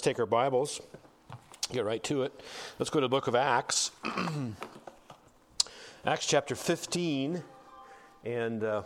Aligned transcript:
take 0.00 0.20
our 0.20 0.26
Bibles, 0.26 0.80
get 1.72 1.84
right 1.84 2.02
to 2.04 2.22
it. 2.22 2.32
Let's 2.78 2.88
go 2.88 3.00
to 3.00 3.06
the 3.06 3.08
book 3.08 3.26
of 3.26 3.34
Acts. 3.34 3.90
Acts 6.04 6.24
chapter 6.24 6.54
15. 6.54 7.42
And 8.24 8.62
uh, 8.62 8.82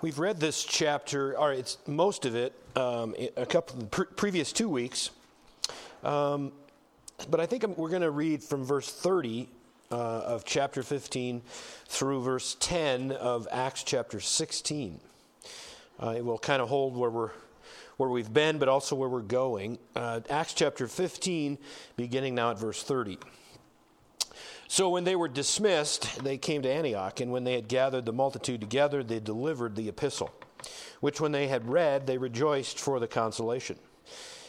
we've 0.00 0.20
read 0.20 0.38
this 0.38 0.62
chapter, 0.62 1.36
or 1.36 1.52
it's 1.52 1.76
most 1.88 2.24
of 2.24 2.36
it, 2.36 2.52
um, 2.76 3.16
a 3.36 3.44
couple 3.44 3.84
pre- 3.86 4.06
previous 4.06 4.52
two 4.52 4.68
weeks. 4.68 5.10
Um, 6.04 6.52
but 7.28 7.40
I 7.40 7.46
think 7.46 7.66
we're 7.76 7.90
going 7.90 8.02
to 8.02 8.12
read 8.12 8.44
from 8.44 8.64
verse 8.64 8.88
30 8.88 9.48
uh, 9.90 9.96
of 9.96 10.44
chapter 10.44 10.84
15 10.84 11.42
through 11.86 12.22
verse 12.22 12.56
10 12.60 13.10
of 13.10 13.48
Acts 13.50 13.82
chapter 13.82 14.20
16. 14.20 15.00
Uh, 16.00 16.14
it 16.16 16.24
will 16.24 16.38
kind 16.38 16.62
of 16.62 16.68
hold 16.68 16.96
where 16.96 17.10
we're 17.10 17.30
where 17.98 18.08
we've 18.08 18.32
been, 18.32 18.58
but 18.58 18.68
also 18.68 18.96
where 18.96 19.08
we're 19.08 19.20
going. 19.20 19.76
Uh, 19.94 20.20
Acts 20.30 20.54
chapter 20.54 20.86
15, 20.86 21.58
beginning 21.96 22.34
now 22.34 22.52
at 22.52 22.58
verse 22.58 22.82
30. 22.82 23.18
So 24.68 24.88
when 24.88 25.04
they 25.04 25.16
were 25.16 25.28
dismissed, 25.28 26.22
they 26.22 26.38
came 26.38 26.62
to 26.62 26.72
Antioch, 26.72 27.20
and 27.20 27.32
when 27.32 27.44
they 27.44 27.54
had 27.54 27.68
gathered 27.68 28.06
the 28.06 28.12
multitude 28.12 28.60
together, 28.60 29.02
they 29.02 29.18
delivered 29.18 29.74
the 29.74 29.88
epistle, 29.88 30.30
which 31.00 31.20
when 31.20 31.32
they 31.32 31.48
had 31.48 31.68
read, 31.68 32.06
they 32.06 32.18
rejoiced 32.18 32.78
for 32.78 33.00
the 33.00 33.08
consolation. 33.08 33.78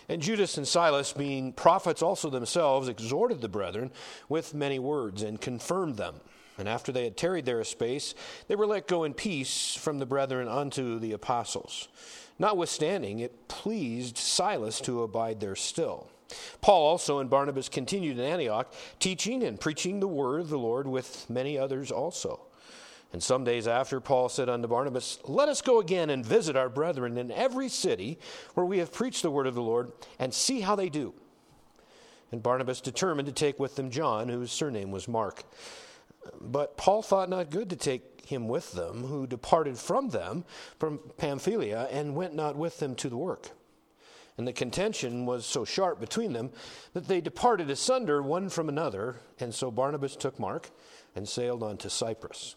And 0.07 0.21
Judas 0.21 0.57
and 0.57 0.67
Silas, 0.67 1.13
being 1.13 1.53
prophets 1.53 2.01
also 2.01 2.29
themselves, 2.29 2.87
exhorted 2.87 3.41
the 3.41 3.49
brethren 3.49 3.91
with 4.27 4.53
many 4.53 4.77
words 4.77 5.23
and 5.23 5.41
confirmed 5.41 5.97
them. 5.97 6.15
And 6.59 6.67
after 6.67 6.91
they 6.91 7.05
had 7.05 7.15
tarried 7.15 7.45
there 7.45 7.61
a 7.61 7.65
space, 7.65 8.13
they 8.47 8.55
were 8.55 8.67
let 8.67 8.87
go 8.87 9.05
in 9.05 9.13
peace 9.13 9.73
from 9.75 9.97
the 9.97 10.05
brethren 10.05 10.47
unto 10.47 10.99
the 10.99 11.13
apostles. 11.13 11.87
Notwithstanding, 12.39 13.19
it 13.19 13.49
pleased 13.49 14.17
Silas 14.17 14.79
to 14.81 15.03
abide 15.03 15.41
there 15.41 15.55
still. 15.55 16.09
Paul 16.61 16.87
also 16.87 17.19
and 17.19 17.29
Barnabas 17.29 17.69
continued 17.69 18.17
in 18.17 18.25
Antioch, 18.25 18.73
teaching 18.99 19.43
and 19.43 19.59
preaching 19.59 19.99
the 19.99 20.07
word 20.07 20.41
of 20.41 20.49
the 20.49 20.59
Lord 20.59 20.87
with 20.87 21.29
many 21.29 21.57
others 21.57 21.91
also. 21.91 22.41
And 23.11 23.23
some 23.23 23.43
days 23.43 23.67
after, 23.67 23.99
Paul 23.99 24.29
said 24.29 24.49
unto 24.49 24.67
Barnabas, 24.67 25.17
Let 25.25 25.49
us 25.49 25.61
go 25.61 25.79
again 25.79 26.11
and 26.11 26.23
visit 26.23 26.55
our 26.55 26.69
brethren 26.69 27.17
in 27.17 27.31
every 27.31 27.67
city 27.67 28.19
where 28.53 28.65
we 28.65 28.77
have 28.77 28.93
preached 28.93 29.23
the 29.23 29.31
word 29.31 29.47
of 29.47 29.55
the 29.55 29.63
Lord, 29.63 29.91
and 30.19 30.31
see 30.33 30.61
how 30.61 30.75
they 30.75 30.89
do. 30.89 31.15
And 32.31 32.43
Barnabas 32.43 32.81
determined 32.81 33.25
to 33.25 33.33
take 33.33 33.59
with 33.59 33.75
them 33.75 33.89
John, 33.89 34.29
whose 34.29 34.51
surname 34.51 34.91
was 34.91 35.07
Mark. 35.07 35.43
But 36.39 36.77
Paul 36.77 37.01
thought 37.01 37.29
not 37.29 37.49
good 37.49 37.69
to 37.69 37.75
take 37.75 38.25
him 38.25 38.47
with 38.47 38.71
them, 38.73 39.03
who 39.03 39.25
departed 39.27 39.77
from 39.77 40.09
them 40.09 40.45
from 40.77 40.99
Pamphylia 41.17 41.87
and 41.91 42.15
went 42.15 42.35
not 42.35 42.55
with 42.55 42.79
them 42.79 42.95
to 42.95 43.09
the 43.09 43.17
work. 43.17 43.51
And 44.37 44.47
the 44.47 44.53
contention 44.53 45.25
was 45.25 45.45
so 45.45 45.65
sharp 45.65 45.99
between 45.99 46.31
them 46.31 46.51
that 46.93 47.07
they 47.07 47.19
departed 47.19 47.69
asunder 47.69 48.21
one 48.21 48.47
from 48.47 48.69
another. 48.69 49.17
And 49.39 49.53
so 49.53 49.69
Barnabas 49.69 50.15
took 50.15 50.39
Mark 50.39 50.69
and 51.13 51.27
sailed 51.27 51.61
on 51.61 51.75
to 51.77 51.89
Cyprus. 51.89 52.55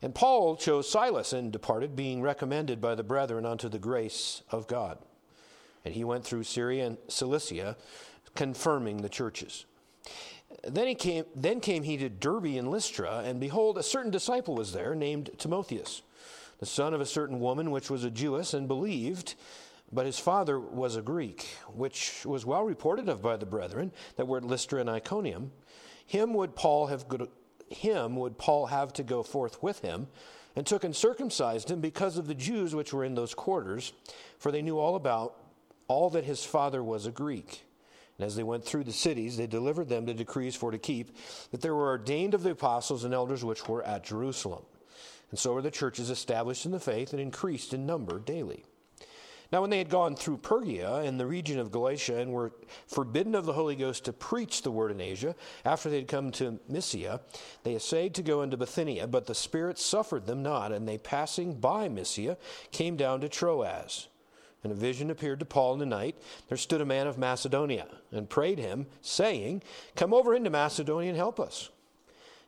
And 0.00 0.14
Paul 0.14 0.56
chose 0.56 0.88
Silas 0.90 1.32
and 1.32 1.52
departed, 1.52 1.94
being 1.94 2.22
recommended 2.22 2.80
by 2.80 2.94
the 2.94 3.02
brethren 3.02 3.44
unto 3.44 3.68
the 3.68 3.78
grace 3.78 4.42
of 4.50 4.66
God. 4.66 4.98
And 5.84 5.94
he 5.94 6.02
went 6.02 6.24
through 6.24 6.44
Syria 6.44 6.86
and 6.86 6.98
Cilicia, 7.08 7.76
confirming 8.34 9.02
the 9.02 9.08
churches. 9.08 9.66
Then 10.64 10.86
he 10.86 10.94
came 10.94 11.24
then 11.34 11.60
came 11.60 11.82
he 11.82 11.96
to 11.96 12.08
Derbe 12.08 12.56
and 12.56 12.70
Lystra, 12.70 13.22
and 13.24 13.40
behold, 13.40 13.78
a 13.78 13.82
certain 13.82 14.10
disciple 14.10 14.54
was 14.54 14.72
there 14.72 14.94
named 14.94 15.30
Timotheus, 15.36 16.02
the 16.58 16.66
son 16.66 16.94
of 16.94 17.00
a 17.00 17.06
certain 17.06 17.40
woman 17.40 17.70
which 17.70 17.90
was 17.90 18.04
a 18.04 18.10
Jewess, 18.10 18.54
and 18.54 18.68
believed, 18.68 19.34
but 19.90 20.06
his 20.06 20.20
father 20.20 20.60
was 20.60 20.94
a 20.94 21.02
Greek, 21.02 21.46
which 21.74 22.24
was 22.24 22.46
well 22.46 22.62
reported 22.62 23.08
of 23.08 23.20
by 23.20 23.36
the 23.36 23.46
brethren 23.46 23.90
that 24.16 24.28
were 24.28 24.38
at 24.38 24.44
Lystra 24.44 24.80
and 24.80 24.88
Iconium. 24.88 25.50
Him 26.06 26.32
would 26.34 26.54
Paul 26.54 26.86
have 26.86 27.08
go, 27.08 27.28
him 27.68 28.16
would 28.16 28.38
Paul 28.38 28.66
have 28.66 28.92
to 28.94 29.02
go 29.02 29.24
forth 29.24 29.62
with 29.62 29.80
him, 29.80 30.06
and 30.54 30.64
took 30.66 30.84
and 30.84 30.94
circumcised 30.94 31.70
him 31.70 31.80
because 31.80 32.16
of 32.16 32.28
the 32.28 32.34
Jews 32.34 32.74
which 32.74 32.92
were 32.92 33.04
in 33.04 33.14
those 33.14 33.34
quarters, 33.34 33.92
for 34.38 34.52
they 34.52 34.62
knew 34.62 34.78
all 34.78 34.94
about 34.94 35.36
all 35.88 36.08
that 36.10 36.24
his 36.24 36.44
father 36.44 36.84
was 36.84 37.04
a 37.04 37.10
Greek. 37.10 37.64
And 38.22 38.28
as 38.28 38.36
they 38.36 38.44
went 38.44 38.64
through 38.64 38.84
the 38.84 38.92
cities, 38.92 39.36
they 39.36 39.48
delivered 39.48 39.88
them 39.88 40.06
the 40.06 40.14
decrees 40.14 40.54
for 40.54 40.70
to 40.70 40.78
keep, 40.78 41.16
that 41.50 41.60
there 41.60 41.74
were 41.74 41.88
ordained 41.88 42.34
of 42.34 42.44
the 42.44 42.52
apostles 42.52 43.02
and 43.02 43.12
elders 43.12 43.44
which 43.44 43.66
were 43.66 43.82
at 43.82 44.04
Jerusalem. 44.04 44.62
And 45.30 45.40
so 45.40 45.52
were 45.54 45.60
the 45.60 45.72
churches 45.72 46.08
established 46.08 46.64
in 46.64 46.70
the 46.70 46.78
faith 46.78 47.12
and 47.12 47.20
increased 47.20 47.74
in 47.74 47.84
number 47.84 48.20
daily. 48.20 48.64
Now, 49.50 49.60
when 49.60 49.70
they 49.70 49.78
had 49.78 49.88
gone 49.88 50.14
through 50.14 50.38
Phrygia 50.44 50.98
and 50.98 51.18
the 51.18 51.26
region 51.26 51.58
of 51.58 51.72
Galatia 51.72 52.18
and 52.18 52.32
were 52.32 52.52
forbidden 52.86 53.34
of 53.34 53.44
the 53.44 53.54
Holy 53.54 53.74
Ghost 53.74 54.04
to 54.04 54.12
preach 54.12 54.62
the 54.62 54.70
word 54.70 54.92
in 54.92 55.00
Asia, 55.00 55.34
after 55.64 55.90
they 55.90 55.96
had 55.96 56.06
come 56.06 56.30
to 56.30 56.60
Mysia, 56.68 57.22
they 57.64 57.74
essayed 57.74 58.14
to 58.14 58.22
go 58.22 58.42
into 58.42 58.56
Bithynia, 58.56 59.08
but 59.08 59.26
the 59.26 59.34
Spirit 59.34 59.80
suffered 59.80 60.26
them 60.26 60.44
not, 60.44 60.70
and 60.70 60.86
they 60.86 60.96
passing 60.96 61.54
by 61.54 61.88
Mysia 61.88 62.38
came 62.70 62.94
down 62.94 63.20
to 63.22 63.28
Troas. 63.28 64.06
And 64.62 64.72
a 64.72 64.76
vision 64.76 65.10
appeared 65.10 65.40
to 65.40 65.44
Paul 65.44 65.74
in 65.74 65.78
the 65.80 65.86
night. 65.86 66.16
There 66.48 66.56
stood 66.56 66.80
a 66.80 66.86
man 66.86 67.06
of 67.06 67.18
Macedonia 67.18 67.86
and 68.12 68.30
prayed 68.30 68.58
him, 68.58 68.86
saying, 69.00 69.62
Come 69.96 70.14
over 70.14 70.34
into 70.34 70.50
Macedonia 70.50 71.08
and 71.08 71.16
help 71.16 71.40
us. 71.40 71.70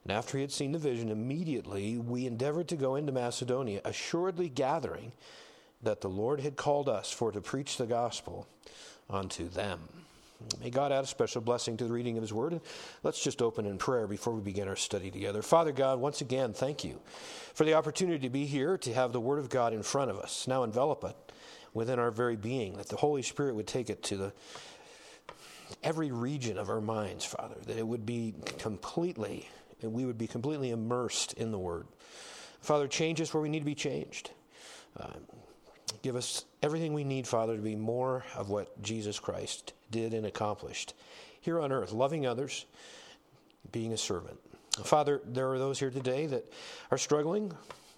And 0.04 0.12
after 0.12 0.36
he 0.36 0.42
had 0.42 0.52
seen 0.52 0.72
the 0.72 0.78
vision, 0.78 1.10
immediately 1.10 1.96
we 1.98 2.26
endeavored 2.26 2.68
to 2.68 2.76
go 2.76 2.94
into 2.94 3.10
Macedonia, 3.10 3.80
assuredly 3.84 4.48
gathering 4.48 5.12
that 5.82 6.02
the 6.02 6.08
Lord 6.08 6.40
had 6.40 6.56
called 6.56 6.88
us 6.88 7.10
for 7.10 7.32
to 7.32 7.40
preach 7.40 7.78
the 7.78 7.86
gospel 7.86 8.46
unto 9.08 9.48
them. 9.48 9.80
May 10.60 10.70
God 10.70 10.92
add 10.92 11.04
a 11.04 11.06
special 11.06 11.40
blessing 11.40 11.76
to 11.78 11.84
the 11.84 11.92
reading 11.92 12.16
of 12.16 12.22
His 12.22 12.32
Word. 12.32 12.52
And 12.52 12.60
let's 13.02 13.22
just 13.22 13.40
open 13.40 13.64
in 13.66 13.78
prayer 13.78 14.06
before 14.06 14.34
we 14.34 14.42
begin 14.42 14.68
our 14.68 14.76
study 14.76 15.10
together. 15.10 15.42
Father 15.42 15.72
God, 15.72 16.00
once 16.00 16.20
again, 16.20 16.52
thank 16.52 16.84
you 16.84 17.00
for 17.54 17.64
the 17.64 17.74
opportunity 17.74 18.18
to 18.18 18.30
be 18.30 18.44
here, 18.44 18.76
to 18.78 18.92
have 18.92 19.12
the 19.12 19.20
Word 19.20 19.38
of 19.38 19.48
God 19.48 19.72
in 19.72 19.82
front 19.82 20.10
of 20.10 20.18
us. 20.18 20.46
Now 20.46 20.62
envelop 20.62 21.02
it 21.04 21.23
within 21.74 21.98
our 21.98 22.10
very 22.10 22.36
being, 22.36 22.76
that 22.78 22.88
the 22.88 22.96
Holy 22.96 23.22
Spirit 23.22 23.54
would 23.54 23.66
take 23.66 23.90
it 23.90 24.02
to 24.04 24.16
the 24.16 24.32
every 25.82 26.12
region 26.12 26.56
of 26.56 26.70
our 26.70 26.80
minds, 26.80 27.24
Father, 27.24 27.56
that 27.66 27.76
it 27.76 27.86
would 27.86 28.06
be 28.06 28.34
completely, 28.58 29.48
and 29.82 29.92
we 29.92 30.04
would 30.04 30.18
be 30.18 30.26
completely 30.26 30.70
immersed 30.70 31.34
in 31.34 31.50
the 31.50 31.58
Word. 31.58 31.86
Father, 32.60 32.88
change 32.88 33.20
us 33.20 33.34
where 33.34 33.42
we 33.42 33.48
need 33.48 33.58
to 33.58 33.64
be 33.64 33.74
changed. 33.74 34.30
Uh, 34.98 35.08
give 36.02 36.16
us 36.16 36.44
everything 36.62 36.94
we 36.94 37.04
need, 37.04 37.26
Father, 37.26 37.56
to 37.56 37.62
be 37.62 37.76
more 37.76 38.24
of 38.36 38.48
what 38.48 38.80
Jesus 38.82 39.18
Christ 39.18 39.72
did 39.90 40.14
and 40.14 40.24
accomplished 40.26 40.94
here 41.40 41.60
on 41.60 41.72
earth, 41.72 41.92
loving 41.92 42.26
others, 42.26 42.64
being 43.72 43.92
a 43.92 43.98
servant. 43.98 44.38
Father, 44.84 45.20
there 45.26 45.50
are 45.50 45.58
those 45.58 45.78
here 45.78 45.90
today 45.90 46.26
that 46.26 46.50
are 46.90 46.98
struggling. 46.98 47.52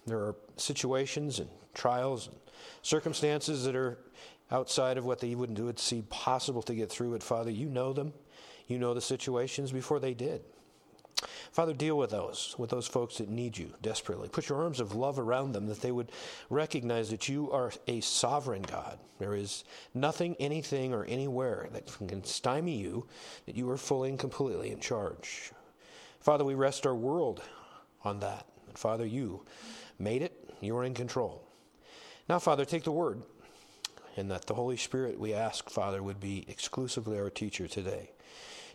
There 0.05 0.19
are 0.19 0.35
situations 0.57 1.39
and 1.39 1.49
trials 1.73 2.27
and 2.27 2.35
circumstances 2.81 3.63
that 3.65 3.75
are 3.75 3.97
outside 4.51 4.97
of 4.97 5.05
what 5.05 5.19
they 5.19 5.35
wouldn't 5.35 5.57
do 5.57 5.67
it 5.67 5.79
see 5.79 6.03
possible 6.09 6.61
to 6.63 6.75
get 6.75 6.89
through 6.89 7.13
it. 7.13 7.23
Father, 7.23 7.51
you 7.51 7.67
know 7.67 7.93
them. 7.93 8.13
You 8.67 8.77
know 8.77 8.93
the 8.93 9.01
situations 9.01 9.71
before 9.71 9.99
they 9.99 10.13
did. 10.13 10.41
Father, 11.51 11.73
deal 11.73 11.97
with 11.97 12.11
those, 12.11 12.53
with 12.59 12.69
those 12.69 12.85
folks 12.85 13.17
that 13.17 13.29
need 13.29 13.57
you 13.57 13.73
desperately. 13.81 14.29
Put 14.29 14.49
your 14.49 14.61
arms 14.61 14.79
of 14.79 14.93
love 14.93 15.17
around 15.17 15.53
them 15.53 15.65
that 15.65 15.81
they 15.81 15.91
would 15.91 16.11
recognize 16.49 17.09
that 17.09 17.27
you 17.27 17.51
are 17.51 17.71
a 17.87 18.01
sovereign 18.01 18.61
God. 18.61 18.99
There 19.17 19.33
is 19.33 19.63
nothing, 19.95 20.35
anything, 20.39 20.93
or 20.93 21.05
anywhere 21.05 21.69
that 21.73 21.87
can 22.07 22.23
stymie 22.23 22.77
you, 22.77 23.07
that 23.47 23.55
you 23.55 23.67
are 23.71 23.77
fully 23.77 24.09
and 24.09 24.19
completely 24.19 24.69
in 24.69 24.79
charge. 24.79 25.51
Father, 26.19 26.43
we 26.43 26.53
rest 26.53 26.85
our 26.85 26.95
world 26.95 27.41
on 28.03 28.19
that. 28.19 28.45
And 28.67 28.77
Father, 28.77 29.05
you 29.05 29.43
made 29.97 30.21
it, 30.21 30.53
you 30.61 30.77
are 30.77 30.83
in 30.83 30.93
control. 30.93 31.46
Now, 32.29 32.39
Father, 32.39 32.65
take 32.65 32.83
the 32.83 32.91
word, 32.91 33.21
and 34.17 34.29
that 34.31 34.47
the 34.47 34.53
Holy 34.53 34.75
Spirit, 34.75 35.17
we 35.17 35.33
ask, 35.33 35.69
Father, 35.69 36.03
would 36.03 36.19
be 36.19 36.45
exclusively 36.49 37.17
our 37.17 37.29
teacher 37.29 37.69
today. 37.69 38.11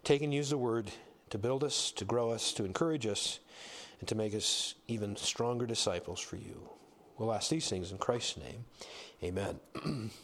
Take 0.05 0.23
and 0.23 0.33
use 0.33 0.49
the 0.49 0.57
word 0.57 0.91
to 1.29 1.37
build 1.37 1.63
us, 1.63 1.93
to 1.93 2.07
grow 2.07 2.31
us, 2.31 2.55
to 2.55 2.65
encourage 2.65 3.07
us, 3.07 3.41
and 4.01 4.09
to 4.09 4.15
make 4.15 4.35
us 4.35 4.75
even 4.89 5.17
stronger 5.17 5.67
disciples 5.67 6.19
for 6.19 6.37
you. 6.37 6.69
We'll 7.19 7.33
ask 7.33 7.51
these 7.51 7.69
things 7.69 7.93
in 7.93 7.99
Christ's 7.99 8.39
name. 8.39 8.65
Amen. 9.23 10.11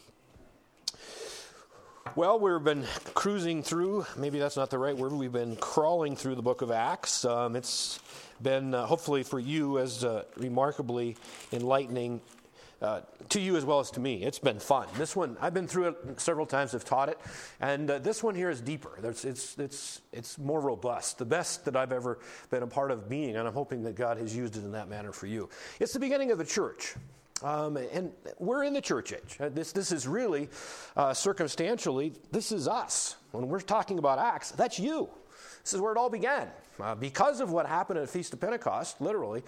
Well, 2.16 2.40
we've 2.40 2.64
been 2.64 2.84
cruising 3.12 3.62
through, 3.62 4.06
maybe 4.16 4.38
that's 4.38 4.56
not 4.56 4.70
the 4.70 4.78
right 4.78 4.96
word, 4.96 5.12
we've 5.12 5.30
been 5.30 5.56
crawling 5.56 6.16
through 6.16 6.36
the 6.36 6.42
book 6.42 6.62
of 6.62 6.70
Acts. 6.70 7.24
Um, 7.26 7.54
it's 7.54 8.00
been, 8.42 8.74
uh, 8.74 8.86
hopefully 8.86 9.22
for 9.22 9.38
you, 9.38 9.78
as 9.78 10.04
uh, 10.04 10.24
remarkably 10.36 11.16
enlightening 11.52 12.22
uh, 12.80 13.00
to 13.28 13.40
you 13.40 13.56
as 13.56 13.64
well 13.64 13.80
as 13.80 13.90
to 13.92 14.00
me. 14.00 14.22
It's 14.22 14.38
been 14.38 14.58
fun. 14.58 14.86
This 14.96 15.16
one, 15.16 15.36
I've 15.40 15.54
been 15.54 15.66
through 15.66 15.88
it 15.88 16.20
several 16.20 16.46
times, 16.46 16.74
I've 16.74 16.84
taught 16.84 17.08
it, 17.08 17.18
and 17.60 17.90
uh, 17.90 17.98
this 17.98 18.22
one 18.22 18.34
here 18.34 18.50
is 18.50 18.60
deeper. 18.60 18.98
It's, 19.02 19.24
it's, 19.24 19.58
it's, 19.58 20.00
it's 20.12 20.38
more 20.38 20.60
robust, 20.60 21.18
the 21.18 21.24
best 21.24 21.64
that 21.64 21.76
I've 21.76 21.92
ever 21.92 22.18
been 22.50 22.62
a 22.62 22.66
part 22.66 22.90
of 22.90 23.08
being, 23.08 23.36
and 23.36 23.46
I'm 23.46 23.54
hoping 23.54 23.82
that 23.84 23.96
God 23.96 24.18
has 24.18 24.34
used 24.34 24.56
it 24.56 24.64
in 24.64 24.72
that 24.72 24.88
manner 24.88 25.12
for 25.12 25.26
you. 25.26 25.48
It's 25.80 25.92
the 25.92 26.00
beginning 26.00 26.30
of 26.30 26.38
the 26.38 26.44
church. 26.44 26.94
Um, 27.42 27.76
and 27.76 28.10
we're 28.40 28.64
in 28.64 28.72
the 28.72 28.80
church 28.80 29.12
age. 29.12 29.36
Uh, 29.38 29.48
this, 29.48 29.70
this 29.70 29.92
is 29.92 30.08
really, 30.08 30.48
uh, 30.96 31.14
circumstantially, 31.14 32.12
this 32.32 32.50
is 32.50 32.66
us. 32.66 33.14
When 33.30 33.46
we're 33.46 33.60
talking 33.60 33.98
about 33.98 34.18
Acts, 34.18 34.50
that's 34.50 34.80
you. 34.80 35.08
This 35.62 35.74
is 35.74 35.80
where 35.80 35.92
it 35.92 35.98
all 35.98 36.10
began. 36.10 36.48
Uh, 36.80 36.96
because 36.96 37.40
of 37.40 37.52
what 37.52 37.66
happened 37.66 37.98
at 37.98 38.06
the 38.06 38.10
Feast 38.10 38.32
of 38.32 38.40
Pentecost, 38.40 39.00
literally, 39.00 39.44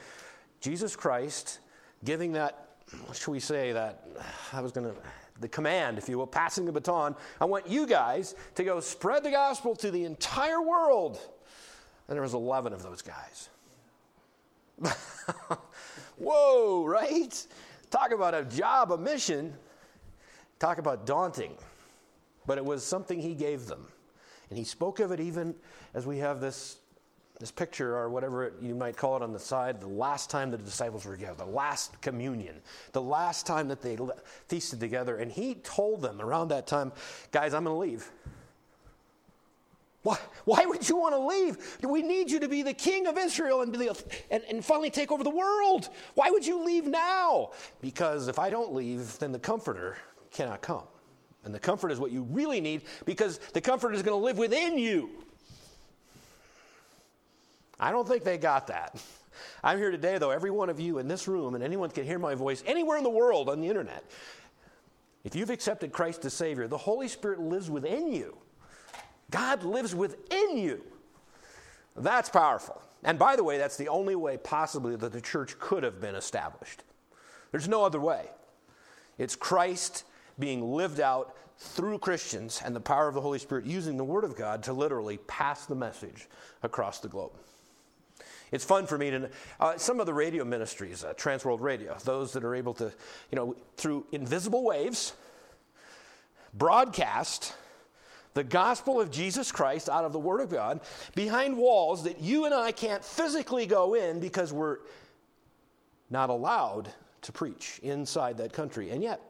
Jesus 0.61 0.95
Christ 0.95 1.59
giving 2.05 2.33
that, 2.33 2.70
should 3.13 3.31
we 3.31 3.41
say, 3.41 3.73
that, 3.73 4.07
I 4.53 4.61
was 4.61 4.73
going 4.73 4.87
to, 4.87 4.95
the 5.41 5.49
command, 5.49 5.99
if 5.99 6.09
you 6.09 6.19
will, 6.19 6.27
passing 6.27 6.67
the 6.67 6.73
baton. 6.73 7.17
I 7.41 7.47
want 7.47 7.67
you 7.69 7.87
guys 7.87 8.35
to 8.57 8.65
go 8.65 8.81
spread 8.81 9.25
the 9.25 9.31
gospel 9.31 9.75
to 9.77 9.91
the 9.91 10.05
entire 10.05 10.61
world. 10.61 11.19
And 12.09 12.17
there 12.17 12.23
was 12.23 12.35
11 12.35 12.73
of 12.73 12.83
those 12.83 13.03
guys. 13.03 13.49
Whoa, 16.19 16.85
right? 16.85 17.47
Talk 17.91 18.13
about 18.13 18.35
a 18.35 18.45
job, 18.45 18.93
a 18.93 18.99
mission. 18.99 19.55
Talk 20.59 20.79
about 20.79 21.07
daunting. 21.07 21.57
But 22.47 22.59
it 22.59 22.65
was 22.65 22.85
something 22.85 23.21
he 23.21 23.35
gave 23.35 23.67
them. 23.67 23.87
And 24.51 24.59
he 24.59 24.65
spoke 24.65 25.01
of 25.01 25.13
it 25.13 25.21
even 25.21 25.55
as 25.95 26.07
we 26.07 26.19
have 26.19 26.41
this, 26.41 26.80
this 27.41 27.51
picture 27.51 27.97
or 27.97 28.11
whatever 28.11 28.53
you 28.61 28.75
might 28.75 28.97
call 28.97 29.17
it 29.17 29.23
on 29.23 29.33
the 29.33 29.39
side, 29.39 29.81
the 29.81 29.89
last 29.89 30.29
time 30.29 30.51
the 30.51 30.59
disciples 30.59 31.07
were 31.07 31.17
together, 31.17 31.35
the 31.35 31.51
last 31.51 32.01
communion, 32.03 32.61
the 32.93 33.01
last 33.01 33.47
time 33.47 33.67
that 33.69 33.81
they 33.81 33.99
feasted 34.47 34.79
together. 34.79 35.17
And 35.17 35.33
he 35.33 35.55
told 35.55 36.03
them 36.03 36.21
around 36.21 36.49
that 36.49 36.67
time, 36.67 36.93
guys, 37.33 37.55
I'm 37.55 37.65
going 37.65 37.75
to 37.75 37.93
leave. 37.93 38.11
Why, 40.03 40.19
why 40.45 40.65
would 40.67 40.87
you 40.89 40.97
want 40.97 41.15
to 41.15 41.19
leave? 41.19 41.79
We 41.83 42.03
need 42.03 42.31
you 42.31 42.41
to 42.41 42.49
be 42.49 42.63
the 42.63 42.75
king 42.75 43.07
of 43.07 43.19
Israel 43.19 43.63
and, 43.63 43.75
the, 43.75 44.03
and, 44.31 44.43
and 44.49 44.65
finally 44.65 44.91
take 44.91 45.11
over 45.11 45.25
the 45.25 45.31
world. 45.31 45.89
Why 46.15 46.31
would 46.31 46.47
you 46.47 46.63
leave 46.63 46.87
now? 46.87 47.51
Because 47.81 48.29
if 48.29 48.39
I 48.39 48.51
don't 48.51 48.75
leave, 48.75 49.19
then 49.19 49.33
the 49.33 49.39
comforter 49.39 49.97
cannot 50.31 50.61
come. 50.61 50.85
And 51.45 51.55
the 51.55 51.59
comfort 51.59 51.91
is 51.91 51.99
what 51.99 52.13
you 52.13 52.23
really 52.25 52.61
need 52.61 52.83
because 53.07 53.39
the 53.55 53.61
comfort 53.63 53.95
is 53.95 54.03
going 54.03 54.19
to 54.19 54.25
live 54.25 54.37
within 54.37 54.79
you. 54.79 55.11
I 57.81 57.91
don't 57.91 58.07
think 58.07 58.23
they 58.23 58.39
got 58.39 58.69
that. 58.69 59.03
I'm 59.65 59.79
here 59.79 59.91
today, 59.91 60.19
though, 60.19 60.31
every 60.31 60.51
one 60.51 60.69
of 60.69 60.79
you 60.79 60.99
in 60.99 61.09
this 61.09 61.27
room, 61.27 61.55
and 61.55 61.65
anyone 61.65 61.91
can 61.91 62.05
hear 62.05 62.19
my 62.19 62.35
voice 62.35 62.63
anywhere 62.67 62.99
in 62.99 63.05
the 63.05 63.11
world 63.11 63.49
on 63.49 63.61
the 63.61 63.69
internet. 63.69 64.05
If 65.25 65.35
you've 65.35 65.51
accepted 65.51 65.93
Christ 65.93 66.25
as 66.25 66.35
Savior, 66.35 66.69
the 66.69 66.79
Holy 66.79 67.09
Spirit 67.09 67.41
lives 67.41 67.71
within 67.71 68.13
you. 68.13 68.37
God 69.31 69.65
lives 69.65 69.95
within 69.95 70.59
you. 70.59 70.83
That's 71.97 72.29
powerful. 72.29 72.81
And 73.03 73.19
by 73.19 73.37
the 73.37 73.45
way, 73.45 73.57
that's 73.57 73.77
the 73.77 73.89
only 73.89 74.15
way 74.15 74.37
possibly 74.37 74.97
that 74.97 75.13
the 75.13 75.21
church 75.21 75.59
could 75.59 75.83
have 75.83 76.01
been 76.01 76.15
established. 76.15 76.83
There's 77.51 77.69
no 77.69 77.85
other 77.85 78.01
way. 78.01 78.27
It's 79.19 79.37
Christ 79.37 80.05
being 80.39 80.63
lived 80.73 81.01
out 81.01 81.37
through 81.59 81.99
Christians 81.99 82.63
and 82.65 82.75
the 82.75 82.81
power 82.81 83.09
of 83.09 83.15
the 83.15 83.21
Holy 83.21 83.39
Spirit 83.39 83.67
using 83.67 83.97
the 83.97 84.05
Word 84.05 84.25
of 84.25 84.37
God 84.37 84.63
to 84.65 84.73
literally 84.73 85.19
pass 85.27 85.67
the 85.67 85.75
message 85.75 86.29
across 86.63 87.01
the 87.01 87.09
globe. 87.09 87.33
It's 88.53 88.65
fun 88.65 88.87
for 88.87 88.99
me 88.99 89.11
to, 89.11 89.31
uh, 89.61 89.79
some 89.79 90.01
of 90.01 90.07
the 90.07 90.15
radio 90.15 90.45
ministries, 90.45 91.05
uh, 91.05 91.15
Transworld 91.15 91.61
Radio, 91.61 91.97
those 92.05 92.33
that 92.33 92.45
are 92.45 92.55
able 92.55 92.75
to, 92.75 92.93
you 93.31 93.37
know, 93.37 93.55
through 93.77 94.07
invisible 94.13 94.65
waves, 94.65 95.13
broadcast 96.53 97.55
the 98.35 98.45
gospel 98.45 99.01
of 99.01 99.11
Jesus 99.11 99.51
Christ 99.51 99.89
out 99.89 100.05
of 100.05 100.13
the 100.13 100.19
Word 100.19 100.41
of 100.41 100.51
God 100.51 100.81
behind 101.15 101.57
walls 101.57 102.05
that 102.05 102.21
you 102.21 102.45
and 102.45 102.55
I 102.55 102.73
can't 102.73 103.05
physically 103.05 103.67
go 103.67 103.95
in 103.95 104.21
because 104.21 104.53
we're 104.53 104.79
not 106.11 106.31
allowed 106.31 106.93
to 107.23 107.33
preach 107.33 107.81
inside 107.83 108.39
that 108.39 108.53
country. 108.53 108.91
And 108.91 109.03
yet, 109.03 109.21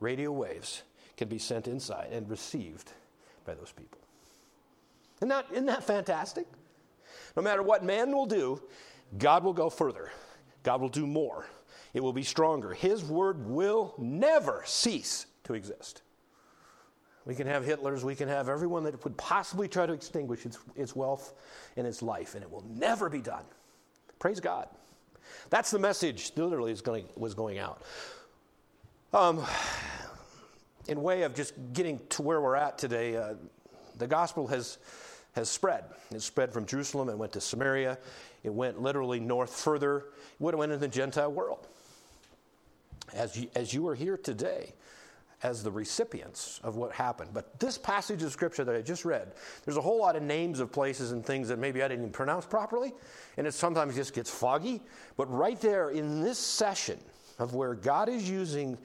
radio 0.00 0.32
waves 0.32 0.82
can 1.16 1.28
be 1.28 1.38
sent 1.38 1.68
inside 1.68 2.08
and 2.12 2.28
received 2.28 2.92
by 3.44 3.54
those 3.54 3.72
people. 3.72 3.98
Isn't 5.18 5.28
that, 5.28 5.46
isn't 5.50 5.66
that 5.66 5.84
fantastic? 5.84 6.46
No 7.38 7.44
matter 7.44 7.62
what 7.62 7.84
man 7.84 8.10
will 8.10 8.26
do, 8.26 8.60
God 9.16 9.44
will 9.44 9.52
go 9.52 9.70
further. 9.70 10.10
God 10.64 10.80
will 10.80 10.88
do 10.88 11.06
more. 11.06 11.46
It 11.94 12.02
will 12.02 12.12
be 12.12 12.24
stronger. 12.24 12.74
His 12.74 13.04
word 13.04 13.46
will 13.46 13.94
never 13.96 14.64
cease 14.66 15.26
to 15.44 15.54
exist. 15.54 16.02
We 17.26 17.36
can 17.36 17.46
have 17.46 17.64
Hitlers, 17.64 18.02
we 18.02 18.16
can 18.16 18.26
have 18.26 18.48
everyone 18.48 18.82
that 18.82 19.04
would 19.04 19.16
possibly 19.16 19.68
try 19.68 19.86
to 19.86 19.92
extinguish 19.92 20.46
its, 20.46 20.58
its 20.74 20.96
wealth 20.96 21.32
and 21.76 21.86
its 21.86 22.02
life, 22.02 22.34
and 22.34 22.42
it 22.42 22.50
will 22.50 22.64
never 22.70 23.08
be 23.08 23.20
done. 23.20 23.44
Praise 24.18 24.40
God. 24.40 24.68
That's 25.48 25.70
the 25.70 25.78
message 25.78 26.32
literally 26.34 26.72
is 26.72 26.80
going, 26.80 27.04
was 27.14 27.34
going 27.34 27.60
out. 27.60 27.82
Um, 29.12 29.44
in 30.88 31.00
way 31.00 31.22
of 31.22 31.36
just 31.36 31.54
getting 31.72 32.00
to 32.08 32.22
where 32.22 32.40
we're 32.40 32.56
at 32.56 32.78
today, 32.78 33.16
uh, 33.16 33.34
the 33.96 34.08
gospel 34.08 34.48
has, 34.48 34.78
has 35.38 35.48
spread. 35.48 35.84
It 36.10 36.20
spread 36.20 36.52
from 36.52 36.66
Jerusalem, 36.66 37.08
it 37.08 37.16
went 37.16 37.32
to 37.32 37.40
Samaria, 37.40 37.96
it 38.42 38.52
went 38.52 38.82
literally 38.82 39.20
north 39.20 39.54
further, 39.54 40.06
it 40.40 40.40
went 40.40 40.72
into 40.72 40.76
the 40.76 40.88
Gentile 40.88 41.32
world. 41.32 41.66
As 43.14 43.36
you, 43.36 43.48
as 43.54 43.72
you 43.72 43.86
are 43.88 43.94
here 43.94 44.16
today, 44.16 44.74
as 45.44 45.62
the 45.62 45.70
recipients 45.70 46.60
of 46.64 46.74
what 46.74 46.90
happened. 46.90 47.30
But 47.32 47.60
this 47.60 47.78
passage 47.78 48.24
of 48.24 48.32
scripture 48.32 48.64
that 48.64 48.74
I 48.74 48.82
just 48.82 49.04
read, 49.04 49.32
there's 49.64 49.76
a 49.76 49.80
whole 49.80 50.00
lot 50.00 50.16
of 50.16 50.22
names 50.24 50.58
of 50.58 50.72
places 50.72 51.12
and 51.12 51.24
things 51.24 51.46
that 51.48 51.60
maybe 51.60 51.82
I 51.82 51.88
didn't 51.88 52.02
even 52.02 52.12
pronounce 52.12 52.44
properly, 52.44 52.92
and 53.36 53.46
it 53.46 53.54
sometimes 53.54 53.94
just 53.94 54.14
gets 54.14 54.30
foggy. 54.30 54.82
But 55.16 55.32
right 55.32 55.60
there 55.60 55.90
in 55.90 56.20
this 56.20 56.38
session 56.38 56.98
of 57.38 57.54
where 57.54 57.74
God 57.74 58.08
is 58.08 58.28
using 58.28 58.76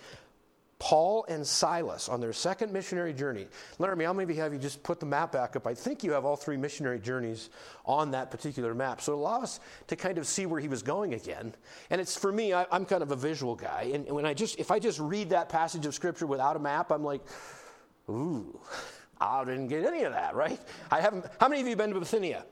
Paul 0.83 1.25
and 1.29 1.47
Silas 1.47 2.09
on 2.09 2.19
their 2.19 2.33
second 2.33 2.73
missionary 2.73 3.13
journey. 3.13 3.47
Laramie, 3.79 4.05
I'll 4.05 4.13
maybe 4.13 4.35
have 4.35 4.51
you 4.51 4.59
just 4.59 4.83
put 4.83 4.99
the 4.99 5.05
map 5.05 5.31
back 5.31 5.55
up. 5.55 5.65
I 5.65 5.73
think 5.73 6.03
you 6.03 6.11
have 6.11 6.25
all 6.25 6.35
three 6.35 6.57
missionary 6.57 6.99
journeys 6.99 7.51
on 7.85 8.11
that 8.11 8.29
particular 8.29 8.75
map. 8.75 8.99
So 8.99 9.13
allow 9.13 9.41
us 9.41 9.61
to 9.87 9.95
kind 9.95 10.17
of 10.17 10.27
see 10.27 10.45
where 10.45 10.59
he 10.59 10.67
was 10.67 10.83
going 10.83 11.13
again. 11.13 11.55
And 11.89 12.01
it's 12.01 12.17
for 12.17 12.33
me, 12.33 12.51
I, 12.51 12.65
am 12.69 12.83
kind 12.83 13.01
of 13.01 13.11
a 13.11 13.15
visual 13.15 13.55
guy. 13.55 13.91
And 13.93 14.05
when 14.07 14.25
I 14.25 14.33
just, 14.33 14.59
if 14.59 14.71
I 14.71 14.79
just 14.79 14.99
read 14.99 15.29
that 15.29 15.47
passage 15.47 15.85
of 15.85 15.95
scripture 15.95 16.27
without 16.27 16.57
a 16.57 16.59
map, 16.59 16.91
I'm 16.91 17.05
like, 17.05 17.21
ooh, 18.09 18.59
I 19.21 19.45
didn't 19.45 19.69
get 19.69 19.85
any 19.85 20.03
of 20.03 20.11
that, 20.11 20.35
right? 20.35 20.59
I 20.91 20.99
haven't, 20.99 21.25
how 21.39 21.47
many 21.47 21.61
of 21.61 21.67
you 21.69 21.77
been 21.77 21.93
to 21.93 21.99
Bithynia? 22.01 22.43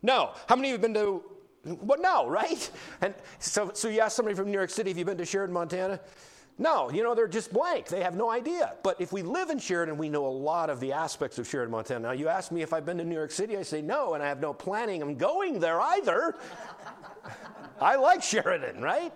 No. 0.00 0.30
How 0.46 0.54
many 0.54 0.68
of 0.68 0.70
you 0.70 0.74
have 0.74 0.82
been 0.82 0.94
to 0.94 1.24
well, 1.64 2.00
no, 2.00 2.28
right? 2.28 2.70
And 3.00 3.14
so, 3.40 3.72
so 3.74 3.88
you 3.88 3.98
ask 3.98 4.14
somebody 4.14 4.36
from 4.36 4.46
New 4.46 4.56
York 4.56 4.70
City, 4.70 4.90
have 4.90 4.98
you 4.98 5.04
been 5.04 5.18
to 5.18 5.26
Sheridan, 5.26 5.52
Montana? 5.52 5.98
No, 6.58 6.90
you 6.90 7.02
know, 7.02 7.14
they're 7.14 7.26
just 7.26 7.52
blank. 7.52 7.86
They 7.86 8.02
have 8.02 8.14
no 8.14 8.30
idea. 8.30 8.74
But 8.82 9.00
if 9.00 9.12
we 9.12 9.22
live 9.22 9.48
in 9.48 9.58
Sheridan, 9.58 9.96
we 9.96 10.10
know 10.10 10.26
a 10.26 10.28
lot 10.28 10.68
of 10.68 10.78
the 10.78 10.92
aspects 10.92 11.38
of 11.38 11.48
Sheridan, 11.48 11.72
Montana. 11.72 12.00
Now, 12.00 12.12
you 12.12 12.28
ask 12.28 12.52
me 12.52 12.60
if 12.60 12.72
I've 12.74 12.84
been 12.84 12.98
to 12.98 13.04
New 13.04 13.14
York 13.14 13.30
City, 13.30 13.56
I 13.56 13.62
say 13.62 13.80
no, 13.80 14.12
and 14.14 14.22
I 14.22 14.28
have 14.28 14.40
no 14.40 14.52
planning 14.52 15.02
on 15.02 15.16
going 15.16 15.58
there 15.58 15.80
either. 15.80 16.36
I 17.80 17.96
like 17.96 18.22
Sheridan, 18.22 18.82
right? 18.82 19.12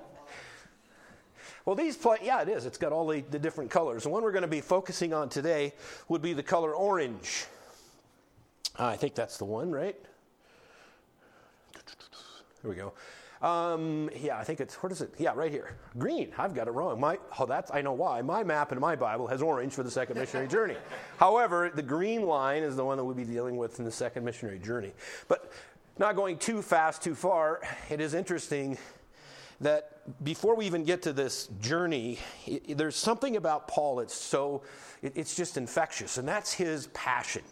Well, 1.66 1.76
these, 1.76 1.97
pla- 1.97 2.16
yeah, 2.23 2.42
it 2.42 2.49
is. 2.49 2.66
It's 2.66 2.78
got 2.78 2.92
all 2.92 3.06
the, 3.06 3.23
the 3.30 3.38
different 3.38 3.70
colors. 3.70 4.04
The 4.04 4.11
one 4.11 4.23
we're 4.23 4.32
going 4.32 4.42
to 4.42 4.49
be 4.49 4.61
focusing 4.61 5.12
on 5.12 5.28
today 5.28 5.75
would 6.09 6.23
be 6.23 6.32
the 6.32 6.42
color 6.42 6.75
orange. 6.75 7.47
Uh, 8.78 8.87
I 8.87 8.97
think 8.97 9.14
that's 9.14 9.38
the 9.38 9.44
one, 9.44 9.70
right? 9.70 9.97
There 12.62 12.70
we 12.70 12.76
go. 12.76 12.94
Um, 13.44 14.08
yeah, 14.18 14.38
I 14.38 14.44
think 14.44 14.60
it's, 14.60 14.82
what 14.82 14.90
is 14.90 15.02
it? 15.02 15.12
Yeah, 15.18 15.32
right 15.34 15.52
here. 15.52 15.76
Green. 15.98 16.32
I've 16.38 16.54
got 16.54 16.66
it 16.66 16.70
wrong. 16.70 16.98
My, 16.98 17.18
oh, 17.38 17.44
that's, 17.44 17.70
I 17.70 17.82
know 17.82 17.92
why. 17.92 18.22
My 18.22 18.42
map 18.42 18.72
in 18.72 18.80
my 18.80 18.96
Bible 18.96 19.26
has 19.26 19.42
orange 19.42 19.74
for 19.74 19.82
the 19.82 19.90
second 19.90 20.16
missionary 20.16 20.48
journey. 20.56 20.76
However, 21.18 21.70
the 21.72 21.82
green 21.82 22.22
line 22.22 22.62
is 22.62 22.74
the 22.74 22.84
one 22.86 22.96
that 22.96 23.04
we'll 23.04 23.14
be 23.14 23.24
dealing 23.24 23.58
with 23.58 23.78
in 23.78 23.84
the 23.84 23.92
second 23.92 24.24
missionary 24.24 24.58
journey. 24.58 24.92
But 25.28 25.52
not 25.98 26.16
going 26.16 26.38
too 26.38 26.62
fast, 26.62 27.02
too 27.02 27.14
far, 27.14 27.60
it 27.90 28.00
is 28.00 28.14
interesting 28.14 28.78
that 29.60 29.90
before 30.24 30.56
we 30.56 30.64
even 30.64 30.82
get 30.82 31.02
to 31.02 31.12
this 31.12 31.48
journey, 31.60 32.20
it, 32.46 32.78
there's 32.78 32.96
something 32.96 33.36
about 33.36 33.68
Paul 33.68 33.96
that's 33.96 34.14
so, 34.14 34.62
it, 35.02 35.12
it's 35.16 35.36
just 35.36 35.58
infectious, 35.58 36.16
and 36.16 36.26
that's 36.26 36.54
his 36.54 36.86
passion. 36.88 37.42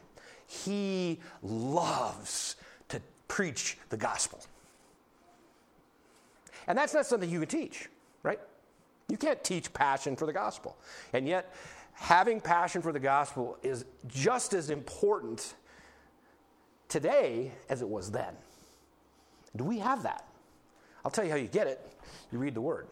He 0.47 1.21
loves 1.43 2.57
to 2.89 3.03
preach 3.29 3.77
the 3.91 3.99
gospel. 3.99 4.41
And 6.67 6.77
that's 6.77 6.95
not 6.95 7.07
something 7.07 7.29
you 7.29 7.41
can 7.41 7.49
teach, 7.49 7.89
right? 8.23 8.41
You 9.09 9.17
can't 9.17 9.43
teach 9.43 9.73
passion 9.73 10.17
for 10.17 10.27
the 10.27 10.33
gospel. 10.33 10.77
And 11.13 11.27
yet, 11.27 11.55
having 11.93 12.41
passion 12.41 12.83
for 12.83 12.93
the 12.93 13.01
gospel 13.01 13.59
is 13.63 13.85
just 14.07 14.55
as 14.55 14.71
important 14.71 15.55
today 16.89 17.53
as 17.69 17.83
it 17.83 17.89
was 17.89 18.11
then. 18.11 18.35
Do 19.57 19.65
we 19.65 19.79
have 19.79 20.03
that? 20.05 20.27
I'll 21.05 21.11
tell 21.11 21.25
you 21.25 21.31
how 21.31 21.37
you 21.37 21.49
get 21.49 21.67
it. 21.67 21.81
You 22.31 22.39
read 22.39 22.55
the 22.55 22.61
word. 22.61 22.87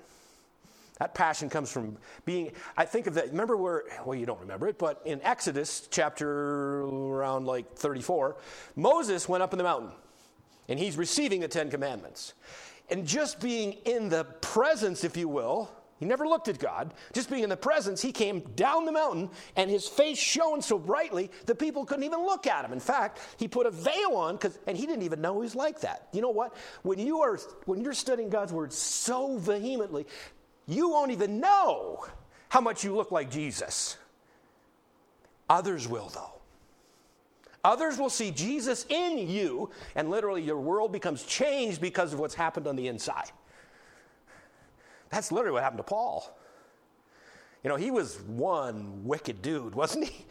That 0.98 1.14
passion 1.14 1.48
comes 1.48 1.72
from 1.72 1.96
being, 2.26 2.52
I 2.76 2.84
think 2.84 3.06
of 3.06 3.14
that, 3.14 3.30
remember 3.30 3.56
where, 3.56 3.84
well, 4.04 4.14
you 4.14 4.26
don't 4.26 4.40
remember 4.40 4.68
it, 4.68 4.78
but 4.78 5.00
in 5.06 5.22
Exodus 5.22 5.88
chapter 5.90 6.82
around 6.82 7.46
like 7.46 7.74
34, 7.74 8.36
Moses 8.76 9.26
went 9.26 9.42
up 9.42 9.54
in 9.54 9.58
the 9.58 9.64
mountain 9.64 9.92
and 10.68 10.78
he's 10.78 10.98
receiving 10.98 11.40
the 11.40 11.48
Ten 11.48 11.70
Commandments. 11.70 12.34
And 12.90 13.06
just 13.06 13.40
being 13.40 13.74
in 13.84 14.08
the 14.08 14.24
presence, 14.24 15.04
if 15.04 15.16
you 15.16 15.28
will, 15.28 15.70
He 16.00 16.06
never 16.06 16.26
looked 16.26 16.48
at 16.48 16.58
God. 16.58 16.94
Just 17.12 17.28
being 17.28 17.42
in 17.42 17.50
the 17.50 17.58
presence, 17.58 18.00
he 18.00 18.10
came 18.10 18.40
down 18.56 18.86
the 18.86 18.92
mountain 18.92 19.28
and 19.54 19.70
his 19.70 19.86
face 19.86 20.18
shone 20.18 20.62
so 20.62 20.78
brightly 20.78 21.30
that 21.44 21.58
people 21.58 21.84
couldn't 21.84 22.04
even 22.04 22.20
look 22.20 22.46
at 22.46 22.64
him. 22.64 22.72
In 22.72 22.80
fact, 22.80 23.20
he 23.36 23.46
put 23.46 23.66
a 23.66 23.70
veil 23.70 24.14
on 24.14 24.38
cuz 24.38 24.58
and 24.66 24.78
he 24.78 24.86
didn't 24.86 25.02
even 25.02 25.20
know 25.20 25.34
he 25.34 25.40
was 25.40 25.54
like 25.54 25.80
that. 25.82 26.08
You 26.14 26.22
know 26.22 26.30
what? 26.30 26.56
When 26.82 26.98
you 26.98 27.20
are 27.20 27.36
when 27.66 27.82
you're 27.82 27.92
studying 27.92 28.30
God's 28.30 28.50
word 28.50 28.72
so 28.72 29.36
vehemently, 29.36 30.06
you 30.66 30.88
won't 30.88 31.10
even 31.10 31.38
know 31.38 32.06
how 32.48 32.62
much 32.62 32.82
you 32.82 32.96
look 32.96 33.10
like 33.12 33.30
Jesus. 33.30 33.98
Others 35.50 35.86
will 35.86 36.08
though. 36.08 36.39
Others 37.64 37.98
will 37.98 38.10
see 38.10 38.30
Jesus 38.30 38.86
in 38.88 39.18
you, 39.18 39.70
and 39.94 40.08
literally 40.08 40.42
your 40.42 40.58
world 40.58 40.92
becomes 40.92 41.22
changed 41.24 41.80
because 41.80 42.12
of 42.12 42.18
what's 42.18 42.34
happened 42.34 42.66
on 42.66 42.76
the 42.76 42.88
inside. 42.88 43.30
That's 45.10 45.30
literally 45.30 45.54
what 45.54 45.62
happened 45.62 45.80
to 45.80 45.84
Paul. 45.84 46.36
You 47.62 47.68
know, 47.68 47.76
he 47.76 47.90
was 47.90 48.20
one 48.22 49.04
wicked 49.04 49.42
dude, 49.42 49.74
wasn't 49.74 50.06
he? 50.06 50.26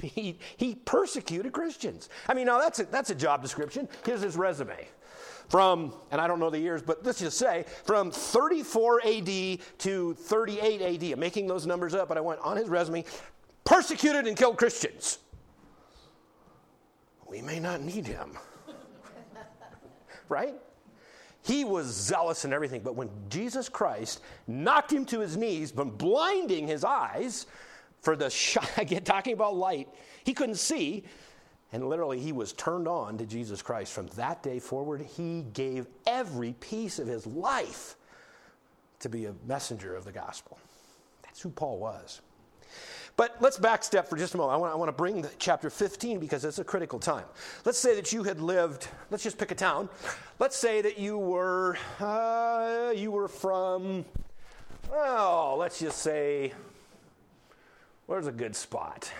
he, 0.02 0.38
he 0.56 0.74
persecuted 0.74 1.52
Christians. 1.52 2.08
I 2.28 2.34
mean, 2.34 2.46
now 2.46 2.58
that's 2.58 2.80
a, 2.80 2.84
that's 2.84 3.10
a 3.10 3.14
job 3.14 3.42
description. 3.42 3.88
Here's 4.04 4.20
his 4.20 4.36
resume. 4.36 4.88
From, 5.48 5.94
and 6.10 6.20
I 6.20 6.26
don't 6.26 6.40
know 6.40 6.50
the 6.50 6.58
years, 6.58 6.82
but 6.82 7.04
let's 7.04 7.18
just 7.18 7.38
say 7.38 7.66
from 7.84 8.10
34 8.10 9.02
AD 9.04 9.58
to 9.78 10.14
38 10.14 10.82
AD. 10.82 11.12
I'm 11.12 11.20
making 11.20 11.46
those 11.46 11.66
numbers 11.66 11.94
up, 11.94 12.08
but 12.08 12.16
I 12.16 12.20
went 12.20 12.40
on 12.40 12.56
his 12.56 12.68
resume 12.68 13.04
persecuted 13.64 14.26
and 14.26 14.36
killed 14.36 14.56
Christians. 14.56 15.18
We 17.32 17.40
may 17.40 17.58
not 17.58 17.80
need 17.80 18.06
him. 18.06 18.36
right? 20.28 20.54
He 21.42 21.64
was 21.64 21.86
zealous 21.86 22.44
and 22.44 22.52
everything, 22.52 22.82
but 22.82 22.94
when 22.94 23.08
Jesus 23.30 23.70
Christ 23.70 24.20
knocked 24.46 24.92
him 24.92 25.06
to 25.06 25.20
his 25.20 25.34
knees, 25.34 25.72
but 25.72 25.96
blinding 25.96 26.68
his 26.68 26.84
eyes 26.84 27.46
for 28.02 28.16
the 28.16 28.28
shot, 28.28 28.70
again, 28.76 29.02
talking 29.02 29.32
about 29.32 29.56
light, 29.56 29.88
he 30.24 30.34
couldn't 30.34 30.56
see. 30.56 31.04
And 31.72 31.88
literally, 31.88 32.20
he 32.20 32.32
was 32.32 32.52
turned 32.52 32.86
on 32.86 33.16
to 33.16 33.24
Jesus 33.24 33.62
Christ. 33.62 33.94
From 33.94 34.08
that 34.08 34.42
day 34.42 34.58
forward, 34.58 35.00
he 35.00 35.46
gave 35.54 35.86
every 36.06 36.52
piece 36.60 36.98
of 36.98 37.06
his 37.06 37.26
life 37.26 37.96
to 38.98 39.08
be 39.08 39.24
a 39.24 39.34
messenger 39.46 39.96
of 39.96 40.04
the 40.04 40.12
gospel. 40.12 40.58
That's 41.22 41.40
who 41.40 41.48
Paul 41.48 41.78
was. 41.78 42.20
But 43.16 43.36
let's 43.40 43.58
backstep 43.58 44.06
for 44.06 44.16
just 44.16 44.34
a 44.34 44.36
moment. 44.36 44.54
I 44.54 44.56
want, 44.56 44.72
I 44.72 44.76
want 44.76 44.88
to 44.88 44.92
bring 44.92 45.24
chapter 45.38 45.68
15 45.68 46.18
because 46.18 46.44
it's 46.44 46.58
a 46.58 46.64
critical 46.64 46.98
time. 46.98 47.24
Let's 47.64 47.78
say 47.78 47.94
that 47.94 48.12
you 48.12 48.22
had 48.22 48.40
lived, 48.40 48.88
let's 49.10 49.22
just 49.22 49.38
pick 49.38 49.50
a 49.50 49.54
town. 49.54 49.88
Let's 50.38 50.56
say 50.56 50.80
that 50.80 50.98
you 50.98 51.18
were, 51.18 51.76
uh, 52.00 52.92
you 52.96 53.10
were 53.10 53.28
from, 53.28 54.04
oh, 54.90 55.56
let's 55.58 55.78
just 55.78 55.98
say, 55.98 56.52
where's 58.06 58.26
a 58.26 58.32
good 58.32 58.56
spot? 58.56 59.12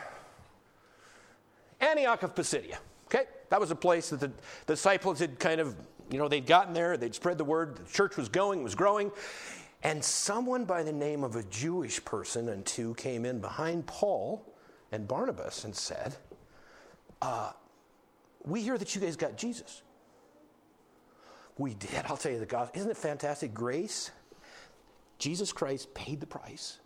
Antioch 1.80 2.22
of 2.22 2.34
Pisidia. 2.34 2.78
Okay? 3.06 3.24
That 3.50 3.60
was 3.60 3.70
a 3.70 3.76
place 3.76 4.08
that 4.10 4.20
the, 4.20 4.28
the 4.66 4.74
disciples 4.74 5.18
had 5.18 5.38
kind 5.38 5.60
of, 5.60 5.76
you 6.10 6.18
know, 6.18 6.28
they'd 6.28 6.46
gotten 6.46 6.72
there, 6.72 6.96
they'd 6.96 7.14
spread 7.14 7.36
the 7.36 7.44
word, 7.44 7.76
the 7.76 7.92
church 7.92 8.16
was 8.16 8.30
going, 8.30 8.62
was 8.62 8.74
growing. 8.74 9.10
And 9.82 10.02
someone 10.02 10.64
by 10.64 10.82
the 10.82 10.92
name 10.92 11.24
of 11.24 11.34
a 11.34 11.42
Jewish 11.44 12.04
person 12.04 12.48
and 12.48 12.64
two 12.64 12.94
came 12.94 13.24
in 13.24 13.40
behind 13.40 13.86
Paul 13.86 14.46
and 14.92 15.08
Barnabas 15.08 15.64
and 15.64 15.74
said, 15.74 16.14
uh, 17.20 17.52
We 18.44 18.62
hear 18.62 18.78
that 18.78 18.94
you 18.94 19.00
guys 19.00 19.16
got 19.16 19.36
Jesus. 19.36 19.82
We 21.58 21.74
did. 21.74 22.04
I'll 22.06 22.16
tell 22.16 22.32
you 22.32 22.38
the 22.38 22.46
gospel. 22.46 22.78
Isn't 22.78 22.90
it 22.92 22.96
fantastic? 22.96 23.52
Grace, 23.52 24.10
Jesus 25.18 25.52
Christ 25.52 25.92
paid 25.94 26.20
the 26.20 26.26
price, 26.26 26.78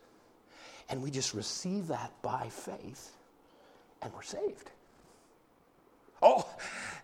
and 0.88 1.02
we 1.02 1.10
just 1.10 1.34
receive 1.34 1.88
that 1.88 2.12
by 2.22 2.48
faith, 2.48 3.12
and 4.02 4.12
we're 4.12 4.22
saved. 4.22 4.70
Oh, 6.22 6.48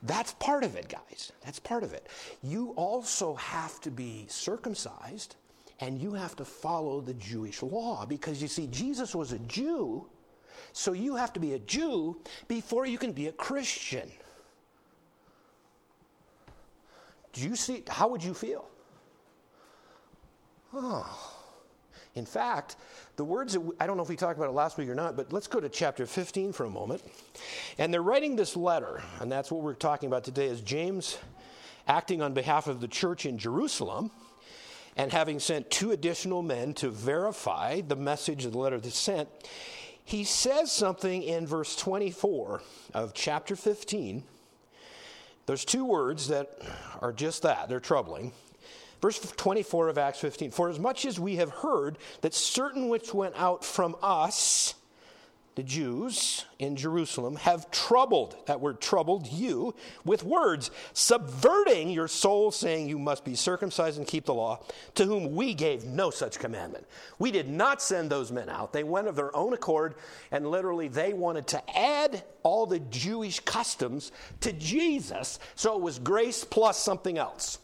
that's 0.02 0.32
part 0.34 0.64
of 0.64 0.74
it, 0.74 0.88
guys. 0.88 1.32
That's 1.44 1.58
part 1.58 1.82
of 1.82 1.92
it. 1.92 2.08
You 2.42 2.70
also 2.76 3.34
have 3.34 3.80
to 3.82 3.90
be 3.90 4.24
circumcised 4.28 5.36
and 5.82 6.00
you 6.00 6.14
have 6.14 6.36
to 6.36 6.44
follow 6.44 7.00
the 7.00 7.14
Jewish 7.14 7.60
law 7.60 8.06
because 8.06 8.40
you 8.40 8.46
see, 8.46 8.68
Jesus 8.68 9.16
was 9.16 9.32
a 9.32 9.38
Jew, 9.40 10.06
so 10.72 10.92
you 10.92 11.16
have 11.16 11.32
to 11.32 11.40
be 11.40 11.54
a 11.54 11.58
Jew 11.58 12.20
before 12.46 12.86
you 12.86 12.98
can 12.98 13.10
be 13.10 13.26
a 13.26 13.32
Christian. 13.32 14.08
Do 17.32 17.42
you 17.42 17.56
see? 17.56 17.82
How 17.88 18.06
would 18.06 18.22
you 18.22 18.32
feel? 18.32 18.64
Oh. 20.72 21.38
In 22.14 22.26
fact, 22.26 22.76
the 23.16 23.24
words 23.24 23.54
that 23.54 23.60
we, 23.60 23.74
I 23.80 23.88
don't 23.88 23.96
know 23.96 24.04
if 24.04 24.08
we 24.08 24.16
talked 24.16 24.38
about 24.38 24.50
it 24.50 24.52
last 24.52 24.78
week 24.78 24.88
or 24.88 24.94
not, 24.94 25.16
but 25.16 25.32
let's 25.32 25.48
go 25.48 25.58
to 25.58 25.68
chapter 25.68 26.06
15 26.06 26.52
for 26.52 26.64
a 26.64 26.70
moment. 26.70 27.02
And 27.78 27.92
they're 27.92 28.02
writing 28.02 28.36
this 28.36 28.54
letter, 28.56 29.02
and 29.18 29.32
that's 29.32 29.50
what 29.50 29.62
we're 29.62 29.74
talking 29.74 30.06
about 30.06 30.22
today 30.22 30.46
is 30.46 30.60
James 30.60 31.18
acting 31.88 32.22
on 32.22 32.34
behalf 32.34 32.68
of 32.68 32.80
the 32.80 32.86
church 32.86 33.26
in 33.26 33.36
Jerusalem 33.36 34.12
and 34.96 35.12
having 35.12 35.38
sent 35.38 35.70
two 35.70 35.90
additional 35.90 36.42
men 36.42 36.74
to 36.74 36.90
verify 36.90 37.80
the 37.80 37.96
message 37.96 38.44
of 38.44 38.52
the 38.52 38.58
letter 38.58 38.78
that's 38.78 38.98
sent, 38.98 39.28
he 40.04 40.24
says 40.24 40.70
something 40.70 41.22
in 41.22 41.46
verse 41.46 41.76
24 41.76 42.62
of 42.94 43.14
chapter 43.14 43.56
15. 43.56 44.24
There's 45.46 45.64
two 45.64 45.84
words 45.84 46.28
that 46.28 46.58
are 47.00 47.12
just 47.12 47.42
that, 47.42 47.68
they're 47.68 47.80
troubling. 47.80 48.32
Verse 49.00 49.18
24 49.18 49.88
of 49.88 49.98
Acts 49.98 50.20
15 50.20 50.52
For 50.52 50.68
as 50.68 50.78
much 50.78 51.04
as 51.04 51.18
we 51.18 51.36
have 51.36 51.50
heard 51.50 51.98
that 52.20 52.34
certain 52.34 52.88
which 52.88 53.12
went 53.12 53.34
out 53.36 53.64
from 53.64 53.96
us, 54.02 54.74
the 55.54 55.62
Jews 55.62 56.46
in 56.58 56.76
Jerusalem 56.76 57.36
have 57.36 57.70
troubled, 57.70 58.36
that 58.46 58.60
word 58.60 58.80
troubled 58.80 59.26
you, 59.26 59.74
with 60.04 60.24
words, 60.24 60.70
subverting 60.94 61.90
your 61.90 62.08
soul, 62.08 62.50
saying 62.50 62.88
you 62.88 62.98
must 62.98 63.22
be 63.22 63.34
circumcised 63.34 63.98
and 63.98 64.06
keep 64.06 64.24
the 64.24 64.32
law, 64.32 64.60
to 64.94 65.04
whom 65.04 65.34
we 65.34 65.52
gave 65.52 65.84
no 65.84 66.08
such 66.08 66.38
commandment. 66.38 66.86
We 67.18 67.30
did 67.30 67.50
not 67.50 67.82
send 67.82 68.08
those 68.08 68.32
men 68.32 68.48
out. 68.48 68.72
They 68.72 68.84
went 68.84 69.08
of 69.08 69.16
their 69.16 69.34
own 69.36 69.52
accord, 69.52 69.96
and 70.30 70.50
literally 70.50 70.88
they 70.88 71.12
wanted 71.12 71.46
to 71.48 71.78
add 71.78 72.24
all 72.42 72.64
the 72.64 72.80
Jewish 72.80 73.40
customs 73.40 74.10
to 74.40 74.52
Jesus, 74.54 75.38
so 75.54 75.76
it 75.76 75.82
was 75.82 75.98
grace 75.98 76.44
plus 76.44 76.78
something 76.78 77.18
else. 77.18 77.58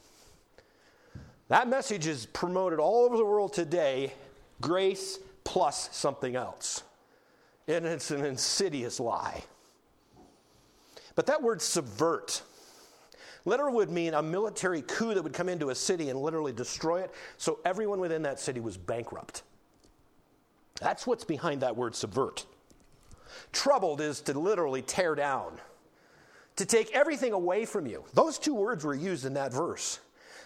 That 1.49 1.69
message 1.69 2.07
is 2.07 2.27
promoted 2.27 2.79
all 2.79 3.07
over 3.07 3.17
the 3.17 3.25
world 3.25 3.55
today 3.55 4.13
grace 4.61 5.19
plus 5.45 5.89
something 5.93 6.37
else 6.37 6.83
and 7.69 7.87
it's 7.87 8.11
an 8.11 8.25
insidious 8.25 8.99
lie. 8.99 9.45
But 11.15 11.27
that 11.27 11.43
word 11.43 11.61
subvert 11.61 12.43
literally 13.45 13.75
would 13.75 13.91
mean 13.91 14.15
a 14.15 14.23
military 14.23 14.83
coup 14.83 15.15
that 15.15 15.23
would 15.23 15.33
come 15.33 15.49
into 15.49 15.71
a 15.71 15.75
city 15.75 16.11
and 16.11 16.21
literally 16.21 16.53
destroy 16.53 17.03
it, 17.03 17.13
so 17.37 17.61
everyone 17.65 18.01
within 18.01 18.23
that 18.23 18.41
city 18.41 18.61
was 18.61 18.77
bankrupt. 18.77 19.43
That's 20.81 21.07
what's 21.07 21.25
behind 21.25 21.63
that 21.63 21.77
word 21.77 21.95
subvert. 21.95 22.47
Troubled 23.53 24.01
is 24.01 24.21
to 24.23 24.39
literally 24.39 24.83
tear 24.83 25.15
down, 25.15 25.61
to 26.57 26.65
take 26.65 26.95
everything 26.95 27.33
away 27.33 27.65
from 27.65 27.87
you. 27.87 28.05
Those 28.15 28.39
two 28.39 28.55
words 28.55 28.85
were 28.85 28.95
used 28.95 29.25
in 29.25 29.35
that 29.35 29.53
verse. 29.53 30.01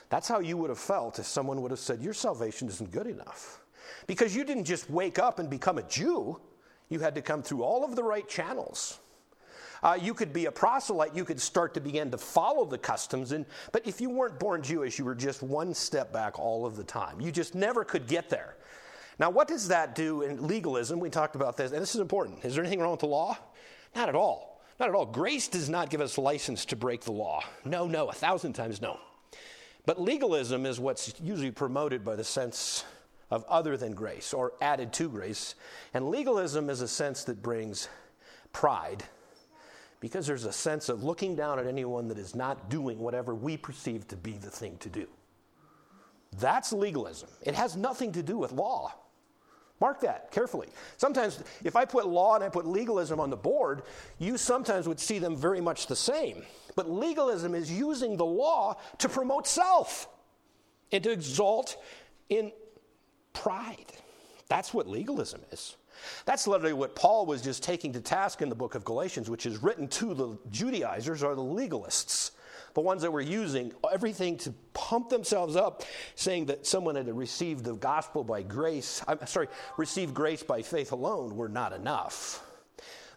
That's 0.08 0.28
how 0.28 0.40
you 0.40 0.56
would 0.56 0.70
have 0.70 0.78
felt 0.78 1.18
if 1.18 1.26
someone 1.26 1.62
would 1.62 1.70
have 1.70 1.80
said, 1.80 2.00
Your 2.00 2.14
salvation 2.14 2.68
isn't 2.68 2.90
good 2.90 3.06
enough. 3.06 3.60
Because 4.06 4.34
you 4.34 4.44
didn't 4.44 4.64
just 4.64 4.90
wake 4.90 5.18
up 5.18 5.38
and 5.38 5.48
become 5.48 5.78
a 5.78 5.82
Jew, 5.82 6.38
you 6.92 7.00
had 7.00 7.14
to 7.14 7.22
come 7.22 7.42
through 7.42 7.62
all 7.62 7.84
of 7.84 7.96
the 7.96 8.04
right 8.04 8.28
channels. 8.28 9.00
Uh, 9.82 9.99
you 10.00 10.14
could 10.14 10.32
be 10.32 10.44
a 10.44 10.52
proselyte, 10.52 11.16
you 11.16 11.25
could 11.25 11.40
start 11.40 11.75
to 11.75 11.80
begin 11.80 12.11
to 12.12 12.18
follow 12.18 12.64
the 12.64 12.78
customs, 12.78 13.32
and, 13.32 13.44
but 13.72 13.84
if 13.84 14.00
you 14.00 14.08
weren't 14.08 14.38
born 14.38 14.62
Jewish, 14.62 14.96
you 14.96 15.04
were 15.04 15.14
just 15.14 15.42
one 15.42 15.75
step 15.75 16.12
back 16.12 16.38
all 16.38 16.64
of 16.64 16.76
the 16.76 16.84
time. 16.84 17.20
You 17.20 17.32
just 17.32 17.56
never 17.56 17.84
could 17.84 18.06
get 18.06 18.28
there. 18.30 18.54
Now, 19.18 19.30
what 19.30 19.49
does 19.49 19.68
that 19.68 19.96
do 19.96 20.22
in 20.22 20.46
legalism? 20.46 21.00
We 21.00 21.11
talked 21.11 21.34
about 21.34 21.56
this, 21.56 21.72
and 21.72 21.82
this 21.82 21.96
is 21.96 22.00
important. 22.00 22.44
Is 22.44 22.54
there 22.54 22.62
anything 22.62 22.80
wrong 22.80 22.92
with 22.92 23.00
the 23.00 23.06
law? 23.06 23.37
Not 23.96 24.08
at 24.08 24.14
all. 24.14 24.62
Not 24.78 24.88
at 24.88 24.94
all. 24.94 25.06
Grace 25.06 25.49
does 25.49 25.68
not 25.68 25.90
give 25.90 26.00
us 26.00 26.16
license 26.16 26.64
to 26.66 26.76
break 26.76 27.02
the 27.02 27.12
law. 27.12 27.42
No, 27.64 27.87
no, 27.87 28.08
a 28.08 28.12
thousand 28.12 28.52
times 28.52 28.80
no. 28.80 28.99
But 29.84 30.00
legalism 30.00 30.64
is 30.64 30.78
what's 30.78 31.12
usually 31.20 31.50
promoted 31.50 32.04
by 32.04 32.14
the 32.14 32.25
sense 32.25 32.84
of 33.32 33.44
other 33.48 33.78
than 33.78 33.94
grace 33.94 34.34
or 34.34 34.52
added 34.60 34.92
to 34.92 35.08
grace. 35.08 35.54
And 35.94 36.10
legalism 36.10 36.68
is 36.68 36.82
a 36.82 36.86
sense 36.86 37.24
that 37.24 37.42
brings 37.42 37.88
pride 38.52 39.02
because 40.00 40.26
there's 40.26 40.44
a 40.44 40.52
sense 40.52 40.90
of 40.90 41.02
looking 41.02 41.34
down 41.34 41.58
at 41.58 41.66
anyone 41.66 42.08
that 42.08 42.18
is 42.18 42.34
not 42.34 42.68
doing 42.68 42.98
whatever 42.98 43.34
we 43.34 43.56
perceive 43.56 44.06
to 44.08 44.16
be 44.16 44.32
the 44.32 44.50
thing 44.50 44.76
to 44.78 44.90
do. 44.90 45.06
That's 46.40 46.74
legalism. 46.74 47.30
It 47.40 47.54
has 47.54 47.74
nothing 47.74 48.12
to 48.12 48.22
do 48.22 48.36
with 48.36 48.52
law. 48.52 48.92
Mark 49.80 50.00
that 50.02 50.30
carefully. 50.30 50.68
Sometimes, 50.98 51.42
if 51.64 51.74
I 51.74 51.86
put 51.86 52.06
law 52.06 52.34
and 52.34 52.44
I 52.44 52.50
put 52.50 52.66
legalism 52.66 53.18
on 53.18 53.30
the 53.30 53.36
board, 53.36 53.82
you 54.18 54.36
sometimes 54.36 54.86
would 54.86 55.00
see 55.00 55.18
them 55.18 55.36
very 55.36 55.60
much 55.62 55.86
the 55.86 55.96
same. 55.96 56.42
But 56.76 56.90
legalism 56.90 57.54
is 57.54 57.72
using 57.72 58.18
the 58.18 58.26
law 58.26 58.76
to 58.98 59.08
promote 59.08 59.46
self 59.46 60.06
and 60.92 61.02
to 61.02 61.10
exalt 61.10 61.82
in 62.28 62.52
pride. 63.32 63.92
That's 64.48 64.74
what 64.74 64.86
legalism 64.86 65.40
is. 65.50 65.76
That's 66.24 66.46
literally 66.46 66.72
what 66.72 66.96
Paul 66.96 67.26
was 67.26 67.42
just 67.42 67.62
taking 67.62 67.92
to 67.92 68.00
task 68.00 68.42
in 68.42 68.48
the 68.48 68.54
book 68.54 68.74
of 68.74 68.84
Galatians, 68.84 69.30
which 69.30 69.46
is 69.46 69.62
written 69.62 69.88
to 69.88 70.14
the 70.14 70.38
Judaizers 70.50 71.22
or 71.22 71.34
the 71.34 71.42
legalists, 71.42 72.32
the 72.74 72.80
ones 72.80 73.02
that 73.02 73.10
were 73.10 73.20
using 73.20 73.72
everything 73.92 74.36
to 74.38 74.52
pump 74.74 75.10
themselves 75.10 75.56
up, 75.56 75.82
saying 76.14 76.46
that 76.46 76.66
someone 76.66 76.96
had 76.96 77.08
received 77.14 77.64
the 77.64 77.74
gospel 77.74 78.24
by 78.24 78.42
grace, 78.42 79.02
I'm 79.06 79.26
sorry, 79.26 79.48
received 79.76 80.14
grace 80.14 80.42
by 80.42 80.62
faith 80.62 80.92
alone 80.92 81.36
were 81.36 81.48
not 81.48 81.72
enough. 81.72 82.44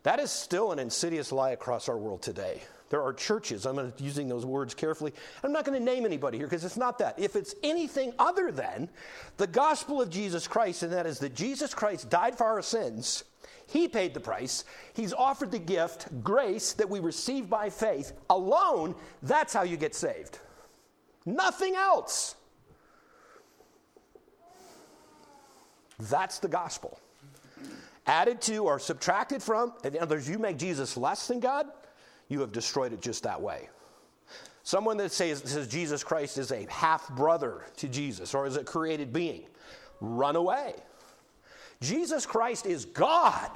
That 0.04 0.20
is 0.20 0.30
still 0.30 0.72
an 0.72 0.80
insidious 0.80 1.32
lie 1.32 1.52
across 1.52 1.90
our 1.90 1.98
world 1.98 2.22
today. 2.22 2.62
There 2.90 3.02
are 3.02 3.14
churches, 3.14 3.66
I'm 3.66 3.94
using 3.98 4.28
those 4.28 4.46
words 4.46 4.74
carefully. 4.74 5.14
I'm 5.44 5.52
not 5.52 5.66
going 5.66 5.78
to 5.78 5.84
name 5.84 6.06
anybody 6.06 6.38
here 6.38 6.48
because 6.48 6.64
it's 6.64 6.78
not 6.78 7.00
that. 7.00 7.18
If 7.18 7.36
it's 7.36 7.56
anything 7.64 8.14
other 8.20 8.52
than 8.52 8.90
the 9.38 9.48
gospel 9.48 10.02
of 10.02 10.10
Jesus 10.10 10.48
Christ, 10.48 10.84
and 10.84 10.94
that 10.94 11.08
is 11.08 11.20
that 11.20 11.34
Jesus 11.34 11.74
Christ 11.74 12.10
died 12.10 12.38
for 12.38 12.46
our 12.46 12.62
sins, 12.62 13.24
He 13.68 13.88
paid 13.88 14.14
the 14.14 14.20
price, 14.20 14.66
He's 14.94 15.14
offered 15.14 15.52
the 15.52 15.60
gift, 15.60 16.08
grace 16.24 16.74
that 16.74 16.90
we 16.90 17.00
receive 17.00 17.50
by 17.50 17.72
faith 17.72 18.14
alone, 18.30 18.94
that's 19.24 19.54
how 19.54 19.64
you 19.64 19.78
get 19.78 19.96
saved. 19.96 20.40
Nothing 21.26 21.76
else. 21.76 22.36
That's 26.00 26.40
the 26.40 26.48
gospel. 26.48 27.00
Added 28.06 28.42
to 28.42 28.60
or 28.60 28.78
subtracted 28.78 29.42
from, 29.42 29.74
in 29.84 29.98
other 29.98 30.18
words, 30.18 30.30
you 30.30 30.38
make 30.38 30.58
Jesus 30.58 30.96
less 30.96 31.28
than 31.28 31.40
God, 31.40 31.68
you 32.28 32.40
have 32.42 32.52
destroyed 32.52 32.94
it 32.94 33.02
just 33.02 33.24
that 33.24 33.42
way. 33.42 33.70
Someone 34.64 34.98
that 34.98 35.12
says, 35.12 35.44
says 35.46 35.68
Jesus 35.68 36.04
Christ 36.04 36.38
is 36.38 36.52
a 36.52 36.66
half 36.70 37.08
brother 37.10 37.66
to 37.78 37.88
Jesus 37.88 38.34
or 38.34 38.48
is 38.48 38.58
a 38.58 38.64
created 38.64 39.14
being, 39.14 39.44
run 40.02 40.36
away. 40.36 40.74
Jesus 41.82 42.26
Christ 42.26 42.66
is 42.66 42.86
God. 42.86 43.52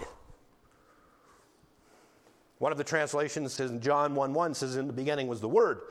One 2.59 2.71
of 2.71 2.77
the 2.77 2.83
translations 2.83 3.53
says 3.53 3.71
in 3.71 3.81
John 3.81 4.13
1 4.13 4.33
1 4.33 4.53
says, 4.53 4.75
In 4.75 4.85
the 4.85 4.93
beginning 4.93 5.27
was 5.27 5.41
the 5.41 5.49
Word, 5.49 5.81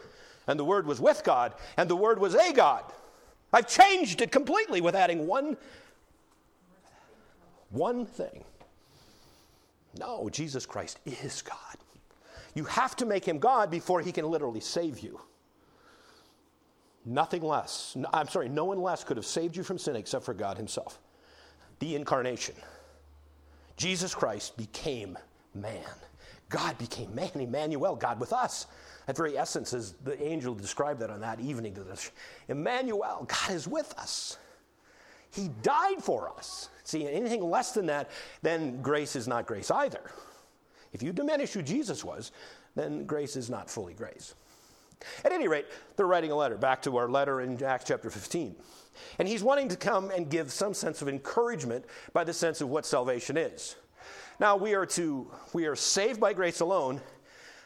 and 0.47 0.59
the 0.59 0.65
Word 0.65 0.87
was 0.87 1.01
with 1.01 1.25
God, 1.25 1.55
and 1.77 1.91
the 1.91 1.97
Word 1.97 2.21
was 2.21 2.35
a 2.35 2.53
God. 2.53 2.85
I've 3.53 3.67
changed 3.67 4.21
it 4.21 4.31
completely 4.31 4.81
with 4.81 4.95
adding 4.95 5.27
one, 5.27 5.57
one 7.71 8.05
thing. 8.05 8.45
No, 9.99 10.29
Jesus 10.29 10.67
Christ 10.67 11.01
is 11.07 11.43
God. 11.43 11.57
You 12.55 12.65
have 12.65 12.97
to 12.97 13.07
make 13.07 13.25
him 13.25 13.39
God 13.39 13.71
before 13.71 14.01
he 14.01 14.13
can 14.13 14.25
literally 14.31 14.61
save 14.61 15.01
you. 15.01 15.21
Nothing 17.05 17.43
less. 17.43 17.97
I'm 18.13 18.29
sorry, 18.29 18.49
no 18.49 18.65
one 18.67 18.83
less 18.83 19.05
could 19.05 19.17
have 19.17 19.27
saved 19.27 19.57
you 19.57 19.63
from 19.63 19.79
sin 19.79 19.97
except 19.97 20.25
for 20.25 20.35
God 20.35 20.57
himself. 20.57 20.99
The 21.79 21.95
incarnation. 21.95 22.55
Jesus 23.77 24.15
Christ 24.15 24.57
became 24.57 25.17
man. 25.55 25.85
God 26.49 26.77
became 26.79 27.15
man, 27.15 27.31
Emmanuel, 27.35 27.95
God 27.95 28.21
with 28.21 28.33
us. 28.33 28.67
That 29.07 29.17
very 29.17 29.39
essence 29.39 29.73
is 29.73 29.93
the 30.05 30.21
angel 30.23 30.55
described 30.55 31.01
that 31.01 31.11
on 31.11 31.21
that 31.21 31.41
evening 31.41 31.75
to 31.75 31.85
this. 31.85 32.11
Emmanuel, 32.49 33.27
God 33.29 33.55
is 33.55 33.67
with 33.67 33.95
us. 33.99 34.37
He 35.31 35.49
died 35.63 36.03
for 36.03 36.31
us. 36.37 36.69
See, 36.85 37.07
anything 37.07 37.43
less 37.43 37.73
than 37.73 37.87
that, 37.87 38.11
then 38.43 38.83
grace 38.83 39.15
is 39.15 39.29
not 39.29 39.47
grace 39.47 39.71
either. 39.71 40.11
If 40.93 41.03
you 41.03 41.13
diminish 41.13 41.53
who 41.53 41.63
Jesus 41.63 42.05
was, 42.05 42.33
then 42.75 43.05
grace 43.05 43.37
is 43.37 43.51
not 43.51 43.71
fully 43.71 43.95
grace. 43.95 44.35
At 45.25 45.33
any 45.33 45.49
rate, 45.49 45.67
they're 45.97 46.07
writing 46.07 46.33
a 46.33 46.37
letter, 46.37 46.57
back 46.57 46.83
to 46.83 46.97
our 46.97 47.09
letter 47.09 47.41
in 47.41 47.63
Acts 47.63 47.85
chapter 47.87 48.11
15. 48.11 48.57
And 49.19 49.29
he's 49.29 49.43
wanting 49.43 49.69
to 49.69 49.77
come 49.77 50.11
and 50.11 50.29
give 50.29 50.51
some 50.53 50.75
sense 50.75 51.03
of 51.03 51.09
encouragement 51.09 51.85
by 52.13 52.25
the 52.25 52.33
sense 52.33 52.61
of 52.61 52.69
what 52.69 52.85
salvation 52.85 53.37
is. 53.37 53.77
Now, 54.41 54.57
we 54.57 54.75
are 54.75 54.87
to 54.87 55.31
we 55.53 55.67
are 55.67 55.77
saved 55.77 56.21
by 56.21 56.33
grace 56.33 56.61
alone, 56.61 57.01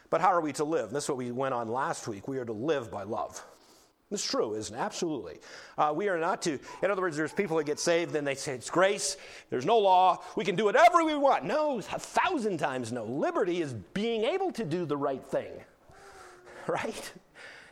but 0.09 0.21
how 0.21 0.31
are 0.31 0.41
we 0.41 0.53
to 0.53 0.63
live? 0.63 0.91
This 0.91 1.03
is 1.03 1.09
what 1.09 1.17
we 1.17 1.31
went 1.31 1.53
on 1.53 1.69
last 1.69 2.07
week. 2.07 2.27
We 2.27 2.39
are 2.39 2.45
to 2.45 2.53
live 2.53 2.91
by 2.91 3.03
love. 3.03 3.43
It's 4.13 4.23
true, 4.23 4.53
isn't 4.53 4.75
it? 4.75 4.79
Absolutely. 4.79 5.39
Uh, 5.77 5.91
we 5.95 6.07
are 6.07 6.19
not 6.19 6.41
to, 6.43 6.59
in 6.83 6.91
other 6.91 7.01
words, 7.01 7.17
there's 7.17 7.33
people 7.33 7.57
that 7.57 7.65
get 7.65 7.79
saved 7.79 8.15
and 8.15 8.25
they 8.25 8.35
say 8.35 8.53
it's 8.53 8.69
grace, 8.69 9.17
there's 9.49 9.65
no 9.65 9.79
law, 9.79 10.21
we 10.35 10.45
can 10.45 10.55
do 10.55 10.65
whatever 10.65 11.03
we 11.03 11.15
want. 11.15 11.43
No, 11.45 11.79
a 11.79 11.81
thousand 11.81 12.59
times 12.59 12.91
no. 12.91 13.05
Liberty 13.05 13.61
is 13.61 13.73
being 13.73 14.23
able 14.23 14.51
to 14.51 14.63
do 14.63 14.85
the 14.85 14.95
right 14.95 15.25
thing, 15.25 15.51
right? 16.67 17.13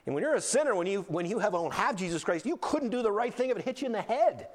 And 0.07 0.15
when 0.15 0.23
you're 0.23 0.33
a 0.33 0.41
sinner, 0.41 0.73
when 0.73 0.87
you, 0.87 1.05
when 1.09 1.27
you 1.27 1.37
have, 1.37 1.53
don't 1.53 1.73
have 1.73 1.95
Jesus 1.95 2.23
Christ, 2.23 2.45
you 2.45 2.57
couldn't 2.57 2.89
do 2.89 3.03
the 3.03 3.11
right 3.11 3.33
thing 3.33 3.51
if 3.51 3.57
it 3.57 3.63
hit 3.63 3.81
you 3.81 3.85
in 3.85 3.91
the 3.91 4.01
head. 4.01 4.47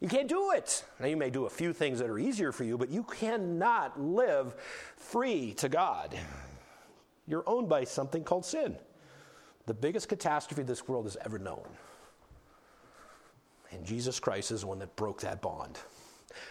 You 0.00 0.08
can't 0.08 0.28
do 0.28 0.50
it. 0.50 0.84
Now, 0.98 1.06
you 1.06 1.16
may 1.16 1.30
do 1.30 1.46
a 1.46 1.50
few 1.50 1.72
things 1.72 2.00
that 2.00 2.10
are 2.10 2.18
easier 2.18 2.50
for 2.50 2.64
you, 2.64 2.76
but 2.76 2.90
you 2.90 3.04
cannot 3.04 4.00
live 4.00 4.56
free 4.96 5.54
to 5.58 5.68
God. 5.68 6.18
You're 7.28 7.48
owned 7.48 7.68
by 7.68 7.84
something 7.84 8.24
called 8.24 8.44
sin 8.44 8.76
the 9.66 9.74
biggest 9.74 10.08
catastrophe 10.08 10.62
this 10.62 10.88
world 10.88 11.04
has 11.04 11.16
ever 11.24 11.38
known. 11.38 11.64
And 13.70 13.84
Jesus 13.84 14.20
Christ 14.20 14.50
is 14.50 14.62
the 14.62 14.66
one 14.66 14.78
that 14.80 14.94
broke 14.96 15.20
that 15.22 15.40
bond. 15.40 15.78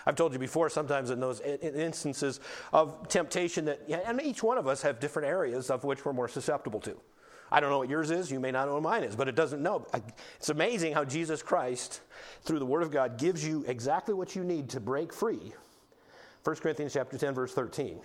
I've 0.05 0.15
told 0.15 0.33
you 0.33 0.39
before, 0.39 0.69
sometimes 0.69 1.09
in 1.09 1.19
those 1.19 1.39
instances 1.41 2.39
of 2.71 3.07
temptation, 3.07 3.65
that 3.65 3.81
and 3.89 4.21
each 4.21 4.43
one 4.43 4.57
of 4.57 4.67
us 4.67 4.81
have 4.83 4.99
different 4.99 5.27
areas 5.27 5.69
of 5.69 5.83
which 5.83 6.05
we're 6.05 6.13
more 6.13 6.27
susceptible 6.27 6.79
to. 6.81 6.95
I 7.51 7.59
don't 7.59 7.69
know 7.69 7.79
what 7.79 7.89
yours 7.89 8.11
is, 8.11 8.31
you 8.31 8.39
may 8.39 8.51
not 8.51 8.67
know 8.67 8.75
what 8.75 8.83
mine 8.83 9.03
is, 9.03 9.15
but 9.15 9.27
it 9.27 9.35
doesn't 9.35 9.61
know. 9.61 9.85
It's 10.37 10.49
amazing 10.49 10.93
how 10.93 11.03
Jesus 11.03 11.43
Christ, 11.43 12.01
through 12.43 12.59
the 12.59 12.65
Word 12.65 12.81
of 12.81 12.91
God, 12.91 13.17
gives 13.17 13.45
you 13.45 13.65
exactly 13.67 14.13
what 14.13 14.35
you 14.35 14.43
need 14.43 14.69
to 14.69 14.79
break 14.79 15.11
free. 15.11 15.51
1 16.43 16.55
Corinthians 16.57 16.93
chapter 16.93 17.17
10, 17.17 17.33
verse 17.33 17.53
13. 17.53 17.99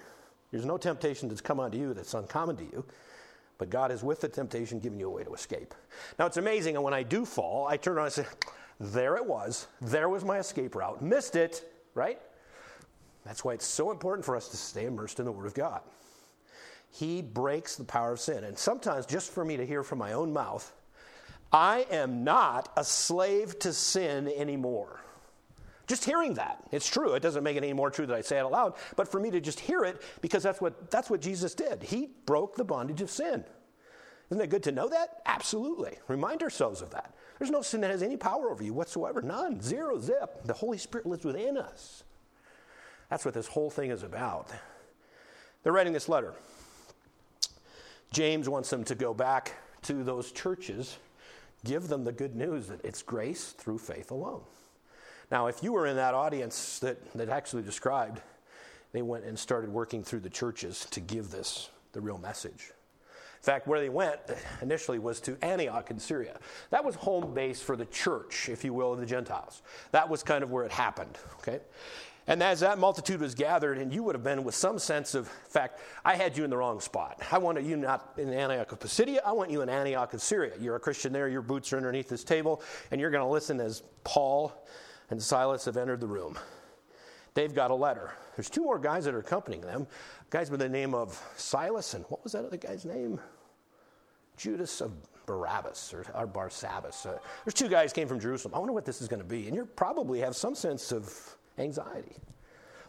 There's 0.50 0.64
no 0.64 0.76
temptation 0.76 1.28
that's 1.28 1.40
come 1.40 1.60
unto 1.60 1.78
you 1.78 1.94
that's 1.94 2.14
uncommon 2.14 2.56
to 2.56 2.64
you. 2.64 2.84
But 3.58 3.70
God 3.70 3.90
is 3.90 4.02
with 4.02 4.20
the 4.20 4.28
temptation, 4.28 4.78
giving 4.78 5.00
you 5.00 5.06
a 5.06 5.10
way 5.10 5.24
to 5.24 5.32
escape. 5.34 5.74
Now 6.18 6.26
it's 6.26 6.36
amazing, 6.36 6.74
and 6.74 6.84
when 6.84 6.94
I 6.94 7.02
do 7.02 7.24
fall, 7.24 7.66
I 7.66 7.76
turn 7.76 7.96
around 7.96 8.06
and 8.06 8.14
say, 8.14 8.26
There 8.78 9.16
it 9.16 9.24
was. 9.24 9.66
There 9.80 10.08
was 10.08 10.24
my 10.24 10.38
escape 10.38 10.74
route. 10.74 11.00
Missed 11.00 11.36
it, 11.36 11.64
right? 11.94 12.20
That's 13.24 13.44
why 13.44 13.54
it's 13.54 13.66
so 13.66 13.90
important 13.90 14.24
for 14.24 14.36
us 14.36 14.48
to 14.48 14.56
stay 14.56 14.84
immersed 14.84 15.18
in 15.18 15.24
the 15.24 15.32
Word 15.32 15.46
of 15.46 15.54
God. 15.54 15.80
He 16.90 17.22
breaks 17.22 17.76
the 17.76 17.84
power 17.84 18.12
of 18.12 18.20
sin. 18.20 18.44
And 18.44 18.56
sometimes, 18.56 19.04
just 19.06 19.32
for 19.32 19.44
me 19.44 19.56
to 19.56 19.66
hear 19.66 19.82
from 19.82 19.98
my 19.98 20.12
own 20.12 20.32
mouth, 20.32 20.72
I 21.52 21.86
am 21.90 22.24
not 22.24 22.72
a 22.76 22.84
slave 22.84 23.58
to 23.60 23.72
sin 23.72 24.32
anymore. 24.36 25.00
Just 25.86 26.04
hearing 26.04 26.34
that, 26.34 26.62
it's 26.72 26.88
true. 26.88 27.14
It 27.14 27.22
doesn't 27.22 27.44
make 27.44 27.56
it 27.56 27.62
any 27.62 27.72
more 27.72 27.90
true 27.90 28.06
that 28.06 28.14
I 28.16 28.20
say 28.20 28.38
it 28.38 28.44
aloud, 28.44 28.74
but 28.96 29.06
for 29.06 29.20
me 29.20 29.30
to 29.30 29.40
just 29.40 29.60
hear 29.60 29.84
it, 29.84 30.02
because 30.20 30.42
that's 30.42 30.60
what, 30.60 30.90
that's 30.90 31.08
what 31.08 31.20
Jesus 31.20 31.54
did. 31.54 31.82
He 31.82 32.10
broke 32.26 32.56
the 32.56 32.64
bondage 32.64 33.02
of 33.02 33.10
sin. 33.10 33.44
Isn't 34.30 34.42
it 34.42 34.50
good 34.50 34.64
to 34.64 34.72
know 34.72 34.88
that? 34.88 35.20
Absolutely. 35.26 35.98
Remind 36.08 36.42
ourselves 36.42 36.82
of 36.82 36.90
that. 36.90 37.14
There's 37.38 37.52
no 37.52 37.62
sin 37.62 37.82
that 37.82 37.92
has 37.92 38.02
any 38.02 38.16
power 38.16 38.50
over 38.50 38.64
you 38.64 38.74
whatsoever. 38.74 39.22
None. 39.22 39.60
Zero, 39.60 39.98
zip. 40.00 40.42
The 40.44 40.54
Holy 40.54 40.78
Spirit 40.78 41.06
lives 41.06 41.24
within 41.24 41.56
us. 41.56 42.02
That's 43.08 43.24
what 43.24 43.34
this 43.34 43.46
whole 43.46 43.70
thing 43.70 43.90
is 43.90 44.02
about. 44.02 44.50
They're 45.62 45.72
writing 45.72 45.92
this 45.92 46.08
letter. 46.08 46.34
James 48.10 48.48
wants 48.48 48.70
them 48.70 48.82
to 48.84 48.94
go 48.94 49.14
back 49.14 49.52
to 49.82 50.02
those 50.02 50.32
churches, 50.32 50.96
give 51.64 51.86
them 51.86 52.02
the 52.02 52.12
good 52.12 52.34
news 52.34 52.66
that 52.68 52.84
it's 52.84 53.02
grace 53.02 53.50
through 53.50 53.78
faith 53.78 54.10
alone. 54.10 54.42
Now, 55.30 55.48
if 55.48 55.62
you 55.62 55.72
were 55.72 55.86
in 55.86 55.96
that 55.96 56.14
audience 56.14 56.78
that, 56.80 57.12
that 57.14 57.28
actually 57.28 57.62
described, 57.62 58.20
they 58.92 59.02
went 59.02 59.24
and 59.24 59.38
started 59.38 59.70
working 59.70 60.02
through 60.02 60.20
the 60.20 60.30
churches 60.30 60.86
to 60.90 61.00
give 61.00 61.30
this 61.30 61.68
the 61.92 62.00
real 62.00 62.18
message. 62.18 62.72
In 63.36 63.42
fact, 63.42 63.66
where 63.66 63.80
they 63.80 63.88
went 63.88 64.18
initially 64.60 64.98
was 64.98 65.20
to 65.20 65.36
Antioch 65.42 65.90
in 65.90 65.98
Syria. 65.98 66.38
That 66.70 66.84
was 66.84 66.94
home 66.94 67.34
base 67.34 67.60
for 67.60 67.76
the 67.76 67.84
church, 67.86 68.48
if 68.48 68.64
you 68.64 68.72
will, 68.72 68.92
of 68.92 69.00
the 69.00 69.06
Gentiles. 69.06 69.62
That 69.92 70.08
was 70.08 70.22
kind 70.22 70.42
of 70.42 70.50
where 70.50 70.64
it 70.64 70.72
happened, 70.72 71.18
okay? 71.38 71.60
And 72.28 72.42
as 72.42 72.60
that 72.60 72.78
multitude 72.78 73.20
was 73.20 73.36
gathered, 73.36 73.78
and 73.78 73.92
you 73.92 74.02
would 74.02 74.16
have 74.16 74.24
been 74.24 74.42
with 74.42 74.56
some 74.56 74.80
sense 74.80 75.14
of 75.14 75.28
fact, 75.28 75.80
I 76.04 76.16
had 76.16 76.36
you 76.36 76.42
in 76.42 76.50
the 76.50 76.56
wrong 76.56 76.80
spot. 76.80 77.22
I 77.30 77.38
wanted 77.38 77.66
you 77.66 77.76
not 77.76 78.14
in 78.16 78.32
Antioch 78.32 78.72
of 78.72 78.80
Pisidia, 78.80 79.20
I 79.24 79.32
want 79.32 79.50
you 79.50 79.62
in 79.62 79.68
Antioch 79.68 80.12
of 80.12 80.20
Syria. 80.20 80.54
You're 80.58 80.76
a 80.76 80.80
Christian 80.80 81.12
there, 81.12 81.28
your 81.28 81.42
boots 81.42 81.72
are 81.72 81.76
underneath 81.76 82.08
this 82.08 82.24
table, 82.24 82.62
and 82.90 83.00
you're 83.00 83.10
going 83.10 83.24
to 83.24 83.30
listen 83.30 83.60
as 83.60 83.82
Paul 84.02 84.52
and 85.10 85.22
Silas 85.22 85.64
have 85.64 85.76
entered 85.76 86.00
the 86.00 86.06
room. 86.06 86.38
They've 87.34 87.54
got 87.54 87.70
a 87.70 87.74
letter. 87.74 88.12
There's 88.34 88.48
two 88.48 88.62
more 88.62 88.78
guys 88.78 89.04
that 89.04 89.14
are 89.14 89.18
accompanying 89.18 89.62
them. 89.62 89.86
Guys 90.30 90.50
by 90.50 90.56
the 90.56 90.68
name 90.68 90.94
of 90.94 91.22
Silas 91.36 91.94
and 91.94 92.04
what 92.08 92.24
was 92.24 92.32
that 92.32 92.44
other 92.44 92.56
guy's 92.56 92.84
name? 92.84 93.20
Judas 94.36 94.80
of 94.80 94.92
Barabbas 95.26 95.92
or, 95.92 96.06
or 96.14 96.26
Barsabbas. 96.26 97.06
Uh, 97.06 97.18
there's 97.44 97.54
two 97.54 97.68
guys 97.68 97.92
came 97.92 98.08
from 98.08 98.20
Jerusalem. 98.20 98.54
I 98.54 98.58
wonder 98.58 98.72
what 98.72 98.84
this 98.84 99.02
is 99.02 99.08
going 99.08 99.20
to 99.20 99.28
be. 99.28 99.46
And 99.48 99.56
you 99.56 99.66
probably 99.76 100.20
have 100.20 100.34
some 100.36 100.54
sense 100.54 100.92
of 100.92 101.36
anxiety. 101.58 102.16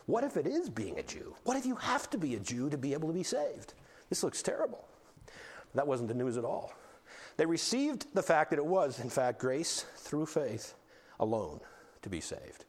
What 0.06 0.24
if 0.24 0.38
it 0.38 0.48
is 0.48 0.70
being 0.70 1.00
a 1.00 1.04
Jew? 1.04 1.36
What 1.44 1.58
if 1.58 1.66
you 1.66 1.76
have 1.76 2.10
to 2.12 2.18
be 2.18 2.36
a 2.36 2.40
Jew 2.40 2.70
to 2.70 2.78
be 2.78 2.94
able 2.94 3.10
to 3.10 3.14
be 3.14 3.24
saved? 3.24 3.74
This 4.10 4.24
looks 4.24 4.42
terrible. 4.42 4.88
That 5.76 5.88
wasn't 5.88 6.08
the 6.08 6.16
news 6.16 6.38
at 6.38 6.46
all. 6.46 6.74
They 7.36 7.46
received 7.46 8.08
the 8.14 8.24
fact 8.24 8.50
that 8.52 8.60
it 8.60 8.66
was, 8.66 9.00
in 9.00 9.10
fact, 9.10 9.40
grace 9.40 9.86
through 9.98 10.28
faith 10.28 10.76
alone. 11.20 11.60
To 12.02 12.10
be 12.10 12.22
saved. 12.22 12.66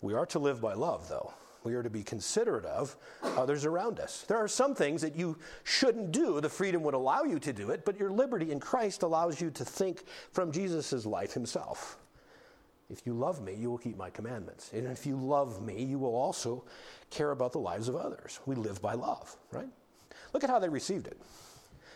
We 0.00 0.14
are 0.14 0.26
to 0.26 0.38
live 0.38 0.60
by 0.60 0.74
love, 0.74 1.08
though. 1.08 1.32
We 1.64 1.74
are 1.74 1.82
to 1.82 1.90
be 1.90 2.02
considerate 2.02 2.64
of 2.64 2.96
others 3.22 3.64
around 3.64 4.00
us. 4.00 4.24
There 4.26 4.36
are 4.36 4.48
some 4.48 4.74
things 4.74 5.00
that 5.02 5.14
you 5.14 5.38
shouldn't 5.62 6.10
do. 6.10 6.40
The 6.40 6.48
freedom 6.48 6.82
would 6.82 6.94
allow 6.94 7.22
you 7.22 7.38
to 7.38 7.52
do 7.52 7.70
it, 7.70 7.84
but 7.84 7.98
your 8.00 8.10
liberty 8.10 8.50
in 8.50 8.58
Christ 8.58 9.04
allows 9.04 9.40
you 9.40 9.50
to 9.52 9.64
think 9.64 10.02
from 10.32 10.50
Jesus' 10.50 11.06
life 11.06 11.32
himself. 11.32 11.98
If 12.90 13.06
you 13.06 13.14
love 13.14 13.40
me, 13.42 13.54
you 13.54 13.70
will 13.70 13.78
keep 13.78 13.96
my 13.96 14.10
commandments. 14.10 14.70
And 14.72 14.86
if 14.86 15.06
you 15.06 15.16
love 15.16 15.62
me, 15.62 15.82
you 15.82 15.98
will 15.98 16.14
also 16.14 16.64
care 17.10 17.30
about 17.30 17.52
the 17.52 17.58
lives 17.58 17.88
of 17.88 17.96
others. 17.96 18.40
We 18.44 18.56
live 18.56 18.82
by 18.82 18.94
love, 18.94 19.36
right? 19.52 19.70
Look 20.32 20.44
at 20.44 20.50
how 20.50 20.58
they 20.58 20.68
received 20.68 21.06
it. 21.06 21.18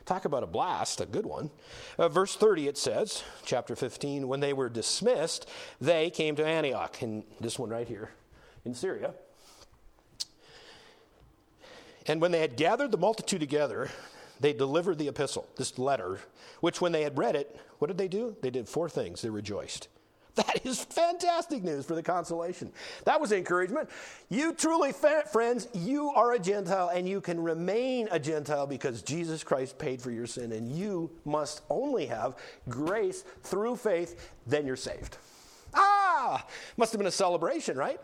Talk 0.06 0.24
about 0.24 0.44
a 0.44 0.46
blast, 0.46 1.00
a 1.00 1.06
good 1.06 1.26
one. 1.26 1.50
Uh, 1.98 2.08
verse 2.08 2.36
30, 2.36 2.68
it 2.68 2.78
says, 2.78 3.24
chapter 3.44 3.74
15, 3.74 4.28
when 4.28 4.38
they 4.38 4.52
were 4.52 4.68
dismissed, 4.68 5.48
they 5.80 6.10
came 6.10 6.36
to 6.36 6.46
Antioch, 6.46 7.02
and 7.02 7.24
this 7.40 7.58
one 7.58 7.70
right 7.70 7.88
here 7.88 8.10
in 8.64 8.72
Syria. 8.72 9.14
And 12.06 12.20
when 12.20 12.30
they 12.30 12.38
had 12.38 12.56
gathered 12.56 12.92
the 12.92 12.98
multitude 12.98 13.40
together, 13.40 13.90
they 14.38 14.52
delivered 14.52 14.98
the 14.98 15.08
epistle, 15.08 15.48
this 15.56 15.76
letter, 15.76 16.20
which 16.60 16.80
when 16.80 16.92
they 16.92 17.02
had 17.02 17.18
read 17.18 17.34
it, 17.34 17.58
what 17.78 17.88
did 17.88 17.98
they 17.98 18.06
do? 18.06 18.36
They 18.42 18.50
did 18.50 18.68
four 18.68 18.88
things. 18.88 19.22
They 19.22 19.30
rejoiced. 19.30 19.88
That 20.36 20.66
is 20.66 20.84
fantastic 20.84 21.64
news 21.64 21.86
for 21.86 21.94
the 21.94 22.02
consolation. 22.02 22.70
That 23.04 23.20
was 23.20 23.32
encouragement. 23.32 23.88
You 24.28 24.52
truly, 24.52 24.92
friends, 24.92 25.66
you 25.72 26.10
are 26.10 26.34
a 26.34 26.38
Gentile 26.38 26.90
and 26.94 27.08
you 27.08 27.22
can 27.22 27.42
remain 27.42 28.06
a 28.10 28.18
Gentile 28.18 28.66
because 28.66 29.00
Jesus 29.00 29.42
Christ 29.42 29.78
paid 29.78 30.00
for 30.00 30.10
your 30.10 30.26
sin, 30.26 30.52
and 30.52 30.70
you 30.70 31.10
must 31.24 31.62
only 31.70 32.04
have 32.06 32.36
grace 32.68 33.24
through 33.42 33.76
faith, 33.76 34.30
then 34.46 34.66
you're 34.66 34.76
saved. 34.76 35.16
Ah! 35.72 36.46
Must 36.76 36.92
have 36.92 36.98
been 36.98 37.08
a 37.08 37.10
celebration, 37.10 37.78
right? 37.78 38.00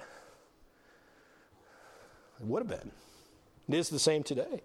It 2.40 2.46
would 2.46 2.60
have 2.60 2.80
been. 2.80 2.90
It 3.68 3.76
is 3.76 3.88
the 3.88 3.98
same 3.98 4.22
today. 4.22 4.60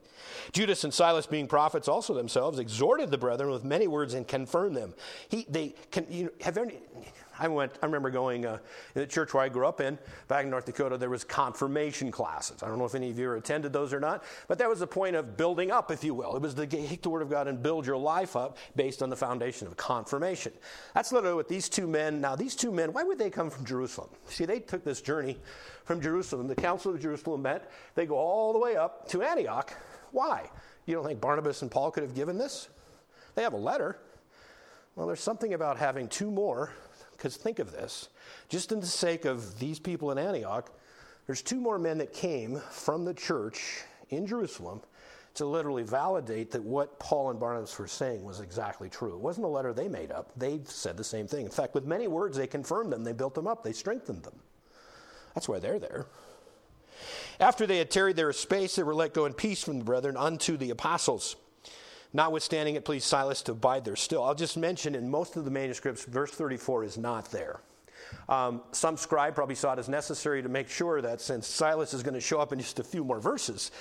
Judas 0.51 0.83
and 0.83 0.93
Silas, 0.93 1.27
being 1.27 1.47
prophets 1.47 1.87
also 1.87 2.13
themselves, 2.13 2.59
exhorted 2.59 3.11
the 3.11 3.17
brethren 3.17 3.51
with 3.51 3.63
many 3.63 3.87
words 3.87 4.13
and 4.13 4.27
confirmed 4.27 4.75
them. 4.75 4.93
He, 5.29 5.45
they, 5.49 5.75
can, 5.91 6.07
you 6.09 6.25
know, 6.25 6.29
have 6.41 6.57
any, 6.57 6.79
I 7.39 7.47
went. 7.47 7.73
I 7.81 7.85
remember 7.85 8.09
going 8.09 8.45
uh, 8.45 8.59
in 8.95 9.01
the 9.01 9.07
church 9.07 9.33
where 9.33 9.43
I 9.43 9.49
grew 9.49 9.67
up 9.67 9.81
in, 9.81 9.97
back 10.27 10.43
in 10.43 10.49
North 10.49 10.65
Dakota. 10.65 10.97
There 10.97 11.09
was 11.09 11.23
confirmation 11.23 12.11
classes. 12.11 12.63
I 12.63 12.67
don't 12.67 12.77
know 12.77 12.85
if 12.85 12.95
any 12.95 13.09
of 13.09 13.19
you 13.19 13.31
attended 13.33 13.73
those 13.73 13.93
or 13.93 13.99
not, 13.99 14.23
but 14.47 14.57
that 14.59 14.69
was 14.69 14.79
the 14.79 14.87
point 14.87 15.15
of 15.15 15.37
building 15.37 15.71
up, 15.71 15.91
if 15.91 16.03
you 16.03 16.13
will. 16.13 16.35
It 16.35 16.41
was 16.41 16.53
to 16.55 16.65
take 16.65 17.01
the 17.01 17.09
Word 17.09 17.21
of 17.21 17.29
God 17.29 17.47
and 17.47 17.61
build 17.61 17.85
your 17.85 17.97
life 17.97 18.35
up 18.35 18.57
based 18.75 19.03
on 19.03 19.09
the 19.09 19.15
foundation 19.15 19.67
of 19.67 19.77
confirmation. 19.77 20.53
That's 20.93 21.11
literally 21.11 21.35
what 21.35 21.47
these 21.47 21.69
two 21.69 21.87
men. 21.87 22.21
Now, 22.21 22.35
these 22.35 22.55
two 22.55 22.71
men. 22.71 22.93
Why 22.93 23.03
would 23.03 23.17
they 23.17 23.29
come 23.29 23.49
from 23.49 23.65
Jerusalem? 23.65 24.09
See, 24.27 24.45
they 24.45 24.59
took 24.59 24.83
this 24.83 25.01
journey 25.01 25.37
from 25.85 26.01
Jerusalem. 26.01 26.47
The 26.47 26.55
Council 26.55 26.93
of 26.93 27.01
Jerusalem 27.01 27.43
met. 27.43 27.71
They 27.95 28.05
go 28.05 28.15
all 28.15 28.53
the 28.53 28.59
way 28.59 28.75
up 28.75 29.07
to 29.09 29.21
Antioch. 29.21 29.73
Why? 30.11 30.49
You 30.85 30.95
don't 30.95 31.05
think 31.05 31.21
Barnabas 31.21 31.61
and 31.61 31.69
Paul 31.69 31.91
could 31.91 32.03
have 32.03 32.15
given 32.15 32.37
this? 32.37 32.69
They 33.35 33.43
have 33.43 33.53
a 33.53 33.57
letter. 33.57 33.99
Well, 34.95 35.05
there's 35.05 35.21
something 35.21 35.53
about 35.53 35.77
having 35.77 36.07
two 36.07 36.31
more 36.31 36.71
because 37.17 37.35
think 37.35 37.59
of 37.59 37.71
this 37.71 38.09
just 38.49 38.71
in 38.71 38.79
the 38.79 38.85
sake 38.85 39.25
of 39.25 39.59
these 39.59 39.79
people 39.79 40.11
in 40.11 40.17
Antioch, 40.17 40.71
there's 41.25 41.41
two 41.41 41.59
more 41.59 41.77
men 41.77 41.97
that 41.97 42.13
came 42.13 42.61
from 42.71 43.03
the 43.03 43.13
church 43.13 43.83
in 44.09 44.25
Jerusalem 44.25 44.81
to 45.33 45.45
literally 45.45 45.83
validate 45.83 46.49
that 46.51 46.63
what 46.63 46.97
Paul 46.99 47.29
and 47.29 47.39
Barnabas 47.39 47.77
were 47.77 47.87
saying 47.87 48.23
was 48.23 48.39
exactly 48.39 48.89
true. 48.89 49.13
It 49.13 49.19
wasn't 49.19 49.45
a 49.45 49.49
letter 49.49 49.71
they 49.73 49.87
made 49.87 50.11
up, 50.11 50.31
they 50.35 50.61
said 50.63 50.97
the 50.97 51.03
same 51.03 51.27
thing. 51.27 51.45
In 51.45 51.51
fact, 51.51 51.75
with 51.75 51.85
many 51.85 52.07
words, 52.07 52.37
they 52.37 52.47
confirmed 52.47 52.91
them, 52.91 53.03
they 53.03 53.13
built 53.13 53.35
them 53.35 53.45
up, 53.45 53.63
they 53.63 53.73
strengthened 53.73 54.23
them. 54.23 54.39
That's 55.35 55.47
why 55.47 55.59
they're 55.59 55.79
there. 55.79 56.07
After 57.39 57.67
they 57.67 57.77
had 57.77 57.91
tarried 57.91 58.15
there 58.15 58.29
a 58.29 58.33
space, 58.33 58.75
they 58.75 58.83
were 58.83 58.95
let 58.95 59.13
go 59.13 59.25
in 59.25 59.33
peace 59.33 59.63
from 59.63 59.77
the 59.77 59.85
brethren 59.85 60.17
unto 60.17 60.57
the 60.57 60.71
apostles. 60.71 61.35
Notwithstanding, 62.13 62.75
it 62.75 62.85
pleased 62.85 63.05
Silas 63.05 63.41
to 63.43 63.51
abide 63.51 63.85
there 63.85 63.95
still. 63.95 64.23
I'll 64.23 64.35
just 64.35 64.57
mention 64.57 64.95
in 64.95 65.09
most 65.09 65.35
of 65.35 65.45
the 65.45 65.51
manuscripts, 65.51 66.05
verse 66.05 66.31
34 66.31 66.83
is 66.83 66.97
not 66.97 67.31
there. 67.31 67.59
Um, 68.29 68.61
some 68.71 68.97
scribe 68.97 69.35
probably 69.35 69.55
saw 69.55 69.73
it 69.73 69.79
as 69.79 69.89
necessary 69.89 70.41
to 70.41 70.49
make 70.49 70.69
sure 70.69 71.01
that 71.01 71.19
since 71.19 71.47
Silas 71.47 71.93
is 71.93 72.03
going 72.03 72.13
to 72.13 72.21
show 72.21 72.39
up 72.39 72.53
in 72.53 72.59
just 72.59 72.79
a 72.79 72.83
few 72.83 73.03
more 73.03 73.19
verses, 73.19 73.71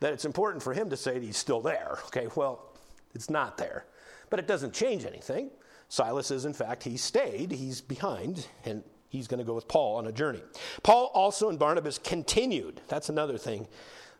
that 0.00 0.12
it's 0.12 0.24
important 0.24 0.62
for 0.62 0.72
him 0.72 0.90
to 0.90 0.96
say 0.96 1.14
that 1.14 1.22
he's 1.22 1.36
still 1.36 1.60
there. 1.60 1.98
Okay, 2.06 2.28
well, 2.34 2.72
it's 3.14 3.30
not 3.30 3.58
there. 3.58 3.84
But 4.30 4.40
it 4.40 4.48
doesn't 4.48 4.74
change 4.74 5.04
anything. 5.04 5.50
Silas 5.88 6.30
is, 6.30 6.44
in 6.44 6.52
fact, 6.52 6.82
he 6.82 6.96
stayed, 6.96 7.52
he's 7.52 7.80
behind, 7.80 8.48
and 8.64 8.82
he's 9.08 9.28
going 9.28 9.38
to 9.38 9.44
go 9.44 9.54
with 9.54 9.68
Paul 9.68 9.96
on 9.96 10.06
a 10.06 10.12
journey. 10.12 10.42
Paul 10.82 11.10
also 11.14 11.48
and 11.48 11.58
Barnabas 11.58 11.98
continued. 11.98 12.80
That's 12.88 13.08
another 13.08 13.38
thing 13.38 13.68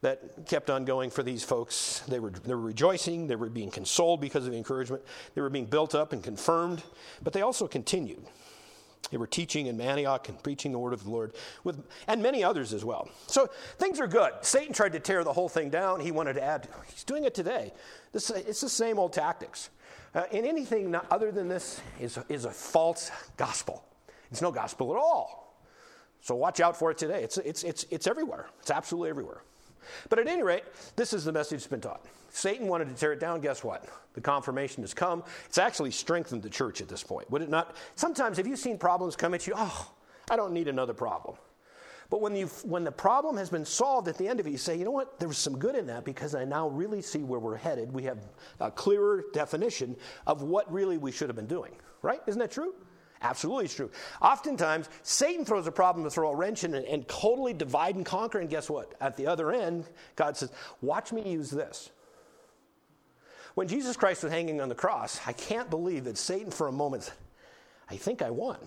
that 0.06 0.46
kept 0.46 0.70
on 0.70 0.84
going 0.84 1.10
for 1.10 1.24
these 1.24 1.42
folks. 1.42 2.04
They 2.06 2.20
were, 2.20 2.30
they 2.30 2.54
were 2.54 2.60
rejoicing, 2.60 3.26
they 3.26 3.34
were 3.34 3.48
being 3.48 3.72
consoled 3.72 4.20
because 4.20 4.46
of 4.46 4.52
the 4.52 4.56
encouragement, 4.56 5.02
they 5.34 5.40
were 5.40 5.50
being 5.50 5.66
built 5.66 5.96
up 5.96 6.12
and 6.12 6.22
confirmed, 6.22 6.84
but 7.24 7.32
they 7.32 7.42
also 7.42 7.66
continued. 7.66 8.24
They 9.10 9.16
were 9.16 9.26
teaching 9.26 9.66
in 9.66 9.80
Antioch 9.80 10.28
and 10.28 10.40
preaching 10.40 10.70
the 10.70 10.78
word 10.78 10.92
of 10.92 11.02
the 11.02 11.10
Lord, 11.10 11.34
with, 11.64 11.82
and 12.06 12.22
many 12.22 12.44
others 12.44 12.72
as 12.72 12.84
well. 12.84 13.08
So 13.26 13.50
things 13.78 13.98
are 13.98 14.06
good. 14.06 14.32
Satan 14.42 14.72
tried 14.72 14.92
to 14.92 15.00
tear 15.00 15.24
the 15.24 15.32
whole 15.32 15.48
thing 15.48 15.70
down. 15.70 15.98
He 15.98 16.12
wanted 16.12 16.34
to 16.34 16.42
add. 16.42 16.68
He's 16.88 17.02
doing 17.02 17.24
it 17.24 17.34
today. 17.34 17.72
This, 18.12 18.30
it's 18.30 18.60
the 18.60 18.68
same 18.68 19.00
old 19.00 19.12
tactics. 19.12 19.70
Uh, 20.14 20.22
and 20.32 20.46
anything 20.46 20.94
other 21.10 21.32
than 21.32 21.48
this 21.48 21.80
is, 22.00 22.16
is 22.28 22.44
a 22.44 22.50
false 22.52 23.10
gospel. 23.36 23.84
It's 24.30 24.40
no 24.40 24.52
gospel 24.52 24.92
at 24.92 24.98
all. 24.98 25.60
So 26.20 26.36
watch 26.36 26.60
out 26.60 26.76
for 26.76 26.92
it 26.92 26.98
today. 26.98 27.24
It's, 27.24 27.38
it's, 27.38 27.64
it's, 27.64 27.86
it's 27.90 28.06
everywhere. 28.06 28.46
It's 28.60 28.70
absolutely 28.70 29.10
everywhere. 29.10 29.42
But 30.08 30.18
at 30.18 30.28
any 30.28 30.42
rate, 30.42 30.64
this 30.96 31.12
is 31.12 31.24
the 31.24 31.32
message 31.32 31.60
that's 31.60 31.66
been 31.66 31.80
taught. 31.80 32.04
Satan 32.30 32.66
wanted 32.68 32.88
to 32.88 32.94
tear 32.94 33.12
it 33.12 33.20
down. 33.20 33.40
Guess 33.40 33.64
what? 33.64 33.86
The 34.14 34.20
confirmation 34.20 34.82
has 34.82 34.92
come. 34.92 35.22
It's 35.46 35.58
actually 35.58 35.90
strengthened 35.90 36.42
the 36.42 36.50
church 36.50 36.80
at 36.80 36.88
this 36.88 37.02
point. 37.02 37.30
Would 37.30 37.42
it 37.42 37.48
not? 37.48 37.76
Sometimes, 37.94 38.36
have 38.36 38.46
you 38.46 38.56
seen 38.56 38.78
problems 38.78 39.16
come 39.16 39.34
at 39.34 39.46
you? 39.46 39.54
Oh, 39.56 39.92
I 40.30 40.36
don't 40.36 40.52
need 40.52 40.68
another 40.68 40.94
problem. 40.94 41.36
But 42.08 42.20
when, 42.20 42.36
you 42.36 42.46
when 42.62 42.84
the 42.84 42.92
problem 42.92 43.36
has 43.36 43.50
been 43.50 43.64
solved 43.64 44.06
at 44.06 44.16
the 44.16 44.28
end 44.28 44.38
of 44.38 44.46
it, 44.46 44.50
you 44.50 44.58
say, 44.58 44.76
you 44.76 44.84
know 44.84 44.90
what? 44.92 45.18
There 45.18 45.28
was 45.28 45.38
some 45.38 45.58
good 45.58 45.74
in 45.74 45.86
that 45.88 46.04
because 46.04 46.34
I 46.34 46.44
now 46.44 46.68
really 46.68 47.02
see 47.02 47.24
where 47.24 47.40
we're 47.40 47.56
headed. 47.56 47.92
We 47.92 48.04
have 48.04 48.18
a 48.60 48.70
clearer 48.70 49.24
definition 49.32 49.96
of 50.26 50.42
what 50.42 50.70
really 50.72 50.98
we 50.98 51.10
should 51.10 51.28
have 51.28 51.36
been 51.36 51.46
doing. 51.46 51.72
Right? 52.02 52.20
Isn't 52.26 52.38
that 52.38 52.52
true? 52.52 52.74
Absolutely, 53.22 53.64
it's 53.64 53.74
true. 53.74 53.90
Oftentimes, 54.20 54.88
Satan 55.02 55.44
throws 55.44 55.66
a 55.66 55.72
problem 55.72 56.04
to 56.04 56.10
throw 56.10 56.30
a 56.30 56.34
wrench 56.34 56.64
in 56.64 56.74
and, 56.74 56.84
and 56.86 57.08
totally 57.08 57.52
divide 57.52 57.96
and 57.96 58.04
conquer. 58.04 58.38
And 58.38 58.50
guess 58.50 58.68
what? 58.68 58.94
At 59.00 59.16
the 59.16 59.26
other 59.26 59.52
end, 59.52 59.86
God 60.16 60.36
says, 60.36 60.50
Watch 60.82 61.12
me 61.12 61.22
use 61.30 61.50
this. 61.50 61.90
When 63.54 63.68
Jesus 63.68 63.96
Christ 63.96 64.22
was 64.22 64.32
hanging 64.32 64.60
on 64.60 64.68
the 64.68 64.74
cross, 64.74 65.18
I 65.26 65.32
can't 65.32 65.70
believe 65.70 66.04
that 66.04 66.18
Satan 66.18 66.50
for 66.50 66.68
a 66.68 66.72
moment 66.72 67.12
I 67.88 67.96
think 67.96 68.20
I 68.20 68.30
won. 68.30 68.58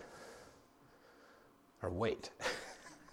Or 1.81 1.89
wait. 1.89 2.29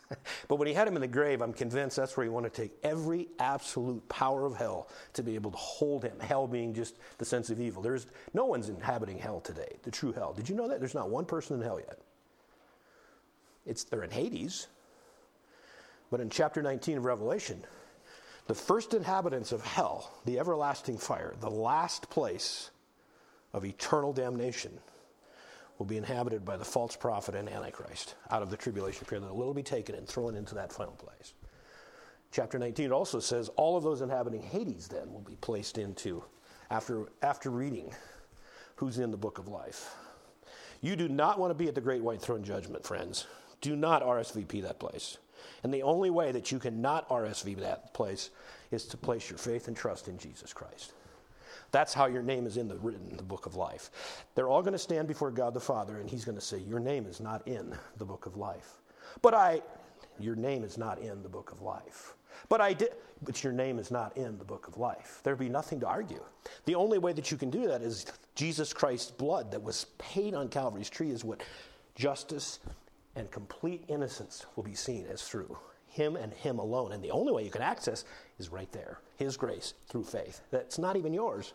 but 0.48 0.56
when 0.56 0.68
he 0.68 0.74
had 0.74 0.86
him 0.86 0.94
in 0.96 1.00
the 1.00 1.08
grave, 1.08 1.40
I'm 1.40 1.52
convinced 1.52 1.96
that's 1.96 2.16
where 2.16 2.24
he 2.24 2.30
wanted 2.30 2.54
to 2.54 2.62
take 2.62 2.72
every 2.82 3.28
absolute 3.38 4.08
power 4.08 4.46
of 4.46 4.56
hell 4.56 4.88
to 5.14 5.22
be 5.22 5.34
able 5.34 5.50
to 5.50 5.56
hold 5.56 6.04
him. 6.04 6.18
Hell 6.20 6.46
being 6.46 6.74
just 6.74 6.96
the 7.18 7.24
sense 7.24 7.50
of 7.50 7.60
evil. 7.60 7.82
There's 7.82 8.06
no 8.34 8.46
one's 8.46 8.68
inhabiting 8.68 9.18
hell 9.18 9.40
today, 9.40 9.76
the 9.82 9.90
true 9.90 10.12
hell. 10.12 10.32
Did 10.32 10.48
you 10.48 10.54
know 10.54 10.68
that? 10.68 10.80
There's 10.80 10.94
not 10.94 11.10
one 11.10 11.24
person 11.24 11.56
in 11.56 11.62
hell 11.62 11.80
yet. 11.80 11.98
It's 13.64 13.84
they're 13.84 14.04
in 14.04 14.10
Hades. 14.10 14.68
But 16.10 16.20
in 16.20 16.30
chapter 16.30 16.62
19 16.62 16.98
of 16.98 17.04
Revelation, 17.04 17.64
the 18.46 18.54
first 18.54 18.94
inhabitants 18.94 19.50
of 19.50 19.64
hell, 19.64 20.12
the 20.24 20.38
everlasting 20.38 20.98
fire, 20.98 21.34
the 21.40 21.50
last 21.50 22.08
place 22.10 22.70
of 23.52 23.64
eternal 23.64 24.12
damnation 24.12 24.78
will 25.78 25.86
be 25.86 25.96
inhabited 25.96 26.44
by 26.44 26.56
the 26.56 26.64
false 26.64 26.96
prophet 26.96 27.34
and 27.34 27.48
Antichrist 27.48 28.14
out 28.30 28.42
of 28.42 28.50
the 28.50 28.56
tribulation 28.56 29.06
period 29.06 29.26
that 29.26 29.34
will 29.34 29.54
be 29.54 29.62
taken 29.62 29.94
and 29.94 30.06
thrown 30.06 30.34
into 30.34 30.54
that 30.54 30.72
final 30.72 30.94
place. 30.94 31.34
Chapter 32.32 32.58
19 32.58 32.92
also 32.92 33.20
says 33.20 33.48
all 33.56 33.76
of 33.76 33.84
those 33.84 34.00
inhabiting 34.00 34.42
Hades 34.42 34.88
then 34.88 35.12
will 35.12 35.20
be 35.20 35.36
placed 35.36 35.78
into, 35.78 36.24
after, 36.70 37.06
after 37.22 37.50
reading 37.50 37.92
who's 38.76 38.98
in 38.98 39.10
the 39.10 39.16
book 39.16 39.38
of 39.38 39.48
life. 39.48 39.94
You 40.80 40.96
do 40.96 41.08
not 41.08 41.38
want 41.38 41.50
to 41.50 41.54
be 41.54 41.68
at 41.68 41.74
the 41.74 41.80
great 41.80 42.02
white 42.02 42.20
throne 42.20 42.44
judgment, 42.44 42.84
friends. 42.84 43.26
Do 43.60 43.74
not 43.74 44.02
RSVP 44.02 44.62
that 44.62 44.78
place. 44.78 45.18
And 45.62 45.72
the 45.72 45.82
only 45.82 46.10
way 46.10 46.32
that 46.32 46.52
you 46.52 46.58
can 46.58 46.80
not 46.80 47.08
RSVP 47.08 47.60
that 47.60 47.94
place 47.94 48.30
is 48.70 48.84
to 48.86 48.96
place 48.96 49.30
your 49.30 49.38
faith 49.38 49.68
and 49.68 49.76
trust 49.76 50.08
in 50.08 50.18
Jesus 50.18 50.52
Christ. 50.52 50.92
That's 51.70 51.92
how 51.92 52.06
your 52.06 52.22
name 52.22 52.46
is 52.46 52.56
in 52.56 52.68
the 52.68 52.76
written 52.76 53.16
the 53.16 53.22
book 53.22 53.46
of 53.46 53.56
life. 53.56 53.90
They're 54.34 54.48
all 54.48 54.62
going 54.62 54.72
to 54.72 54.78
stand 54.78 55.08
before 55.08 55.30
God 55.30 55.54
the 55.54 55.60
Father, 55.60 55.98
and 55.98 56.08
He's 56.08 56.24
going 56.24 56.38
to 56.38 56.44
say, 56.44 56.58
Your 56.58 56.80
name 56.80 57.06
is 57.06 57.20
not 57.20 57.46
in 57.46 57.74
the 57.98 58.04
book 58.04 58.26
of 58.26 58.36
life. 58.36 58.80
But 59.22 59.34
I, 59.34 59.62
your 60.18 60.36
name 60.36 60.64
is 60.64 60.78
not 60.78 60.98
in 60.98 61.22
the 61.22 61.28
book 61.28 61.52
of 61.52 61.62
life. 61.62 62.14
But 62.48 62.60
I 62.60 62.74
did, 62.74 62.90
but 63.22 63.42
your 63.42 63.52
name 63.52 63.78
is 63.78 63.90
not 63.90 64.16
in 64.16 64.38
the 64.38 64.44
book 64.44 64.68
of 64.68 64.76
life. 64.76 65.20
There'd 65.22 65.38
be 65.38 65.48
nothing 65.48 65.80
to 65.80 65.86
argue. 65.86 66.22
The 66.66 66.74
only 66.74 66.98
way 66.98 67.12
that 67.14 67.30
you 67.30 67.36
can 67.36 67.50
do 67.50 67.66
that 67.68 67.82
is 67.82 68.06
Jesus 68.34 68.72
Christ's 68.72 69.10
blood 69.10 69.50
that 69.52 69.62
was 69.62 69.86
paid 69.98 70.34
on 70.34 70.48
Calvary's 70.48 70.90
tree 70.90 71.10
is 71.10 71.24
what 71.24 71.42
justice 71.94 72.60
and 73.14 73.30
complete 73.30 73.84
innocence 73.88 74.44
will 74.54 74.64
be 74.64 74.74
seen 74.74 75.06
as 75.06 75.22
through 75.22 75.56
him 75.96 76.14
and 76.14 76.32
him 76.32 76.58
alone. 76.58 76.92
And 76.92 77.02
the 77.02 77.10
only 77.10 77.32
way 77.32 77.42
you 77.42 77.50
can 77.50 77.62
access 77.62 78.04
is 78.38 78.50
right 78.50 78.70
there 78.72 78.98
his 79.16 79.36
grace 79.36 79.74
through 79.88 80.04
faith. 80.04 80.42
That's 80.50 80.78
not 80.78 80.96
even 80.96 81.12
yours. 81.12 81.54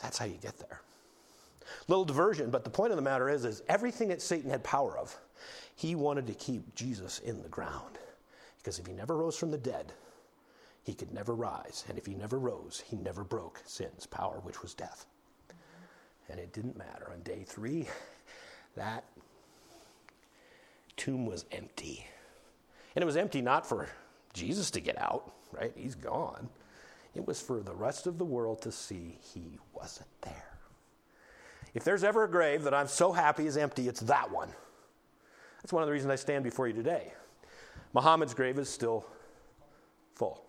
That's 0.00 0.16
how 0.16 0.24
you 0.24 0.38
get 0.40 0.56
there. 0.58 0.80
Little 1.88 2.04
diversion, 2.04 2.50
but 2.50 2.64
the 2.64 2.70
point 2.70 2.92
of 2.92 2.96
the 2.96 3.02
matter 3.02 3.28
is, 3.28 3.44
is 3.44 3.62
everything 3.68 4.08
that 4.08 4.22
Satan 4.22 4.50
had 4.50 4.62
power 4.62 4.96
of, 4.96 5.18
he 5.74 5.94
wanted 5.94 6.26
to 6.28 6.34
keep 6.34 6.74
Jesus 6.74 7.18
in 7.18 7.42
the 7.42 7.48
ground. 7.48 7.98
Because 8.58 8.78
if 8.78 8.86
he 8.86 8.92
never 8.92 9.16
rose 9.16 9.36
from 9.36 9.50
the 9.50 9.58
dead, 9.58 9.92
he 10.84 10.94
could 10.94 11.12
never 11.12 11.34
rise. 11.34 11.84
And 11.88 11.98
if 11.98 12.06
he 12.06 12.14
never 12.14 12.38
rose, 12.38 12.82
he 12.86 12.96
never 12.96 13.24
broke 13.24 13.60
sin's 13.66 14.06
power, 14.06 14.40
which 14.42 14.62
was 14.62 14.74
death. 14.74 15.06
And 16.30 16.38
it 16.38 16.52
didn't 16.52 16.78
matter. 16.78 17.10
On 17.12 17.20
day 17.22 17.44
three, 17.46 17.86
that 18.76 19.04
tomb 20.96 21.26
was 21.26 21.44
empty. 21.52 22.06
And 22.98 23.02
it 23.04 23.06
was 23.06 23.16
empty 23.16 23.40
not 23.40 23.64
for 23.64 23.88
Jesus 24.32 24.72
to 24.72 24.80
get 24.80 25.00
out, 25.00 25.32
right? 25.52 25.70
He's 25.76 25.94
gone. 25.94 26.48
It 27.14 27.24
was 27.24 27.40
for 27.40 27.60
the 27.60 27.72
rest 27.72 28.08
of 28.08 28.18
the 28.18 28.24
world 28.24 28.60
to 28.62 28.72
see 28.72 29.20
he 29.22 29.56
wasn't 29.72 30.08
there. 30.22 30.58
If 31.74 31.84
there's 31.84 32.02
ever 32.02 32.24
a 32.24 32.28
grave 32.28 32.64
that 32.64 32.74
I'm 32.74 32.88
so 32.88 33.12
happy 33.12 33.46
is 33.46 33.56
empty, 33.56 33.86
it's 33.86 34.00
that 34.00 34.32
one. 34.32 34.48
That's 35.62 35.72
one 35.72 35.80
of 35.80 35.86
the 35.86 35.92
reasons 35.92 36.10
I 36.10 36.16
stand 36.16 36.42
before 36.42 36.66
you 36.66 36.74
today. 36.74 37.12
Muhammad's 37.92 38.34
grave 38.34 38.58
is 38.58 38.68
still 38.68 39.06
full, 40.16 40.42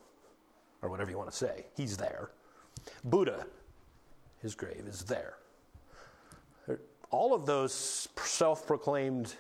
or 0.82 0.90
whatever 0.90 1.12
you 1.12 1.20
want 1.20 1.30
to 1.30 1.38
say. 1.38 1.68
He's 1.78 1.98
there. 1.98 2.32
Buddha, 3.04 3.46
his 4.42 4.56
grave 4.56 4.86
is 4.88 5.04
there. 5.04 5.36
All 7.12 7.36
of 7.36 7.46
those 7.46 8.08
self 8.24 8.66
proclaimed 8.66 9.36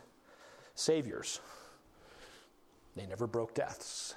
saviors, 0.75 1.39
they 2.95 3.05
never 3.05 3.27
broke 3.27 3.53
deaths. 3.53 4.15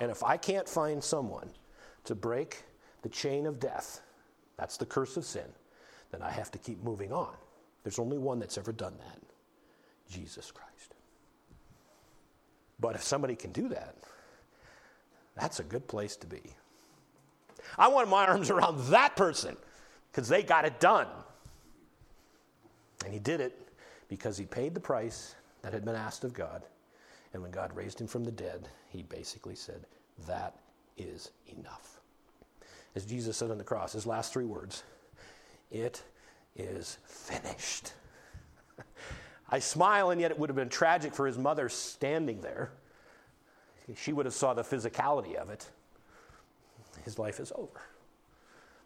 And 0.00 0.10
if 0.10 0.22
I 0.22 0.36
can't 0.36 0.68
find 0.68 1.02
someone 1.02 1.50
to 2.04 2.14
break 2.14 2.64
the 3.02 3.08
chain 3.08 3.46
of 3.46 3.60
death, 3.60 4.02
that's 4.56 4.76
the 4.76 4.86
curse 4.86 5.16
of 5.16 5.24
sin, 5.24 5.46
then 6.10 6.22
I 6.22 6.30
have 6.30 6.50
to 6.52 6.58
keep 6.58 6.82
moving 6.82 7.12
on. 7.12 7.34
There's 7.82 7.98
only 7.98 8.18
one 8.18 8.38
that's 8.38 8.56
ever 8.56 8.72
done 8.72 8.94
that 8.98 9.18
Jesus 10.10 10.50
Christ. 10.50 10.94
But 12.80 12.94
if 12.94 13.02
somebody 13.02 13.34
can 13.34 13.52
do 13.52 13.68
that, 13.68 13.96
that's 15.36 15.60
a 15.60 15.64
good 15.64 15.86
place 15.88 16.16
to 16.16 16.26
be. 16.26 16.42
I 17.78 17.88
want 17.88 18.08
my 18.08 18.26
arms 18.26 18.50
around 18.50 18.88
that 18.90 19.16
person 19.16 19.56
because 20.10 20.28
they 20.28 20.42
got 20.42 20.64
it 20.64 20.78
done. 20.80 21.08
And 23.04 23.12
he 23.12 23.18
did 23.18 23.40
it 23.40 23.68
because 24.08 24.36
he 24.38 24.44
paid 24.44 24.74
the 24.74 24.80
price 24.80 25.34
that 25.62 25.72
had 25.72 25.84
been 25.84 25.96
asked 25.96 26.24
of 26.24 26.32
God. 26.32 26.62
And 27.34 27.42
when 27.42 27.50
God 27.50 27.74
raised 27.74 28.00
him 28.00 28.06
from 28.06 28.24
the 28.24 28.30
dead, 28.30 28.68
he 28.88 29.02
basically 29.02 29.56
said, 29.56 29.84
That 30.28 30.54
is 30.96 31.32
enough. 31.48 32.00
As 32.94 33.04
Jesus 33.04 33.36
said 33.36 33.50
on 33.50 33.58
the 33.58 33.64
cross, 33.64 33.92
his 33.92 34.06
last 34.06 34.32
three 34.32 34.44
words, 34.44 34.84
It 35.70 36.02
is 36.54 36.98
finished. 37.04 37.92
I 39.50 39.58
smile, 39.58 40.10
and 40.10 40.20
yet 40.20 40.30
it 40.30 40.38
would 40.38 40.48
have 40.48 40.56
been 40.56 40.68
tragic 40.68 41.12
for 41.12 41.26
his 41.26 41.36
mother 41.36 41.68
standing 41.68 42.40
there. 42.40 42.70
She 43.96 44.12
would 44.12 44.26
have 44.26 44.34
saw 44.34 44.54
the 44.54 44.62
physicality 44.62 45.34
of 45.34 45.50
it. 45.50 45.68
His 47.04 47.18
life 47.18 47.40
is 47.40 47.52
over. 47.56 47.82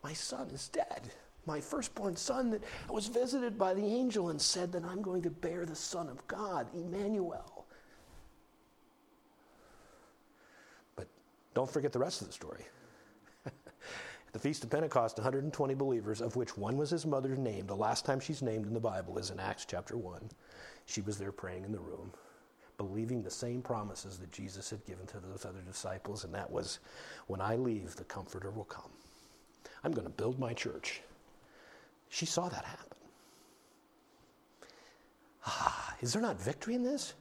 My 0.02 0.14
son 0.14 0.48
is 0.50 0.68
dead. 0.68 1.10
My 1.44 1.60
firstborn 1.60 2.16
son 2.16 2.50
that 2.50 2.62
was 2.88 3.06
visited 3.08 3.58
by 3.58 3.74
the 3.74 3.84
angel 3.84 4.30
and 4.30 4.40
said 4.40 4.72
that 4.72 4.84
I'm 4.84 5.02
going 5.02 5.22
to 5.22 5.30
bear 5.30 5.66
the 5.66 5.76
Son 5.76 6.08
of 6.08 6.26
God, 6.26 6.66
Emmanuel. 6.74 7.57
Don't 11.58 11.68
forget 11.68 11.92
the 11.92 11.98
rest 11.98 12.20
of 12.20 12.28
the 12.28 12.32
story. 12.32 12.64
At 13.44 13.52
the 14.32 14.38
Feast 14.38 14.62
of 14.62 14.70
Pentecost, 14.70 15.16
120 15.16 15.74
believers, 15.74 16.20
of 16.20 16.36
which 16.36 16.56
one 16.56 16.76
was 16.76 16.90
his 16.90 17.04
mother's 17.04 17.36
name, 17.36 17.66
the 17.66 17.74
last 17.74 18.04
time 18.04 18.20
she's 18.20 18.42
named 18.42 18.64
in 18.66 18.72
the 18.72 18.78
Bible 18.78 19.18
is 19.18 19.30
in 19.30 19.40
Acts 19.40 19.64
chapter 19.64 19.96
1. 19.96 20.30
She 20.86 21.00
was 21.00 21.18
there 21.18 21.32
praying 21.32 21.64
in 21.64 21.72
the 21.72 21.80
room, 21.80 22.12
believing 22.76 23.24
the 23.24 23.30
same 23.32 23.60
promises 23.60 24.18
that 24.18 24.30
Jesus 24.30 24.70
had 24.70 24.86
given 24.86 25.04
to 25.08 25.18
those 25.18 25.44
other 25.44 25.60
disciples, 25.66 26.22
and 26.22 26.32
that 26.32 26.48
was, 26.48 26.78
When 27.26 27.40
I 27.40 27.56
leave, 27.56 27.96
the 27.96 28.04
Comforter 28.04 28.52
will 28.52 28.62
come. 28.62 28.92
I'm 29.82 29.90
going 29.90 30.06
to 30.06 30.12
build 30.12 30.38
my 30.38 30.52
church. 30.52 31.00
She 32.08 32.24
saw 32.24 32.48
that 32.48 32.64
happen. 32.64 32.98
Ah, 35.44 35.96
is 36.02 36.12
there 36.12 36.22
not 36.22 36.40
victory 36.40 36.76
in 36.76 36.84
this? 36.84 37.14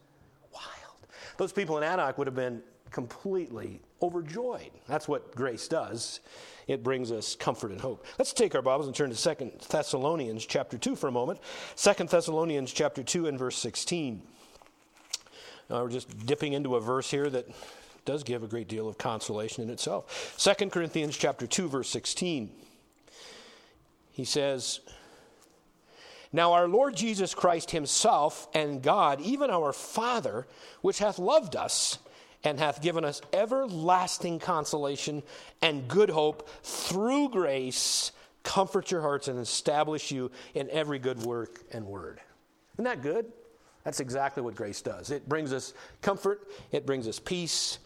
Wild. 0.54 1.08
Those 1.38 1.52
people 1.52 1.76
in 1.76 1.82
Antioch 1.82 2.16
would 2.18 2.28
have 2.28 2.36
been 2.36 2.62
completely 2.92 3.80
overjoyed. 4.02 4.70
That's 4.86 5.08
what 5.08 5.34
grace 5.34 5.68
does. 5.68 6.20
It 6.66 6.82
brings 6.82 7.10
us 7.10 7.34
comfort 7.34 7.70
and 7.70 7.80
hope. 7.80 8.04
Let's 8.18 8.32
take 8.32 8.54
our 8.54 8.62
Bibles 8.62 8.86
and 8.86 8.94
turn 8.94 9.10
to 9.10 9.16
Second 9.16 9.52
Thessalonians 9.68 10.44
chapter 10.44 10.76
2 10.76 10.96
for 10.96 11.08
a 11.08 11.12
moment. 11.12 11.40
Second 11.74 12.10
Thessalonians 12.10 12.72
chapter 12.72 13.02
2 13.02 13.26
and 13.26 13.38
verse 13.38 13.56
16. 13.56 14.22
Uh, 15.70 15.80
we're 15.82 15.88
just 15.88 16.26
dipping 16.26 16.52
into 16.52 16.76
a 16.76 16.80
verse 16.80 17.10
here 17.10 17.28
that 17.30 17.48
does 18.04 18.22
give 18.22 18.42
a 18.42 18.46
great 18.46 18.68
deal 18.68 18.88
of 18.88 18.98
consolation 18.98 19.62
in 19.62 19.70
itself. 19.70 20.34
Second 20.36 20.72
Corinthians 20.72 21.16
chapter 21.16 21.46
2 21.46 21.68
verse 21.68 21.88
16. 21.88 22.50
He 24.12 24.24
says, 24.24 24.80
now, 26.32 26.52
our 26.52 26.68
Lord 26.68 26.94
Jesus 26.94 27.34
Christ 27.34 27.70
Himself 27.70 28.48
and 28.52 28.82
God, 28.82 29.20
even 29.20 29.50
our 29.50 29.72
Father, 29.72 30.46
which 30.82 30.98
hath 30.98 31.18
loved 31.18 31.56
us 31.56 31.98
and 32.44 32.58
hath 32.58 32.80
given 32.80 33.04
us 33.04 33.20
everlasting 33.32 34.38
consolation 34.38 35.22
and 35.62 35.88
good 35.88 36.10
hope 36.10 36.48
through 36.62 37.30
grace, 37.30 38.12
comfort 38.42 38.90
your 38.90 39.00
hearts 39.00 39.28
and 39.28 39.38
establish 39.38 40.10
you 40.10 40.30
in 40.54 40.70
every 40.70 40.98
good 40.98 41.22
work 41.22 41.60
and 41.72 41.84
word. 41.84 42.20
Isn't 42.74 42.84
that 42.84 43.02
good? 43.02 43.26
That's 43.84 44.00
exactly 44.00 44.42
what 44.42 44.54
grace 44.54 44.82
does. 44.82 45.10
It 45.10 45.28
brings 45.28 45.52
us 45.52 45.74
comfort, 46.02 46.48
it 46.72 46.86
brings 46.86 47.08
us 47.08 47.18
peace, 47.18 47.78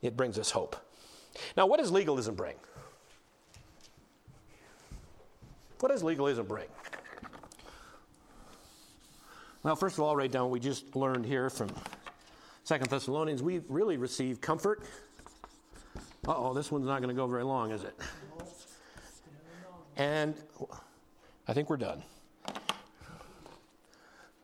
it 0.00 0.16
brings 0.16 0.38
us 0.38 0.50
hope. 0.50 0.76
Now, 1.56 1.66
what 1.66 1.78
does 1.78 1.90
legalism 1.90 2.34
bring? 2.34 2.54
What 5.80 5.90
does 5.90 6.02
legalism 6.02 6.46
bring? 6.46 6.66
Well, 9.62 9.76
first 9.76 9.96
of 9.96 10.04
all, 10.04 10.16
write 10.16 10.32
down 10.32 10.42
what 10.42 10.50
we 10.50 10.60
just 10.60 10.96
learned 10.96 11.24
here 11.24 11.48
from 11.48 11.68
Second 12.64 12.88
Thessalonians. 12.90 13.42
We 13.42 13.60
really 13.68 13.96
receive 13.96 14.40
comfort. 14.40 14.82
Oh, 16.26 16.54
this 16.54 16.70
one's 16.70 16.86
not 16.86 17.02
going 17.02 17.14
to 17.14 17.20
go 17.20 17.26
very 17.26 17.42
long, 17.42 17.72
is 17.72 17.82
it? 17.82 17.98
And 19.96 20.34
I 21.48 21.52
think 21.52 21.68
we're 21.68 21.76
done. 21.76 22.02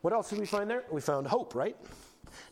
What 0.01 0.13
else 0.13 0.29
did 0.29 0.39
we 0.39 0.45
find 0.45 0.69
there? 0.69 0.83
We 0.91 1.01
found 1.01 1.27
hope, 1.27 1.55
right? 1.55 1.75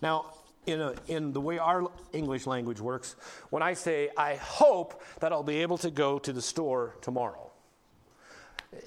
Now, 0.02 0.34
in, 0.66 0.82
a, 0.82 0.96
in 1.08 1.32
the 1.32 1.42
way 1.42 1.58
our 1.58 1.90
English 2.14 2.46
language 2.46 2.80
works, 2.82 3.16
when 3.50 3.64
I 3.64 3.74
say, 3.74 4.10
I 4.18 4.36
hope 4.36 5.02
that 5.20 5.32
I'll 5.32 5.44
be 5.44 5.62
able 5.62 5.78
to 5.80 5.92
go 5.92 6.20
to 6.20 6.34
the 6.34 6.42
store 6.42 6.96
tomorrow, 7.02 7.52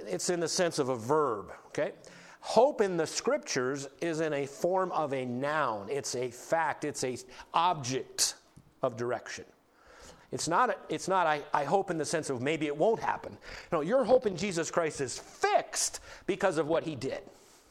it's 0.07 0.29
in 0.29 0.41
the 0.41 0.49
sense 0.49 0.79
of 0.79 0.89
a 0.89 0.97
verb, 0.97 1.53
okay? 1.69 1.93
Hope 2.41 2.81
in 2.81 2.97
the 2.97 3.07
scriptures 3.07 3.89
is 4.01 4.21
in 4.21 4.33
a 4.33 4.47
form 4.47 4.91
of 4.93 5.13
a 5.13 5.25
noun. 5.25 5.89
It's 5.91 6.15
a 6.15 6.31
fact. 6.31 6.85
It's 6.85 7.05
a 7.05 7.17
object 7.53 8.35
of 8.83 8.97
direction. 8.97 9.45
It's 10.33 10.49
not, 10.49 10.79
it's 10.89 11.09
not 11.09 11.27
I, 11.27 11.43
I 11.53 11.65
hope 11.65 11.91
in 11.91 11.99
the 11.99 12.05
sense 12.05 12.31
of 12.31 12.41
maybe 12.41 12.67
it 12.67 12.77
won't 12.77 13.01
happen. 13.01 13.37
No, 13.73 13.81
your 13.81 14.05
hope 14.05 14.27
in 14.27 14.37
Jesus 14.37 14.71
Christ 14.71 15.01
is 15.01 15.19
fixed 15.19 16.01
because 16.27 16.57
of 16.57 16.69
what 16.69 16.85
he 16.85 16.95
did, 16.95 17.21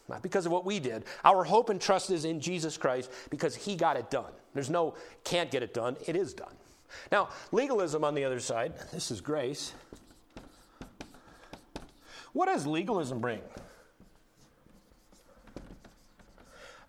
not 0.10 0.22
because 0.22 0.46
of 0.46 0.52
what 0.52 0.66
we 0.66 0.80
did. 0.80 1.06
Our 1.24 1.44
hope 1.44 1.70
and 1.70 1.80
trust 1.80 2.12
is 2.12 2.26
in 2.26 2.42
Jesus 2.42 2.78
Christ 2.78 3.12
because 3.30 3.56
he 3.56 3.76
got 3.76 3.96
it 3.96 4.10
done. 4.12 4.32
There's 4.54 4.70
no 4.70 4.96
can't 5.24 5.50
get 5.50 5.64
it 5.64 5.74
done, 5.74 5.96
it 6.06 6.16
is 6.16 6.34
done. 6.34 6.54
Now, 7.12 7.30
legalism 7.52 8.04
on 8.04 8.14
the 8.14 8.26
other 8.26 8.40
side, 8.40 8.74
this 8.92 9.10
is 9.10 9.22
grace. 9.22 9.74
What 12.34 12.48
does 12.48 12.66
legalism 12.66 13.20
bring? 13.20 13.42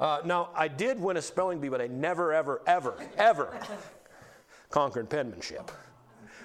Uh, 0.00 0.22
now, 0.24 0.48
I 0.54 0.66
did 0.66 0.98
win 0.98 1.18
a 1.18 1.22
spelling 1.22 1.60
bee, 1.60 1.68
but 1.68 1.82
I 1.82 1.86
never, 1.86 2.32
ever, 2.32 2.62
ever, 2.66 2.94
ever 3.18 3.60
conquered 4.70 5.10
penmanship. 5.10 5.70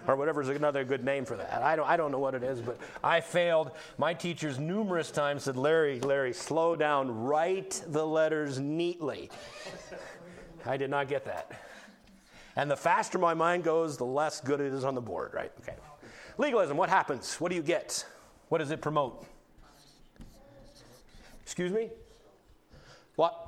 Or 0.07 0.15
whatever's 0.15 0.49
another 0.49 0.83
good 0.83 1.03
name 1.03 1.25
for 1.25 1.35
that. 1.37 1.63
I 1.63 1.75
don't, 1.75 1.87
I 1.87 1.97
don't 1.97 2.11
know 2.11 2.19
what 2.19 2.35
it 2.35 2.43
is, 2.43 2.61
but 2.61 2.77
I 3.03 3.21
failed. 3.21 3.71
My 3.97 4.13
teachers 4.13 4.59
numerous 4.59 5.09
times 5.09 5.43
said, 5.43 5.55
Larry, 5.55 5.99
Larry, 5.99 6.33
slow 6.33 6.75
down, 6.75 7.23
write 7.23 7.81
the 7.87 8.05
letters 8.05 8.59
neatly. 8.59 9.31
I 10.65 10.77
did 10.77 10.91
not 10.91 11.07
get 11.07 11.25
that. 11.25 11.51
And 12.55 12.69
the 12.69 12.75
faster 12.75 13.17
my 13.17 13.33
mind 13.33 13.63
goes, 13.63 13.97
the 13.97 14.05
less 14.05 14.41
good 14.41 14.61
it 14.61 14.73
is 14.73 14.83
on 14.83 14.95
the 14.95 15.01
board, 15.01 15.33
right? 15.33 15.51
Okay. 15.61 15.75
Legalism, 16.37 16.77
what 16.77 16.89
happens? 16.89 17.35
What 17.35 17.49
do 17.49 17.55
you 17.55 17.63
get? 17.63 18.05
What 18.49 18.59
does 18.59 18.71
it 18.71 18.81
promote? 18.81 19.25
Excuse 21.41 21.71
me? 21.71 21.89
What? 23.15 23.44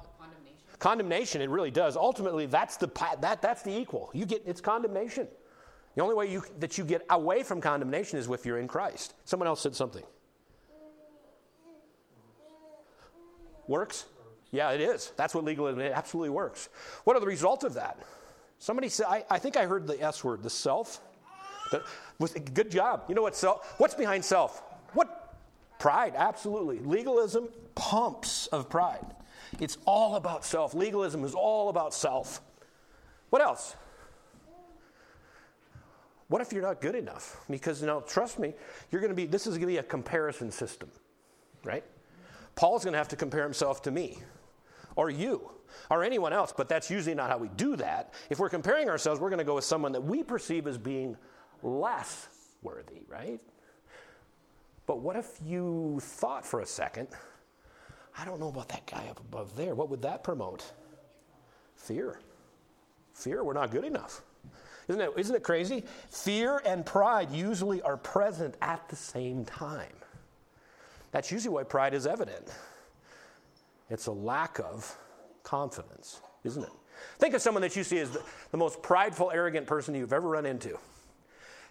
Condemnation. 0.80 1.42
It 1.42 1.50
really 1.50 1.72
does. 1.72 1.98
Ultimately, 1.98 2.46
that's 2.46 2.78
the, 2.78 2.88
that, 3.22 3.42
that's 3.42 3.64
the 3.64 3.76
equal. 3.76 4.12
You 4.14 4.26
get, 4.26 4.44
it's 4.46 4.62
condemnation. 4.62 5.28
The 5.96 6.04
only 6.04 6.16
way 6.16 6.32
you, 6.32 6.44
that 6.60 6.78
you 6.78 6.86
get 6.86 7.04
away 7.10 7.42
from 7.42 7.60
condemnation 7.62 8.20
is 8.20 8.30
if 8.30 8.46
you're 8.46 8.60
in 8.60 8.68
Christ. 8.68 9.16
Someone 9.26 9.48
else 9.48 9.62
said 9.62 9.76
something. 9.76 10.04
Works? 13.68 14.06
Yeah, 14.52 14.72
it 14.72 14.82
is. 14.82 15.12
That's 15.18 15.34
what 15.34 15.44
legalism 15.44 15.80
it 15.82 15.92
absolutely 15.94 16.30
works. 16.30 16.70
What 17.04 17.18
are 17.18 17.20
the 17.20 17.26
results 17.26 17.64
of 17.64 17.74
that? 17.74 17.98
Somebody 18.60 18.90
said, 18.90 19.08
I, 19.10 19.26
I 19.30 19.40
think 19.40 19.58
I 19.58 19.66
heard 19.66 19.88
the 19.88 20.02
S 20.02 20.24
word, 20.24 20.44
the 20.44 20.50
self. 20.50 21.02
The, 21.72 21.84
good 22.54 22.72
job. 22.72 23.04
You 23.10 23.16
know 23.16 23.24
what 23.24 23.36
self? 23.36 23.74
What's 23.78 23.94
behind 23.94 24.24
self? 24.24 24.64
What? 24.94 25.36
Pride, 25.80 26.14
absolutely. 26.16 26.80
Legalism 26.80 27.50
pumps 27.76 28.48
of 28.48 28.70
pride. 28.70 29.06
It's 29.60 29.78
all 29.86 30.16
about 30.16 30.46
self. 30.46 30.74
Legalism 30.74 31.24
is 31.24 31.34
all 31.34 31.70
about 31.70 31.94
self. 31.94 32.42
What 33.30 33.42
else? 33.42 33.76
What 36.28 36.42
if 36.42 36.52
you're 36.52 36.62
not 36.62 36.82
good 36.82 36.96
enough? 36.96 37.38
Because 37.50 37.82
now, 37.82 38.02
trust 38.02 38.38
me, 38.38 38.54
you're 38.92 39.02
going 39.02 39.12
to 39.12 39.16
be. 39.16 39.26
This 39.26 39.48
is 39.48 39.52
going 39.58 39.62
to 39.62 39.68
be 39.68 39.78
a 39.78 39.84
comparison 39.84 40.52
system, 40.52 40.90
right? 41.64 41.84
Paul's 42.56 42.84
going 42.84 42.94
to 42.94 42.98
have 42.98 43.08
to 43.10 43.16
compare 43.16 43.44
himself 43.44 43.82
to 43.84 43.92
me 43.92 44.20
or 44.96 45.10
you 45.10 45.52
or 45.90 46.04
anyone 46.04 46.34
else, 46.34 46.54
but 46.56 46.68
that's 46.68 46.90
usually 46.90 47.16
not 47.16 47.30
how 47.30 47.38
we 47.38 47.50
do 47.50 47.76
that. 47.78 48.14
If 48.30 48.40
we're 48.40 48.50
comparing 48.50 48.90
ourselves, 48.90 49.22
we're 49.22 49.30
going 49.30 49.40
to 49.40 49.46
go 49.46 49.56
with 49.56 49.64
someone 49.64 49.92
that 49.94 50.02
we 50.02 50.24
perceive 50.24 50.68
as 50.68 50.78
being 50.78 51.16
less 51.62 52.28
worthy, 52.62 53.04
right? 53.08 53.40
But 54.86 55.00
what 55.00 55.16
if 55.16 55.40
you 55.46 56.00
thought 56.02 56.46
for 56.46 56.62
a 56.62 56.66
second, 56.66 57.10
I 58.20 58.26
don't 58.26 58.40
know 58.40 58.50
about 58.50 58.70
that 58.70 58.86
guy 58.88 59.06
up 59.10 59.20
above 59.20 59.56
there. 59.56 59.76
What 59.76 59.90
would 59.90 60.02
that 60.02 60.24
promote? 60.24 60.64
Fear. 61.76 62.20
Fear, 63.14 63.44
we're 63.44 63.54
not 63.54 63.72
good 63.72 63.84
enough. 63.84 64.22
Isn't 64.88 65.02
it, 65.02 65.12
isn't 65.18 65.36
it 65.36 65.44
crazy? 65.44 65.84
Fear 66.10 66.62
and 66.66 66.86
pride 66.86 67.32
usually 67.32 67.82
are 67.82 67.98
present 67.98 68.56
at 68.62 68.88
the 68.90 68.96
same 68.96 69.46
time. 69.46 69.94
That's 71.12 71.32
usually 71.32 71.54
why 71.54 71.64
pride 71.64 71.94
is 71.94 72.08
evident. 72.08 72.54
It's 73.90 74.08
a 74.08 74.12
lack 74.12 74.60
of 74.60 74.98
confidence, 75.44 76.22
isn't 76.44 76.64
it? 76.64 76.70
Think 77.20 77.34
of 77.34 77.42
someone 77.42 77.62
that 77.62 77.76
you 77.76 77.84
see 77.84 78.00
as 78.00 78.10
the, 78.12 78.24
the 78.52 78.58
most 78.58 78.82
prideful, 78.82 79.32
arrogant 79.32 79.68
person 79.68 79.94
you've 79.94 80.14
ever 80.14 80.28
run 80.28 80.46
into. 80.46 80.78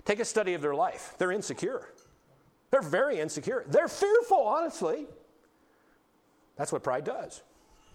Take 0.05 0.21
a 0.21 0.25
study 0.25 0.55
of 0.55 0.63
their 0.63 0.75
life. 0.75 1.15
They're 1.19 1.33
insecure. 1.33 1.89
They're 2.71 2.83
very 2.83 3.19
insecure. 3.19 3.65
They're 3.67 3.89
fearful, 3.89 4.39
honestly. 4.39 5.07
That's 6.57 6.73
what 6.73 6.83
pride 6.83 7.05
does. 7.05 7.43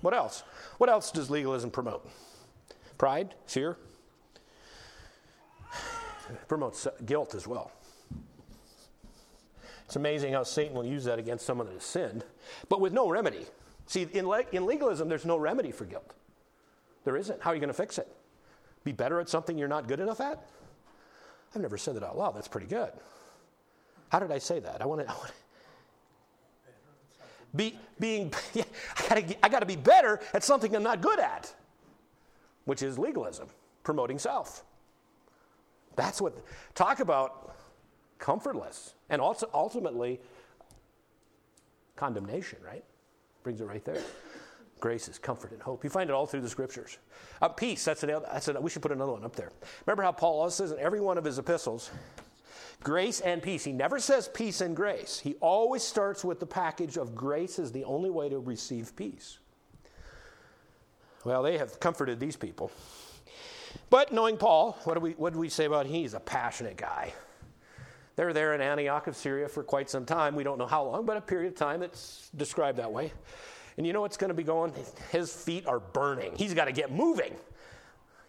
What 0.01 0.13
else? 0.13 0.43
What 0.77 0.89
else 0.89 1.11
does 1.11 1.29
legalism 1.29 1.71
promote? 1.71 2.09
Pride, 2.97 3.33
fear. 3.47 3.77
It 6.29 6.47
promotes 6.47 6.87
uh, 6.87 6.91
guilt 7.05 7.35
as 7.35 7.47
well. 7.47 7.71
It's 9.85 9.95
amazing 9.95 10.33
how 10.33 10.43
Satan 10.43 10.73
will 10.73 10.85
use 10.85 11.03
that 11.03 11.19
against 11.19 11.45
someone 11.45 11.67
that 11.67 11.73
has 11.73 11.83
sinned, 11.83 12.23
but 12.69 12.79
with 12.79 12.93
no 12.93 13.09
remedy. 13.09 13.45
See, 13.87 14.07
in, 14.13 14.25
le- 14.27 14.45
in 14.53 14.65
legalism, 14.65 15.09
there's 15.09 15.25
no 15.25 15.35
remedy 15.35 15.71
for 15.71 15.83
guilt. 15.85 16.13
There 17.03 17.17
isn't. 17.17 17.41
How 17.41 17.51
are 17.51 17.55
you 17.55 17.59
going 17.59 17.67
to 17.67 17.73
fix 17.73 17.97
it? 17.97 18.07
Be 18.83 18.93
better 18.93 19.19
at 19.19 19.27
something 19.27 19.57
you're 19.57 19.67
not 19.67 19.87
good 19.87 19.99
enough 19.99 20.21
at? 20.21 20.45
I've 21.53 21.61
never 21.61 21.77
said 21.77 21.95
that 21.95 22.03
out 22.03 22.17
loud. 22.17 22.35
That's 22.35 22.47
pretty 22.47 22.67
good. 22.67 22.91
How 24.09 24.19
did 24.19 24.31
I 24.31 24.37
say 24.37 24.59
that? 24.59 24.81
I 24.81 24.85
want 24.85 25.05
to. 25.05 25.13
Be, 27.55 27.77
being, 27.99 28.33
I 28.55 28.63
gotta, 29.09 29.45
I 29.45 29.49
gotta 29.49 29.65
be 29.65 29.75
better 29.75 30.19
at 30.33 30.43
something 30.43 30.75
I'm 30.75 30.83
not 30.83 31.01
good 31.01 31.19
at, 31.19 31.53
which 32.65 32.81
is 32.81 32.97
legalism, 32.97 33.47
promoting 33.83 34.19
self. 34.19 34.63
That's 35.95 36.21
what, 36.21 36.37
talk 36.75 36.99
about 36.99 37.55
comfortless 38.19 38.93
and 39.09 39.21
also 39.21 39.49
ultimately 39.53 40.21
condemnation, 41.95 42.59
right? 42.65 42.83
Brings 43.43 43.59
it 43.59 43.65
right 43.65 43.83
there. 43.83 44.01
Grace 44.79 45.07
is 45.07 45.19
comfort 45.19 45.51
and 45.51 45.61
hope. 45.61 45.83
You 45.83 45.89
find 45.89 46.09
it 46.09 46.13
all 46.13 46.25
through 46.25 46.41
the 46.41 46.49
scriptures. 46.49 46.97
Uh, 47.41 47.49
peace, 47.49 47.85
that's, 47.85 48.03
an, 48.03 48.09
that's 48.09 48.47
an, 48.47 48.61
we 48.61 48.69
should 48.69 48.81
put 48.81 48.91
another 48.91 49.11
one 49.11 49.23
up 49.23 49.35
there. 49.35 49.51
Remember 49.85 50.01
how 50.03 50.11
Paul 50.11 50.39
always 50.39 50.55
says 50.55 50.71
in 50.71 50.79
every 50.79 50.99
one 50.99 51.17
of 51.17 51.23
his 51.23 51.37
epistles, 51.37 51.91
grace 52.83 53.21
and 53.21 53.41
peace. 53.41 53.63
He 53.63 53.71
never 53.71 53.99
says 53.99 54.27
peace 54.27 54.61
and 54.61 54.75
grace. 54.75 55.19
He 55.19 55.35
always 55.35 55.83
starts 55.83 56.23
with 56.23 56.39
the 56.39 56.45
package 56.45 56.97
of 56.97 57.15
grace 57.15 57.59
is 57.59 57.71
the 57.71 57.83
only 57.85 58.09
way 58.09 58.29
to 58.29 58.39
receive 58.39 58.95
peace. 58.95 59.39
Well, 61.23 61.43
they 61.43 61.57
have 61.57 61.79
comforted 61.79 62.19
these 62.19 62.35
people. 62.35 62.71
But 63.89 64.11
knowing 64.11 64.37
Paul, 64.37 64.77
what 64.83 64.95
do 64.95 64.99
we, 64.99 65.11
what 65.11 65.33
do 65.33 65.39
we 65.39 65.49
say 65.49 65.65
about 65.65 65.85
him? 65.85 65.93
He's 65.93 66.13
a 66.13 66.19
passionate 66.19 66.77
guy. 66.77 67.13
They're 68.15 68.33
there 68.33 68.53
in 68.53 68.61
Antioch 68.61 69.07
of 69.07 69.15
Syria 69.15 69.47
for 69.47 69.63
quite 69.63 69.89
some 69.89 70.05
time. 70.05 70.35
We 70.35 70.43
don't 70.43 70.57
know 70.57 70.67
how 70.67 70.83
long, 70.83 71.05
but 71.05 71.17
a 71.17 71.21
period 71.21 71.53
of 71.53 71.57
time 71.57 71.79
that's 71.79 72.29
described 72.35 72.77
that 72.79 72.91
way. 72.91 73.13
And 73.77 73.87
you 73.87 73.93
know 73.93 74.01
what's 74.01 74.17
going 74.17 74.29
to 74.29 74.35
be 74.35 74.43
going? 74.43 74.73
His 75.11 75.33
feet 75.33 75.65
are 75.65 75.79
burning. 75.79 76.33
He's 76.35 76.53
got 76.53 76.65
to 76.65 76.71
get 76.71 76.91
moving. 76.91 77.35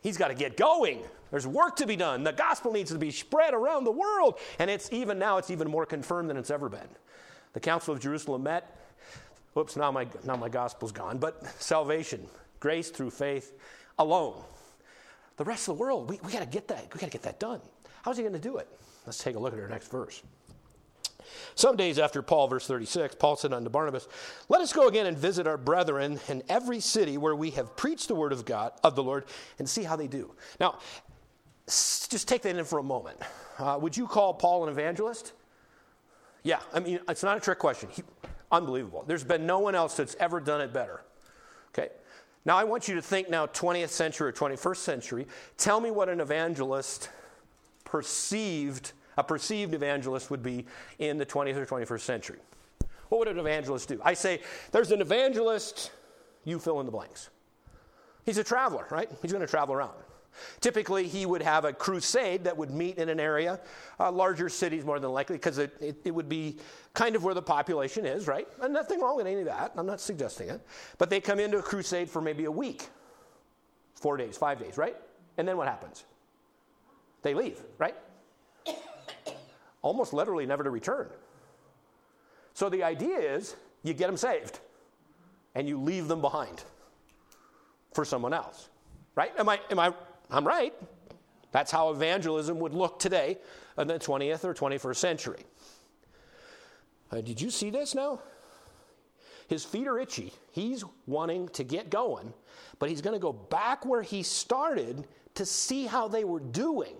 He's 0.03 0.17
got 0.17 0.29
to 0.29 0.35
get 0.35 0.57
going. 0.57 1.01
There's 1.31 1.47
work 1.47 1.77
to 1.77 1.87
be 1.87 1.97
done. 1.97 2.25
The 2.25 2.33
gospel 2.33 2.73
needs 2.73 2.91
to 2.91 2.99
be 2.99 3.11
spread 3.11 3.55
around 3.55 3.85
the 3.85 3.93
world. 3.93 4.38
And 4.59 4.69
it's 4.69 4.93
even 4.93 5.19
now, 5.19 5.38
it's 5.38 5.51
even 5.51 5.71
more 5.71 5.87
confirmed 5.87 6.29
than 6.29 6.37
it's 6.37 6.51
ever 6.51 6.69
been. 6.69 6.88
The 7.55 7.61
Council 7.61 7.95
of 7.95 8.01
Jerusalem 8.01 8.43
met. 8.43 8.79
Whoops, 9.55 9.77
now 9.77 9.91
my, 9.91 10.07
now 10.25 10.37
my 10.37 10.49
gospel's 10.49 10.93
gone. 10.93 11.19
But 11.19 11.47
salvation, 11.62 12.27
grace 12.61 12.91
through 12.91 13.11
faith 13.11 13.53
alone. 13.99 14.43
The 15.37 15.45
rest 15.45 15.69
of 15.69 15.77
the 15.77 15.81
world, 15.81 16.11
we, 16.11 16.19
we 16.25 16.33
got 16.33 16.41
to 16.41 16.47
get 16.47 16.69
that. 16.69 16.93
We 16.93 17.01
got 17.01 17.07
to 17.07 17.12
get 17.12 17.23
that 17.23 17.38
done. 17.38 17.61
How's 18.03 18.17
he 18.17 18.23
going 18.23 18.35
to 18.35 18.38
do 18.38 18.57
it? 18.57 18.69
Let's 19.07 19.23
take 19.23 19.37
a 19.37 19.38
look 19.38 19.53
at 19.53 19.61
our 19.61 19.69
next 19.69 19.91
verse. 19.91 20.23
Some 21.54 21.76
days 21.76 21.98
after 21.98 22.22
Paul, 22.22 22.48
verse 22.48 22.66
36, 22.66 23.16
Paul 23.16 23.37
said 23.37 23.52
unto 23.52 23.70
Barnabas, 23.70 24.08
Let 24.48 24.61
us 24.61 24.72
go 24.72 24.88
again 24.88 25.06
and 25.06 25.16
visit 25.16 25.46
our 25.46 25.56
brethren 25.56 26.20
in 26.28 26.42
every 26.48 26.80
city 26.80 27.18
where 27.18 27.35
we 27.35 27.50
have 27.50 27.76
preached 27.76 28.08
the 28.08 28.14
word 28.14 28.32
of 28.32 28.44
God, 28.44 28.72
of 28.82 28.96
the 28.96 29.02
Lord, 29.02 29.24
and 29.58 29.68
see 29.68 29.82
how 29.82 29.96
they 29.96 30.08
do. 30.08 30.35
Now, 30.61 30.78
just 31.66 32.28
take 32.28 32.42
that 32.42 32.56
in 32.56 32.64
for 32.64 32.78
a 32.78 32.82
moment. 32.82 33.18
Uh, 33.58 33.78
would 33.80 33.96
you 33.96 34.06
call 34.06 34.35
Paul 34.35 34.64
an 34.64 34.70
evangelist? 34.70 35.32
Yeah, 36.42 36.61
I 36.72 36.80
mean, 36.80 36.98
it's 37.08 37.22
not 37.22 37.37
a 37.37 37.40
trick 37.40 37.58
question. 37.58 37.88
He, 37.92 38.02
unbelievable. 38.50 39.04
There's 39.06 39.24
been 39.24 39.46
no 39.46 39.61
one 39.61 39.74
else 39.74 39.96
that's 39.96 40.16
ever 40.18 40.40
done 40.40 40.61
it 40.61 40.72
better. 40.72 41.02
Okay? 41.72 41.88
Now, 42.44 42.56
I 42.56 42.64
want 42.64 42.88
you 42.88 42.96
to 42.96 43.02
think 43.02 43.30
now 43.30 43.46
20th 43.46 43.90
century 43.90 44.28
or 44.28 44.32
21st 44.32 44.76
century. 44.76 45.26
Tell 45.56 45.80
me 45.80 45.90
what 45.90 46.08
an 46.08 46.20
evangelist 46.20 47.08
perceived, 47.85 48.92
a 49.16 49.25
perceived 49.25 49.75
evangelist 49.75 50.31
would 50.31 50.42
be 50.42 50.66
in 50.98 51.18
the 51.18 51.27
20th 51.27 51.57
or 51.57 51.66
21st 51.66 52.01
century. 52.01 52.38
What 53.09 53.18
would 53.18 53.29
an 53.29 53.38
evangelist 53.38 53.88
do? 53.88 54.01
I 54.03 54.14
say, 54.14 54.40
there's 54.70 54.90
an 54.90 55.01
evangelist, 55.01 55.90
you 56.44 56.59
fill 56.59 56.81
in 56.81 56.87
the 56.87 56.92
blanks. 56.92 57.29
He's 58.25 58.38
a 58.38 58.44
traveler, 58.44 58.87
right? 58.90 59.11
He's 59.20 59.33
going 59.33 59.44
to 59.44 59.51
travel 59.51 59.75
around. 59.75 59.92
Typically, 60.61 61.07
he 61.07 61.27
would 61.27 61.42
have 61.42 61.64
a 61.64 61.72
crusade 61.72 62.44
that 62.44 62.57
would 62.57 62.70
meet 62.70 62.96
in 62.96 63.09
an 63.09 63.20
area, 63.20 63.61
uh, 64.01 64.11
larger 64.11 64.48
cities 64.48 64.85
more 64.85 64.98
than 64.98 65.11
likely, 65.11 65.37
because 65.37 65.59
it, 65.59 65.77
it, 65.81 65.96
it, 66.05 66.11
would 66.11 66.29
be 66.29 66.57
kind 66.94 67.14
of 67.14 67.25
where 67.25 67.35
the 67.35 67.42
population 67.42 68.07
is, 68.07 68.27
right? 68.27 68.48
And 68.62 68.72
nothing 68.72 69.01
wrong 69.01 69.16
with 69.16 69.27
any 69.27 69.40
of 69.40 69.46
that. 69.46 69.72
I'm 69.77 69.87
not 69.87 70.01
suggesting 70.01 70.48
it. 70.48 70.61
But 70.98 71.11
they 71.11 71.20
come 71.20 71.38
into 71.38 71.59
a 71.59 71.62
crusade 71.62 72.09
for 72.09 72.22
maybe 72.22 72.46
a 72.46 72.51
week, 72.51 72.88
four 73.94 74.16
days, 74.16 74.37
five 74.37 74.59
days, 74.59 74.79
right? 74.79 74.96
And 75.37 75.46
then 75.46 75.57
what 75.57 75.68
happens? 75.68 76.05
They 77.22 77.35
leave, 77.35 77.61
right? 77.79 77.94
Almost 79.83 80.12
literally 80.12 80.47
never 80.47 80.64
to 80.64 80.71
return. 80.71 81.09
So 82.55 82.68
the 82.68 82.83
idea 82.83 83.18
is 83.18 83.57
you 83.83 83.95
get 83.95 84.07
them 84.07 84.16
saved 84.16 84.61
and 85.55 85.68
you 85.68 85.79
leave 85.79 86.09
them 86.09 86.21
behind 86.21 86.62
for 87.92 88.05
someone 88.05 88.33
else. 88.33 88.69
Right? 89.15 89.33
Am 89.38 89.48
I, 89.48 89.61
am 89.71 89.79
I, 89.79 89.92
I'm 90.31 90.46
right. 90.46 90.73
That's 91.50 91.71
how 91.71 91.90
evangelism 91.90 92.59
would 92.61 92.73
look 92.73 92.98
today 92.98 93.38
in 93.77 93.87
the 93.87 93.98
20th 93.98 94.44
or 94.44 94.54
21st 94.54 94.96
century. 94.96 95.44
Uh, 97.11 97.21
did 97.21 97.40
you 97.40 97.50
see 97.50 97.69
this 97.69 97.94
now? 97.94 98.21
His 99.48 99.65
feet 99.65 99.87
are 99.87 99.98
itchy. 99.98 100.33
He's 100.50 100.83
wanting 101.06 101.48
to 101.50 101.63
get 101.63 101.90
going, 101.90 102.33
but 102.79 102.88
he's 102.88 103.02
going 103.02 103.15
to 103.15 103.21
go 103.21 103.35
back 103.35 103.85
where 103.85 104.00
he 104.00 104.23
started 104.23 105.06
to 105.35 105.44
see 105.44 105.85
how 105.85 106.09
they 106.09 106.25
were 106.25 106.40
doing 106.40 106.96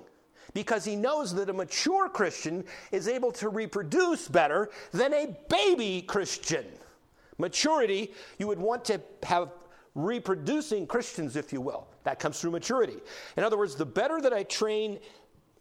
because 0.55 0.85
he 0.85 0.97
knows 0.97 1.35
that 1.35 1.49
a 1.49 1.53
mature 1.53 2.09
Christian 2.09 2.65
is 2.91 3.09
able 3.09 3.33
to 3.33 3.49
reproduce 3.49 4.29
better 4.29 4.71
than 4.93 5.13
a 5.15 5.37
baby 5.49 6.03
Christian. 6.03 6.67
Maturity, 7.39 8.13
you 8.39 8.47
would 8.47 8.59
want 8.59 8.85
to 8.87 9.01
have 9.23 9.51
reproducing 9.95 10.87
Christians, 10.87 11.37
if 11.37 11.53
you 11.53 11.61
will. 11.61 11.87
That 12.05 12.19
comes 12.19 12.41
through 12.41 12.53
maturity. 12.53 12.97
In 13.37 13.45
other 13.45 13.59
words, 13.59 13.75
the 13.75 13.87
better 13.87 14.21
that 14.21 14.33
I 14.33 14.43
train 14.45 14.99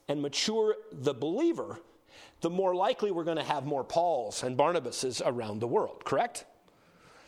and 0.08 0.22
mature 0.22 0.76
the 0.92 1.14
believer, 1.14 1.80
the 2.42 2.50
more 2.50 2.74
likely 2.76 3.12
we're 3.12 3.24
going 3.24 3.38
to 3.38 3.44
have 3.44 3.66
more 3.66 3.84
Pauls 3.84 4.44
and 4.44 4.58
Barnabases 4.58 5.22
around 5.26 5.60
the 5.60 5.68
world, 5.68 6.04
correct? 6.06 6.46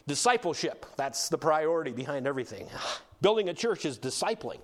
Discipleship, 0.08 0.86
that's 0.98 1.30
the 1.30 1.38
priority 1.38 1.92
behind 1.92 2.28
everything. 2.28 2.68
Building 3.22 3.48
a 3.48 3.54
church 3.54 3.86
is 3.86 3.98
discipling, 3.98 4.60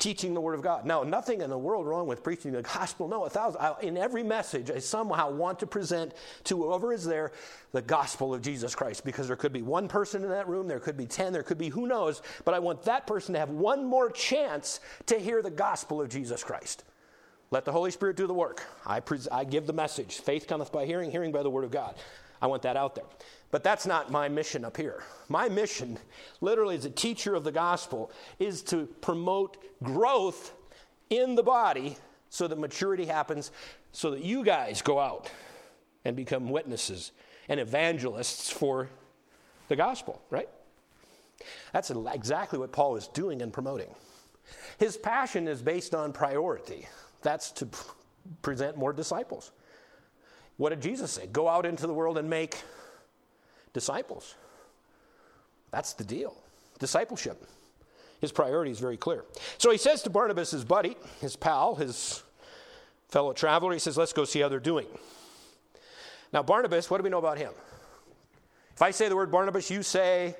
teaching 0.00 0.34
the 0.34 0.40
Word 0.40 0.54
of 0.54 0.62
God. 0.62 0.84
Now, 0.84 1.04
nothing 1.04 1.42
in 1.42 1.50
the 1.50 1.58
world 1.58 1.86
wrong 1.86 2.08
with 2.08 2.24
preaching 2.24 2.52
the 2.52 2.62
gospel. 2.62 3.06
No, 3.06 3.26
a 3.26 3.30
thousand. 3.30 3.60
I, 3.60 3.74
in 3.82 3.96
every 3.96 4.24
message, 4.24 4.70
I 4.70 4.80
somehow 4.80 5.30
want 5.30 5.60
to 5.60 5.66
present 5.66 6.14
to 6.44 6.56
whoever 6.56 6.92
is 6.92 7.04
there 7.04 7.30
the 7.72 7.82
gospel 7.82 8.34
of 8.34 8.42
Jesus 8.42 8.74
Christ 8.74 9.04
because 9.04 9.28
there 9.28 9.36
could 9.36 9.52
be 9.52 9.62
one 9.62 9.86
person 9.86 10.24
in 10.24 10.30
that 10.30 10.48
room, 10.48 10.66
there 10.66 10.80
could 10.80 10.96
be 10.96 11.06
10, 11.06 11.32
there 11.32 11.44
could 11.44 11.58
be 11.58 11.68
who 11.68 11.86
knows, 11.86 12.22
but 12.44 12.54
I 12.54 12.58
want 12.58 12.82
that 12.84 13.06
person 13.06 13.34
to 13.34 13.38
have 13.38 13.50
one 13.50 13.84
more 13.84 14.10
chance 14.10 14.80
to 15.06 15.18
hear 15.18 15.42
the 15.42 15.50
gospel 15.50 16.00
of 16.00 16.08
Jesus 16.08 16.42
Christ. 16.42 16.82
Let 17.50 17.64
the 17.64 17.72
Holy 17.72 17.90
Spirit 17.90 18.16
do 18.16 18.26
the 18.26 18.34
work. 18.34 18.64
I, 18.86 19.00
pres- 19.00 19.28
I 19.28 19.44
give 19.44 19.66
the 19.66 19.72
message. 19.72 20.20
Faith 20.20 20.46
cometh 20.46 20.72
by 20.72 20.86
hearing, 20.86 21.10
hearing 21.10 21.32
by 21.32 21.42
the 21.42 21.50
Word 21.50 21.64
of 21.64 21.70
God. 21.70 21.94
I 22.42 22.46
want 22.46 22.62
that 22.62 22.76
out 22.76 22.94
there. 22.94 23.04
But 23.50 23.64
that's 23.64 23.86
not 23.86 24.10
my 24.10 24.28
mission 24.28 24.64
up 24.64 24.76
here. 24.76 25.02
My 25.28 25.48
mission, 25.48 25.98
literally 26.40 26.76
as 26.76 26.84
a 26.84 26.90
teacher 26.90 27.34
of 27.34 27.44
the 27.44 27.52
gospel, 27.52 28.12
is 28.38 28.62
to 28.64 28.86
promote 29.00 29.56
growth 29.82 30.52
in 31.10 31.34
the 31.34 31.42
body 31.42 31.96
so 32.28 32.46
that 32.46 32.58
maturity 32.58 33.06
happens, 33.06 33.50
so 33.92 34.12
that 34.12 34.22
you 34.22 34.44
guys 34.44 34.82
go 34.82 35.00
out 35.00 35.30
and 36.04 36.14
become 36.14 36.48
witnesses 36.48 37.12
and 37.48 37.58
evangelists 37.58 38.50
for 38.50 38.88
the 39.68 39.76
gospel, 39.76 40.22
right? 40.30 40.48
That's 41.72 41.90
exactly 41.90 42.58
what 42.58 42.70
Paul 42.70 42.96
is 42.96 43.08
doing 43.08 43.42
and 43.42 43.52
promoting. 43.52 43.92
His 44.78 44.96
passion 44.96 45.48
is 45.48 45.60
based 45.60 45.94
on 45.94 46.12
priority. 46.12 46.86
That's 47.22 47.50
to 47.52 47.68
present 48.42 48.76
more 48.76 48.92
disciples. 48.92 49.50
What 50.60 50.68
did 50.68 50.82
Jesus 50.82 51.10
say? 51.10 51.26
Go 51.26 51.48
out 51.48 51.64
into 51.64 51.86
the 51.86 51.94
world 51.94 52.18
and 52.18 52.28
make 52.28 52.54
disciples. 53.72 54.34
That's 55.70 55.94
the 55.94 56.04
deal. 56.04 56.36
Discipleship. 56.78 57.42
His 58.20 58.30
priority 58.30 58.70
is 58.70 58.78
very 58.78 58.98
clear. 58.98 59.24
So 59.56 59.70
he 59.70 59.78
says 59.78 60.02
to 60.02 60.10
Barnabas, 60.10 60.50
his 60.50 60.66
buddy, 60.66 60.98
his 61.22 61.34
pal, 61.34 61.76
his 61.76 62.22
fellow 63.08 63.32
traveler, 63.32 63.72
he 63.72 63.78
says, 63.78 63.96
Let's 63.96 64.12
go 64.12 64.26
see 64.26 64.40
how 64.40 64.50
they're 64.50 64.60
doing. 64.60 64.86
Now, 66.30 66.42
Barnabas, 66.42 66.90
what 66.90 66.98
do 66.98 67.04
we 67.04 67.08
know 67.08 67.16
about 67.16 67.38
him? 67.38 67.52
If 68.74 68.82
I 68.82 68.90
say 68.90 69.08
the 69.08 69.16
word 69.16 69.32
Barnabas, 69.32 69.70
you 69.70 69.82
say 69.82 70.36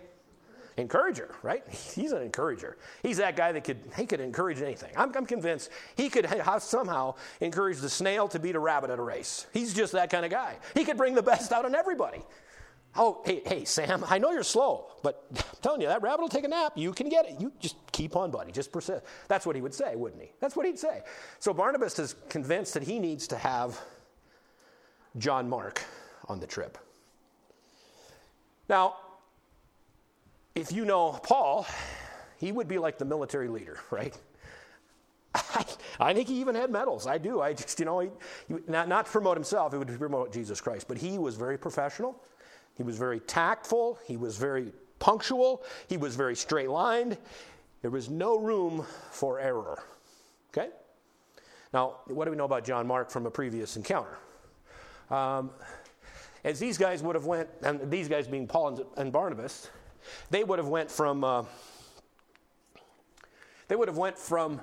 encourager, 0.80 1.34
right? 1.42 1.62
He's 1.94 2.12
an 2.12 2.22
encourager. 2.22 2.76
He's 3.02 3.18
that 3.18 3.36
guy 3.36 3.52
that 3.52 3.64
could 3.64 3.78
he 3.96 4.06
could 4.06 4.20
encourage 4.20 4.60
anything. 4.60 4.92
I'm, 4.96 5.14
I'm 5.14 5.26
convinced 5.26 5.70
he 5.96 6.08
could 6.08 6.28
somehow 6.60 7.14
encourage 7.40 7.78
the 7.78 7.88
snail 7.88 8.26
to 8.28 8.38
beat 8.38 8.56
a 8.56 8.58
rabbit 8.58 8.90
at 8.90 8.98
a 8.98 9.02
race. 9.02 9.46
He's 9.52 9.74
just 9.74 9.92
that 9.92 10.10
kind 10.10 10.24
of 10.24 10.30
guy. 10.30 10.56
He 10.74 10.84
could 10.84 10.96
bring 10.96 11.14
the 11.14 11.22
best 11.30 11.52
out 11.52 11.64
in 11.64 11.74
everybody. 11.74 12.22
Oh, 12.96 13.22
hey, 13.24 13.40
hey, 13.46 13.64
Sam, 13.64 14.04
I 14.08 14.18
know 14.18 14.32
you're 14.32 14.42
slow, 14.42 14.88
but 15.02 15.24
I'm 15.36 15.42
telling 15.62 15.80
you, 15.80 15.86
that 15.86 16.02
rabbit 16.02 16.22
will 16.22 16.28
take 16.28 16.44
a 16.44 16.48
nap. 16.48 16.72
You 16.74 16.92
can 16.92 17.08
get 17.08 17.24
it. 17.26 17.40
You 17.40 17.52
just 17.60 17.76
keep 17.92 18.16
on, 18.16 18.32
buddy. 18.32 18.50
Just 18.50 18.72
persist. 18.72 19.04
That's 19.28 19.46
what 19.46 19.54
he 19.54 19.62
would 19.62 19.74
say, 19.74 19.94
wouldn't 19.94 20.20
he? 20.20 20.30
That's 20.40 20.56
what 20.56 20.66
he'd 20.66 20.78
say. 20.78 21.02
So 21.38 21.54
Barnabas 21.54 21.98
is 21.98 22.16
convinced 22.28 22.74
that 22.74 22.82
he 22.82 22.98
needs 22.98 23.28
to 23.28 23.36
have 23.36 23.80
John 25.18 25.48
Mark 25.48 25.82
on 26.28 26.40
the 26.40 26.46
trip. 26.46 26.78
Now, 28.68 28.96
if 30.60 30.72
you 30.72 30.84
know 30.84 31.12
Paul, 31.12 31.66
he 32.38 32.52
would 32.52 32.68
be 32.68 32.78
like 32.78 32.98
the 32.98 33.04
military 33.04 33.48
leader, 33.48 33.80
right? 33.90 34.16
I, 35.34 35.64
I, 36.00 36.14
think 36.14 36.28
he 36.28 36.40
even 36.40 36.54
had 36.54 36.70
medals. 36.70 37.06
I 37.06 37.18
do. 37.18 37.40
I 37.40 37.54
just, 37.54 37.78
you 37.78 37.86
know, 37.86 38.00
he, 38.00 38.10
he, 38.48 38.56
not, 38.68 38.88
not 38.88 39.06
to 39.06 39.12
promote 39.12 39.36
himself, 39.36 39.72
it 39.72 39.78
would 39.78 39.98
promote 39.98 40.32
Jesus 40.32 40.60
Christ. 40.60 40.86
But 40.86 40.98
he 40.98 41.18
was 41.18 41.36
very 41.36 41.56
professional. 41.56 42.22
He 42.74 42.82
was 42.82 42.98
very 42.98 43.20
tactful. 43.20 43.98
He 44.06 44.16
was 44.16 44.36
very 44.36 44.72
punctual. 44.98 45.64
He 45.88 45.96
was 45.96 46.14
very 46.14 46.36
straight 46.36 46.68
lined. 46.68 47.16
There 47.80 47.90
was 47.90 48.10
no 48.10 48.38
room 48.38 48.84
for 49.10 49.40
error. 49.40 49.82
Okay? 50.50 50.68
Now, 51.72 51.96
what 52.06 52.26
do 52.26 52.32
we 52.32 52.36
know 52.36 52.44
about 52.44 52.64
John 52.64 52.86
Mark 52.86 53.10
from 53.10 53.24
a 53.24 53.30
previous 53.30 53.76
encounter? 53.76 54.18
Um, 55.10 55.50
as 56.44 56.58
these 56.58 56.76
guys 56.76 57.02
would 57.02 57.14
have 57.14 57.26
went, 57.26 57.48
and 57.62 57.90
these 57.90 58.08
guys 58.08 58.26
being 58.26 58.46
Paul 58.46 58.86
and 58.96 59.12
Barnabas, 59.12 59.70
they 60.30 60.44
would 60.44 60.58
have 60.58 60.68
went 60.68 60.90
from 60.90 61.24
uh, 61.24 61.44
they 63.68 63.76
would 63.76 63.88
have 63.88 63.98
went 63.98 64.18
from 64.18 64.60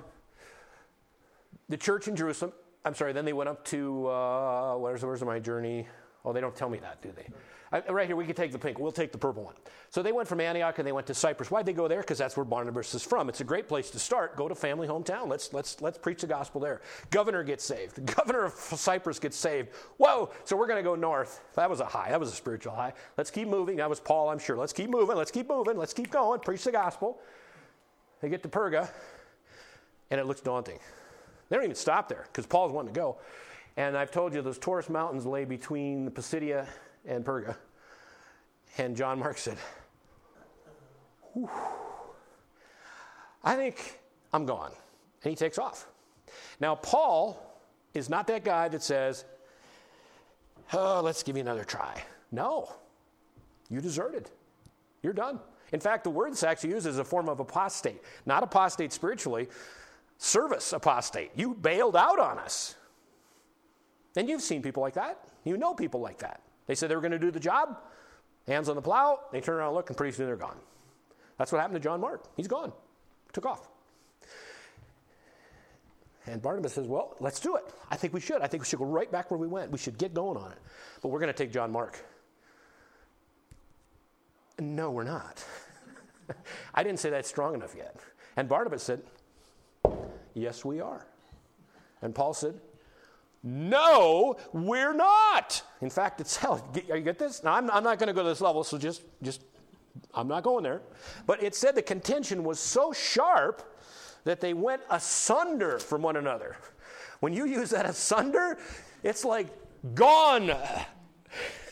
the 1.68 1.76
church 1.76 2.08
in 2.08 2.16
Jerusalem. 2.16 2.52
I'm 2.84 2.94
sorry. 2.94 3.12
Then 3.12 3.24
they 3.24 3.32
went 3.32 3.48
up 3.48 3.64
to 3.66 4.06
uh, 4.06 4.76
where's 4.76 5.04
where's 5.04 5.22
my 5.22 5.38
journey? 5.38 5.86
Oh, 6.24 6.32
they 6.32 6.40
don't 6.40 6.54
tell 6.54 6.68
me 6.68 6.78
that, 6.78 7.00
do 7.02 7.12
they? 7.12 7.26
Uh, 7.72 7.80
right 7.90 8.06
here, 8.06 8.16
we 8.16 8.24
can 8.24 8.34
take 8.34 8.52
the 8.52 8.58
pink. 8.58 8.78
We'll 8.78 8.92
take 8.92 9.12
the 9.12 9.18
purple 9.18 9.44
one. 9.44 9.54
So 9.90 10.02
they 10.02 10.12
went 10.12 10.28
from 10.28 10.40
Antioch 10.40 10.78
and 10.78 10.86
they 10.86 10.92
went 10.92 11.06
to 11.08 11.14
Cyprus. 11.14 11.50
Why'd 11.50 11.66
they 11.66 11.72
go 11.72 11.88
there? 11.88 12.00
Because 12.00 12.18
that's 12.18 12.36
where 12.36 12.44
Barnabas 12.44 12.94
is 12.94 13.02
from. 13.02 13.28
It's 13.28 13.40
a 13.40 13.44
great 13.44 13.68
place 13.68 13.90
to 13.90 13.98
start. 13.98 14.36
Go 14.36 14.48
to 14.48 14.54
family 14.54 14.88
hometown. 14.88 15.28
Let's, 15.28 15.52
let's, 15.52 15.80
let's 15.82 15.98
preach 15.98 16.22
the 16.22 16.26
gospel 16.26 16.60
there. 16.60 16.80
Governor 17.10 17.42
gets 17.42 17.64
saved. 17.64 17.96
The 17.96 18.00
governor 18.14 18.44
of 18.44 18.52
Cyprus 18.52 19.18
gets 19.18 19.36
saved. 19.36 19.68
Whoa, 19.98 20.30
so 20.44 20.56
we're 20.56 20.66
going 20.66 20.82
to 20.82 20.88
go 20.88 20.94
north. 20.94 21.40
That 21.54 21.68
was 21.68 21.80
a 21.80 21.84
high. 21.84 22.10
That 22.10 22.20
was 22.20 22.30
a 22.30 22.34
spiritual 22.34 22.74
high. 22.74 22.92
Let's 23.16 23.30
keep 23.30 23.48
moving. 23.48 23.76
That 23.76 23.90
was 23.90 24.00
Paul, 24.00 24.30
I'm 24.30 24.38
sure. 24.38 24.56
Let's 24.56 24.72
keep 24.72 24.90
moving. 24.90 25.16
Let's 25.16 25.30
keep 25.30 25.48
moving. 25.48 25.76
Let's 25.76 25.94
keep 25.94 26.10
going. 26.10 26.40
Preach 26.40 26.64
the 26.64 26.72
gospel. 26.72 27.18
They 28.20 28.28
get 28.28 28.42
to 28.42 28.48
Perga, 28.48 28.90
and 30.10 30.20
it 30.20 30.26
looks 30.26 30.40
daunting. 30.40 30.78
They 31.48 31.56
don't 31.56 31.64
even 31.64 31.76
stop 31.76 32.08
there 32.08 32.26
because 32.26 32.46
Paul's 32.46 32.72
wanting 32.72 32.92
to 32.92 32.98
go. 32.98 33.18
And 33.76 33.96
I've 33.96 34.10
told 34.10 34.34
you 34.34 34.42
those 34.42 34.58
Taurus 34.58 34.88
Mountains 34.88 35.24
lay 35.24 35.44
between 35.44 36.04
the 36.04 36.10
Pisidia 36.10 36.66
and 37.08 37.24
Perga. 37.24 37.56
And 38.76 38.96
John 38.96 39.18
Mark 39.18 39.38
said. 39.38 39.56
I 43.42 43.56
think 43.56 43.98
I'm 44.32 44.46
gone. 44.46 44.72
And 45.24 45.30
he 45.30 45.36
takes 45.36 45.58
off. 45.58 45.88
Now, 46.60 46.76
Paul 46.76 47.60
is 47.94 48.08
not 48.08 48.26
that 48.28 48.44
guy 48.44 48.68
that 48.68 48.82
says, 48.82 49.24
Oh, 50.72 51.00
let's 51.02 51.22
give 51.22 51.36
you 51.36 51.40
another 51.40 51.64
try. 51.64 52.02
No, 52.30 52.70
you 53.70 53.80
deserted. 53.80 54.30
You're 55.02 55.14
done. 55.14 55.40
In 55.72 55.80
fact, 55.80 56.04
the 56.04 56.10
word 56.10 56.32
that's 56.32 56.42
actually 56.42 56.70
used 56.70 56.86
is 56.86 56.98
a 56.98 57.04
form 57.04 57.28
of 57.28 57.40
apostate, 57.40 58.02
not 58.26 58.42
apostate 58.42 58.92
spiritually, 58.92 59.48
service 60.18 60.72
apostate. 60.72 61.30
You 61.36 61.54
bailed 61.54 61.96
out 61.96 62.18
on 62.18 62.38
us. 62.38 62.74
And 64.16 64.28
you've 64.28 64.42
seen 64.42 64.62
people 64.62 64.82
like 64.82 64.94
that. 64.94 65.20
You 65.44 65.56
know 65.56 65.74
people 65.74 66.00
like 66.00 66.18
that. 66.18 66.42
They 66.68 66.76
said 66.76 66.88
they 66.90 66.94
were 66.94 67.00
going 67.00 67.12
to 67.12 67.18
do 67.18 67.32
the 67.32 67.40
job, 67.40 67.80
hands 68.46 68.68
on 68.68 68.76
the 68.76 68.82
plow, 68.82 69.18
they 69.32 69.40
turn 69.40 69.56
around 69.56 69.68
and 69.68 69.76
look, 69.76 69.90
and 69.90 69.96
pretty 69.96 70.14
soon 70.14 70.26
they're 70.26 70.36
gone. 70.36 70.58
That's 71.38 71.50
what 71.50 71.60
happened 71.60 71.76
to 71.76 71.80
John 71.80 72.00
Mark. 72.00 72.24
He's 72.36 72.46
gone, 72.46 72.72
took 73.32 73.46
off. 73.46 73.68
And 76.26 76.42
Barnabas 76.42 76.74
says, 76.74 76.86
Well, 76.86 77.16
let's 77.20 77.40
do 77.40 77.56
it. 77.56 77.64
I 77.90 77.96
think 77.96 78.12
we 78.12 78.20
should. 78.20 78.42
I 78.42 78.46
think 78.46 78.62
we 78.62 78.66
should 78.66 78.78
go 78.78 78.84
right 78.84 79.10
back 79.10 79.30
where 79.30 79.38
we 79.38 79.46
went. 79.46 79.70
We 79.70 79.78
should 79.78 79.96
get 79.96 80.12
going 80.12 80.36
on 80.36 80.52
it. 80.52 80.58
But 81.00 81.08
we're 81.08 81.20
going 81.20 81.32
to 81.32 81.36
take 81.36 81.52
John 81.52 81.72
Mark. 81.72 82.04
No, 84.58 84.90
we're 84.90 85.04
not. 85.04 85.42
I 86.74 86.82
didn't 86.82 87.00
say 87.00 87.10
that 87.10 87.24
strong 87.24 87.54
enough 87.54 87.74
yet. 87.74 87.96
And 88.36 88.48
Barnabas 88.48 88.82
said, 88.82 89.02
Yes, 90.34 90.64
we 90.64 90.80
are. 90.80 91.06
And 92.02 92.14
Paul 92.14 92.34
said, 92.34 92.60
no, 93.42 94.36
we're 94.52 94.92
not. 94.92 95.62
In 95.80 95.90
fact, 95.90 96.20
it's 96.20 96.36
hell. 96.38 96.68
You 96.74 97.00
get 97.00 97.18
this? 97.18 97.42
Now, 97.42 97.54
I'm, 97.54 97.70
I'm 97.70 97.84
not 97.84 97.98
going 97.98 98.08
to 98.08 98.12
go 98.12 98.22
to 98.22 98.28
this 98.28 98.40
level, 98.40 98.64
so 98.64 98.78
just, 98.78 99.02
just, 99.22 99.42
I'm 100.14 100.28
not 100.28 100.42
going 100.42 100.64
there. 100.64 100.82
But 101.26 101.42
it 101.42 101.54
said 101.54 101.74
the 101.74 101.82
contention 101.82 102.44
was 102.44 102.58
so 102.58 102.92
sharp 102.92 103.76
that 104.24 104.40
they 104.40 104.54
went 104.54 104.82
asunder 104.90 105.78
from 105.78 106.02
one 106.02 106.16
another. 106.16 106.56
When 107.20 107.32
you 107.32 107.46
use 107.46 107.70
that 107.70 107.86
asunder, 107.86 108.58
it's 109.02 109.24
like 109.24 109.46
gone. 109.94 110.52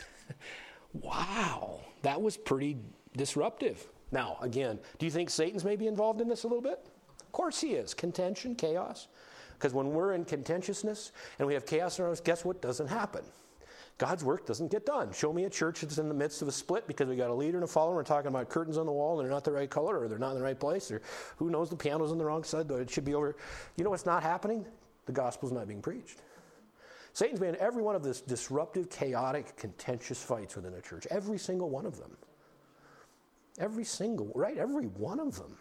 wow, 0.93 1.81
that 2.03 2.21
was 2.21 2.37
pretty 2.37 2.79
disruptive. 3.17 3.87
Now, 4.13 4.39
again, 4.41 4.79
do 4.99 5.07
you 5.07 5.13
think 5.13 5.31
Satan's 5.31 5.65
maybe 5.65 5.87
involved 5.87 6.21
in 6.21 6.29
this 6.29 6.45
a 6.45 6.47
little 6.47 6.63
bit? 6.63 6.87
Of 7.21 7.33
course 7.33 7.61
he 7.61 7.73
is. 7.73 7.93
Contention, 7.93 8.55
chaos. 8.55 9.09
Because 9.59 9.73
when 9.73 9.91
we're 9.91 10.13
in 10.13 10.25
contentiousness 10.25 11.13
and 11.39 11.47
we 11.49 11.55
have 11.55 11.67
chaos 11.67 11.99
in 11.99 12.05
our 12.05 12.11
lives, 12.11 12.21
guess 12.21 12.45
what 12.45 12.61
doesn't 12.61 12.89
happen? 12.89 13.25
God's 13.99 14.23
work 14.23 14.47
doesn't 14.47 14.71
get 14.71 14.85
done. 14.85 15.11
Show 15.13 15.33
me 15.33 15.45
a 15.45 15.51
church 15.51 15.81
that's 15.81 15.97
in 15.97 16.09
the 16.09 16.15
midst 16.15 16.43
of 16.43 16.49
a 16.49 16.53
split 16.53 16.87
because 16.87 17.09
we 17.09 17.17
got 17.17 17.31
a 17.31 17.35
leader 17.35 17.57
and 17.57 17.65
a 17.65 17.67
follower. 17.67 17.95
We're 17.95 18.03
talking 18.03 18.29
about 18.29 18.51
curtains 18.51 18.77
on 18.77 18.85
the 18.85 18.93
wall 18.93 19.19
and 19.19 19.27
they're 19.27 19.35
not 19.35 19.45
the 19.45 19.53
right 19.53 19.71
color 19.71 20.01
or 20.01 20.09
they're 20.09 20.19
not 20.19 20.33
in 20.33 20.39
the 20.39 20.45
right 20.45 20.59
place 20.59 20.91
or 20.91 21.01
who 21.37 21.49
knows 21.49 21.71
the 21.71 21.77
piano's 21.77 22.13
on 22.13 22.19
the 22.19 22.25
wrong 22.25 22.45
side, 22.45 22.69
but 22.69 22.81
it 22.81 22.91
should 22.91 23.07
be 23.07 23.15
over. 23.15 23.37
You 23.77 23.85
know 23.85 23.91
what's 23.91 24.05
not 24.05 24.23
happening? 24.23 24.67
The 25.07 25.13
gospel's 25.13 25.53
not 25.53 25.67
being 25.67 25.81
preached. 25.81 26.19
Satan's 27.15 27.41
been 27.41 27.55
in 27.55 27.61
every 27.61 27.83
one 27.83 27.97
of 27.97 28.05
these 28.05 28.21
disruptive, 28.21 28.91
chaotic, 28.91 29.57
contentious 29.57 30.23
fights 30.23 30.57
within 30.57 30.75
a 30.75 30.83
church. 30.83 31.07
Every 31.11 31.39
single 31.39 31.71
one 31.71 31.87
of 31.87 31.97
them. 31.97 32.15
Every 33.59 33.85
single, 33.85 34.31
right? 34.35 34.59
Every 34.59 34.89
one 34.89 35.19
of 35.19 35.37
them. 35.37 35.57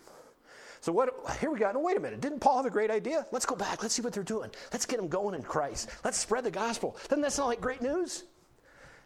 So 0.86 0.92
what? 0.92 1.10
Here 1.40 1.50
we 1.50 1.58
go. 1.58 1.72
No, 1.72 1.80
wait 1.80 1.98
a 1.98 2.00
minute. 2.00 2.22
Didn't 2.22 2.42
Paul 2.42 2.58
have 2.58 2.68
a 2.68 2.70
great 2.70 2.92
idea? 2.92 3.26
Let's 3.32 3.48
go 3.48 3.56
back. 3.56 3.82
Let's 3.82 3.96
see 3.96 4.04
what 4.04 4.14
they're 4.14 4.22
doing. 4.22 4.52
Let's 4.72 4.86
get 4.86 4.98
them 4.98 5.08
going 5.08 5.34
in 5.34 5.42
Christ. 5.42 5.90
Let's 6.04 6.20
spread 6.20 6.44
the 6.44 6.52
gospel. 6.52 6.96
Doesn't 7.10 7.24
that 7.24 7.34
sound 7.34 7.50
like 7.50 7.60
great 7.60 7.82
news? 7.82 8.26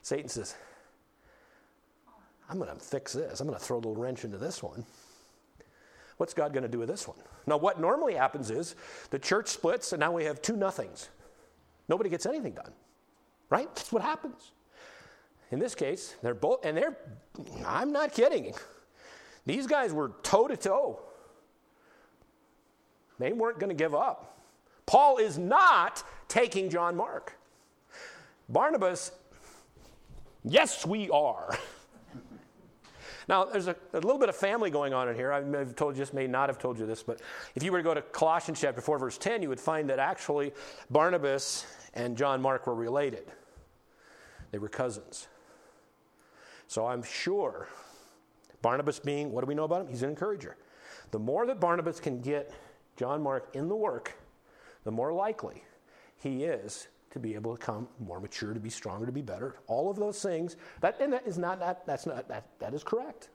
Satan 0.02 0.28
says, 0.28 0.56
I'm 2.50 2.58
going 2.60 2.70
to 2.70 2.84
fix 2.84 3.14
this. 3.14 3.40
I'm 3.40 3.48
going 3.48 3.58
to 3.58 3.64
throw 3.64 3.78
a 3.78 3.80
little 3.80 3.96
wrench 3.96 4.26
into 4.26 4.38
this 4.38 4.62
one. 4.62 4.84
What's 6.18 6.34
God 6.34 6.52
going 6.52 6.64
to 6.64 6.70
do 6.70 6.80
with 6.80 6.90
this 6.90 7.08
one? 7.08 7.16
Now, 7.48 7.56
what 7.56 7.80
normally 7.80 8.16
happens 8.16 8.52
is 8.52 8.76
the 9.10 9.18
church 9.18 9.48
splits, 9.48 9.94
and 9.94 10.02
now 10.02 10.12
we 10.12 10.26
have 10.26 10.42
two 10.42 10.58
nothings. 10.58 11.08
Nobody 11.88 12.10
gets 12.10 12.26
anything 12.26 12.56
done, 12.56 12.74
right? 13.50 13.74
That's 13.74 13.94
what 13.94 14.02
happens. 14.02 14.52
In 15.50 15.60
this 15.60 15.76
case, 15.76 16.16
they're 16.22 16.34
both, 16.34 16.66
and 16.66 16.76
they're, 16.76 16.98
I'm 17.66 17.94
not 17.94 18.12
kidding. 18.12 18.54
These 19.46 19.66
guys 19.66 19.94
were 19.94 20.12
toe 20.24 20.50
to 20.50 20.58
toe. 20.58 21.04
They 23.20 23.34
weren't 23.34 23.60
going 23.60 23.70
to 23.70 23.76
give 23.76 23.94
up. 23.94 24.38
Paul 24.86 25.18
is 25.18 25.38
not 25.38 26.04
taking 26.28 26.70
John 26.70 26.96
Mark. 26.96 27.38
Barnabas, 28.48 29.12
yes, 30.44 30.86
we 30.86 31.10
are. 31.10 31.58
Now, 33.28 33.46
there's 33.46 33.68
a, 33.68 33.76
a, 33.94 34.00
little 34.00 34.18
bit 34.18 34.30
of 34.30 34.36
family 34.36 34.72
going 34.72 34.92
on 34.92 35.08
in 35.08 35.16
here. 35.16 35.32
I 35.32 35.42
may 35.42 35.60
have 35.60 35.76
told 35.76 35.96
you 35.96 36.00
this, 36.00 36.14
may 36.14 36.26
not 36.26 36.50
have 36.50 36.58
told 36.58 36.80
you 36.80 36.88
this, 36.88 37.04
but 37.04 37.22
if 37.54 37.62
you 37.62 37.72
were 37.72 37.78
to 37.78 37.84
go 37.84 37.94
to 37.94 38.02
Colossians 38.02 38.60
chapter 38.60 38.82
4, 38.82 38.98
verse 38.98 39.20
10, 39.20 39.44
you 39.44 39.50
would 39.50 39.60
find 39.60 39.88
that 39.92 40.00
actually 40.00 40.52
Barnabas 40.90 41.68
and 41.94 42.18
John 42.18 42.42
Mark 42.42 42.66
were 42.66 42.74
related. 42.74 43.32
They 44.50 44.58
were 44.58 44.68
cousins. 44.68 45.28
So 46.66 46.88
I'm 46.88 47.04
sure 47.04 47.68
Barnabas 48.64 49.00
being, 49.00 49.32
what 49.32 49.42
do 49.42 49.48
we 49.48 49.54
know 49.54 49.64
about 49.64 49.82
him? 49.82 49.90
He's 49.90 50.02
an 50.02 50.10
encourager. 50.10 50.58
The 51.12 51.20
more 51.20 51.46
that 51.46 51.60
Barnabas 51.60 52.00
can 52.00 52.22
get 52.22 52.52
John 53.00 53.24
Mark 53.24 53.56
in 53.56 53.70
the 53.70 53.76
work, 53.78 54.18
the 54.84 54.92
more 54.92 55.14
likely 55.14 55.64
he 56.18 56.44
is 56.44 56.90
to 57.12 57.20
be 57.20 57.34
able 57.34 57.56
to 57.56 57.66
come 57.66 57.88
more 57.98 58.20
mature, 58.20 58.54
to 58.54 58.60
be 58.60 58.70
stronger, 58.70 59.06
to 59.06 59.12
be 59.14 59.22
better. 59.22 59.56
All 59.68 59.90
of 59.90 59.96
those 59.96 60.22
things. 60.22 60.58
That, 60.82 61.00
and 61.00 61.14
that 61.14 61.26
is 61.26 61.38
not, 61.38 61.62
that, 61.62 61.86
that's 61.86 62.06
not, 62.06 62.28
that, 62.28 62.48
that 62.60 62.74
is 62.74 62.84
correct. 62.84 63.30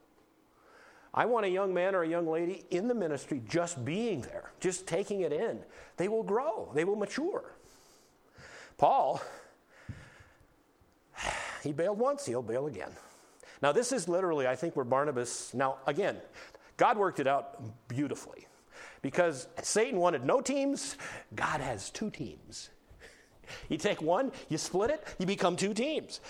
I 1.15 1.25
want 1.25 1.47
a 1.47 1.49
young 1.49 1.73
man 1.73 1.95
or 1.95 2.03
a 2.03 2.09
young 2.09 2.27
lady 2.27 2.67
in 2.71 2.89
the 2.89 2.95
ministry 2.95 3.41
just 3.49 3.83
being 3.87 4.21
there, 4.21 4.53
just 4.61 4.87
taking 4.87 5.23
it 5.23 5.33
in. 5.33 5.61
They 5.97 6.09
will 6.09 6.25
grow, 6.25 6.71
they 6.75 6.85
will 6.85 6.97
mature. 6.97 7.55
Paul, 8.77 9.23
he 11.62 11.73
bailed 11.73 11.99
once, 11.99 12.27
he'll 12.27 12.43
bail 12.43 12.67
again. 12.67 12.91
Now, 13.62 13.73
this 13.73 13.93
is 13.93 14.11
literally, 14.11 14.47
I 14.47 14.57
think, 14.57 14.77
where 14.77 14.85
Barnabas, 14.85 15.55
now, 15.55 15.79
again, 15.87 16.19
God 16.77 16.99
worked 16.99 17.19
it 17.19 17.27
out 17.27 17.62
beautifully 17.89 18.47
because 19.05 19.49
Satan 19.61 20.01
wanted 20.01 20.25
no 20.25 20.41
teams, 20.41 20.97
God 21.35 21.61
has 21.61 21.91
two 21.91 22.11
teams. 22.11 22.71
You 23.69 23.77
take 23.77 24.01
one, 24.01 24.33
you 24.49 24.57
split 24.57 24.89
it, 24.89 25.05
you 25.19 25.27
become 25.27 25.55
two 25.55 25.75
teams. 25.75 26.21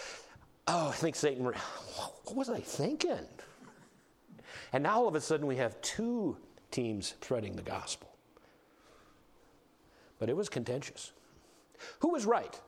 Oh, 0.67 0.89
I 0.89 0.93
think 0.93 1.15
Satan, 1.15 1.45
what 1.45 2.35
was 2.35 2.51
I 2.51 2.59
thinking? 2.59 3.29
And 4.73 4.83
now 4.83 4.97
all 4.97 5.07
of 5.07 5.15
a 5.15 5.21
sudden 5.21 5.47
we 5.47 5.55
have 5.55 5.81
two 5.81 6.37
teams 6.73 7.15
spreading 7.21 7.55
the 7.55 7.63
gospel. 7.63 8.09
But 10.19 10.29
it 10.29 10.37
was 10.37 10.49
contentious. 10.49 11.13
Who 12.01 12.09
was 12.09 12.27
right? 12.27 12.61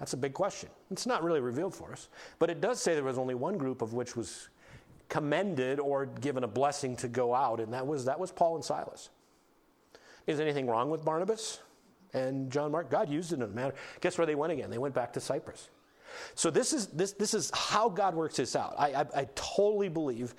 That's 0.00 0.14
a 0.14 0.16
big 0.16 0.34
question. 0.34 0.70
It's 0.90 1.06
not 1.06 1.22
really 1.22 1.40
revealed 1.40 1.76
for 1.76 1.92
us. 1.92 2.08
But 2.40 2.50
it 2.50 2.60
does 2.60 2.82
say 2.82 2.94
there 2.94 3.04
was 3.04 3.18
only 3.18 3.36
one 3.36 3.56
group 3.56 3.82
of 3.82 3.92
which 3.92 4.16
was 4.16 4.48
commended 5.08 5.80
or 5.80 6.06
given 6.06 6.44
a 6.44 6.48
blessing 6.48 6.96
to 6.96 7.08
go 7.08 7.34
out, 7.34 7.60
and 7.60 7.72
that 7.72 7.86
was, 7.86 8.04
that 8.06 8.18
was 8.18 8.32
Paul 8.32 8.56
and 8.56 8.64
Silas. 8.64 9.10
Is 10.26 10.40
anything 10.40 10.66
wrong 10.66 10.90
with 10.90 11.04
Barnabas? 11.04 11.60
and 12.14 12.50
John 12.50 12.70
Mark. 12.70 12.90
God 12.90 13.10
used 13.10 13.32
it 13.32 13.36
in 13.36 13.42
a 13.42 13.46
manner. 13.48 13.74
Guess 14.00 14.16
where 14.16 14.26
they 14.26 14.34
went 14.34 14.52
again? 14.52 14.70
They 14.70 14.78
went 14.78 14.94
back 14.94 15.12
to 15.14 15.20
Cyprus. 15.20 15.68
So 16.36 16.48
this 16.48 16.72
is 16.72 16.86
this 16.88 17.12
this 17.12 17.34
is 17.34 17.50
how 17.52 17.88
God 17.88 18.14
works 18.14 18.36
this 18.36 18.54
out. 18.54 18.74
I 18.78 18.92
I, 18.92 19.06
I 19.16 19.28
totally 19.34 19.88
believe. 19.88 20.34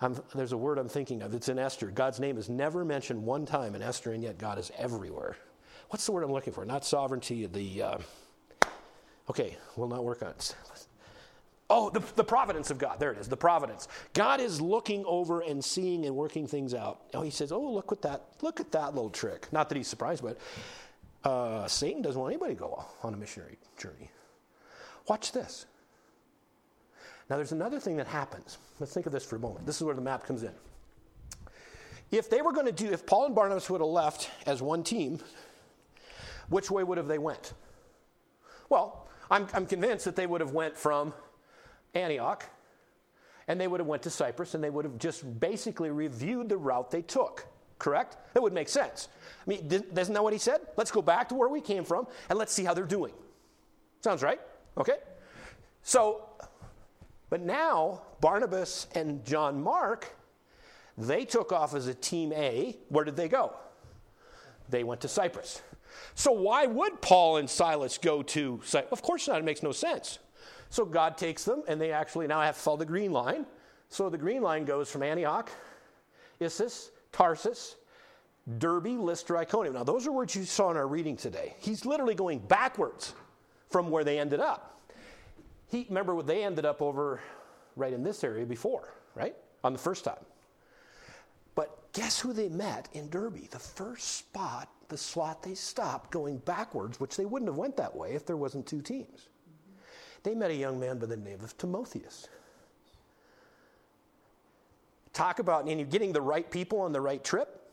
I'm, 0.00 0.20
there's 0.34 0.52
a 0.52 0.56
word 0.56 0.76
I'm 0.76 0.88
thinking 0.88 1.22
of. 1.22 1.32
It's 1.34 1.48
in 1.48 1.58
Esther. 1.58 1.86
God's 1.86 2.20
name 2.20 2.36
is 2.36 2.50
never 2.50 2.84
mentioned 2.84 3.22
one 3.22 3.46
time 3.46 3.74
in 3.74 3.80
Esther, 3.80 4.12
and 4.12 4.22
yet 4.22 4.36
God 4.36 4.58
is 4.58 4.70
everywhere. 4.76 5.36
What's 5.88 6.04
the 6.04 6.12
word 6.12 6.24
I'm 6.24 6.32
looking 6.32 6.52
for? 6.52 6.64
Not 6.66 6.84
sovereignty. 6.84 7.46
The 7.46 7.82
uh, 7.82 7.98
okay, 9.30 9.56
will 9.76 9.88
not 9.88 10.04
work 10.04 10.22
on 10.22 10.30
it. 10.30 10.54
Oh, 11.70 11.88
the, 11.88 12.00
the 12.14 12.24
providence 12.24 12.70
of 12.70 12.78
God. 12.78 13.00
There 13.00 13.10
it 13.10 13.18
is, 13.18 13.28
the 13.28 13.36
providence. 13.36 13.88
God 14.12 14.40
is 14.40 14.60
looking 14.60 15.04
over 15.06 15.40
and 15.40 15.64
seeing 15.64 16.04
and 16.04 16.14
working 16.14 16.46
things 16.46 16.74
out. 16.74 17.00
Oh, 17.14 17.22
he 17.22 17.30
says, 17.30 17.52
Oh, 17.52 17.60
look 17.60 17.90
at 17.90 18.02
that, 18.02 18.22
look 18.42 18.60
at 18.60 18.70
that 18.72 18.94
little 18.94 19.10
trick. 19.10 19.50
Not 19.52 19.68
that 19.70 19.76
he's 19.76 19.88
surprised, 19.88 20.22
but 20.22 20.38
uh, 21.24 21.66
Satan 21.66 22.02
doesn't 22.02 22.20
want 22.20 22.32
anybody 22.32 22.54
to 22.54 22.60
go 22.60 22.84
on 23.02 23.14
a 23.14 23.16
missionary 23.16 23.56
journey. 23.78 24.10
Watch 25.08 25.32
this. 25.32 25.66
Now, 27.30 27.36
there's 27.36 27.52
another 27.52 27.80
thing 27.80 27.96
that 27.96 28.06
happens. 28.06 28.58
Let's 28.78 28.92
think 28.92 29.06
of 29.06 29.12
this 29.12 29.24
for 29.24 29.36
a 29.36 29.38
moment. 29.38 29.64
This 29.64 29.76
is 29.76 29.82
where 29.82 29.94
the 29.94 30.02
map 30.02 30.26
comes 30.26 30.42
in. 30.42 30.52
If 32.10 32.28
they 32.28 32.42
were 32.42 32.52
going 32.52 32.66
to 32.66 32.72
do, 32.72 32.92
if 32.92 33.06
Paul 33.06 33.26
and 33.26 33.34
Barnabas 33.34 33.70
would 33.70 33.80
have 33.80 33.88
left 33.88 34.30
as 34.46 34.60
one 34.60 34.84
team, 34.84 35.18
which 36.50 36.70
way 36.70 36.84
would 36.84 36.98
have 36.98 37.08
they 37.08 37.18
went? 37.18 37.54
Well, 38.68 39.08
I'm, 39.30 39.48
I'm 39.54 39.66
convinced 39.66 40.04
that 40.04 40.16
they 40.16 40.26
would 40.26 40.42
have 40.42 40.52
went 40.52 40.76
from 40.76 41.14
Antioch, 41.94 42.48
and 43.48 43.60
they 43.60 43.68
would 43.68 43.80
have 43.80 43.86
went 43.86 44.02
to 44.02 44.10
Cyprus, 44.10 44.54
and 44.54 44.64
they 44.64 44.70
would 44.70 44.84
have 44.84 44.98
just 44.98 45.38
basically 45.40 45.90
reviewed 45.90 46.48
the 46.48 46.56
route 46.56 46.90
they 46.90 47.02
took. 47.02 47.46
Correct? 47.78 48.16
That 48.32 48.42
would 48.42 48.52
make 48.52 48.68
sense. 48.68 49.08
I 49.46 49.50
mean, 49.50 49.68
isn't 49.70 50.14
that 50.14 50.22
what 50.22 50.32
he 50.32 50.38
said? 50.38 50.60
Let's 50.76 50.90
go 50.90 51.02
back 51.02 51.28
to 51.30 51.34
where 51.34 51.48
we 51.48 51.60
came 51.60 51.84
from 51.84 52.06
and 52.30 52.38
let's 52.38 52.52
see 52.52 52.64
how 52.64 52.72
they're 52.72 52.84
doing. 52.86 53.12
Sounds 54.00 54.22
right? 54.22 54.40
Okay? 54.78 54.96
So, 55.82 56.28
but 57.30 57.42
now 57.42 58.02
Barnabas 58.20 58.86
and 58.94 59.24
John 59.24 59.62
Mark, 59.62 60.16
they 60.96 61.24
took 61.24 61.52
off 61.52 61.74
as 61.74 61.88
a 61.88 61.94
team 61.94 62.32
A. 62.32 62.78
Where 62.88 63.04
did 63.04 63.16
they 63.16 63.28
go? 63.28 63.54
They 64.70 64.84
went 64.84 65.00
to 65.02 65.08
Cyprus. 65.08 65.60
So 66.14 66.32
why 66.32 66.66
would 66.66 67.02
Paul 67.02 67.36
and 67.36 67.50
Silas 67.50 67.98
go 67.98 68.22
to 68.22 68.60
Cyprus? 68.64 68.92
Of 68.92 69.02
course 69.02 69.28
not. 69.28 69.38
It 69.38 69.44
makes 69.44 69.62
no 69.62 69.72
sense. 69.72 70.20
So 70.74 70.84
God 70.84 71.16
takes 71.16 71.44
them, 71.44 71.62
and 71.68 71.80
they 71.80 71.92
actually 71.92 72.26
now 72.26 72.40
have 72.40 72.56
to 72.56 72.60
follow 72.60 72.78
the 72.78 72.84
green 72.84 73.12
line. 73.12 73.46
So 73.90 74.10
the 74.10 74.18
green 74.18 74.42
line 74.42 74.64
goes 74.64 74.90
from 74.90 75.04
Antioch, 75.04 75.48
Issus, 76.40 76.90
Tarsus, 77.12 77.76
Derbe, 78.58 78.98
Lystra, 78.98 79.38
Iconium. 79.38 79.74
Now, 79.74 79.84
those 79.84 80.04
are 80.08 80.10
words 80.10 80.34
you 80.34 80.42
saw 80.42 80.72
in 80.72 80.76
our 80.76 80.88
reading 80.88 81.16
today. 81.16 81.54
He's 81.60 81.86
literally 81.86 82.16
going 82.16 82.40
backwards 82.40 83.14
from 83.70 83.88
where 83.88 84.02
they 84.02 84.18
ended 84.18 84.40
up. 84.40 84.80
He, 85.68 85.86
remember, 85.88 86.12
what 86.16 86.26
they 86.26 86.42
ended 86.42 86.64
up 86.64 86.82
over 86.82 87.20
right 87.76 87.92
in 87.92 88.02
this 88.02 88.24
area 88.24 88.44
before, 88.44 88.94
right? 89.14 89.36
On 89.62 89.72
the 89.72 89.78
first 89.78 90.02
time. 90.02 90.24
But 91.54 91.92
guess 91.92 92.18
who 92.18 92.32
they 92.32 92.48
met 92.48 92.88
in 92.94 93.08
Derbe? 93.10 93.48
The 93.48 93.60
first 93.60 94.16
spot, 94.16 94.68
the 94.88 94.98
slot 94.98 95.40
they 95.40 95.54
stopped 95.54 96.10
going 96.10 96.38
backwards, 96.38 96.98
which 96.98 97.16
they 97.16 97.26
wouldn't 97.26 97.48
have 97.48 97.58
went 97.58 97.76
that 97.76 97.94
way 97.94 98.14
if 98.14 98.26
there 98.26 98.36
wasn't 98.36 98.66
two 98.66 98.82
teams. 98.82 99.28
They 100.24 100.34
met 100.34 100.50
a 100.50 100.54
young 100.54 100.80
man 100.80 100.98
by 100.98 101.06
the 101.06 101.16
name 101.16 101.38
of 101.42 101.56
Timotheus 101.56 102.28
talk 105.14 105.38
about 105.38 105.66
getting 105.66 106.12
the 106.12 106.20
right 106.20 106.50
people 106.50 106.80
on 106.80 106.92
the 106.92 107.00
right 107.00 107.24
trip. 107.24 107.70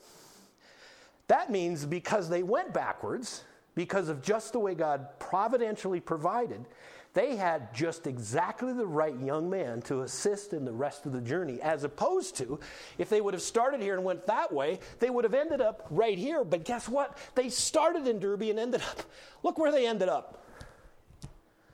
That 1.27 1.51
means 1.51 1.85
because 1.85 2.29
they 2.29 2.43
went 2.43 2.73
backwards, 2.73 3.43
because 3.75 4.07
of 4.07 4.21
just 4.21 4.53
the 4.53 4.59
way 4.59 4.75
God 4.75 5.07
providentially 5.19 5.99
provided, 5.99 6.65
they 7.13 7.35
had 7.35 7.73
just 7.73 8.07
exactly 8.07 8.71
the 8.71 8.85
right 8.85 9.19
young 9.19 9.49
man 9.49 9.81
to 9.83 10.01
assist 10.01 10.53
in 10.53 10.63
the 10.63 10.71
rest 10.71 11.05
of 11.05 11.11
the 11.11 11.19
journey, 11.19 11.59
as 11.61 11.83
opposed 11.83 12.37
to 12.37 12.59
if 12.97 13.09
they 13.09 13.19
would 13.19 13.33
have 13.33 13.43
started 13.43 13.81
here 13.81 13.95
and 13.95 14.03
went 14.03 14.25
that 14.27 14.53
way, 14.53 14.79
they 14.99 15.09
would 15.09 15.25
have 15.25 15.33
ended 15.33 15.59
up 15.59 15.87
right 15.89 16.17
here. 16.17 16.45
But 16.45 16.63
guess 16.63 16.87
what? 16.87 17.17
They 17.35 17.49
started 17.49 18.07
in 18.07 18.19
Derbe 18.19 18.43
and 18.43 18.59
ended 18.59 18.81
up, 18.81 19.03
look 19.43 19.57
where 19.57 19.71
they 19.71 19.87
ended 19.87 20.07
up. 20.07 20.45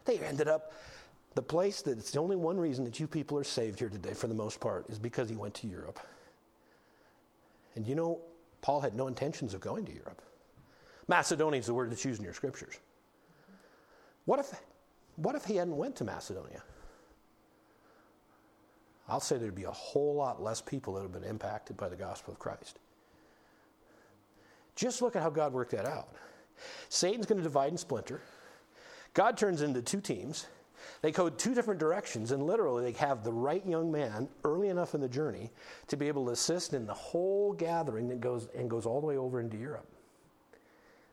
They 0.08 0.20
ended 0.20 0.48
up 0.48 0.72
the 1.36 1.42
place 1.42 1.84
that 1.84 2.00
it's 2.00 2.12
the 2.12 2.20
only 2.20 2.36
one 2.36 2.58
reason 2.58 2.84
that 2.86 3.00
you 3.00 3.08
people 3.08 3.38
are 3.38 3.44
saved 3.44 3.78
here 3.78 3.90
today, 3.90 4.14
for 4.14 4.28
the 4.28 4.34
most 4.34 4.60
part, 4.60 4.90
is 4.90 4.98
because 4.98 5.30
he 5.30 5.36
went 5.36 5.54
to 5.56 5.68
Europe. 5.68 6.00
And 7.76 7.86
you 7.86 7.94
know, 7.94 8.22
Paul 8.62 8.82
had 8.82 8.96
no 8.96 9.08
intentions 9.08 9.54
of 9.54 9.62
going 9.62 9.86
to 9.86 9.94
Europe. 9.94 10.22
Macedonia 11.08 11.60
is 11.60 11.68
the 11.68 11.74
word 11.74 11.92
that's 11.92 12.04
used 12.04 12.20
in 12.20 12.26
your 12.26 12.34
scriptures. 12.34 12.80
What 14.26 14.40
if, 14.40 14.52
what 15.18 15.36
if 15.36 15.46
he 15.46 15.58
hadn't 15.58 15.78
went 15.78 15.96
to 15.98 16.04
Macedonia? 16.04 16.64
I'll 19.08 19.20
say 19.20 19.38
there'd 19.38 19.56
be 19.56 19.64
a 19.64 19.72
whole 19.72 20.16
lot 20.16 20.42
less 20.42 20.62
people 20.62 20.96
that 20.96 21.02
have 21.02 21.14
been 21.14 21.24
impacted 21.24 21.78
by 21.78 21.88
the 21.88 21.96
gospel 21.96 22.34
of 22.34 22.40
Christ. 22.40 22.80
Just 24.76 25.02
look 25.02 25.16
at 25.16 25.22
how 25.22 25.30
God 25.30 25.54
worked 25.54 25.72
that 25.72 25.86
out. 25.86 26.10
Satan's 26.90 27.26
going 27.26 27.38
to 27.38 27.44
divide 27.44 27.70
and 27.70 27.80
splinter. 27.80 28.22
God 29.18 29.36
turns 29.36 29.64
into 29.64 29.82
two 29.82 30.00
teams. 30.00 30.46
They 31.02 31.12
go 31.12 31.28
two 31.28 31.56
different 31.56 31.80
directions, 31.80 32.32
and 32.32 32.44
literally 32.44 32.84
they 32.84 33.00
have 33.00 33.24
the 33.24 33.34
right 33.34 33.66
young 33.66 33.92
man 33.92 34.30
early 34.46 34.70
enough 34.70 34.94
in 34.94 35.02
the 35.02 35.10
journey 35.10 35.50
to 35.88 35.98
be 35.98 36.08
able 36.08 36.28
to 36.28 36.34
assist 36.34 36.76
in 36.76 36.86
the 36.86 36.94
whole 36.94 37.52
gathering 37.52 38.08
that 38.10 38.22
goes 38.22 38.48
and 38.56 38.70
goes 38.70 38.86
all 38.86 39.02
the 39.02 39.08
way 39.08 39.18
over 39.18 39.40
into 39.40 39.58
Europe. 39.58 39.88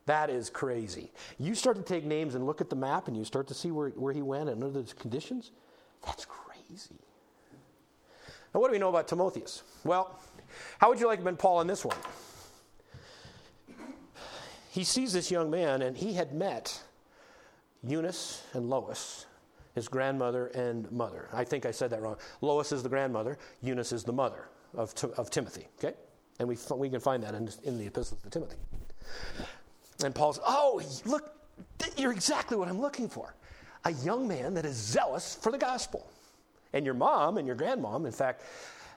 That 0.05 0.29
is 0.29 0.51
crazy. 0.51 1.13
You 1.39 1.55
start 1.55 1.77
to 1.77 1.83
take 1.83 2.05
names 2.05 2.35
and 2.35 2.45
look 2.45 2.61
at 2.61 2.69
the 2.69 2.77
map, 2.77 3.09
and 3.09 3.17
you 3.17 3.25
start 3.25 3.49
to 3.49 3.55
see 3.55 3.71
where, 3.71 3.89
where 3.89 4.13
he 4.13 4.21
went 4.21 4.51
and 4.51 4.63
under 4.63 4.83
the 4.83 4.95
conditions. 4.97 5.53
That's 6.05 6.27
crazy. 6.27 7.01
Now, 8.55 8.61
what 8.61 8.69
do 8.69 8.73
we 8.73 8.79
know 8.79 8.91
about 8.91 9.09
Timotheus? 9.09 9.63
Well, 9.83 10.15
how 10.79 10.91
would 10.91 11.01
you 11.01 11.07
like 11.07 11.21
to 11.21 11.25
have 11.25 11.33
been 11.33 11.39
Paul 11.39 11.63
in 11.63 11.67
this 11.67 11.87
one? 11.87 11.97
He 14.69 14.85
sees 14.85 15.15
this 15.15 15.31
young 15.31 15.51
man, 15.51 15.81
and 15.81 15.97
he 15.97 16.13
had 16.13 16.35
met 16.35 16.83
Eunice 17.87 18.43
and 18.53 18.69
Lois, 18.69 19.27
his 19.75 19.89
grandmother 19.89 20.47
and 20.49 20.91
mother. 20.93 21.29
I 21.33 21.45
think 21.45 21.67
I 21.67 21.71
said 21.71 21.91
that 21.91 22.03
wrong. 22.03 22.17
Lois 22.41 22.73
is 22.73 22.83
the 22.83 22.89
grandmother, 22.89 23.39
Eunice 23.63 23.93
is 23.93 24.05
the 24.05 24.13
mother 24.13 24.49
of, 24.75 24.95
of 25.17 25.31
Timothy, 25.31 25.69
okay? 25.79 25.97
And 26.39 26.49
we, 26.49 26.57
we 26.77 26.89
can 26.89 27.01
find 27.01 27.23
that 27.23 27.35
in, 27.35 27.49
in 27.63 27.79
the 27.79 27.87
epistles 27.87 28.21
to 28.23 28.31
Timothy. 28.31 28.57
And 30.03 30.15
Paul's, 30.15 30.41
oh, 30.47 30.83
look, 31.05 31.35
you're 31.97 32.13
exactly 32.13 32.57
what 32.57 32.69
I'm 32.69 32.81
looking 32.81 33.09
for. 33.09 33.35
A 33.85 33.93
young 33.93 34.27
man 34.27 34.55
that 34.55 34.65
is 34.65 34.77
zealous 34.77 35.37
for 35.41 35.53
the 35.53 35.59
gospel. 35.59 36.11
And 36.73 36.85
your 36.85 36.95
mom 36.95 37.39
and 37.39 37.47
your 37.47 37.55
grandmom, 37.55 38.07
in 38.07 38.13
fact, 38.13 38.43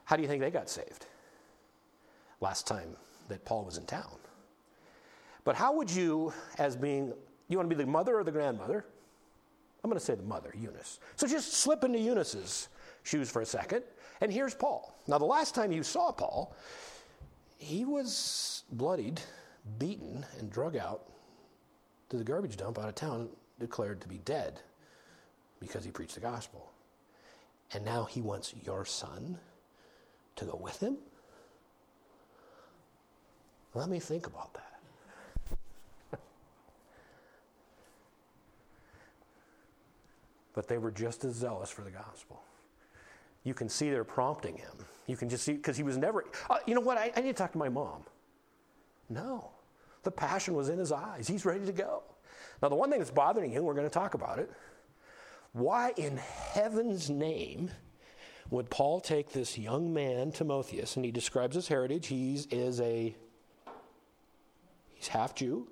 how 0.06 0.16
do 0.16 0.24
you 0.24 0.28
think 0.28 0.42
they 0.42 0.50
got 0.50 0.70
saved? 0.70 1.06
Last 2.42 2.66
time 2.66 2.96
that 3.28 3.46
Paul 3.46 3.66
was 3.66 3.78
in 3.78 3.86
town. 3.86 4.18
But 5.44 5.56
how 5.56 5.74
would 5.74 5.92
you, 5.92 6.34
as 6.58 6.76
being, 6.76 7.14
you 7.48 7.58
want 7.58 7.70
to 7.70 7.76
be 7.76 7.82
the 7.82 7.90
mother 7.90 8.18
or 8.18 8.24
the 8.24 8.32
grandmother? 8.32 8.86
I'm 9.84 9.90
going 9.90 10.00
to 10.00 10.06
say 10.06 10.16
the 10.16 10.24
mother, 10.24 10.54
Eunice. 10.58 11.00
So 11.16 11.28
just 11.28 11.54
slip 11.54 11.84
into 11.84 12.00
Eunice's 12.00 12.68
shoes 13.04 13.30
for 13.30 13.42
a 13.42 13.46
second. 13.46 13.84
And 14.22 14.32
here's 14.32 14.54
Paul. 14.54 14.96
Now, 15.08 15.18
the 15.18 15.26
last 15.26 15.56
time 15.56 15.72
you 15.72 15.84
saw 15.84 16.12
Paul, 16.12 16.56
he 17.58 17.86
was 17.86 18.64
bloodied, 18.72 19.22
beaten, 19.80 20.26
and 20.40 20.52
drug 20.52 20.76
out 20.76 21.04
to 22.10 22.18
the 22.18 22.24
garbage 22.24 22.58
dump 22.58 22.80
out 22.80 22.90
of 22.90 22.96
town, 22.96 23.30
declared 23.60 24.02
to 24.02 24.08
be 24.08 24.18
dead 24.20 24.62
because 25.60 25.84
he 25.84 25.92
preached 25.92 26.16
the 26.16 26.22
gospel. 26.22 26.72
And 27.74 27.84
now 27.84 28.06
he 28.06 28.22
wants 28.22 28.54
your 28.64 28.86
son 28.86 29.38
to 30.38 30.46
go 30.46 30.56
with 30.56 30.80
him? 30.80 30.98
Let 33.74 33.90
me 33.90 34.00
think 34.00 34.26
about 34.26 34.54
that. 34.54 34.67
But 40.58 40.68
they 40.68 40.80
were 40.80 40.90
just 40.90 41.24
as 41.24 41.36
zealous 41.36 41.70
for 41.70 41.84
the 41.84 41.92
gospel. 41.92 42.42
You 43.44 43.54
can 43.54 43.70
see 43.70 43.92
they're 43.92 44.04
prompting 44.04 44.58
him. 44.58 44.72
You 45.06 45.16
can 45.16 45.30
just 45.30 45.44
see, 45.44 45.54
because 45.54 45.78
he 45.78 45.84
was 45.84 45.98
never, 45.98 46.26
uh, 46.50 46.58
you 46.66 46.74
know 46.74 46.82
what, 46.82 46.98
I, 46.98 47.12
I 47.16 47.22
need 47.22 47.28
to 47.28 47.34
talk 47.36 47.52
to 47.52 47.60
my 47.60 47.70
mom. 47.70 48.02
No. 49.08 49.52
The 50.02 50.10
passion 50.10 50.56
was 50.56 50.70
in 50.70 50.80
his 50.80 50.92
eyes. 50.92 51.28
He's 51.28 51.46
ready 51.46 51.64
to 51.64 51.72
go. 51.72 52.02
Now, 52.60 52.70
the 52.70 52.76
one 52.76 52.90
thing 52.90 52.98
that's 52.98 53.12
bothering 53.12 53.54
you, 53.54 53.62
we're 53.62 53.76
going 53.76 53.86
to 53.86 53.94
talk 53.94 54.16
about 54.16 54.40
it. 54.40 54.52
Why 55.54 55.94
in 55.96 56.18
heaven's 56.18 57.08
name 57.08 57.70
would 58.50 58.72
Paul 58.72 59.00
take 59.00 59.32
this 59.32 59.60
young 59.60 59.94
man, 59.94 60.32
Timotheus, 60.32 60.96
and 60.96 61.06
he 61.06 61.12
describes 61.12 61.54
his 61.54 61.68
heritage? 61.68 62.08
He 62.08 62.34
is 62.50 62.82
a, 62.82 63.16
he's 64.96 65.08
half 65.10 65.36
Jew, 65.36 65.68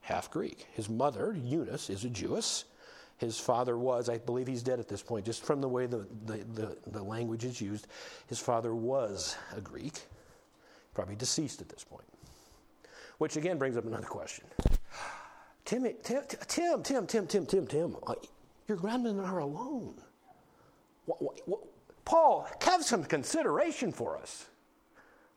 half 0.00 0.28
Greek. 0.28 0.66
His 0.72 0.88
mother, 0.90 1.36
Eunice, 1.40 1.88
is 1.88 2.04
a 2.04 2.10
Jewess 2.10 2.64
his 3.22 3.38
father 3.38 3.78
was. 3.78 4.08
I 4.08 4.18
believe 4.18 4.46
he's 4.46 4.62
dead 4.62 4.80
at 4.80 4.88
this 4.88 5.02
point, 5.02 5.24
just 5.24 5.44
from 5.44 5.60
the 5.60 5.68
way 5.68 5.86
the, 5.86 6.06
the, 6.26 6.38
the, 6.54 6.76
the 6.88 7.02
language 7.02 7.44
is 7.44 7.60
used. 7.60 7.86
His 8.26 8.38
father 8.38 8.74
was 8.74 9.36
a 9.56 9.60
Greek, 9.60 10.02
probably 10.92 11.14
deceased 11.14 11.62
at 11.62 11.68
this 11.68 11.84
point. 11.84 12.04
Which 13.18 13.36
again 13.36 13.56
brings 13.56 13.76
up 13.76 13.86
another 13.86 14.06
question. 14.06 14.44
Tim, 15.64 15.86
Tim, 16.02 16.22
Tim, 16.48 16.82
Tim, 16.82 17.06
Tim, 17.06 17.26
Tim, 17.26 17.46
Tim, 17.46 17.66
Tim 17.66 17.96
uh, 18.06 18.14
your 18.66 18.76
grandmen 18.76 19.20
are 19.20 19.38
alone. 19.38 19.94
What, 21.06 21.22
what, 21.22 21.40
what, 21.46 21.60
Paul, 22.04 22.48
have 22.62 22.82
some 22.82 23.04
consideration 23.04 23.92
for 23.92 24.18
us, 24.18 24.46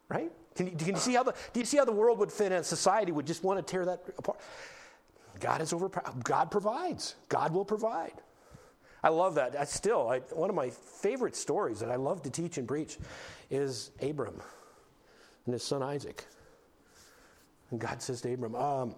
right? 0.10 0.32
Can 0.56 0.68
you, 0.68 0.74
can 0.76 0.88
you 0.90 0.98
see 0.98 1.14
how 1.14 1.24
the, 1.24 1.34
do 1.54 1.60
you 1.60 1.66
see 1.66 1.78
how 1.78 1.86
the 1.86 1.92
world 1.92 2.18
would 2.20 2.32
fit 2.32 2.52
in? 2.52 2.64
Society 2.64 3.12
would 3.12 3.28
just 3.28 3.44
want 3.44 3.66
to 3.66 3.72
tear 3.72 3.86
that 3.86 4.04
apart. 4.18 4.40
God 5.40 5.62
is 5.62 5.74
over. 5.74 5.90
God 6.24 6.52
provides. 6.52 7.16
God 7.30 7.54
will 7.54 7.66
provide. 7.66 8.14
I 9.04 9.10
love 9.10 9.36
that. 9.36 9.70
Still, 9.70 10.10
I, 10.10 10.20
one 10.32 10.50
of 10.50 10.56
my 10.56 10.70
favorite 10.70 11.36
stories 11.36 11.80
that 11.80 11.92
I 11.92 11.96
love 11.96 12.24
to 12.24 12.30
teach 12.30 12.58
and 12.58 12.68
preach 12.68 12.98
is 13.52 13.92
Abram 14.02 14.42
and 15.46 15.54
his 15.54 15.64
son 15.64 15.84
Isaac. 15.84 16.26
And 17.72 17.80
God 17.80 18.02
says 18.02 18.22
to 18.22 18.34
Abram, 18.34 18.56
um, 18.56 18.96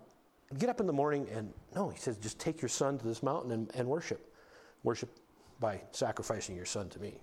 get 0.58 0.70
up 0.70 0.80
in 0.80 0.88
the 0.88 0.94
morning 0.94 1.28
and, 1.34 1.54
no, 1.76 1.90
he 1.90 2.00
says, 2.00 2.18
just 2.18 2.40
take 2.40 2.62
your 2.62 2.70
son 2.70 2.98
to 2.98 3.06
this 3.06 3.22
mountain 3.22 3.52
and, 3.52 3.70
and 3.76 3.88
worship. 3.88 4.34
Worship 4.84 5.10
by 5.60 5.82
sacrificing 5.92 6.56
your 6.56 6.66
son 6.66 6.88
to 6.90 7.00
me. 7.00 7.20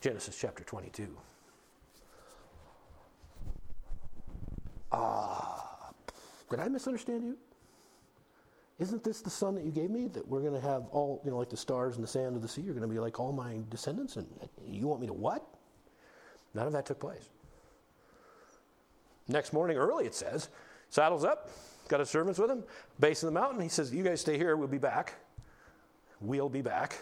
Genesis 0.00 0.36
chapter 0.36 0.64
22. 0.64 1.08
Ah, 4.90 5.90
did 6.50 6.60
I 6.60 6.68
misunderstand 6.68 7.22
you? 7.24 7.36
Isn't 8.78 9.04
this 9.04 9.20
the 9.20 9.30
son 9.30 9.54
that 9.54 9.64
you 9.64 9.70
gave 9.70 9.90
me? 9.90 10.08
That 10.08 10.26
we're 10.26 10.40
going 10.40 10.54
to 10.54 10.60
have 10.60 10.86
all, 10.90 11.22
you 11.24 11.30
know, 11.30 11.38
like 11.38 11.50
the 11.50 11.56
stars 11.56 11.94
and 11.94 12.02
the 12.02 12.08
sand 12.08 12.34
of 12.34 12.42
the 12.42 12.48
sea, 12.48 12.60
you're 12.60 12.74
going 12.74 12.88
to 12.88 12.92
be 12.92 12.98
like 12.98 13.20
all 13.20 13.32
my 13.32 13.58
descendants? 13.70 14.16
And 14.16 14.26
you 14.66 14.88
want 14.88 15.00
me 15.00 15.06
to 15.06 15.12
what? 15.12 15.46
None 16.54 16.66
of 16.66 16.72
that 16.72 16.86
took 16.86 16.98
place. 16.98 17.28
Next 19.28 19.52
morning, 19.52 19.76
early, 19.76 20.06
it 20.06 20.14
says, 20.14 20.48
saddles 20.90 21.24
up, 21.24 21.48
got 21.88 22.00
his 22.00 22.10
servants 22.10 22.38
with 22.38 22.50
him, 22.50 22.64
base 23.00 23.22
of 23.22 23.28
the 23.28 23.40
mountain. 23.40 23.60
He 23.60 23.68
says, 23.68 23.94
You 23.94 24.02
guys 24.02 24.20
stay 24.20 24.36
here, 24.36 24.56
we'll 24.56 24.68
be 24.68 24.78
back. 24.78 25.14
We'll 26.20 26.48
be 26.48 26.62
back. 26.62 26.98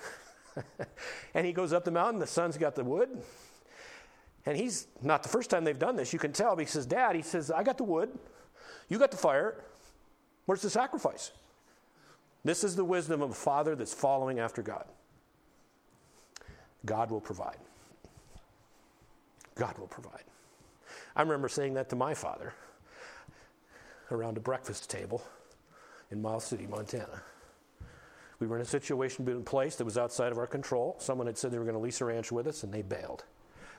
and 1.35 1.47
he 1.47 1.53
goes 1.53 1.73
up 1.73 1.85
the 1.85 1.91
mountain, 1.91 2.21
the 2.21 2.27
son's 2.27 2.57
got 2.57 2.75
the 2.75 2.85
wood. 2.85 3.23
And 4.45 4.57
he's 4.57 4.89
not 5.03 5.23
the 5.23 5.29
first 5.29 5.51
time 5.51 5.65
they've 5.65 5.79
done 5.79 5.97
this. 5.97 6.13
You 6.13 6.19
can 6.19 6.33
tell. 6.33 6.57
because 6.57 6.73
he 6.73 6.79
says, 6.79 6.87
Dad, 6.87 7.17
he 7.17 7.23
says, 7.23 7.51
I 7.51 7.63
got 7.63 7.79
the 7.79 7.85
wood, 7.85 8.11
you 8.89 8.99
got 8.99 9.11
the 9.11 9.17
fire. 9.17 9.65
Where's 10.47 10.63
the 10.63 10.71
sacrifice? 10.71 11.31
This 12.45 12.65
is 12.65 12.77
the 12.77 12.85
wisdom 12.85 13.23
of 13.23 13.31
a 13.31 13.35
father 13.35 13.77
that's 13.77 13.95
following 13.95 14.39
after 14.39 14.63
God. 14.63 14.85
God 16.85 17.11
will 17.11 17.21
provide. 17.21 17.59
God 19.55 19.79
will 19.79 19.87
provide. 19.87 20.25
I 21.15 21.23
remember 21.23 21.49
saying 21.49 21.75
that 21.75 21.89
to 21.91 21.97
my 21.97 22.15
father 22.15 22.55
around 24.11 24.37
a 24.37 24.41
breakfast 24.41 24.91
table 24.91 25.23
in 26.11 26.21
Miles 26.21 26.45
City, 26.45 26.67
Montana. 26.67 27.23
We 28.39 28.47
were 28.47 28.57
in 28.57 28.63
a 28.63 28.67
situation 28.67 29.29
in 29.29 29.45
place 29.45 29.77
that 29.77 29.85
was 29.85 29.97
outside 29.97 30.33
of 30.33 30.39
our 30.39 30.49
control. 30.49 30.97
Someone 30.99 31.29
had 31.29 31.39
said 31.39 31.53
they 31.53 31.59
were 31.59 31.65
going 31.65 31.77
to 31.77 31.81
lease 31.81 32.01
a 32.01 32.05
ranch 32.07 32.33
with 32.33 32.49
us, 32.49 32.65
and 32.65 32.73
they 32.73 32.83
bailed. 32.83 33.25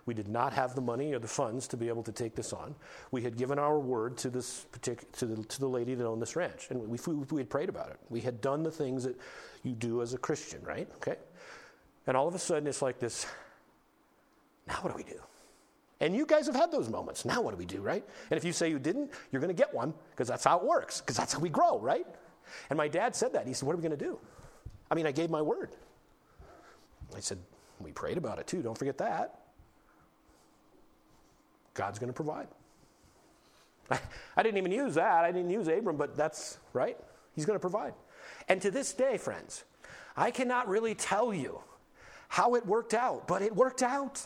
We 0.05 0.13
did 0.13 0.27
not 0.27 0.53
have 0.53 0.75
the 0.75 0.81
money 0.81 1.13
or 1.13 1.19
the 1.19 1.27
funds 1.27 1.67
to 1.69 1.77
be 1.77 1.87
able 1.87 2.03
to 2.03 2.11
take 2.11 2.35
this 2.35 2.51
on. 2.51 2.75
We 3.11 3.21
had 3.21 3.37
given 3.37 3.57
our 3.57 3.79
word 3.79 4.17
to 4.17 4.29
this 4.29 4.65
particular 4.71 5.11
to 5.13 5.25
the, 5.25 5.43
to 5.43 5.59
the 5.59 5.67
lady 5.67 5.95
that 5.95 6.05
owned 6.05 6.21
this 6.21 6.35
ranch, 6.35 6.67
and 6.69 6.79
we, 6.81 6.99
we 7.31 7.39
had 7.39 7.49
prayed 7.49 7.69
about 7.69 7.89
it. 7.89 7.97
We 8.09 8.19
had 8.19 8.41
done 8.41 8.63
the 8.63 8.71
things 8.71 9.03
that 9.05 9.15
you 9.63 9.71
do 9.73 10.01
as 10.01 10.13
a 10.13 10.17
Christian, 10.17 10.61
right? 10.63 10.87
Okay. 10.97 11.15
And 12.05 12.17
all 12.17 12.27
of 12.27 12.35
a 12.35 12.39
sudden, 12.39 12.67
it's 12.67 12.81
like 12.81 12.99
this. 12.99 13.25
Now 14.67 14.75
what 14.81 14.89
do 14.89 14.97
we 14.97 15.03
do? 15.03 15.19
And 16.01 16.13
you 16.13 16.25
guys 16.25 16.47
have 16.47 16.55
had 16.55 16.69
those 16.69 16.89
moments. 16.89 17.23
Now 17.23 17.41
what 17.41 17.51
do 17.51 17.57
we 17.57 17.65
do, 17.65 17.79
right? 17.81 18.03
And 18.29 18.37
if 18.37 18.43
you 18.43 18.51
say 18.51 18.69
you 18.69 18.79
didn't, 18.79 19.11
you're 19.31 19.41
going 19.41 19.55
to 19.55 19.61
get 19.61 19.73
one 19.73 19.93
because 20.11 20.27
that's 20.27 20.43
how 20.43 20.57
it 20.59 20.65
works. 20.65 20.99
Because 20.99 21.15
that's 21.15 21.31
how 21.31 21.39
we 21.39 21.49
grow, 21.49 21.79
right? 21.79 22.05
And 22.69 22.75
my 22.75 22.89
dad 22.89 23.15
said 23.15 23.33
that. 23.33 23.47
He 23.47 23.53
said, 23.53 23.65
"What 23.65 23.73
are 23.73 23.77
we 23.77 23.83
going 23.83 23.97
to 23.97 24.05
do?" 24.05 24.19
I 24.91 24.95
mean, 24.95 25.07
I 25.07 25.11
gave 25.11 25.29
my 25.29 25.41
word. 25.41 25.71
I 27.15 27.21
said, 27.21 27.37
"We 27.79 27.91
prayed 27.91 28.17
about 28.17 28.37
it 28.39 28.47
too. 28.47 28.61
Don't 28.61 28.77
forget 28.77 28.97
that." 28.97 29.42
God's 31.73 31.99
going 31.99 32.09
to 32.09 32.13
provide. 32.13 32.47
I, 34.37 34.43
didn't 34.43 34.57
even 34.57 34.71
use 34.71 34.95
that. 34.95 35.23
I 35.23 35.31
didn't 35.31 35.49
use 35.49 35.67
Abram, 35.67 35.97
but 35.97 36.15
that's 36.15 36.57
right. 36.73 36.97
He's 37.35 37.45
going 37.45 37.55
to 37.55 37.61
provide. 37.61 37.93
And 38.47 38.61
to 38.61 38.71
this 38.71 38.93
day, 38.93 39.17
friends, 39.17 39.63
I 40.15 40.31
cannot 40.31 40.67
really 40.67 40.95
tell 40.95 41.33
you 41.33 41.59
how 42.29 42.55
it 42.55 42.65
worked 42.65 42.93
out, 42.93 43.27
but 43.27 43.41
it 43.41 43.55
worked 43.55 43.83
out. 43.83 44.25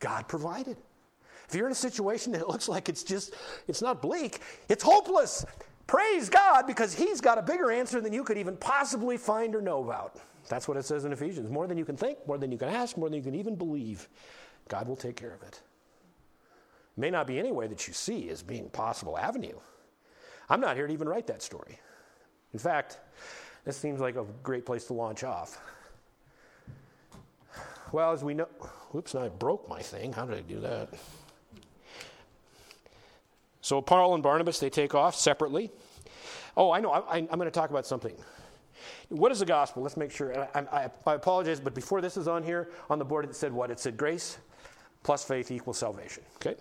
God 0.00 0.28
provided. 0.28 0.76
If 1.48 1.54
you're 1.54 1.66
in 1.66 1.72
a 1.72 1.74
situation 1.74 2.32
that 2.32 2.48
looks 2.48 2.68
like 2.68 2.88
it's 2.88 3.02
just, 3.02 3.34
it's 3.68 3.82
not 3.82 4.02
bleak, 4.02 4.40
it's 4.68 4.82
hopeless. 4.82 5.44
Praise 5.86 6.28
God 6.28 6.66
because 6.66 6.94
He's 6.94 7.20
got 7.20 7.38
a 7.38 7.42
bigger 7.42 7.70
answer 7.70 8.00
than 8.00 8.12
you 8.12 8.24
could 8.24 8.38
even 8.38 8.56
possibly 8.56 9.16
find 9.16 9.54
or 9.54 9.60
know 9.60 9.82
about. 9.82 10.16
That's 10.48 10.66
what 10.66 10.76
it 10.76 10.84
says 10.84 11.04
in 11.04 11.12
Ephesians. 11.12 11.50
More 11.50 11.66
than 11.66 11.76
you 11.78 11.84
can 11.84 11.96
think, 11.96 12.18
more 12.26 12.38
than 12.38 12.50
you 12.50 12.58
can 12.58 12.68
ask, 12.68 12.96
more 12.96 13.08
than 13.08 13.16
you 13.16 13.22
can 13.22 13.34
even 13.34 13.56
believe. 13.56 14.08
God 14.68 14.88
will 14.88 14.96
take 14.96 15.16
care 15.16 15.32
of 15.32 15.42
it 15.42 15.60
may 17.00 17.10
not 17.10 17.26
be 17.26 17.38
any 17.38 17.50
way 17.50 17.66
that 17.66 17.88
you 17.88 17.94
see 17.94 18.28
as 18.28 18.42
being 18.42 18.68
possible 18.68 19.18
avenue. 19.18 19.58
I'm 20.48 20.60
not 20.60 20.76
here 20.76 20.86
to 20.86 20.92
even 20.92 21.08
write 21.08 21.26
that 21.28 21.42
story. 21.42 21.78
In 22.52 22.58
fact, 22.58 22.98
this 23.64 23.76
seems 23.76 24.00
like 24.00 24.16
a 24.16 24.26
great 24.42 24.66
place 24.66 24.84
to 24.86 24.92
launch 24.92 25.24
off. 25.24 25.60
Well, 27.92 28.12
as 28.12 28.22
we 28.22 28.34
know, 28.34 28.48
whoops, 28.92 29.14
I 29.14 29.28
broke 29.28 29.68
my 29.68 29.80
thing. 29.80 30.12
How 30.12 30.26
did 30.26 30.36
I 30.36 30.42
do 30.42 30.60
that? 30.60 30.90
So 33.62 33.80
Paul 33.80 34.14
and 34.14 34.22
Barnabas, 34.22 34.58
they 34.58 34.70
take 34.70 34.94
off 34.94 35.14
separately. 35.14 35.70
Oh, 36.56 36.70
I 36.70 36.80
know. 36.80 36.90
I, 36.90 37.18
am 37.18 37.26
going 37.26 37.40
to 37.40 37.50
talk 37.50 37.70
about 37.70 37.86
something. 37.86 38.14
What 39.08 39.32
is 39.32 39.40
the 39.40 39.46
gospel? 39.46 39.82
Let's 39.82 39.96
make 39.96 40.10
sure. 40.10 40.48
I, 40.54 40.60
I, 40.60 40.90
I, 41.06 41.14
apologize, 41.14 41.60
but 41.60 41.74
before 41.74 42.00
this 42.00 42.16
is 42.16 42.28
on 42.28 42.42
here, 42.42 42.70
on 42.88 42.98
the 42.98 43.04
board, 43.04 43.24
it 43.24 43.34
said 43.34 43.52
what? 43.52 43.70
It 43.70 43.78
said 43.78 43.96
grace 43.96 44.38
plus 45.02 45.24
faith 45.24 45.50
equals 45.50 45.78
salvation. 45.78 46.22
Okay? 46.36 46.56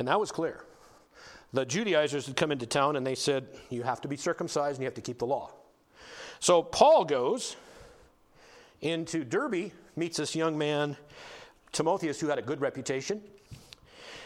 And 0.00 0.08
that 0.08 0.18
was 0.18 0.32
clear. 0.32 0.64
The 1.52 1.66
Judaizers 1.66 2.24
had 2.24 2.34
come 2.34 2.50
into 2.50 2.64
town 2.64 2.96
and 2.96 3.06
they 3.06 3.14
said, 3.14 3.46
You 3.68 3.82
have 3.82 4.00
to 4.00 4.08
be 4.08 4.16
circumcised 4.16 4.76
and 4.76 4.82
you 4.82 4.86
have 4.86 4.94
to 4.94 5.02
keep 5.02 5.18
the 5.18 5.26
law. 5.26 5.52
So 6.38 6.62
Paul 6.62 7.04
goes 7.04 7.56
into 8.80 9.24
Derbe, 9.24 9.72
meets 9.96 10.16
this 10.16 10.34
young 10.34 10.56
man, 10.56 10.96
Timotheus, 11.72 12.18
who 12.18 12.28
had 12.28 12.38
a 12.38 12.42
good 12.42 12.62
reputation. 12.62 13.20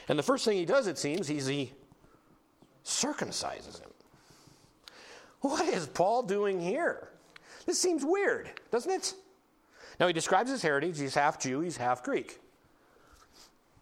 And 0.08 0.16
the 0.16 0.22
first 0.22 0.44
thing 0.44 0.56
he 0.56 0.64
does, 0.64 0.86
it 0.86 0.96
seems, 0.96 1.26
he's 1.26 1.48
he 1.48 1.72
circumcises 2.84 3.80
him. 3.80 3.90
What 5.40 5.66
is 5.66 5.88
Paul 5.88 6.22
doing 6.22 6.60
here? 6.60 7.08
This 7.66 7.80
seems 7.80 8.04
weird, 8.04 8.48
doesn't 8.70 8.92
it? 8.92 9.14
Now, 9.98 10.06
he 10.06 10.12
describes 10.12 10.52
his 10.52 10.62
heritage. 10.62 11.00
He's 11.00 11.16
half 11.16 11.40
Jew, 11.40 11.60
he's 11.62 11.76
half 11.76 12.04
Greek. 12.04 12.38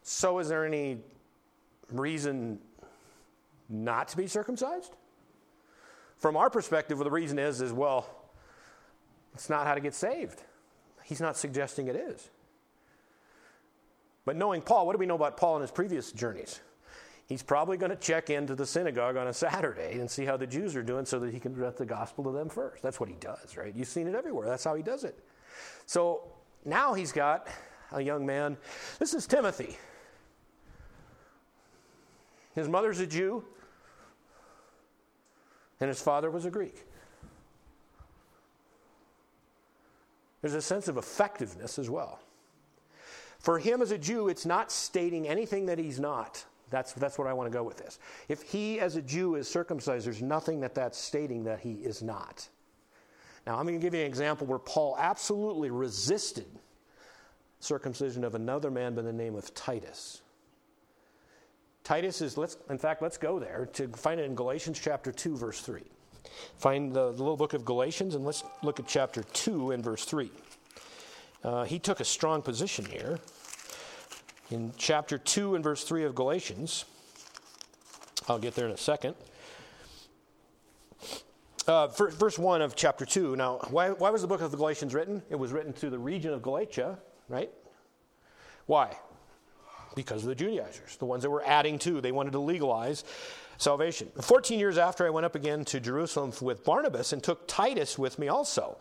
So, 0.02 0.38
is 0.38 0.48
there 0.48 0.64
any 0.64 0.98
reason 2.00 2.58
not 3.68 4.08
to 4.08 4.16
be 4.16 4.26
circumcised? 4.26 4.94
From 6.18 6.36
our 6.36 6.50
perspective, 6.50 6.98
well, 6.98 7.04
the 7.04 7.10
reason 7.10 7.38
is, 7.38 7.60
is 7.60 7.72
well, 7.72 8.06
it's 9.34 9.50
not 9.50 9.66
how 9.66 9.74
to 9.74 9.80
get 9.80 9.94
saved. 9.94 10.40
He's 11.04 11.20
not 11.20 11.36
suggesting 11.36 11.88
it 11.88 11.96
is. 11.96 12.30
But 14.24 14.36
knowing 14.36 14.62
Paul, 14.62 14.86
what 14.86 14.92
do 14.92 14.98
we 14.98 15.06
know 15.06 15.16
about 15.16 15.36
Paul 15.36 15.56
in 15.56 15.62
his 15.62 15.70
previous 15.70 16.12
journeys? 16.12 16.60
He's 17.26 17.42
probably 17.42 17.76
going 17.76 17.90
to 17.90 17.96
check 17.96 18.30
into 18.30 18.54
the 18.54 18.66
synagogue 18.66 19.16
on 19.16 19.26
a 19.26 19.32
Saturday 19.32 19.98
and 19.98 20.10
see 20.10 20.24
how 20.24 20.36
the 20.36 20.46
Jews 20.46 20.76
are 20.76 20.82
doing 20.82 21.04
so 21.04 21.18
that 21.20 21.32
he 21.32 21.40
can 21.40 21.54
present 21.54 21.76
the 21.76 21.86
gospel 21.86 22.24
to 22.24 22.30
them 22.30 22.48
first. 22.48 22.82
That's 22.82 23.00
what 23.00 23.08
he 23.08 23.14
does, 23.16 23.56
right? 23.56 23.74
You've 23.74 23.88
seen 23.88 24.06
it 24.06 24.14
everywhere. 24.14 24.46
That's 24.46 24.64
how 24.64 24.74
he 24.74 24.82
does 24.82 25.04
it. 25.04 25.18
So 25.86 26.30
now 26.64 26.94
he's 26.94 27.10
got 27.10 27.48
a 27.90 28.00
young 28.00 28.26
man. 28.26 28.56
This 28.98 29.14
is 29.14 29.26
Timothy. 29.26 29.76
His 32.54 32.68
mother's 32.68 33.00
a 33.00 33.06
Jew, 33.06 33.44
and 35.80 35.88
his 35.88 36.00
father 36.00 36.30
was 36.30 36.44
a 36.44 36.50
Greek. 36.50 36.84
There's 40.40 40.54
a 40.54 40.62
sense 40.62 40.88
of 40.88 40.96
effectiveness 40.96 41.78
as 41.78 41.88
well. 41.88 42.20
For 43.38 43.58
him 43.58 43.80
as 43.80 43.90
a 43.90 43.98
Jew, 43.98 44.28
it's 44.28 44.46
not 44.46 44.70
stating 44.70 45.26
anything 45.26 45.66
that 45.66 45.78
he's 45.78 45.98
not. 45.98 46.44
That's, 46.70 46.92
that's 46.92 47.18
what 47.18 47.26
I 47.26 47.32
want 47.32 47.50
to 47.50 47.56
go 47.56 47.62
with 47.62 47.76
this. 47.76 47.98
If 48.28 48.42
he 48.42 48.80
as 48.80 48.96
a 48.96 49.02
Jew 49.02 49.34
is 49.34 49.48
circumcised, 49.48 50.06
there's 50.06 50.22
nothing 50.22 50.60
that 50.60 50.74
that's 50.74 50.98
stating 50.98 51.44
that 51.44 51.60
he 51.60 51.72
is 51.74 52.02
not. 52.02 52.48
Now, 53.46 53.58
I'm 53.58 53.66
going 53.66 53.78
to 53.78 53.84
give 53.84 53.94
you 53.94 54.00
an 54.00 54.06
example 54.06 54.46
where 54.46 54.58
Paul 54.58 54.96
absolutely 54.98 55.70
resisted 55.70 56.46
circumcision 57.60 58.24
of 58.24 58.34
another 58.34 58.70
man 58.70 58.94
by 58.94 59.02
the 59.02 59.12
name 59.12 59.34
of 59.34 59.52
Titus. 59.54 60.22
Titus 61.84 62.20
is, 62.20 62.36
let's, 62.36 62.56
in 62.70 62.78
fact, 62.78 63.02
let's 63.02 63.18
go 63.18 63.38
there 63.38 63.68
to 63.72 63.88
find 63.88 64.20
it 64.20 64.24
in 64.24 64.34
Galatians 64.34 64.78
chapter 64.80 65.10
2, 65.10 65.36
verse 65.36 65.60
3. 65.60 65.82
Find 66.58 66.92
the, 66.92 67.12
the 67.12 67.18
little 67.18 67.36
book 67.36 67.54
of 67.54 67.64
Galatians 67.64 68.14
and 68.14 68.24
let's 68.24 68.44
look 68.62 68.78
at 68.78 68.86
chapter 68.86 69.24
2 69.32 69.72
and 69.72 69.82
verse 69.82 70.04
3. 70.04 70.30
Uh, 71.42 71.64
he 71.64 71.78
took 71.78 72.00
a 72.00 72.04
strong 72.04 72.40
position 72.40 72.84
here. 72.84 73.18
In 74.50 74.72
chapter 74.76 75.18
2 75.18 75.56
and 75.56 75.64
verse 75.64 75.82
3 75.82 76.04
of 76.04 76.14
Galatians, 76.14 76.84
I'll 78.28 78.38
get 78.38 78.54
there 78.54 78.66
in 78.66 78.72
a 78.72 78.76
second. 78.76 79.16
Uh, 81.66 81.86
verse 81.88 82.38
1 82.38 82.62
of 82.62 82.76
chapter 82.76 83.04
2. 83.04 83.36
Now, 83.36 83.58
why, 83.70 83.90
why 83.90 84.10
was 84.10 84.22
the 84.22 84.28
book 84.28 84.40
of 84.40 84.50
the 84.50 84.56
Galatians 84.56 84.94
written? 84.94 85.22
It 85.30 85.36
was 85.36 85.52
written 85.52 85.72
to 85.74 85.90
the 85.90 85.98
region 85.98 86.32
of 86.32 86.42
Galatia, 86.42 86.98
right? 87.28 87.50
Why? 88.66 88.96
Because 89.94 90.22
of 90.22 90.28
the 90.28 90.34
Judaizers, 90.34 90.96
the 90.96 91.04
ones 91.04 91.22
that 91.22 91.30
were 91.30 91.42
adding 91.44 91.78
to. 91.80 92.00
They 92.00 92.12
wanted 92.12 92.32
to 92.32 92.38
legalize 92.38 93.04
salvation. 93.58 94.10
14 94.20 94.58
years 94.58 94.78
after, 94.78 95.06
I 95.06 95.10
went 95.10 95.26
up 95.26 95.34
again 95.34 95.64
to 95.66 95.80
Jerusalem 95.80 96.32
with 96.40 96.64
Barnabas 96.64 97.12
and 97.12 97.22
took 97.22 97.46
Titus 97.46 97.98
with 97.98 98.18
me 98.18 98.28
also 98.28 98.78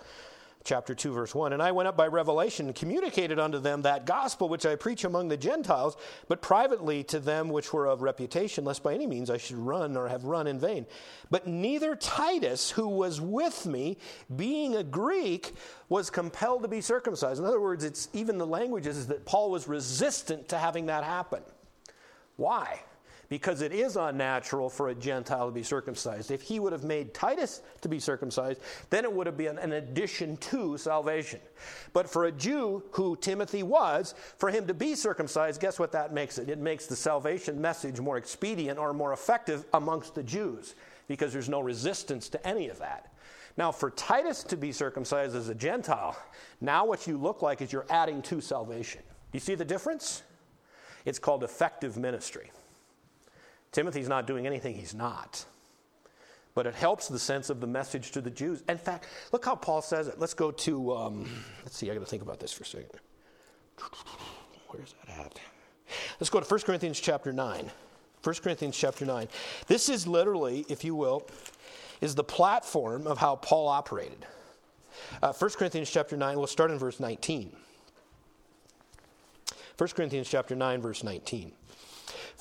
chapter 0.63 0.93
2 0.93 1.11
verse 1.13 1.33
1 1.33 1.53
and 1.53 1.61
i 1.61 1.71
went 1.71 1.87
up 1.87 1.97
by 1.97 2.07
revelation 2.07 2.67
and 2.67 2.75
communicated 2.75 3.39
unto 3.39 3.59
them 3.59 3.81
that 3.81 4.05
gospel 4.05 4.49
which 4.49 4.65
i 4.65 4.75
preach 4.75 5.03
among 5.03 5.27
the 5.27 5.37
gentiles 5.37 5.97
but 6.27 6.41
privately 6.41 7.03
to 7.03 7.19
them 7.19 7.49
which 7.49 7.73
were 7.73 7.87
of 7.87 8.01
reputation 8.01 8.63
lest 8.63 8.83
by 8.83 8.93
any 8.93 9.07
means 9.07 9.29
i 9.29 9.37
should 9.37 9.57
run 9.57 9.97
or 9.97 10.07
have 10.07 10.23
run 10.23 10.47
in 10.47 10.59
vain. 10.59 10.85
But 11.29 11.47
neither 11.47 11.95
titus 11.95 12.71
who 12.71 12.87
was 12.87 13.19
with 13.19 13.65
me 13.65 13.97
being 14.35 14.75
a 14.75 14.83
greek 14.83 15.53
was 15.89 16.09
compelled 16.09 16.61
to 16.63 16.67
be 16.67 16.81
circumcised. 16.81 17.39
In 17.39 17.45
other 17.45 17.61
words 17.61 17.83
it's 17.83 18.09
even 18.13 18.37
the 18.37 18.47
languages 18.47 19.07
that 19.07 19.25
paul 19.25 19.51
was 19.51 19.67
resistant 19.67 20.49
to 20.49 20.57
having 20.57 20.87
that 20.87 21.03
happen. 21.03 21.43
Why 22.37 22.81
because 23.31 23.61
it 23.61 23.71
is 23.71 23.95
unnatural 23.95 24.69
for 24.69 24.89
a 24.89 24.93
Gentile 24.93 25.45
to 25.45 25.53
be 25.53 25.63
circumcised. 25.63 26.31
If 26.31 26.41
he 26.41 26.59
would 26.59 26.73
have 26.73 26.83
made 26.83 27.13
Titus 27.13 27.61
to 27.79 27.87
be 27.87 27.97
circumcised, 27.97 28.59
then 28.89 29.05
it 29.05 29.13
would 29.13 29.25
have 29.25 29.37
been 29.37 29.57
an 29.57 29.71
addition 29.71 30.35
to 30.35 30.77
salvation. 30.77 31.39
But 31.93 32.09
for 32.09 32.25
a 32.25 32.31
Jew, 32.33 32.83
who 32.91 33.15
Timothy 33.15 33.63
was, 33.63 34.15
for 34.37 34.51
him 34.51 34.67
to 34.67 34.73
be 34.73 34.95
circumcised, 34.95 35.61
guess 35.61 35.79
what 35.79 35.93
that 35.93 36.13
makes 36.13 36.39
it? 36.39 36.49
It 36.49 36.59
makes 36.59 36.87
the 36.87 36.95
salvation 36.97 37.61
message 37.61 38.01
more 38.01 38.17
expedient 38.17 38.77
or 38.77 38.91
more 38.91 39.13
effective 39.13 39.63
amongst 39.73 40.13
the 40.13 40.23
Jews 40.23 40.75
because 41.07 41.31
there's 41.31 41.47
no 41.47 41.61
resistance 41.61 42.27
to 42.27 42.45
any 42.45 42.67
of 42.67 42.79
that. 42.79 43.13
Now, 43.55 43.71
for 43.71 43.91
Titus 43.91 44.43
to 44.43 44.57
be 44.57 44.73
circumcised 44.73 45.37
as 45.37 45.47
a 45.47 45.55
Gentile, 45.55 46.17
now 46.59 46.85
what 46.85 47.07
you 47.07 47.17
look 47.17 47.41
like 47.41 47.61
is 47.61 47.71
you're 47.71 47.87
adding 47.89 48.21
to 48.23 48.41
salvation. 48.41 49.03
You 49.31 49.39
see 49.39 49.55
the 49.55 49.63
difference? 49.63 50.21
It's 51.05 51.17
called 51.17 51.45
effective 51.45 51.95
ministry. 51.95 52.51
Timothy's 53.71 54.09
not 54.09 54.27
doing 54.27 54.45
anything 54.45 54.75
he's 54.75 54.93
not. 54.93 55.45
But 56.53 56.67
it 56.67 56.75
helps 56.75 57.07
the 57.07 57.19
sense 57.19 57.49
of 57.49 57.61
the 57.61 57.67
message 57.67 58.11
to 58.11 58.21
the 58.21 58.29
Jews. 58.29 58.61
In 58.67 58.77
fact, 58.77 59.07
look 59.31 59.45
how 59.45 59.55
Paul 59.55 59.81
says 59.81 60.09
it. 60.09 60.19
Let's 60.19 60.33
go 60.33 60.51
to, 60.51 60.93
um, 60.93 61.29
let's 61.63 61.77
see, 61.77 61.89
I 61.89 61.93
got 61.93 62.01
to 62.01 62.05
think 62.05 62.21
about 62.21 62.39
this 62.39 62.51
for 62.51 62.63
a 62.63 62.65
second. 62.65 62.89
Where's 64.67 64.93
that 65.05 65.17
at? 65.17 65.39
Let's 66.19 66.29
go 66.29 66.39
to 66.39 66.45
1 66.45 66.59
Corinthians 66.61 66.99
chapter 66.99 67.31
9. 67.31 67.71
1 68.23 68.35
Corinthians 68.35 68.77
chapter 68.77 69.05
9. 69.05 69.27
This 69.67 69.89
is 69.89 70.05
literally, 70.05 70.65
if 70.69 70.83
you 70.83 70.93
will, 70.93 71.27
is 72.01 72.15
the 72.15 72.23
platform 72.23 73.07
of 73.07 73.17
how 73.17 73.37
Paul 73.37 73.67
operated. 73.67 74.25
Uh, 75.23 75.33
1 75.33 75.51
Corinthians 75.51 75.89
chapter 75.89 76.17
9, 76.17 76.37
we'll 76.37 76.47
start 76.47 76.71
in 76.71 76.77
verse 76.77 76.99
19. 76.99 77.55
1 79.77 79.89
Corinthians 79.89 80.29
chapter 80.29 80.55
9, 80.55 80.81
verse 80.81 81.03
19. 81.03 81.53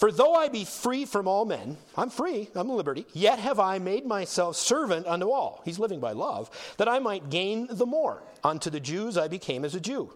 For 0.00 0.10
though 0.10 0.34
I 0.34 0.48
be 0.48 0.64
free 0.64 1.04
from 1.04 1.28
all 1.28 1.44
men, 1.44 1.76
I'm 1.94 2.08
free, 2.08 2.48
I'm 2.54 2.70
liberty, 2.70 3.04
yet 3.12 3.38
have 3.38 3.60
I 3.60 3.78
made 3.78 4.06
myself 4.06 4.56
servant 4.56 5.06
unto 5.06 5.28
all. 5.28 5.60
He's 5.66 5.78
living 5.78 6.00
by 6.00 6.12
love, 6.12 6.50
that 6.78 6.88
I 6.88 6.98
might 7.00 7.28
gain 7.28 7.68
the 7.70 7.84
more. 7.84 8.22
Unto 8.42 8.70
the 8.70 8.80
Jews 8.80 9.18
I 9.18 9.28
became 9.28 9.62
as 9.62 9.74
a 9.74 9.80
Jew, 9.80 10.14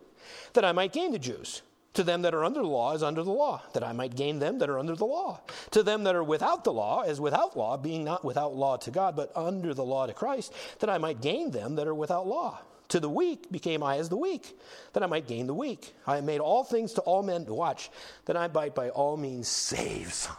that 0.55 0.65
I 0.65 0.73
might 0.73 0.95
gain 0.95 1.13
the 1.13 1.19
Jews. 1.19 1.61
To 1.93 2.03
them 2.03 2.23
that 2.23 2.33
are 2.35 2.45
under 2.45 2.63
the 2.63 2.67
law 2.67 2.95
as 2.95 3.03
under 3.03 3.23
the 3.23 3.31
law, 3.31 3.61
that 3.75 3.85
I 3.85 3.93
might 3.93 4.17
gain 4.17 4.39
them 4.39 4.59
that 4.61 4.71
are 4.71 4.79
under 4.79 4.97
the 4.97 5.05
law. 5.05 5.43
To 5.73 5.83
them 5.83 6.05
that 6.05 6.17
are 6.17 6.25
without 6.25 6.65
the 6.65 6.73
law 6.73 7.03
as 7.03 7.21
without 7.21 7.55
law, 7.55 7.77
being 7.77 8.05
not 8.05 8.25
without 8.25 8.57
law 8.57 8.79
to 8.79 8.91
God, 8.91 9.15
but 9.15 9.37
under 9.37 9.75
the 9.75 9.85
law 9.85 10.07
to 10.07 10.15
Christ, 10.15 10.55
that 10.79 10.89
I 10.89 10.97
might 10.97 11.21
gain 11.21 11.51
them 11.51 11.75
that 11.75 11.87
are 11.87 11.95
without 11.95 12.27
law. 12.27 12.63
To 12.89 13.01
the 13.01 13.09
weak 13.09 13.51
became 13.51 13.83
I 13.83 13.97
as 13.97 14.09
the 14.09 14.17
weak, 14.17 14.59
that 14.93 15.03
I 15.03 15.07
might 15.07 15.27
gain 15.27 15.47
the 15.47 15.55
weak. 15.55 15.95
I 16.07 16.17
have 16.17 16.25
made 16.25 16.41
all 16.41 16.65
things 16.65 16.93
to 16.95 17.01
all 17.03 17.23
men 17.23 17.47
to 17.47 17.55
watch, 17.55 17.91
that 18.27 18.37
I 18.37 18.49
might 18.49 18.75
by 18.75 18.91
all 18.91 19.17
means 19.17 19.49
save 19.49 20.13
some. 20.13 20.37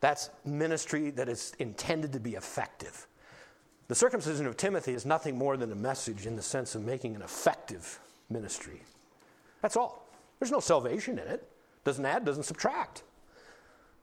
That's 0.00 0.30
ministry 0.44 1.10
that 1.10 1.28
is 1.28 1.54
intended 1.58 2.12
to 2.12 2.20
be 2.20 2.34
effective. 2.34 3.06
The 3.88 3.94
circumcision 3.94 4.46
of 4.46 4.56
Timothy 4.56 4.92
is 4.92 5.06
nothing 5.06 5.38
more 5.38 5.56
than 5.56 5.70
a 5.70 5.76
message 5.76 6.26
in 6.26 6.36
the 6.36 6.42
sense 6.42 6.74
of 6.74 6.84
making 6.84 7.14
an 7.14 7.22
effective 7.22 8.00
ministry. 8.28 8.82
That's 9.62 9.76
all. 9.76 10.06
There's 10.38 10.52
no 10.52 10.60
salvation 10.60 11.18
in 11.18 11.26
it. 11.28 11.48
Doesn't 11.84 12.04
add, 12.04 12.24
doesn't 12.24 12.44
subtract. 12.44 13.02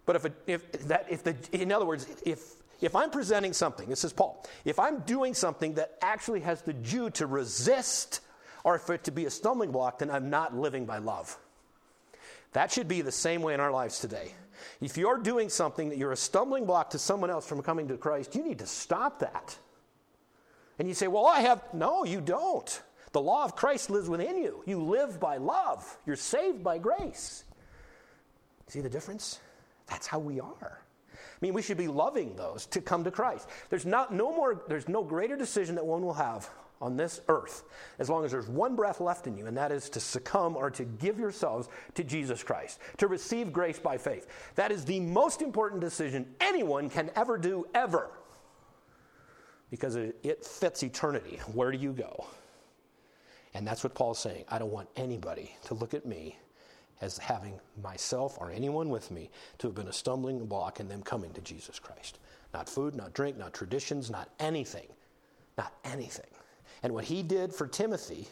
But 0.05 0.15
if, 0.15 0.25
it, 0.25 0.33
if 0.47 0.71
that, 0.87 1.05
if 1.09 1.23
the, 1.23 1.35
in 1.51 1.71
other 1.71 1.85
words, 1.85 2.07
if 2.25 2.60
if 2.81 2.95
I'm 2.95 3.11
presenting 3.11 3.53
something, 3.53 3.87
this 3.87 4.03
is 4.03 4.11
Paul, 4.11 4.43
if 4.65 4.79
I'm 4.79 4.99
doing 5.01 5.33
something 5.33 5.75
that 5.75 5.97
actually 6.01 6.41
has 6.41 6.61
the 6.61 6.73
Jew 6.73 7.09
to 7.11 7.27
resist 7.27 8.21
or 8.63 8.77
for 8.77 8.93
it 8.93 9.03
to 9.05 9.11
be 9.11 9.25
a 9.25 9.29
stumbling 9.29 9.71
block, 9.71 9.99
then 9.99 10.09
I'm 10.09 10.29
not 10.29 10.55
living 10.55 10.85
by 10.85 10.97
love. 10.97 11.37
That 12.53 12.71
should 12.71 12.87
be 12.87 13.01
the 13.01 13.11
same 13.11 13.41
way 13.41 13.53
in 13.53 13.59
our 13.59 13.71
lives 13.71 13.99
today. 13.99 14.33
If 14.81 14.97
you're 14.97 15.17
doing 15.17 15.49
something 15.49 15.89
that 15.89 15.97
you're 15.97 16.11
a 16.11 16.17
stumbling 16.17 16.65
block 16.65 16.91
to 16.91 16.99
someone 16.99 17.29
else 17.29 17.47
from 17.47 17.61
coming 17.61 17.87
to 17.87 17.97
Christ, 17.97 18.35
you 18.35 18.43
need 18.43 18.59
to 18.59 18.67
stop 18.67 19.19
that. 19.19 19.57
And 20.77 20.87
you 20.87 20.93
say, 20.93 21.07
Well, 21.07 21.25
I 21.25 21.41
have. 21.41 21.63
No, 21.73 22.03
you 22.03 22.21
don't. 22.21 22.81
The 23.11 23.21
law 23.21 23.43
of 23.43 23.55
Christ 23.55 23.89
lives 23.89 24.09
within 24.09 24.37
you. 24.37 24.63
You 24.65 24.81
live 24.81 25.19
by 25.19 25.37
love, 25.37 25.97
you're 26.05 26.15
saved 26.15 26.63
by 26.63 26.77
grace. 26.77 27.43
See 28.67 28.81
the 28.81 28.89
difference? 28.89 29.39
That's 29.87 30.07
how 30.07 30.19
we 30.19 30.39
are. 30.39 30.81
Mean, 31.41 31.53
we 31.53 31.61
should 31.61 31.77
be 31.77 31.87
loving 31.87 32.35
those 32.35 32.65
to 32.67 32.81
come 32.81 33.03
to 33.03 33.11
Christ. 33.11 33.49
There's 33.69 33.85
not 33.85 34.13
no 34.13 34.31
more, 34.31 34.63
there's 34.67 34.87
no 34.87 35.03
greater 35.03 35.35
decision 35.35 35.75
that 35.75 35.85
one 35.85 36.01
will 36.03 36.13
have 36.13 36.49
on 36.81 36.97
this 36.97 37.21
earth 37.27 37.63
as 37.99 38.09
long 38.09 38.25
as 38.25 38.31
there's 38.31 38.47
one 38.47 38.75
breath 38.75 38.99
left 38.99 39.27
in 39.27 39.37
you, 39.37 39.45
and 39.45 39.55
that 39.55 39.71
is 39.71 39.89
to 39.89 39.99
succumb 39.99 40.55
or 40.55 40.71
to 40.71 40.83
give 40.83 41.19
yourselves 41.19 41.69
to 41.93 42.03
Jesus 42.03 42.43
Christ, 42.43 42.79
to 42.97 43.07
receive 43.07 43.53
grace 43.53 43.79
by 43.79 43.97
faith. 43.97 44.27
That 44.55 44.71
is 44.71 44.83
the 44.83 44.99
most 44.99 45.41
important 45.41 45.81
decision 45.81 46.25
anyone 46.39 46.89
can 46.89 47.11
ever 47.15 47.37
do, 47.37 47.67
ever. 47.73 48.09
Because 49.69 49.95
it, 49.95 50.17
it 50.23 50.43
fits 50.43 50.83
eternity. 50.83 51.39
Where 51.53 51.71
do 51.71 51.77
you 51.77 51.93
go? 51.93 52.25
And 53.53 53.65
that's 53.65 53.83
what 53.83 53.93
Paul's 53.93 54.19
saying. 54.19 54.45
I 54.49 54.59
don't 54.59 54.71
want 54.71 54.89
anybody 54.95 55.55
to 55.65 55.73
look 55.73 55.93
at 55.93 56.05
me 56.05 56.37
as 57.01 57.17
having 57.17 57.59
myself 57.81 58.37
or 58.39 58.51
anyone 58.51 58.89
with 58.89 59.11
me 59.11 59.29
to 59.57 59.67
have 59.67 59.75
been 59.75 59.87
a 59.87 59.93
stumbling 59.93 60.45
block 60.45 60.79
in 60.79 60.87
them 60.87 61.01
coming 61.01 61.33
to 61.33 61.41
Jesus 61.41 61.79
Christ. 61.79 62.19
Not 62.53 62.69
food, 62.69 62.95
not 62.95 63.13
drink, 63.13 63.37
not 63.37 63.53
traditions, 63.53 64.09
not 64.09 64.29
anything. 64.39 64.87
Not 65.57 65.73
anything. 65.83 66.29
And 66.83 66.93
what 66.93 67.03
he 67.03 67.23
did 67.23 67.53
for 67.53 67.67
Timothy, 67.67 68.27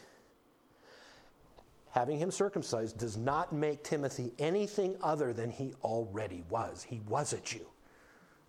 having 1.90 2.18
him 2.18 2.30
circumcised, 2.30 2.98
does 2.98 3.16
not 3.16 3.52
make 3.52 3.82
Timothy 3.82 4.32
anything 4.38 4.96
other 5.02 5.32
than 5.32 5.50
he 5.50 5.74
already 5.82 6.44
was. 6.48 6.82
He 6.82 7.00
was 7.08 7.32
a 7.32 7.40
Jew. 7.40 7.66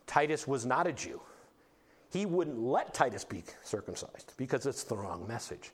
Titus 0.08 0.48
was 0.48 0.66
not 0.66 0.88
a 0.88 0.94
Jew. 0.94 1.22
He 2.12 2.26
wouldn't 2.26 2.60
let 2.60 2.94
Titus 2.94 3.24
be 3.24 3.44
circumcised 3.64 4.34
because 4.36 4.66
it's 4.66 4.84
the 4.84 4.98
wrong 4.98 5.26
message. 5.28 5.72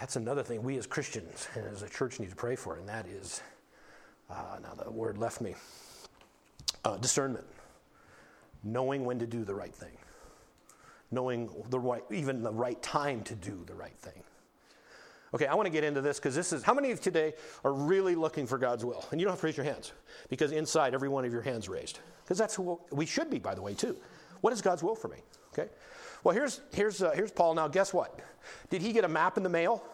That's 0.00 0.16
another 0.16 0.42
thing 0.42 0.62
we 0.62 0.76
as 0.76 0.86
Christians 0.86 1.48
and 1.54 1.66
as 1.66 1.82
a 1.82 1.88
church 1.88 2.20
need 2.20 2.30
to 2.30 2.36
pray 2.36 2.56
for, 2.56 2.76
and 2.76 2.88
that 2.88 3.06
is 3.06 3.42
uh, 4.30 4.58
now 4.62 4.74
the 4.74 4.90
word 4.90 5.18
left 5.18 5.40
me 5.40 5.54
uh, 6.84 6.96
discernment, 6.96 7.46
knowing 8.62 9.04
when 9.04 9.18
to 9.18 9.26
do 9.26 9.44
the 9.44 9.54
right 9.54 9.74
thing 9.74 9.96
knowing 11.14 11.48
the 11.70 11.78
right, 11.78 12.02
even 12.10 12.42
the 12.42 12.52
right 12.52 12.80
time 12.82 13.22
to 13.22 13.34
do 13.34 13.62
the 13.66 13.74
right 13.74 13.96
thing. 13.98 14.22
Okay, 15.32 15.46
I 15.46 15.54
want 15.54 15.66
to 15.66 15.70
get 15.70 15.82
into 15.82 16.00
this 16.00 16.18
because 16.18 16.34
this 16.34 16.52
is 16.52 16.62
how 16.62 16.74
many 16.74 16.90
of 16.90 17.00
today 17.00 17.34
are 17.64 17.72
really 17.72 18.14
looking 18.14 18.46
for 18.46 18.58
God's 18.58 18.84
will? 18.84 19.04
And 19.10 19.20
you 19.20 19.24
don't 19.24 19.32
have 19.32 19.40
to 19.40 19.46
raise 19.46 19.56
your 19.56 19.64
hands 19.64 19.92
because 20.28 20.52
inside 20.52 20.94
every 20.94 21.08
one 21.08 21.24
of 21.24 21.32
your 21.32 21.42
hands 21.42 21.68
raised. 21.68 22.00
Because 22.22 22.38
that's 22.38 22.54
who 22.54 22.80
we 22.92 23.06
should 23.06 23.30
be, 23.30 23.38
by 23.38 23.54
the 23.54 23.62
way, 23.62 23.74
too. 23.74 23.96
What 24.42 24.52
is 24.52 24.62
God's 24.62 24.82
will 24.82 24.94
for 24.94 25.08
me? 25.08 25.18
Okay. 25.52 25.70
Well, 26.24 26.34
here's 26.34 26.60
here's 26.72 27.02
uh, 27.02 27.12
here's 27.12 27.30
Paul. 27.30 27.54
Now, 27.54 27.68
guess 27.68 27.94
what? 27.94 28.18
Did 28.70 28.82
he 28.82 28.92
get 28.92 29.04
a 29.04 29.08
map 29.08 29.36
in 29.36 29.42
the 29.42 29.48
mail? 29.48 29.84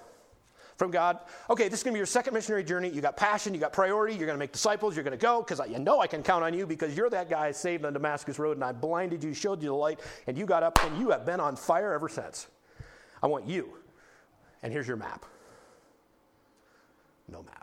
from 0.81 0.91
God. 0.91 1.19
Okay, 1.51 1.69
this 1.69 1.81
is 1.81 1.85
going 1.85 1.93
to 1.93 1.97
be 1.97 1.99
your 1.99 2.07
second 2.07 2.33
missionary 2.33 2.65
journey. 2.65 2.89
You 2.89 3.03
got 3.03 3.15
passion, 3.15 3.53
you 3.53 3.61
got 3.61 3.71
priority, 3.71 4.15
you're 4.15 4.25
going 4.25 4.39
to 4.39 4.39
make 4.39 4.51
disciples, 4.51 4.97
you're 4.97 5.05
going 5.05 5.17
to 5.17 5.23
go 5.23 5.43
because 5.43 5.61
you 5.69 5.79
know 5.79 6.01
I 6.01 6.07
can 6.07 6.23
count 6.23 6.43
on 6.43 6.55
you 6.55 6.67
because 6.67 6.97
you're 6.97 7.11
that 7.11 7.29
guy 7.29 7.53
saved 7.53 7.85
on 7.85 7.93
Damascus 7.93 8.39
Road 8.39 8.57
and 8.57 8.65
I 8.65 8.73
blinded 8.73 9.23
you, 9.23 9.35
showed 9.35 9.61
you 9.63 9.69
the 9.69 9.75
light, 9.75 10.01
and 10.27 10.39
you 10.39 10.47
got 10.47 10.63
up 10.63 10.83
and 10.83 10.99
you 10.99 11.11
have 11.11 11.27
been 11.27 11.39
on 11.39 11.55
fire 11.55 11.93
ever 11.93 12.09
since. 12.09 12.47
I 13.23 13.27
want 13.27 13.47
you. 13.47 13.75
And 14.63 14.73
here's 14.73 14.89
your 14.89 14.97
map. 14.97 15.27
No 17.29 17.43
map. 17.43 17.60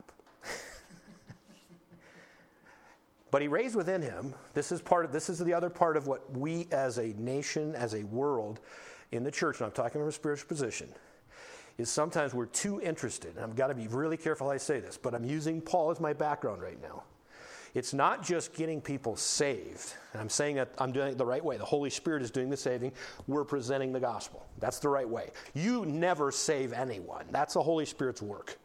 But 3.32 3.42
he 3.42 3.48
raised 3.48 3.76
within 3.76 4.02
him, 4.02 4.34
this 4.54 4.72
is 4.72 4.82
part 4.82 5.06
of 5.06 5.12
this 5.12 5.30
is 5.30 5.40
the 5.40 5.54
other 5.54 5.70
part 5.70 5.98
of 5.98 6.08
what 6.08 6.36
we 6.36 6.68
as 6.72 6.98
a 6.98 7.14
nation, 7.18 7.76
as 7.76 7.94
a 7.94 8.04
world 8.04 8.60
in 9.12 9.24
the 9.24 9.32
church, 9.32 9.60
and 9.60 9.66
I'm 9.66 9.72
talking 9.72 10.02
from 10.02 10.08
a 10.08 10.12
spiritual 10.12 10.48
position 10.48 10.90
is 11.78 11.90
sometimes 11.90 12.34
we're 12.34 12.48
too 12.48 12.82
interested, 12.82 13.36
and 13.36 13.44
I've 13.44 13.56
got 13.56 13.68
to 13.68 13.76
be 13.76 13.88
really 13.88 14.18
careful 14.18 14.48
how 14.48 14.54
I 14.54 14.58
say 14.58 14.80
this, 14.80 14.98
but 14.98 15.14
I'm 15.14 15.24
using 15.24 15.62
Paul 15.62 15.92
as 15.92 16.00
my 16.00 16.14
background 16.14 16.62
right 16.62 16.82
now. 16.82 17.04
It's 17.74 17.94
not 17.94 18.24
just 18.24 18.56
getting 18.56 18.82
people 18.82 19.16
saved, 19.16 19.94
and 20.14 20.22
I'm 20.22 20.30
saying 20.30 20.56
that 20.56 20.70
I'm 20.80 20.92
doing 20.92 21.10
it 21.10 21.18
the 21.18 21.26
right 21.26 21.44
way. 21.44 21.58
The 21.58 21.66
Holy 21.66 21.92
Spirit 21.92 22.24
is 22.24 22.32
doing 22.32 22.50
the 22.50 22.58
saving. 22.58 22.94
We're 23.28 23.44
presenting 23.44 23.92
the 23.92 24.00
gospel. 24.00 24.44
That's 24.60 24.80
the 24.80 24.90
right 24.90 25.08
way. 25.08 25.30
You 25.54 25.86
never 25.86 26.32
save 26.32 26.74
anyone. 26.74 27.26
That's 27.30 27.54
the 27.54 27.62
Holy 27.62 27.86
Spirit's 27.86 28.22
work. 28.22 28.58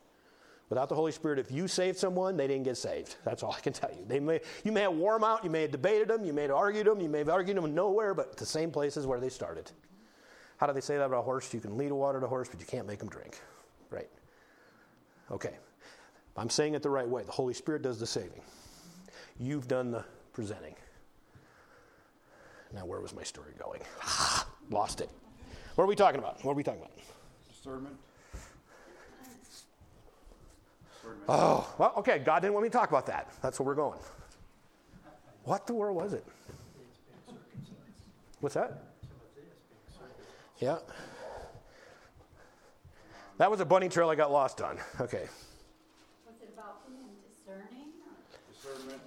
Without 0.69 0.89
the 0.89 0.95
Holy 0.95 1.13
Spirit, 1.13 1.39
if 1.39 1.51
you 1.51 1.69
saved 1.69 1.99
someone, 1.99 2.37
they 2.37 2.47
didn't 2.47 2.63
get 2.63 2.77
saved. 2.77 3.17
That's 3.25 3.43
all 3.43 3.53
I 3.53 3.61
can 3.61 3.73
tell 3.73 3.91
you. 3.91 4.05
They 4.07 4.21
may, 4.21 4.41
you 4.65 4.73
may 4.73 4.83
have 4.83 4.95
worn 4.95 5.21
them 5.21 5.31
out, 5.31 5.45
you 5.45 5.51
may 5.51 5.63
have 5.63 5.71
debated 5.71 6.09
them, 6.09 6.25
you 6.25 6.33
may 6.33 6.43
have 6.43 6.53
argued 6.53 6.87
them, 6.87 7.01
you 7.01 7.11
may 7.11 7.19
have 7.19 7.29
argued 7.29 7.57
them 7.57 7.75
nowhere, 7.75 8.15
but 8.15 8.37
the 8.37 8.47
same 8.47 8.71
places 8.71 9.07
where 9.07 9.21
they 9.21 9.29
started. 9.29 9.71
How 10.57 10.67
do 10.67 10.73
they 10.73 10.81
say 10.81 10.97
that 10.97 11.05
about 11.05 11.19
a 11.19 11.23
horse? 11.23 11.53
You 11.53 11.61
can 11.61 11.77
lead 11.77 11.91
a 11.91 11.95
water 11.95 12.21
to 12.21 12.27
a 12.27 12.29
horse, 12.29 12.49
but 12.49 12.61
you 12.61 12.67
can't 12.67 12.87
make 12.87 13.01
them 13.01 13.09
drink. 13.09 13.41
Right? 13.91 14.09
Okay. 15.31 15.57
I'm 16.37 16.49
saying 16.49 16.75
it 16.75 16.83
the 16.83 16.91
right 16.91 17.09
way. 17.09 17.25
The 17.25 17.33
Holy 17.33 17.53
Spirit 17.53 17.83
does 17.83 17.99
the 17.99 18.07
saving. 18.07 18.41
You've 19.39 19.69
done 19.69 19.91
the 19.91 20.05
presenting. 20.33 20.75
Now, 22.73 22.87
where 22.87 23.01
was 23.01 23.15
my 23.15 23.23
story 23.23 23.53
going? 23.59 23.83
Lost 24.71 25.01
it. 25.01 25.11
What 25.75 25.85
are 25.85 25.89
we 25.89 25.97
talking 25.97 26.19
about? 26.19 26.43
What 26.45 26.53
are 26.53 26.57
we 26.57 26.63
talking 26.63 26.81
about? 26.81 26.93
Discernment. 27.49 27.97
Oh, 31.29 31.73
well, 31.79 31.93
okay. 31.99 32.19
God 32.19 32.41
didn't 32.41 32.55
want 32.55 32.65
me 32.65 32.69
to 32.71 32.73
talk 32.73 32.89
about 32.89 33.07
that. 33.07 33.33
That's 33.43 33.59
where 33.59 33.67
we're 33.67 33.75
going. 33.75 33.99
What 35.45 35.67
the 35.67 35.75
world 35.75 35.97
was 35.97 36.13
it? 36.13 36.25
What's 38.41 38.55
that? 38.55 38.83
Yeah. 40.59 40.79
That 43.39 43.51
was 43.51 43.61
a 43.61 43.65
bunny 43.65 43.89
trail 43.89 44.09
I 44.11 44.15
got 44.15 44.31
lost 44.31 44.61
on. 44.61 44.79
Okay. 45.01 45.27
Was 46.27 46.37
it 46.41 46.51
about 46.55 46.87
being 46.87 47.09
discerning? 47.29 47.89
Discernment. 48.53 49.01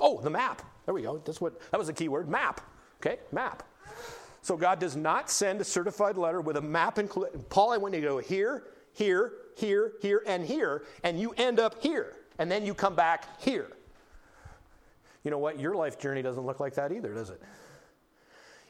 Oh, 0.00 0.20
the 0.20 0.30
map. 0.30 0.62
There 0.86 0.94
we 0.94 1.02
go. 1.02 1.18
That's 1.24 1.40
what 1.40 1.60
that 1.70 1.78
was 1.78 1.88
the 1.88 1.92
key 1.92 2.08
word. 2.08 2.28
Map. 2.28 2.60
Okay, 3.00 3.18
map. 3.32 3.62
So 4.42 4.56
God 4.56 4.78
does 4.78 4.96
not 4.96 5.30
send 5.30 5.60
a 5.60 5.64
certified 5.64 6.16
letter 6.16 6.40
with 6.40 6.56
a 6.56 6.62
map 6.62 6.98
included. 6.98 7.48
Paul, 7.50 7.72
I 7.72 7.76
want 7.76 7.94
you 7.94 8.00
to 8.00 8.06
go 8.06 8.18
here, 8.18 8.64
here, 8.92 9.32
here, 9.56 9.92
here, 10.00 10.22
and 10.26 10.44
here, 10.44 10.84
and 11.02 11.20
you 11.20 11.34
end 11.36 11.60
up 11.60 11.82
here, 11.82 12.14
and 12.38 12.50
then 12.50 12.64
you 12.64 12.74
come 12.74 12.94
back 12.94 13.40
here. 13.40 13.68
You 15.24 15.30
know 15.30 15.38
what? 15.38 15.60
Your 15.60 15.74
life 15.74 15.98
journey 15.98 16.22
doesn't 16.22 16.44
look 16.44 16.60
like 16.60 16.74
that 16.74 16.92
either, 16.92 17.12
does 17.12 17.30
it? 17.30 17.40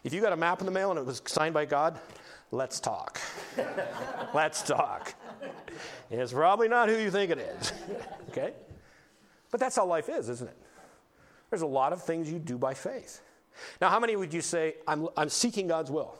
If 0.03 0.13
you 0.13 0.21
got 0.21 0.33
a 0.33 0.37
map 0.37 0.61
in 0.61 0.67
the 0.67 0.73
mail 0.73 0.91
and 0.91 0.99
it 0.99 1.05
was 1.05 1.23
signed 1.27 1.55
by 1.55 1.67
God, 1.67 1.99
let's 2.51 2.81
talk. 2.81 3.21
let's 4.35 4.63
talk. 4.63 5.15
It's 6.11 6.33
probably 6.33 6.69
not 6.69 6.89
who 6.89 6.97
you 6.97 7.11
think 7.11 7.31
it 7.31 7.39
is. 7.39 7.73
okay? 8.31 8.55
But 9.51 9.61
that's 9.61 9.77
how 9.77 9.87
life 9.87 10.09
is, 10.09 10.29
isn't 10.29 10.49
it? 10.49 10.57
There's 11.51 11.63
a 11.63 11.67
lot 11.67 11.93
of 11.93 12.03
things 12.03 12.31
you 12.31 12.39
do 12.39 12.57
by 12.57 12.75
faith. 12.75 13.21
Now, 13.81 13.89
how 13.89 14.01
many 14.01 14.17
would 14.17 14.33
you 14.33 14.41
say, 14.41 14.77
I'm, 14.87 15.09
I'm 15.17 15.29
seeking 15.29 15.67
God's 15.67 15.91
will? 15.91 16.19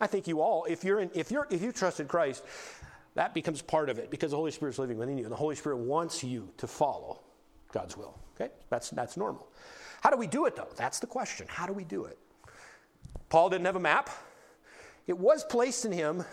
I 0.00 0.06
think 0.06 0.28
you 0.28 0.40
all, 0.40 0.64
if 0.64 0.84
you're 0.84 1.00
in, 1.00 1.10
if 1.14 1.30
you're 1.30 1.46
if 1.50 1.62
you 1.62 1.72
trusted 1.72 2.08
Christ, 2.08 2.44
that 3.14 3.34
becomes 3.34 3.62
part 3.62 3.88
of 3.88 3.98
it 3.98 4.10
because 4.10 4.30
the 4.30 4.36
Holy 4.36 4.50
Spirit's 4.50 4.78
living 4.78 4.98
within 4.98 5.18
you. 5.18 5.24
And 5.24 5.32
the 5.32 5.36
Holy 5.36 5.56
Spirit 5.56 5.78
wants 5.78 6.22
you 6.22 6.48
to 6.58 6.66
follow 6.66 7.20
God's 7.72 7.96
will. 7.96 8.18
Okay? 8.36 8.52
That's 8.70 8.90
that's 8.90 9.16
normal. 9.16 9.48
How 10.02 10.10
do 10.10 10.16
we 10.16 10.26
do 10.26 10.46
it 10.46 10.54
though? 10.54 10.68
That's 10.76 11.00
the 11.00 11.06
question. 11.06 11.46
How 11.48 11.66
do 11.66 11.72
we 11.72 11.84
do 11.84 12.04
it? 12.04 12.18
Paul 13.28 13.50
didn't 13.50 13.66
have 13.66 13.76
a 13.76 13.80
map. 13.80 14.10
It 15.06 15.18
was 15.18 15.44
placed 15.44 15.84
in 15.84 15.92
him. 15.92 16.24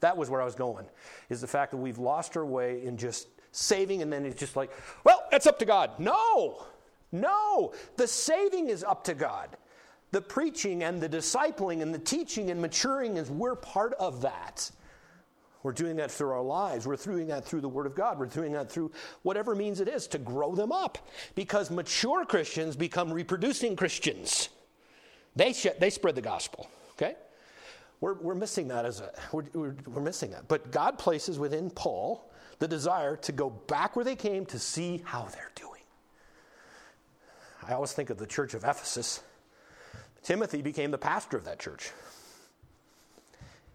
That 0.00 0.16
was 0.16 0.30
where 0.30 0.40
I 0.40 0.44
was 0.44 0.54
going, 0.54 0.86
is 1.28 1.40
the 1.40 1.46
fact 1.46 1.72
that 1.72 1.78
we've 1.78 1.98
lost 1.98 2.36
our 2.36 2.46
way 2.46 2.84
in 2.84 2.96
just 2.96 3.28
saving 3.52 4.02
and 4.02 4.12
then 4.12 4.24
it's 4.24 4.38
just 4.38 4.54
like, 4.54 4.70
well, 5.04 5.24
that's 5.30 5.46
up 5.46 5.58
to 5.58 5.64
God. 5.64 5.90
No, 5.98 6.66
no. 7.10 7.72
The 7.96 8.06
saving 8.06 8.68
is 8.68 8.84
up 8.84 9.02
to 9.04 9.14
God. 9.14 9.56
The 10.10 10.20
preaching 10.20 10.82
and 10.82 11.00
the 11.00 11.08
discipling 11.08 11.82
and 11.82 11.92
the 11.92 11.98
teaching 11.98 12.50
and 12.50 12.60
maturing 12.60 13.16
is 13.16 13.30
we're 13.30 13.54
part 13.54 13.92
of 13.94 14.22
that. 14.22 14.70
We're 15.62 15.72
doing 15.72 15.96
that 15.96 16.10
through 16.10 16.30
our 16.30 16.42
lives. 16.42 16.86
We're 16.86 16.96
doing 16.96 17.26
that 17.26 17.44
through 17.44 17.60
the 17.60 17.68
Word 17.68 17.86
of 17.86 17.94
God. 17.94 18.18
We're 18.18 18.26
doing 18.26 18.52
that 18.52 18.70
through 18.70 18.92
whatever 19.22 19.54
means 19.54 19.80
it 19.80 19.88
is 19.88 20.06
to 20.08 20.18
grow 20.18 20.54
them 20.54 20.72
up. 20.72 20.98
Because 21.34 21.70
mature 21.70 22.24
Christians 22.24 22.76
become 22.76 23.12
reproducing 23.12 23.76
Christians. 23.76 24.48
They, 25.36 25.52
sh- 25.52 25.66
they 25.78 25.90
spread 25.90 26.14
the 26.14 26.22
gospel, 26.22 26.70
okay? 26.92 27.16
We're, 28.00 28.14
we're 28.14 28.34
missing 28.34 28.68
that 28.68 28.84
as 28.84 29.00
a, 29.00 29.10
we're, 29.32 29.44
we're, 29.52 29.76
we're 29.86 30.02
missing 30.02 30.30
that. 30.30 30.48
But 30.48 30.70
God 30.70 30.96
places 30.96 31.38
within 31.38 31.70
Paul 31.70 32.30
the 32.60 32.68
desire 32.68 33.16
to 33.16 33.32
go 33.32 33.50
back 33.50 33.96
where 33.96 34.04
they 34.04 34.16
came 34.16 34.46
to 34.46 34.58
see 34.58 35.02
how 35.04 35.24
they're 35.24 35.52
doing. 35.54 35.82
I 37.66 37.72
always 37.74 37.92
think 37.92 38.10
of 38.10 38.18
the 38.18 38.26
church 38.26 38.54
of 38.54 38.64
Ephesus. 38.64 39.22
Timothy 40.28 40.60
became 40.60 40.90
the 40.90 40.98
pastor 40.98 41.38
of 41.38 41.46
that 41.46 41.58
church. 41.58 41.90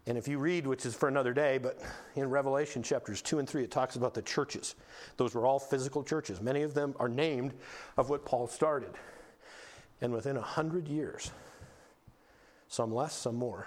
And 0.06 0.16
if 0.16 0.28
you 0.28 0.38
read, 0.38 0.68
which 0.68 0.86
is 0.86 0.94
for 0.94 1.08
another 1.08 1.32
day, 1.32 1.58
but 1.58 1.82
in 2.14 2.30
Revelation 2.30 2.80
chapters 2.80 3.20
2 3.22 3.40
and 3.40 3.48
3, 3.48 3.64
it 3.64 3.72
talks 3.72 3.96
about 3.96 4.14
the 4.14 4.22
churches. 4.22 4.76
Those 5.16 5.34
were 5.34 5.46
all 5.46 5.58
physical 5.58 6.04
churches. 6.04 6.40
Many 6.40 6.62
of 6.62 6.72
them 6.72 6.94
are 7.00 7.08
named 7.08 7.54
of 7.96 8.08
what 8.08 8.24
Paul 8.24 8.46
started. 8.46 8.92
And 10.00 10.12
within 10.12 10.36
a 10.36 10.42
hundred 10.42 10.86
years, 10.86 11.32
some 12.68 12.94
less, 12.94 13.16
some 13.16 13.34
more. 13.34 13.66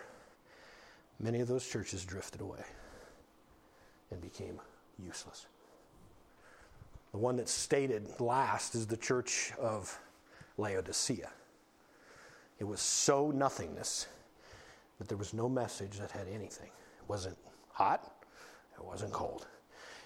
Many 1.19 1.41
of 1.41 1.49
those 1.49 1.67
churches 1.67 2.05
drifted 2.05 2.39
away 2.39 2.63
and 4.11 4.21
became 4.21 4.61
useless. 4.97 5.45
The 7.11 7.17
one 7.17 7.35
that's 7.35 7.51
stated 7.51 8.21
last 8.21 8.75
is 8.75 8.87
the 8.87 8.95
church 8.95 9.51
of 9.59 9.99
Laodicea. 10.57 11.31
It 12.59 12.65
was 12.65 12.81
so 12.81 13.31
nothingness 13.31 14.07
that 14.99 15.07
there 15.07 15.17
was 15.17 15.33
no 15.33 15.47
message 15.47 15.99
that 15.99 16.11
had 16.11 16.27
anything. 16.27 16.67
It 16.67 17.07
wasn't 17.07 17.37
hot, 17.71 18.11
it 18.75 18.83
wasn't 18.83 19.13
cold. 19.13 19.47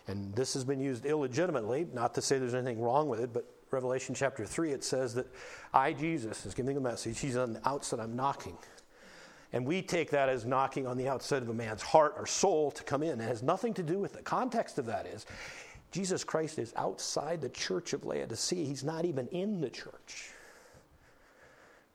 And 0.08 0.34
this 0.36 0.54
has 0.54 0.64
been 0.64 0.80
used 0.80 1.06
illegitimately, 1.06 1.88
not 1.93 2.14
to 2.16 2.22
say 2.22 2.38
there's 2.38 2.54
anything 2.54 2.82
wrong 2.82 3.08
with 3.08 3.22
it, 3.22 3.32
but 3.32 3.45
Revelation 3.72 4.14
chapter 4.14 4.45
3, 4.45 4.72
it 4.72 4.84
says 4.84 5.14
that 5.14 5.28
I, 5.74 5.93
Jesus, 5.93 6.45
is 6.45 6.54
giving 6.54 6.76
a 6.76 6.82
message. 6.82 7.20
He's 7.20 7.38
on 7.38 7.54
the 7.54 7.68
outside, 7.68 8.02
I'm 8.02 8.16
knocking. 8.16 8.58
And 9.54 9.66
we 9.66 9.82
take 9.82 10.10
that 10.12 10.30
as 10.30 10.45
knocking 10.45 10.88
on 10.88 10.97
the 10.97 11.08
outside 11.08 11.41
of 11.41 11.49
a 11.49 11.54
man's 11.54 11.82
heart 11.82 12.16
or 12.18 12.26
soul 12.26 12.72
to 12.72 12.84
come 12.84 13.04
in. 13.04 13.20
It 13.20 13.26
has 13.26 13.43
nothing 13.43 13.74
to 13.76 13.84
do 13.84 13.99
with 13.99 14.14
the 14.14 14.22
context 14.22 14.78
of 14.78 14.86
that 14.88 15.06
is 15.06 15.26
Jesus 15.91 16.24
Christ 16.24 16.58
is 16.58 16.74
outside 16.78 17.41
the 17.41 17.49
church 17.49 17.93
of 17.93 18.06
Laodicea. 18.06 18.66
He's 18.66 18.84
not 18.84 19.04
even 19.04 19.28
in 19.28 19.60
the 19.60 19.70
church. 19.70 20.32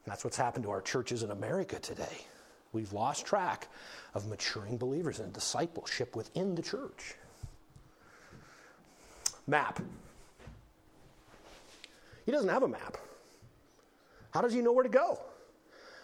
And 0.07 0.13
that's 0.13 0.23
what's 0.23 0.37
happened 0.37 0.65
to 0.65 0.71
our 0.71 0.81
churches 0.81 1.25
in 1.25 1.33
America 1.33 1.81
today. 1.81 2.25
We've 2.73 2.93
lost 2.93 3.27
track 3.27 3.67
of 4.15 4.29
maturing 4.29 4.77
believers 4.77 5.19
and 5.19 5.33
discipleship 5.33 6.15
within 6.15 6.55
the 6.55 6.63
church. 6.63 7.17
Map. 9.49 9.81
He 12.25 12.31
doesn't 12.31 12.49
have 12.49 12.63
a 12.63 12.69
map. 12.69 12.99
How 14.31 14.43
does 14.43 14.53
he 14.53 14.61
know 14.61 14.73
where 14.73 14.85
to 14.85 14.89
go? 14.89 15.21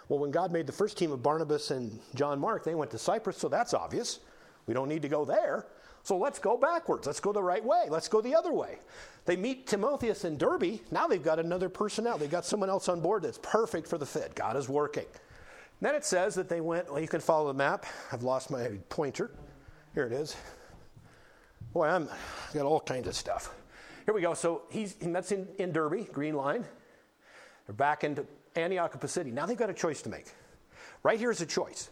Well, 0.09 0.19
when 0.19 0.33
God 0.33 0.51
made 0.51 0.67
the 0.67 0.73
first 0.73 0.99
team 0.99 1.13
of 1.13 1.23
Barnabas 1.23 1.71
and 1.71 2.01
John 2.17 2.41
Mark, 2.41 2.65
they 2.65 2.75
went 2.75 2.91
to 2.91 2.99
Cyprus, 2.99 3.37
so 3.37 3.49
that's 3.49 3.73
obvious. 3.73 4.19
We 4.67 4.75
don't 4.75 4.89
need 4.89 5.03
to 5.03 5.09
go 5.09 5.25
there. 5.25 5.67
So 6.03 6.17
let's 6.17 6.39
go 6.39 6.57
backwards. 6.57 7.07
Let's 7.07 7.21
go 7.21 7.33
the 7.33 7.43
right 7.43 7.65
way. 7.65 7.85
Let's 7.89 8.09
go 8.09 8.21
the 8.21 8.35
other 8.35 8.53
way. 8.53 8.79
They 9.25 9.37
meet 9.37 9.67
Timotheus 9.67 10.25
in 10.25 10.37
Derbe. 10.37 10.81
Now 10.91 11.07
they've 11.07 11.23
got 11.23 11.39
another 11.39 11.69
personnel. 11.69 12.19
They've 12.19 12.31
got 12.31 12.45
someone 12.45 12.69
else 12.69 12.89
on 12.89 13.01
board 13.01 13.23
that's 13.23 13.39
perfect 13.39 13.87
for 13.87 13.99
the 13.99 14.07
fit. 14.07 14.35
God 14.35 14.57
is 14.57 14.69
working. 14.69 15.07
then 15.81 15.95
it 15.95 16.05
says 16.05 16.35
that 16.35 16.49
they 16.49 16.61
went, 16.61 16.91
well, 16.91 17.01
you 17.01 17.09
can 17.09 17.21
follow 17.21 17.49
the 17.49 17.55
map. 17.55 17.87
I've 18.11 18.25
lost 18.25 18.51
my 18.51 18.69
pointer. 18.89 19.31
Here 19.95 20.07
it 20.07 20.13
is. 20.13 20.35
Boy, 21.73 21.87
I'm 21.87 22.09
I 22.09 22.55
got 22.55 22.67
all 22.67 22.81
kinds 22.81 23.07
of 23.07 23.15
stuff. 23.15 23.55
Here 24.05 24.13
we 24.13 24.21
go. 24.21 24.35
So 24.35 24.63
he's, 24.71 24.95
that's 24.95 25.31
in, 25.31 25.47
in 25.59 25.73
Derbe, 25.73 26.13
green 26.13 26.35
line. 26.35 26.65
They're 27.67 27.75
back 27.75 28.03
into 28.03 28.27
Antioch 28.57 28.99
Pisidia. 29.01 29.33
Now 29.33 29.47
they've 29.47 29.57
got 29.57 29.71
a 29.71 29.75
choice 29.75 30.03
to 30.03 30.09
make. 30.09 30.27
Right 31.05 31.19
here 31.19 31.31
is 31.31 31.41
a 31.41 31.47
choice. 31.47 31.91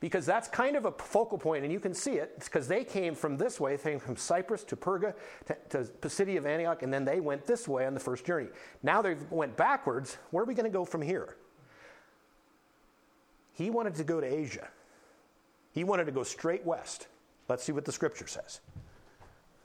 Because 0.00 0.24
that's 0.24 0.46
kind 0.48 0.76
of 0.76 0.84
a 0.84 0.92
focal 0.92 1.38
point, 1.38 1.64
and 1.64 1.72
you 1.72 1.80
can 1.80 1.92
see 1.92 2.12
it. 2.12 2.38
because 2.38 2.68
they 2.68 2.84
came 2.84 3.14
from 3.14 3.36
this 3.36 3.58
way, 3.58 3.74
they 3.74 3.90
came 3.90 3.98
from 3.98 4.16
Cyprus 4.16 4.62
to 4.64 4.76
Perga 4.76 5.14
to, 5.46 5.56
to 5.70 5.78
Pisidia 6.00 6.38
of 6.38 6.46
Antioch, 6.46 6.82
and 6.82 6.92
then 6.92 7.04
they 7.04 7.18
went 7.18 7.44
this 7.46 7.66
way 7.66 7.84
on 7.84 7.94
the 7.94 8.00
first 8.00 8.24
journey. 8.24 8.48
Now 8.82 9.02
they 9.02 9.16
went 9.30 9.56
backwards. 9.56 10.18
Where 10.30 10.42
are 10.42 10.46
we 10.46 10.54
going 10.54 10.70
to 10.70 10.70
go 10.70 10.84
from 10.84 11.02
here? 11.02 11.36
He 13.52 13.70
wanted 13.70 13.96
to 13.96 14.04
go 14.04 14.20
to 14.20 14.26
Asia. 14.26 14.68
He 15.72 15.82
wanted 15.82 16.04
to 16.04 16.12
go 16.12 16.22
straight 16.22 16.64
west. 16.64 17.08
Let's 17.48 17.64
see 17.64 17.72
what 17.72 17.84
the 17.84 17.92
scripture 17.92 18.28
says. 18.28 18.60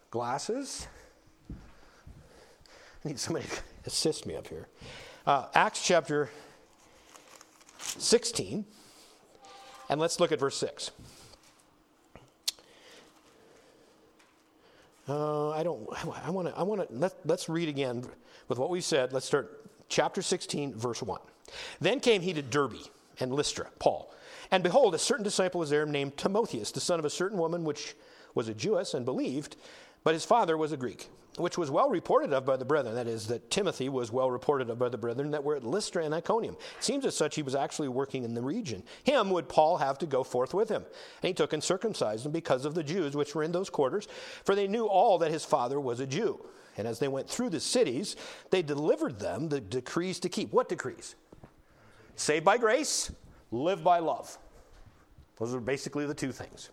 Glasses. 0.10 0.88
I 1.52 3.10
need 3.10 3.20
somebody 3.20 3.46
to 3.46 3.62
assist 3.86 4.26
me 4.26 4.36
up 4.36 4.48
here. 4.48 4.68
Uh, 5.28 5.46
Acts 5.54 5.86
chapter 5.86 6.30
16, 7.78 8.66
and 9.90 10.00
let's 10.00 10.20
look 10.20 10.32
at 10.32 10.40
verse 10.40 10.58
6. 10.58 10.92
Uh, 15.08 15.50
I 15.52 15.64
don't. 15.64 15.88
I 16.26 16.30
want 16.30 16.48
to. 16.48 16.58
I 16.58 16.64
want 16.64 16.88
to. 16.88 16.96
Let, 16.96 17.14
let's 17.26 17.50
read 17.50 17.68
again 17.68 18.06
with 18.48 18.58
what 18.58 18.70
we 18.70 18.80
said. 18.80 19.12
Let's 19.12 19.26
start 19.26 19.66
chapter 19.90 20.22
16, 20.22 20.76
verse 20.76 21.04
1. 21.04 21.20
Then 21.82 22.00
came 22.00 22.22
he 22.22 22.34
to 22.34 22.42
Derbe 22.42 22.78
and 23.20 23.34
Lystra, 23.34 23.70
Paul. 23.80 24.14
And 24.50 24.64
behold, 24.64 24.96
a 24.96 25.00
certain 25.00 25.24
disciple 25.24 25.60
was 25.60 25.70
there 25.70 25.86
named 25.86 26.16
Timotheus, 26.16 26.72
the 26.72 26.80
son 26.80 27.00
of 27.00 27.06
a 27.06 27.10
certain 27.10 27.38
woman 27.38 27.64
which 27.64 27.96
was 28.34 28.48
a 28.48 28.54
Jewess 28.54 28.94
and 28.94 29.06
believed, 29.06 29.58
but 30.04 30.14
his 30.14 30.26
father 30.26 30.58
was 30.58 30.72
a 30.72 30.78
Greek 30.78 31.10
which 31.38 31.58
was 31.58 31.72
well 31.72 31.90
reported 31.90 32.34
of 32.34 32.46
by 32.46 32.58
the 32.58 32.66
brethren. 32.66 32.96
That 32.96 33.08
is, 33.08 33.28
that 33.28 33.50
Timothy 33.50 33.90
was 33.90 34.12
well 34.12 34.30
reported 34.30 34.70
of 34.70 34.80
by 34.80 34.90
the 34.90 34.98
brethren 34.98 35.32
that 35.32 35.44
were 35.44 35.56
at 35.56 35.64
Lystra 35.64 36.04
and 36.04 36.14
Iconium. 36.14 36.56
It 36.78 36.84
seems 36.84 37.06
as 37.06 37.16
such 37.16 37.36
he 37.36 37.42
was 37.42 37.56
actually 37.56 37.88
working 37.88 38.24
in 38.24 38.34
the 38.34 38.42
region. 38.42 38.84
Him 39.04 39.30
would 39.32 39.50
Paul 39.50 39.78
have 39.78 39.98
to 40.00 40.06
go 40.06 40.24
forth 40.24 40.54
with 40.54 40.70
him. 40.70 40.84
And 40.84 41.28
he 41.28 41.34
took 41.34 41.54
and 41.54 41.64
circumcised 41.64 42.26
him 42.26 42.32
because 42.32 42.66
of 42.66 42.76
the 42.76 42.84
Jews 42.84 43.16
which 43.16 43.36
were 43.36 43.44
in 43.44 43.52
those 43.52 43.70
quarters, 43.70 44.08
for 44.44 44.56
they 44.56 44.68
knew 44.68 44.86
all 44.86 45.18
that 45.20 45.32
his 45.32 45.46
father 45.46 45.80
was 45.80 46.00
a 46.00 46.08
Jew. 46.08 46.44
And 46.78 46.88
as 46.88 47.00
they 47.00 47.08
went 47.08 47.30
through 47.30 47.50
the 47.50 47.60
cities, 47.60 48.16
they 48.50 48.62
delivered 48.62 49.20
them 49.20 49.50
the 49.50 49.62
decrees 49.62 50.20
to 50.22 50.30
keep. 50.30 50.52
What 50.52 50.70
decrees? 50.70 51.16
Saved 52.16 52.46
by 52.46 52.58
grace, 52.58 53.12
live 53.52 53.84
by 53.84 54.00
love. 54.00 54.38
Those 55.40 55.54
are 55.54 55.60
basically 55.60 56.06
the 56.06 56.14
two 56.14 56.32
things 56.32 56.70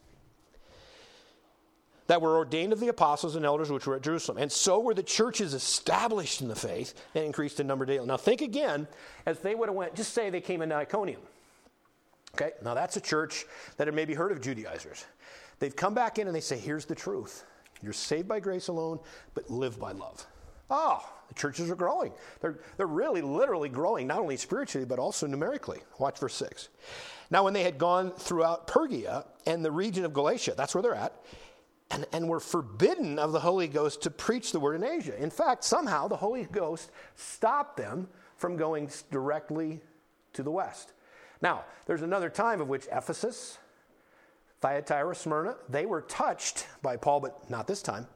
that 2.10 2.20
were 2.20 2.36
ordained 2.36 2.72
of 2.72 2.80
the 2.80 2.88
apostles 2.88 3.36
and 3.36 3.44
elders 3.44 3.70
which 3.70 3.86
were 3.86 3.94
at 3.94 4.02
Jerusalem. 4.02 4.38
And 4.38 4.50
so 4.50 4.80
were 4.80 4.94
the 4.94 5.02
churches 5.02 5.54
established 5.54 6.40
in 6.40 6.48
the 6.48 6.56
faith 6.56 6.92
and 7.14 7.24
increased 7.24 7.60
in 7.60 7.68
number 7.68 7.86
daily. 7.86 8.04
Now 8.04 8.16
think 8.16 8.40
again, 8.40 8.88
as 9.26 9.38
they 9.38 9.54
would 9.54 9.68
have 9.68 9.76
went, 9.76 9.94
just 9.94 10.12
say 10.12 10.28
they 10.28 10.40
came 10.40 10.60
into 10.60 10.74
Iconium. 10.74 11.20
Okay, 12.34 12.50
now 12.64 12.74
that's 12.74 12.96
a 12.96 13.00
church 13.00 13.44
that 13.76 13.86
had 13.86 13.94
maybe 13.94 14.12
heard 14.12 14.32
of 14.32 14.40
Judaizers. 14.40 15.04
They've 15.60 15.76
come 15.76 15.94
back 15.94 16.18
in 16.18 16.26
and 16.26 16.34
they 16.34 16.40
say, 16.40 16.58
here's 16.58 16.84
the 16.84 16.96
truth. 16.96 17.44
You're 17.80 17.92
saved 17.92 18.26
by 18.26 18.40
grace 18.40 18.66
alone, 18.66 18.98
but 19.34 19.48
live 19.48 19.78
by 19.78 19.92
love. 19.92 20.26
Oh, 20.68 21.08
the 21.28 21.34
churches 21.34 21.70
are 21.70 21.76
growing. 21.76 22.12
They're, 22.40 22.58
they're 22.76 22.88
really 22.88 23.22
literally 23.22 23.68
growing, 23.68 24.08
not 24.08 24.18
only 24.18 24.36
spiritually, 24.36 24.84
but 24.84 24.98
also 24.98 25.28
numerically. 25.28 25.78
Watch 26.00 26.18
verse 26.18 26.34
6. 26.34 26.70
Now, 27.30 27.44
when 27.44 27.54
they 27.54 27.62
had 27.62 27.78
gone 27.78 28.10
throughout 28.10 28.68
Phrygia 28.68 29.26
and 29.46 29.64
the 29.64 29.70
region 29.70 30.04
of 30.04 30.12
Galatia, 30.12 30.54
that's 30.56 30.74
where 30.74 30.82
they're 30.82 30.96
at, 30.96 31.14
and, 31.90 32.06
and 32.12 32.28
were 32.28 32.40
forbidden 32.40 33.18
of 33.18 33.32
the 33.32 33.40
Holy 33.40 33.68
Ghost 33.68 34.02
to 34.02 34.10
preach 34.10 34.52
the 34.52 34.60
word 34.60 34.76
in 34.76 34.84
Asia. 34.84 35.20
In 35.20 35.30
fact, 35.30 35.64
somehow 35.64 36.08
the 36.08 36.16
Holy 36.16 36.44
Ghost 36.44 36.90
stopped 37.16 37.76
them 37.76 38.08
from 38.36 38.56
going 38.56 38.90
directly 39.10 39.80
to 40.32 40.42
the 40.42 40.50
west. 40.50 40.92
Now, 41.42 41.64
there's 41.86 42.02
another 42.02 42.30
time 42.30 42.60
of 42.60 42.68
which 42.68 42.86
Ephesus, 42.92 43.58
Thyatira, 44.60 45.14
Smyrna, 45.14 45.56
they 45.68 45.86
were 45.86 46.02
touched 46.02 46.66
by 46.82 46.96
Paul, 46.96 47.20
but 47.20 47.50
not 47.50 47.66
this 47.66 47.82
time. 47.82 48.06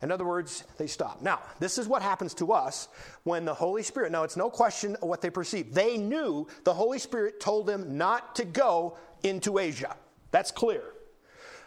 In 0.00 0.12
other 0.12 0.24
words, 0.24 0.64
they 0.76 0.86
stopped. 0.86 1.22
Now, 1.22 1.40
this 1.58 1.76
is 1.76 1.88
what 1.88 2.02
happens 2.02 2.32
to 2.34 2.52
us 2.52 2.88
when 3.24 3.44
the 3.44 3.54
Holy 3.54 3.82
Spirit, 3.82 4.12
now 4.12 4.22
it's 4.22 4.36
no 4.36 4.48
question 4.48 4.96
what 5.00 5.20
they 5.20 5.30
perceived. 5.30 5.74
They 5.74 5.96
knew 5.96 6.46
the 6.62 6.74
Holy 6.74 7.00
Spirit 7.00 7.40
told 7.40 7.66
them 7.66 7.98
not 7.98 8.36
to 8.36 8.44
go 8.44 8.96
into 9.24 9.58
Asia. 9.58 9.96
That's 10.30 10.52
clear. 10.52 10.82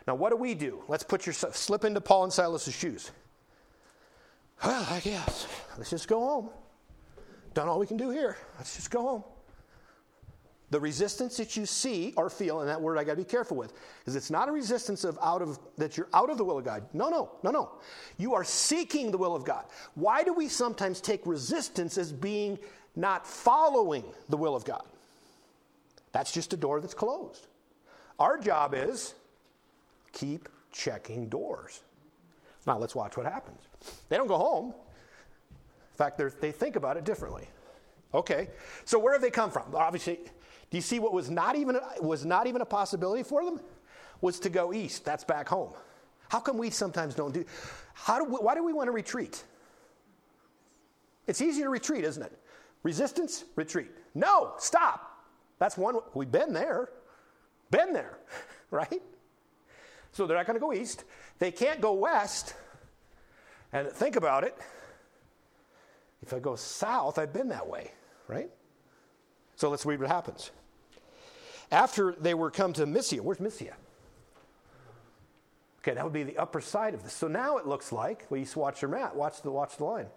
Now, 0.08 0.16
what 0.16 0.30
do 0.32 0.36
we 0.36 0.54
do? 0.56 0.84
Let's 0.88 1.04
put 1.04 1.26
yourself, 1.26 1.56
slip 1.56 1.86
into 1.86 2.02
Paul 2.02 2.24
and 2.24 2.34
Silas's 2.34 2.74
shoes. 2.74 3.12
Well, 4.64 4.88
I 4.90 5.00
guess. 5.00 5.48
Let's 5.78 5.90
just 5.90 6.08
go 6.08 6.20
home. 6.20 6.50
Done 7.54 7.68
all 7.68 7.80
we 7.80 7.88
can 7.88 7.98
do 7.98 8.10
here. 8.10 8.38
Let's 8.58 8.76
just 8.76 8.92
go 8.92 9.02
home. 9.02 9.24
The 10.70 10.80
resistance 10.80 11.36
that 11.38 11.58
you 11.58 11.66
see 11.66 12.14
or 12.16 12.30
feel, 12.30 12.62
and 12.62 12.70
that 12.70 12.82
word 12.82 12.98
I 12.98 13.04
got 13.04 13.12
to 13.12 13.18
be 13.18 13.26
careful 13.26 13.58
with, 13.58 13.74
is 14.06 14.16
it's 14.16 14.32
not 14.32 14.48
a 14.48 14.54
resistance 14.54 15.04
of 15.04 15.20
out 15.22 15.42
of 15.42 15.60
that 15.78 15.98
you're 15.98 16.08
out 16.14 16.30
of 16.30 16.38
the 16.38 16.46
will 16.46 16.58
of 16.58 16.64
God. 16.64 16.86
No, 16.94 17.10
no, 17.10 17.30
no, 17.44 17.52
no. 17.52 17.72
You 18.18 18.34
are 18.36 18.46
seeking 18.46 19.12
the 19.12 19.18
will 19.18 19.36
of 19.36 19.44
God. 19.44 19.66
Why 19.96 20.24
do 20.24 20.34
we 20.34 20.48
sometimes 20.48 21.02
take 21.02 21.26
resistance 21.26 21.98
as 21.98 22.14
being 22.14 22.58
not 22.96 23.28
following 23.28 24.06
the 24.30 24.38
will 24.38 24.56
of 24.56 24.64
God? 24.64 24.84
That's 26.14 26.32
just 26.32 26.54
a 26.54 26.58
door 26.58 26.80
that's 26.80 26.94
closed. 26.94 27.48
Our 28.18 28.38
job 28.38 28.74
is 28.74 29.14
keep 30.12 30.50
checking 30.72 31.30
doors. 31.30 31.82
Now, 32.66 32.78
let's 32.78 32.96
watch 32.96 33.18
what 33.18 33.26
happens. 33.26 33.62
They 34.10 34.18
don't 34.18 34.28
go 34.28 34.38
home. 34.38 34.68
In 34.68 35.98
fact, 35.98 36.22
they 36.40 36.52
think 36.52 36.76
about 36.76 36.98
it 36.98 37.04
differently. 37.04 37.48
Okay, 38.14 38.50
so 38.86 39.00
where 39.00 39.14
have 39.14 39.22
they 39.22 39.32
come 39.32 39.52
from? 39.52 39.74
Obviously, 39.74 40.20
do 40.70 40.78
you 40.78 40.82
see 40.82 41.00
what 41.00 41.14
was 41.14 41.30
not 41.30 41.56
even 41.56 41.80
was 42.02 42.26
not 42.26 42.48
even 42.48 42.62
a 42.62 42.66
possibility 42.66 43.24
for 43.24 43.46
them? 43.46 43.60
Was 44.20 44.40
to 44.42 44.50
go 44.50 44.74
east. 44.74 45.06
That's 45.06 45.24
back 45.24 45.48
home. 45.48 45.74
How 46.30 46.40
come 46.40 46.58
we 46.58 46.70
sometimes 46.70 47.16
don't 47.16 47.34
do? 47.34 47.46
How 47.94 48.20
do 48.20 48.26
we, 48.26 48.38
why 48.38 48.56
do 48.56 48.64
we 48.64 48.74
want 48.74 48.88
to 48.88 48.92
retreat? 48.92 49.44
It's 51.28 51.42
easy 51.42 51.62
to 51.62 51.70
retreat, 51.70 52.04
isn't 52.04 52.24
it? 52.24 52.38
Resistance, 52.84 53.46
retreat. 53.56 53.92
No, 54.16 54.54
stop. 54.58 55.26
That's 55.60 55.78
one. 55.78 55.98
We've 56.14 56.32
been 56.32 56.54
there, 56.54 56.90
been 57.70 57.94
there, 57.94 58.18
right? 58.72 59.02
So 60.12 60.28
they're 60.28 60.38
not 60.38 60.46
going 60.46 60.56
to 60.56 60.60
go 60.60 60.74
east. 60.74 61.04
They 61.40 61.52
can't 61.52 61.82
go 61.82 61.94
west. 61.94 62.54
And 63.74 63.90
think 63.90 64.16
about 64.16 64.44
it. 64.44 64.58
If 66.22 66.34
I 66.34 66.40
go 66.40 66.56
south, 66.56 67.18
I've 67.18 67.34
been 67.34 67.50
that 67.50 67.68
way, 67.68 67.92
right? 68.28 68.50
So 69.56 69.70
let's 69.70 69.86
read 69.86 70.00
what 70.00 70.10
happens. 70.10 70.52
After 71.72 72.14
they 72.20 72.34
were 72.34 72.52
come 72.52 72.74
to 72.74 72.86
Mysia, 72.86 73.24
where's 73.24 73.40
Mysia? 73.40 73.76
Okay, 75.80 75.96
that 75.96 76.04
would 76.04 76.14
be 76.14 76.24
the 76.24 76.38
upper 76.38 76.62
side 76.62 76.94
of 76.94 77.02
this. 77.04 77.14
So 77.14 77.28
now 77.28 77.58
it 77.58 77.66
looks 77.66 77.92
like, 77.92 78.28
well, 78.30 78.40
you 78.40 78.46
watch 78.56 78.82
your 78.82 78.92
map, 78.92 79.16
watch 79.16 79.42
the, 79.42 79.50
watch 79.50 79.78
the 79.78 79.86
line. 79.86 80.08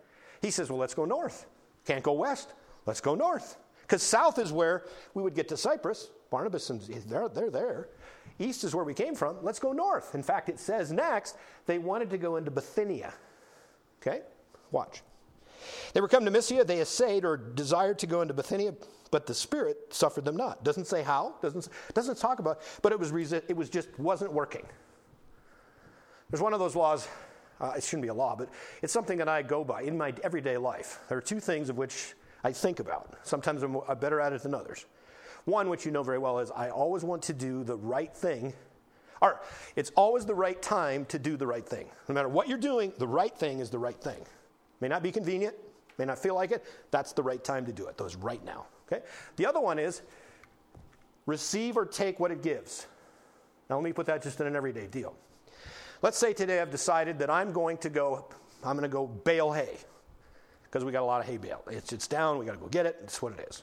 He 0.42 0.50
says, 0.50 0.68
well, 0.68 0.78
let's 0.78 0.94
go 0.94 1.06
north. 1.06 1.46
Can't 1.86 2.02
go 2.02 2.12
west. 2.12 2.52
Let's 2.84 3.00
go 3.00 3.14
north. 3.14 3.56
Because 3.82 4.02
south 4.02 4.38
is 4.38 4.52
where 4.52 4.84
we 5.14 5.22
would 5.22 5.34
get 5.34 5.48
to 5.48 5.56
Cyprus. 5.56 6.10
Barnabas 6.30 6.68
and 6.70 6.80
they're, 6.82 7.28
they're 7.28 7.50
there. 7.50 7.88
East 8.38 8.64
is 8.64 8.74
where 8.74 8.84
we 8.84 8.94
came 8.94 9.14
from. 9.14 9.36
Let's 9.42 9.58
go 9.58 9.72
north. 9.72 10.14
In 10.14 10.22
fact, 10.22 10.48
it 10.48 10.58
says 10.58 10.92
next 10.92 11.36
they 11.66 11.78
wanted 11.78 12.10
to 12.10 12.18
go 12.18 12.36
into 12.36 12.50
Bithynia. 12.50 13.14
Okay? 14.00 14.22
Watch. 14.70 15.02
They 15.92 16.00
were 16.00 16.08
come 16.08 16.24
to 16.24 16.30
Mysia. 16.30 16.64
They 16.64 16.80
essayed 16.80 17.24
or 17.24 17.36
desired 17.36 17.98
to 18.00 18.06
go 18.06 18.20
into 18.20 18.34
Bithynia, 18.34 18.74
but 19.10 19.26
the 19.26 19.34
Spirit 19.34 19.94
suffered 19.94 20.24
them 20.24 20.36
not. 20.36 20.64
Doesn't 20.64 20.86
say 20.86 21.02
how. 21.02 21.36
Doesn't 21.40 21.68
doesn't 21.94 22.18
talk 22.18 22.38
about. 22.38 22.60
But 22.82 22.92
it 22.92 22.98
was 22.98 23.12
resi- 23.12 23.42
it 23.48 23.56
was 23.56 23.70
just 23.70 23.88
wasn't 23.98 24.32
working. 24.32 24.66
There's 26.30 26.42
one 26.42 26.52
of 26.52 26.58
those 26.58 26.74
laws. 26.74 27.08
Uh, 27.60 27.74
it 27.76 27.84
shouldn't 27.84 28.02
be 28.02 28.08
a 28.08 28.14
law, 28.14 28.34
but 28.36 28.48
it's 28.82 28.92
something 28.92 29.16
that 29.18 29.28
I 29.28 29.42
go 29.42 29.62
by 29.62 29.82
in 29.82 29.96
my 29.96 30.12
everyday 30.24 30.56
life. 30.56 30.98
There 31.08 31.16
are 31.16 31.22
two 31.22 31.38
things 31.38 31.68
of 31.68 31.78
which 31.78 32.14
I 32.42 32.52
think 32.52 32.80
about. 32.80 33.14
Sometimes 33.22 33.62
I'm 33.62 33.80
better 34.00 34.20
at 34.20 34.32
it 34.32 34.42
than 34.42 34.54
others. 34.54 34.86
One, 35.44 35.68
which 35.68 35.84
you 35.84 35.92
know 35.92 36.02
very 36.02 36.18
well, 36.18 36.38
is 36.38 36.50
I 36.50 36.70
always 36.70 37.04
want 37.04 37.22
to 37.24 37.32
do 37.32 37.64
the 37.64 37.76
right 37.76 38.14
thing. 38.14 38.54
Or 39.20 39.40
it's 39.76 39.90
always 39.96 40.26
the 40.26 40.34
right 40.34 40.60
time 40.60 41.04
to 41.06 41.18
do 41.18 41.36
the 41.36 41.46
right 41.46 41.66
thing. 41.66 41.88
No 42.08 42.14
matter 42.14 42.28
what 42.28 42.48
you're 42.48 42.58
doing, 42.58 42.92
the 42.98 43.06
right 43.06 43.34
thing 43.36 43.60
is 43.60 43.70
the 43.70 43.78
right 43.78 44.00
thing. 44.00 44.24
May 44.80 44.88
not 44.88 45.02
be 45.02 45.12
convenient, 45.12 45.54
may 45.98 46.04
not 46.04 46.18
feel 46.18 46.34
like 46.34 46.50
it. 46.50 46.64
That's 46.90 47.12
the 47.12 47.22
right 47.22 47.42
time 47.42 47.64
to 47.66 47.72
do 47.72 47.86
it. 47.86 47.96
Those 47.96 48.16
right 48.16 48.44
now. 48.44 48.66
Okay. 48.86 49.04
The 49.36 49.46
other 49.46 49.60
one 49.60 49.78
is 49.78 50.02
receive 51.26 51.76
or 51.76 51.86
take 51.86 52.20
what 52.20 52.30
it 52.30 52.42
gives. 52.42 52.86
Now 53.70 53.76
let 53.76 53.84
me 53.84 53.92
put 53.92 54.06
that 54.06 54.22
just 54.22 54.40
in 54.40 54.46
an 54.46 54.56
everyday 54.56 54.86
deal. 54.86 55.14
Let's 56.02 56.18
say 56.18 56.34
today 56.34 56.60
I've 56.60 56.70
decided 56.70 57.18
that 57.20 57.30
I'm 57.30 57.52
going 57.52 57.78
to 57.78 57.88
go, 57.88 58.28
I'm 58.62 58.76
going 58.76 58.82
to 58.82 58.94
go 58.94 59.06
bale 59.06 59.52
hay 59.52 59.78
because 60.64 60.84
we 60.84 60.92
got 60.92 61.02
a 61.02 61.06
lot 61.06 61.20
of 61.22 61.26
hay 61.26 61.38
bale. 61.38 61.62
It's, 61.70 61.92
it's 61.92 62.06
down, 62.06 62.38
we 62.38 62.44
got 62.44 62.52
to 62.52 62.58
go 62.58 62.66
get 62.66 62.84
it. 62.84 62.98
It's 63.04 63.22
what 63.22 63.32
it 63.32 63.46
is. 63.48 63.62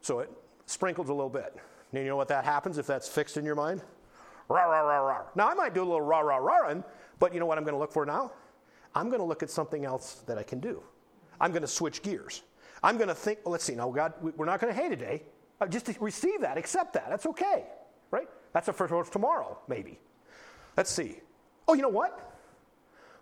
So 0.00 0.20
it 0.20 0.30
sprinkles 0.66 1.08
a 1.08 1.12
little 1.12 1.30
bit. 1.30 1.54
And 1.92 2.02
you 2.02 2.08
know 2.08 2.16
what 2.16 2.28
that 2.28 2.44
happens 2.44 2.78
if 2.78 2.86
that's 2.86 3.08
fixed 3.08 3.36
in 3.36 3.44
your 3.44 3.54
mind? 3.54 3.82
Rah, 4.48 4.64
rah, 4.64 4.80
rah, 4.80 4.98
rah. 4.98 5.22
Now 5.34 5.48
I 5.48 5.54
might 5.54 5.74
do 5.74 5.82
a 5.82 5.84
little 5.84 6.00
rah, 6.00 6.20
rah, 6.20 6.36
rah, 6.36 6.74
but 7.18 7.34
you 7.34 7.40
know 7.40 7.46
what 7.46 7.58
I'm 7.58 7.64
going 7.64 7.74
to 7.74 7.78
look 7.78 7.92
for 7.92 8.06
now? 8.06 8.32
I'm 8.94 9.08
going 9.08 9.20
to 9.20 9.24
look 9.24 9.42
at 9.42 9.50
something 9.50 9.84
else 9.84 10.22
that 10.26 10.38
I 10.38 10.42
can 10.42 10.58
do. 10.58 10.82
I'm 11.40 11.52
going 11.52 11.62
to 11.62 11.68
switch 11.68 12.02
gears. 12.02 12.42
I'm 12.82 12.96
going 12.96 13.08
to 13.08 13.14
think, 13.14 13.40
well, 13.44 13.52
let's 13.52 13.64
see, 13.64 13.74
now, 13.74 13.90
God, 13.90 14.14
we're 14.20 14.46
not 14.46 14.60
going 14.60 14.74
to 14.74 14.80
hay 14.80 14.88
today. 14.88 15.22
Uh, 15.60 15.66
just 15.66 15.88
receive 16.00 16.40
that, 16.40 16.56
accept 16.56 16.94
that. 16.94 17.06
That's 17.08 17.26
okay, 17.26 17.64
right? 18.10 18.28
That's 18.52 18.68
a 18.68 18.72
first 18.72 18.90
for 18.90 19.04
tomorrow, 19.04 19.58
maybe. 19.68 19.98
Let's 20.76 20.90
see. 20.90 21.20
Oh, 21.68 21.74
you 21.74 21.82
know 21.82 21.88
what? 21.88 22.34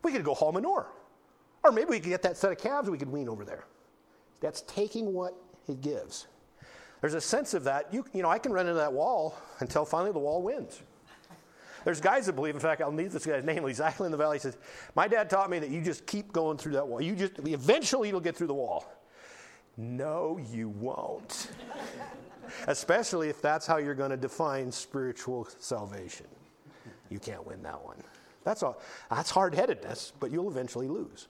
We 0.02 0.12
could 0.12 0.24
go 0.24 0.34
haul 0.34 0.52
manure. 0.52 0.86
Or 1.64 1.72
maybe 1.72 1.90
we 1.90 2.00
could 2.00 2.10
get 2.10 2.22
that 2.22 2.36
set 2.36 2.52
of 2.52 2.58
calves 2.58 2.88
we 2.88 2.98
could 2.98 3.10
wean 3.10 3.28
over 3.28 3.44
there. 3.44 3.64
That's 4.40 4.62
taking 4.62 5.12
what 5.12 5.34
it 5.66 5.80
gives. 5.80 6.28
There's 7.00 7.14
a 7.14 7.20
sense 7.20 7.54
of 7.54 7.64
that. 7.64 7.92
You, 7.92 8.04
you 8.12 8.22
know, 8.22 8.28
I 8.28 8.38
can 8.38 8.52
run 8.52 8.66
into 8.66 8.78
that 8.78 8.92
wall 8.92 9.36
until 9.60 9.84
finally 9.84 10.12
the 10.12 10.18
wall 10.18 10.42
wins. 10.42 10.82
There's 11.84 12.00
guys 12.00 12.26
that 12.26 12.34
believe, 12.34 12.54
in 12.54 12.60
fact, 12.60 12.82
I'll 12.82 12.92
need 12.92 13.12
this 13.12 13.24
guy's 13.24 13.44
name, 13.44 13.66
he's 13.66 13.80
actually 13.80 14.06
in 14.06 14.12
the 14.12 14.18
valley. 14.18 14.36
He 14.36 14.42
says, 14.42 14.58
My 14.94 15.08
dad 15.08 15.30
taught 15.30 15.48
me 15.48 15.58
that 15.60 15.70
you 15.70 15.80
just 15.80 16.06
keep 16.06 16.32
going 16.32 16.58
through 16.58 16.72
that 16.72 16.86
wall. 16.86 17.00
You 17.00 17.14
just, 17.14 17.38
eventually 17.38 18.08
you'll 18.08 18.20
get 18.20 18.36
through 18.36 18.48
the 18.48 18.54
wall. 18.54 18.84
No, 19.76 20.40
you 20.52 20.68
won't. 20.68 21.50
Especially 22.66 23.28
if 23.28 23.40
that's 23.40 23.66
how 23.66 23.76
you're 23.76 23.94
going 23.94 24.10
to 24.10 24.16
define 24.16 24.72
spiritual 24.72 25.46
salvation. 25.60 26.26
You 27.10 27.20
can't 27.20 27.46
win 27.46 27.62
that 27.62 27.82
one. 27.84 28.02
That's, 28.44 28.62
all, 28.62 28.80
that's 29.10 29.30
hard 29.30 29.54
headedness, 29.54 30.12
but 30.18 30.30
you'll 30.30 30.50
eventually 30.50 30.88
lose. 30.88 31.28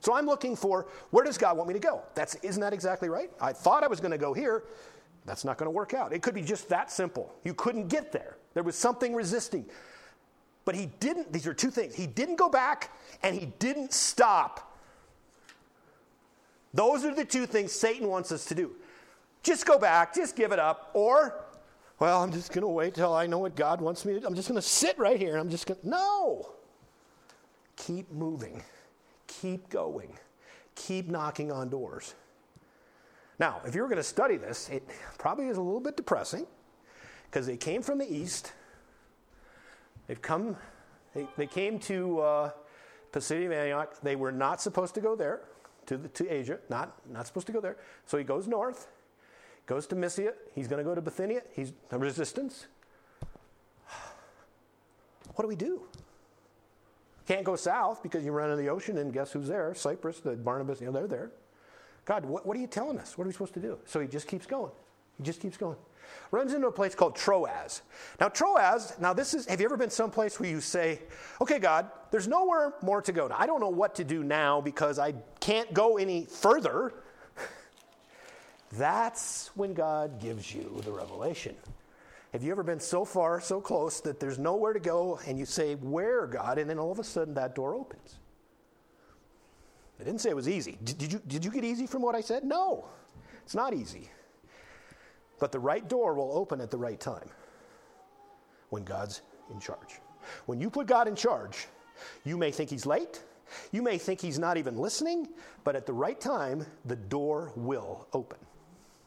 So 0.00 0.14
I'm 0.14 0.26
looking 0.26 0.54
for 0.56 0.86
where 1.10 1.24
does 1.24 1.38
God 1.38 1.56
want 1.56 1.68
me 1.68 1.74
to 1.74 1.80
go? 1.80 2.02
That's, 2.14 2.34
isn't 2.36 2.60
that 2.60 2.72
exactly 2.72 3.08
right? 3.08 3.30
I 3.40 3.52
thought 3.52 3.82
I 3.84 3.86
was 3.86 4.00
going 4.00 4.10
to 4.10 4.18
go 4.18 4.34
here. 4.34 4.64
That's 5.24 5.44
not 5.44 5.56
going 5.56 5.66
to 5.66 5.70
work 5.70 5.94
out. 5.94 6.12
It 6.12 6.22
could 6.22 6.34
be 6.34 6.42
just 6.42 6.68
that 6.68 6.90
simple. 6.90 7.34
You 7.44 7.54
couldn't 7.54 7.88
get 7.88 8.12
there, 8.12 8.36
there 8.54 8.62
was 8.62 8.76
something 8.76 9.14
resisting. 9.14 9.66
But 10.64 10.74
he 10.74 10.86
didn't, 10.98 11.30
these 11.30 11.46
are 11.46 11.52
two 11.52 11.70
things. 11.70 11.94
He 11.94 12.06
didn't 12.06 12.36
go 12.36 12.48
back 12.48 12.90
and 13.22 13.38
he 13.38 13.52
didn't 13.58 13.92
stop. 13.92 14.78
Those 16.72 17.04
are 17.04 17.14
the 17.14 17.24
two 17.24 17.44
things 17.44 17.70
Satan 17.70 18.08
wants 18.08 18.32
us 18.32 18.46
to 18.46 18.54
do. 18.54 18.72
Just 19.42 19.66
go 19.66 19.78
back, 19.78 20.14
just 20.14 20.36
give 20.36 20.52
it 20.52 20.58
up, 20.58 20.90
or 20.94 21.44
well, 21.98 22.22
I'm 22.22 22.32
just 22.32 22.50
going 22.52 22.62
to 22.62 22.68
wait 22.68 22.94
till 22.94 23.12
I 23.14 23.26
know 23.26 23.38
what 23.38 23.54
God 23.54 23.80
wants 23.80 24.04
me 24.04 24.14
to 24.14 24.20
do. 24.20 24.26
I'm 24.26 24.34
just 24.34 24.48
going 24.48 24.60
to 24.60 24.66
sit 24.66 24.98
right 24.98 25.18
here 25.18 25.32
and 25.32 25.40
I'm 25.40 25.50
just 25.50 25.66
going 25.66 25.80
to. 25.80 25.88
No! 25.88 26.54
Keep 27.76 28.10
moving. 28.10 28.62
Keep 29.26 29.68
going. 29.68 30.12
Keep 30.74 31.08
knocking 31.08 31.52
on 31.52 31.68
doors. 31.68 32.14
Now, 33.38 33.60
if 33.66 33.74
you're 33.74 33.88
going 33.88 33.96
to 33.96 34.02
study 34.02 34.36
this, 34.36 34.68
it 34.68 34.88
probably 35.18 35.46
is 35.46 35.56
a 35.56 35.62
little 35.62 35.80
bit 35.80 35.96
depressing 35.96 36.46
because 37.30 37.46
they 37.46 37.56
came 37.56 37.82
from 37.82 37.98
the 37.98 38.12
east. 38.12 38.52
They've 40.06 40.20
come, 40.20 40.56
they, 41.14 41.26
they 41.36 41.46
came 41.46 41.78
to 41.80 42.20
uh, 42.20 42.50
Pisidia 43.12 43.52
Antioch. 43.52 44.00
They 44.02 44.16
were 44.16 44.32
not 44.32 44.60
supposed 44.60 44.94
to 44.94 45.00
go 45.00 45.16
there, 45.16 45.40
to, 45.86 45.96
the, 45.96 46.08
to 46.08 46.32
Asia, 46.32 46.58
not, 46.68 46.94
not 47.10 47.26
supposed 47.26 47.46
to 47.48 47.52
go 47.52 47.60
there. 47.60 47.76
So 48.06 48.18
he 48.18 48.24
goes 48.24 48.46
north. 48.46 48.88
Goes 49.66 49.86
to 49.88 49.96
Mysia. 49.96 50.34
He's 50.54 50.68
going 50.68 50.78
to 50.78 50.84
go 50.84 50.94
to 50.94 51.00
Bithynia. 51.00 51.42
He's 51.52 51.72
resistance. 51.90 52.66
What 55.34 55.42
do 55.42 55.48
we 55.48 55.56
do? 55.56 55.82
Can't 57.26 57.44
go 57.44 57.56
south 57.56 58.02
because 58.02 58.24
you 58.24 58.32
run 58.32 58.50
into 58.50 58.62
the 58.62 58.68
ocean, 58.68 58.98
and 58.98 59.12
guess 59.12 59.32
who's 59.32 59.48
there? 59.48 59.74
Cyprus, 59.74 60.20
the 60.20 60.32
Barnabas, 60.32 60.80
you 60.80 60.86
know, 60.86 60.92
they're 60.92 61.06
there. 61.06 61.30
God, 62.04 62.24
what, 62.24 62.46
what 62.46 62.56
are 62.56 62.60
you 62.60 62.66
telling 62.66 62.98
us? 62.98 63.16
What 63.16 63.24
are 63.24 63.28
we 63.28 63.32
supposed 63.32 63.54
to 63.54 63.60
do? 63.60 63.78
So 63.86 64.00
he 64.00 64.06
just 64.06 64.28
keeps 64.28 64.46
going. 64.46 64.72
He 65.16 65.22
just 65.22 65.40
keeps 65.40 65.56
going. 65.56 65.76
Runs 66.30 66.52
into 66.52 66.66
a 66.66 66.72
place 66.72 66.94
called 66.94 67.16
Troas. 67.16 67.82
Now, 68.20 68.28
Troas, 68.28 68.94
now 69.00 69.12
this 69.12 69.34
is, 69.34 69.46
have 69.46 69.60
you 69.60 69.66
ever 69.66 69.76
been 69.76 69.90
someplace 69.90 70.38
where 70.38 70.50
you 70.50 70.60
say, 70.60 71.00
okay, 71.40 71.58
God, 71.58 71.90
there's 72.10 72.28
nowhere 72.28 72.74
more 72.82 73.00
to 73.02 73.12
go. 73.12 73.28
Now, 73.28 73.36
I 73.38 73.46
don't 73.46 73.60
know 73.60 73.70
what 73.70 73.94
to 73.96 74.04
do 74.04 74.22
now 74.22 74.60
because 74.60 74.98
I 74.98 75.14
can't 75.40 75.72
go 75.72 75.96
any 75.96 76.24
further. 76.26 76.92
That's 78.72 79.50
when 79.54 79.74
God 79.74 80.20
gives 80.20 80.54
you 80.54 80.80
the 80.84 80.92
revelation. 80.92 81.54
Have 82.32 82.42
you 82.42 82.50
ever 82.50 82.64
been 82.64 82.80
so 82.80 83.04
far, 83.04 83.40
so 83.40 83.60
close 83.60 84.00
that 84.00 84.18
there's 84.18 84.38
nowhere 84.38 84.72
to 84.72 84.80
go 84.80 85.20
and 85.26 85.38
you 85.38 85.46
say, 85.46 85.76
Where, 85.76 86.26
God? 86.26 86.58
And 86.58 86.68
then 86.68 86.80
all 86.80 86.90
of 86.90 86.98
a 86.98 87.04
sudden 87.04 87.34
that 87.34 87.54
door 87.54 87.76
opens. 87.76 88.16
I 90.00 90.04
didn't 90.04 90.20
say 90.20 90.30
it 90.30 90.36
was 90.36 90.48
easy. 90.48 90.78
Did, 90.82 90.98
did, 90.98 91.12
you, 91.12 91.20
did 91.26 91.44
you 91.44 91.50
get 91.50 91.64
easy 91.64 91.86
from 91.86 92.02
what 92.02 92.14
I 92.14 92.20
said? 92.20 92.44
No, 92.44 92.86
it's 93.44 93.54
not 93.54 93.74
easy. 93.74 94.10
But 95.38 95.52
the 95.52 95.58
right 95.58 95.86
door 95.88 96.14
will 96.14 96.36
open 96.36 96.60
at 96.60 96.70
the 96.70 96.78
right 96.78 96.98
time 96.98 97.28
when 98.70 98.84
God's 98.84 99.22
in 99.52 99.60
charge. 99.60 100.00
When 100.46 100.60
you 100.60 100.70
put 100.70 100.86
God 100.86 101.06
in 101.06 101.14
charge, 101.14 101.66
you 102.24 102.36
may 102.36 102.50
think 102.50 102.70
He's 102.70 102.86
late. 102.86 103.22
You 103.72 103.82
may 103.82 103.98
think 103.98 104.20
He's 104.20 104.38
not 104.38 104.56
even 104.56 104.76
listening, 104.76 105.28
but 105.64 105.76
at 105.76 105.86
the 105.86 105.92
right 105.92 106.20
time, 106.20 106.66
the 106.86 106.96
door 106.96 107.52
will 107.56 108.08
open. 108.12 108.38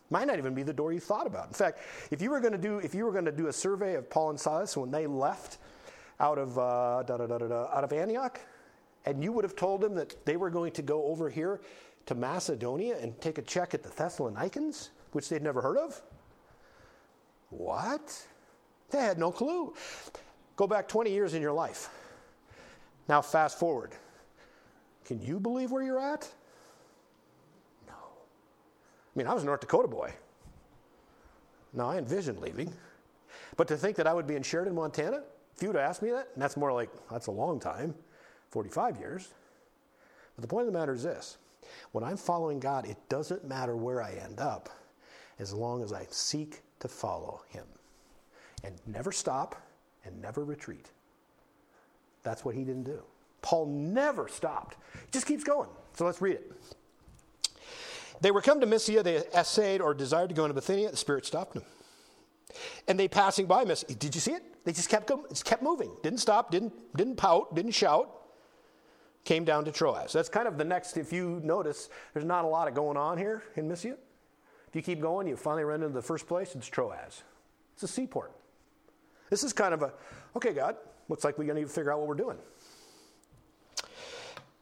Might 0.10 0.28
not 0.28 0.38
even 0.38 0.53
be 0.53 0.64
the 0.64 0.74
door 0.74 0.94
you 0.94 1.02
thought 1.02 1.28
about. 1.28 1.48
In 1.48 1.53
fact, 1.53 1.80
if 2.11 2.22
you 2.22 2.30
were 2.30 2.40
going 2.40 2.53
to 2.53 2.57
do 2.57 2.78
if 2.80 2.95
you 2.95 3.03
were 3.03 3.11
going 3.11 3.26
to 3.26 3.32
do 3.32 3.48
a 3.48 3.53
survey 3.53 3.95
of 3.95 4.10
Paul 4.10 4.30
and 4.30 4.40
Silas 4.40 4.78
when 4.78 4.90
they 4.90 5.06
left 5.06 5.57
out 6.20 6.38
of 6.38 6.57
uh, 6.57 7.03
out 7.10 7.84
of 7.84 7.91
Antioch, 7.91 8.40
and 9.08 9.24
you 9.24 9.32
would 9.32 9.46
have 9.46 9.56
told 9.56 9.80
them 9.80 9.96
that 9.96 10.26
they 10.26 10.36
were 10.36 10.50
going 10.50 10.74
to 10.74 10.82
go 10.82 11.06
over 11.06 11.30
here 11.30 11.62
to 12.08 12.14
Macedonia 12.14 12.98
and 12.98 13.20
take 13.22 13.38
a 13.38 13.42
check 13.42 13.74
at 13.74 13.82
the 13.82 13.90
Thessalonians, 13.90 14.90
which 15.14 15.30
they'd 15.30 15.42
never 15.42 15.62
heard 15.62 15.78
of. 15.78 16.02
What? 17.50 18.28
They 18.90 19.00
had 19.00 19.18
no 19.18 19.32
clue. 19.32 19.74
Go 20.58 20.68
back 20.68 20.90
20 20.90 21.10
years 21.10 21.34
in 21.34 21.42
your 21.42 21.54
life. 21.54 21.90
Now, 23.08 23.22
fast 23.22 23.58
forward. 23.58 23.94
Can 25.06 25.22
you 25.22 25.40
believe 25.40 25.72
where 25.72 25.84
you're 25.84 26.02
at? 26.02 26.30
No. 27.88 27.94
I 27.94 29.18
mean, 29.18 29.28
I 29.28 29.34
was 29.34 29.44
a 29.44 29.46
North 29.46 29.62
Dakota 29.62 29.88
boy. 29.88 30.12
Now, 31.72 31.92
I 31.92 31.98
envisioned 31.98 32.40
leaving. 32.40 32.74
But 33.56 33.70
to 33.70 33.78
think 33.78 33.96
that 33.96 34.06
I 34.06 34.14
would 34.14 34.28
be 34.28 34.36
in 34.36 34.44
Sheridan, 34.44 34.76
Montana, 34.76 35.24
if 35.56 35.64
you 35.64 35.70
would 35.70 35.78
asked 35.78 36.02
me 36.02 36.10
that, 36.12 36.28
and 36.34 36.44
that's 36.44 36.58
more 36.58 36.74
like, 36.74 36.90
that's 37.10 37.28
a 37.28 37.32
long 37.32 37.58
time 37.58 37.96
45 38.49 38.98
years. 38.98 39.30
But 40.36 40.41
the 40.41 40.48
point 40.48 40.68
of 40.68 40.74
the 40.74 40.78
matter 40.80 40.94
is 40.94 41.03
this 41.03 41.38
when 41.91 42.03
I'm 42.03 42.18
following 42.18 42.60
God, 42.60 42.88
it 42.88 42.98
doesn't 43.10 43.45
matter 43.48 43.76
where 43.76 44.02
I 44.02 44.14
end 44.14 44.40
up 44.40 44.69
as 45.40 45.53
long 45.53 45.84
as 45.84 45.94
I 45.94 46.06
seek 46.10 46.61
to 46.80 46.88
follow 46.88 47.41
Him 47.49 47.65
and 48.64 48.76
never 48.86 49.11
stop 49.11 49.56
and 50.06 50.22
never 50.22 50.44
retreat. 50.44 50.90
That's 52.24 52.44
what 52.44 52.56
he 52.56 52.64
didn't 52.64 52.84
do. 52.84 52.99
Paul 53.41 53.68
never 53.68 54.28
stopped, 54.28 54.78
he 54.94 55.11
just 55.11 55.26
keeps 55.26 55.44
going. 55.44 55.69
So 55.94 56.06
let's 56.06 56.22
read 56.22 56.36
it. 56.36 56.52
They 58.19 58.32
were 58.32 58.41
come 58.41 58.60
to 58.60 58.65
Mysia, 58.65 59.03
they 59.03 59.18
essayed 59.18 59.80
or 59.80 59.94
desired 59.94 60.30
to 60.30 60.36
go 60.36 60.44
into 60.44 60.56
Bithynia, 60.56 60.91
the 60.91 60.98
Spirit 60.98 61.26
stopped 61.26 61.53
them. 61.53 61.64
And 62.88 62.99
they 62.99 63.07
passing 63.07 63.45
by 63.45 63.64
Mysia, 63.64 63.94
Did 63.95 64.15
you 64.15 64.22
see 64.22 64.32
it? 64.32 64.44
They 64.65 64.74
just 64.74 64.90
kept 64.90 65.07
going, 65.07 65.24
just 65.30 65.45
kept 65.45 65.61
moving. 65.61 65.91
Didn't 66.03 66.19
stop, 66.19 66.52
didn't, 66.52 66.74
didn't 66.98 67.15
pout, 67.15 67.56
didn't 67.56 67.72
shout. 67.72 68.10
Came 69.28 69.44
down 69.44 69.66
to 69.66 69.74
Troas. 69.74 70.14
That's 70.14 70.30
kind 70.30 70.48
of 70.48 70.58
the 70.58 70.64
next, 70.64 70.95
if 70.95 71.12
you 71.12 71.41
notice, 71.44 71.90
there's 72.14 72.26
not 72.26 72.45
a 72.45 72.48
lot 72.48 72.70
of 72.70 72.74
going 72.74 72.95
on 72.95 73.18
here 73.18 73.44
in 73.58 73.68
Mysia. 73.68 73.98
If 74.70 74.74
you 74.74 74.82
keep 74.82 75.02
going, 75.02 75.28
you 75.28 75.36
finally 75.36 75.66
run 75.66 75.84
into 75.84 75.94
the 75.94 76.02
first 76.02 76.30
place, 76.30 76.56
it's 76.56 76.66
Troas. 76.66 77.24
It's 77.74 77.84
a 77.84 77.90
seaport. 77.90 78.32
This 79.30 79.44
is 79.44 79.52
kind 79.52 79.74
of 79.74 79.82
a, 79.82 79.91
okay, 80.38 80.54
God, 80.54 80.78
looks 81.10 81.26
like 81.26 81.38
we're 81.38 81.44
going 81.44 81.58
to 81.58 81.62
need 81.64 81.68
to 81.68 81.74
figure 81.74 81.91
out 81.91 81.99
what 81.99 82.08
we're 82.08 82.16
doing. 82.16 82.38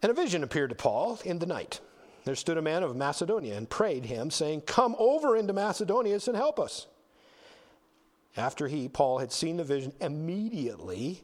And 0.02 0.10
a 0.10 0.16
vision 0.16 0.42
appeared 0.42 0.72
to 0.72 0.76
Paul 0.76 1.20
in 1.24 1.38
the 1.38 1.46
night. 1.46 1.80
There 2.24 2.34
stood 2.34 2.58
a 2.58 2.62
man 2.64 2.82
of 2.82 2.96
Macedonia 2.96 3.56
and 3.56 3.70
prayed 3.70 4.06
him, 4.06 4.32
saying, 4.32 4.62
Come 4.62 4.96
over 4.98 5.38
into 5.38 5.54
Macedonia 5.54 6.20
and 6.26 6.36
help 6.36 6.60
us. 6.60 6.88
After 8.36 8.68
he, 8.68 8.90
Paul, 8.90 9.20
had 9.20 9.32
seen 9.32 9.58
the 9.58 9.64
vision, 9.64 9.94
immediately, 10.02 11.22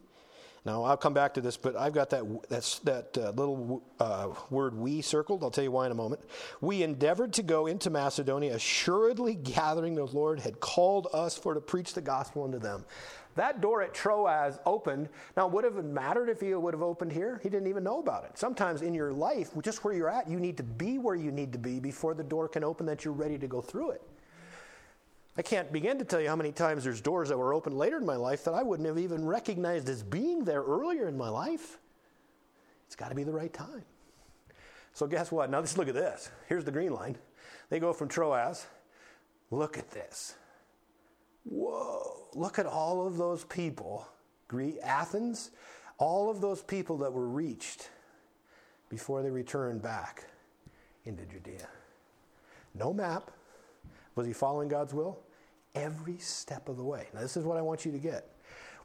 now 0.63 0.83
I'll 0.83 0.97
come 0.97 1.13
back 1.13 1.33
to 1.35 1.41
this, 1.41 1.57
but 1.57 1.75
I've 1.75 1.93
got 1.93 2.11
that, 2.11 2.23
that's, 2.47 2.79
that 2.79 3.17
uh, 3.17 3.31
little 3.31 3.81
uh, 3.99 4.29
word 4.51 4.75
we 4.75 5.01
circled. 5.01 5.43
I'll 5.43 5.49
tell 5.49 5.63
you 5.63 5.71
why 5.71 5.88
in 5.88 5.91
a 5.91 5.95
moment. 5.95 6.21
We 6.61 6.83
endeavored 6.83 7.33
to 7.33 7.43
go 7.43 7.65
into 7.65 7.89
Macedonia, 7.89 8.53
assuredly 8.55 9.33
gathering 9.35 9.95
the 9.95 10.05
Lord 10.05 10.39
had 10.39 10.59
called 10.59 11.07
us 11.13 11.35
for 11.35 11.55
to 11.55 11.61
preach 11.61 11.93
the 11.93 12.01
gospel 12.01 12.43
unto 12.43 12.59
them. 12.59 12.85
That 13.35 13.61
door 13.61 13.81
at 13.81 13.93
Troas 13.93 14.59
opened. 14.65 15.09
Now, 15.38 15.47
would 15.47 15.63
have 15.63 15.83
mattered 15.83 16.29
if 16.29 16.41
he 16.41 16.53
would 16.53 16.73
have 16.73 16.83
opened 16.83 17.13
here? 17.13 17.39
He 17.41 17.49
didn't 17.49 17.67
even 17.67 17.83
know 17.83 17.99
about 17.99 18.25
it. 18.25 18.38
Sometimes 18.38 18.81
in 18.81 18.93
your 18.93 19.13
life, 19.13 19.51
just 19.63 19.83
where 19.83 19.93
you're 19.93 20.09
at, 20.09 20.29
you 20.29 20.39
need 20.39 20.57
to 20.57 20.63
be 20.63 20.97
where 20.97 21.15
you 21.15 21.31
need 21.31 21.53
to 21.53 21.59
be 21.59 21.79
before 21.79 22.13
the 22.13 22.23
door 22.23 22.47
can 22.47 22.63
open 22.63 22.85
that 22.88 23.05
you're 23.05 23.13
ready 23.13 23.38
to 23.38 23.47
go 23.47 23.61
through 23.61 23.91
it. 23.91 24.01
I 25.41 25.43
can't 25.43 25.73
begin 25.73 25.97
to 25.97 26.05
tell 26.05 26.22
you 26.22 26.27
how 26.27 26.35
many 26.35 26.51
times 26.51 26.84
there's 26.84 27.01
doors 27.01 27.30
that 27.30 27.38
were 27.39 27.51
opened 27.51 27.76
later 27.76 27.97
in 27.97 28.05
my 28.05 28.15
life 28.15 28.43
that 28.43 28.53
I 28.53 28.61
wouldn't 28.61 28.88
have 28.88 28.99
even 28.99 29.26
recognized 29.26 29.89
as 29.89 30.03
being 30.03 30.45
there 30.45 30.61
earlier 30.61 31.07
in 31.07 31.18
my 31.18 31.30
life. 31.30 31.80
It's 32.85 32.95
got 32.95 33.09
to 33.09 33.15
be 33.15 33.23
the 33.23 33.31
right 33.31 33.51
time. 33.51 33.84
So, 34.93 35.07
guess 35.07 35.31
what? 35.31 35.49
Now, 35.49 35.57
let's 35.57 35.80
look 35.80 35.88
at 35.88 35.95
this. 35.95 36.30
Here's 36.47 36.63
the 36.63 36.72
green 36.72 36.93
line. 36.93 37.18
They 37.72 37.80
go 37.80 37.91
from 37.91 38.07
Troas. 38.07 38.68
Look 39.49 39.80
at 39.80 39.89
this. 39.89 40.35
Whoa, 41.45 42.27
look 42.35 42.59
at 42.59 42.68
all 42.68 43.07
of 43.07 43.18
those 43.18 43.43
people. 43.43 44.07
Athens, 44.84 45.49
all 45.97 46.30
of 46.30 46.39
those 46.39 46.61
people 46.61 46.99
that 46.99 47.11
were 47.11 47.27
reached 47.27 47.89
before 48.89 49.23
they 49.23 49.31
returned 49.31 49.81
back 49.81 50.26
into 51.05 51.26
Judea. 51.26 51.68
No 52.76 52.93
map. 52.93 53.31
Was 54.13 54.27
he 54.27 54.34
following 54.34 54.68
God's 54.68 54.93
will? 54.93 55.18
Every 55.76 56.18
step 56.18 56.69
of 56.69 56.77
the 56.77 56.84
way. 56.84 57.07
Now, 57.14 57.22
this 57.22 57.38
is 57.38 57.45
what 57.45 57.57
I 57.57 57.61
want 57.61 57.85
you 57.85 57.91
to 57.91 57.99
get. 57.99 58.35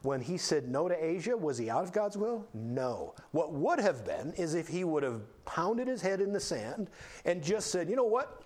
When 0.03 0.21
he 0.21 0.37
said 0.37 0.69
no 0.69 0.87
to 0.87 1.05
Asia, 1.05 1.35
was 1.35 1.57
he 1.57 1.69
out 1.69 1.83
of 1.83 1.91
God's 1.91 2.17
will? 2.17 2.45
No. 2.53 3.15
What 3.31 3.51
would 3.51 3.79
have 3.79 4.05
been 4.05 4.31
is 4.33 4.53
if 4.53 4.67
he 4.67 4.83
would 4.83 5.03
have 5.03 5.21
pounded 5.45 5.87
his 5.87 6.01
head 6.01 6.21
in 6.21 6.31
the 6.31 6.39
sand 6.39 6.89
and 7.25 7.43
just 7.43 7.71
said, 7.71 7.89
you 7.89 7.95
know 7.95 8.03
what? 8.03 8.43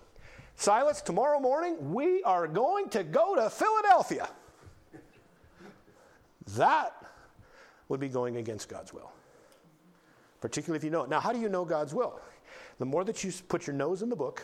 Silas, 0.56 1.02
tomorrow 1.02 1.38
morning 1.38 1.92
we 1.92 2.22
are 2.24 2.46
going 2.46 2.88
to 2.90 3.04
go 3.04 3.34
to 3.36 3.50
Philadelphia. 3.50 4.28
That 6.56 6.94
would 7.88 8.00
be 8.00 8.08
going 8.08 8.36
against 8.38 8.68
God's 8.68 8.92
will, 8.92 9.12
particularly 10.40 10.78
if 10.78 10.84
you 10.84 10.90
know 10.90 11.02
it. 11.02 11.10
Now, 11.10 11.20
how 11.20 11.32
do 11.32 11.38
you 11.38 11.48
know 11.48 11.64
God's 11.64 11.94
will? 11.94 12.20
The 12.78 12.84
more 12.84 13.04
that 13.04 13.22
you 13.22 13.32
put 13.48 13.66
your 13.66 13.76
nose 13.76 14.02
in 14.02 14.08
the 14.08 14.16
book, 14.16 14.42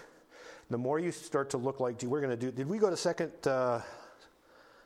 the 0.71 0.79
more 0.79 0.99
you 0.99 1.13
start 1.13 1.51
to 1.51 1.57
look 1.57 1.81
like, 1.81 2.03
we're 2.03 2.21
going 2.21 2.31
to 2.31 2.37
do. 2.37 2.51
Did 2.51 2.69
we 2.69 2.79
go 2.79 2.91
to 2.91 2.97
second? 2.97 3.33
Uh, 3.47 3.81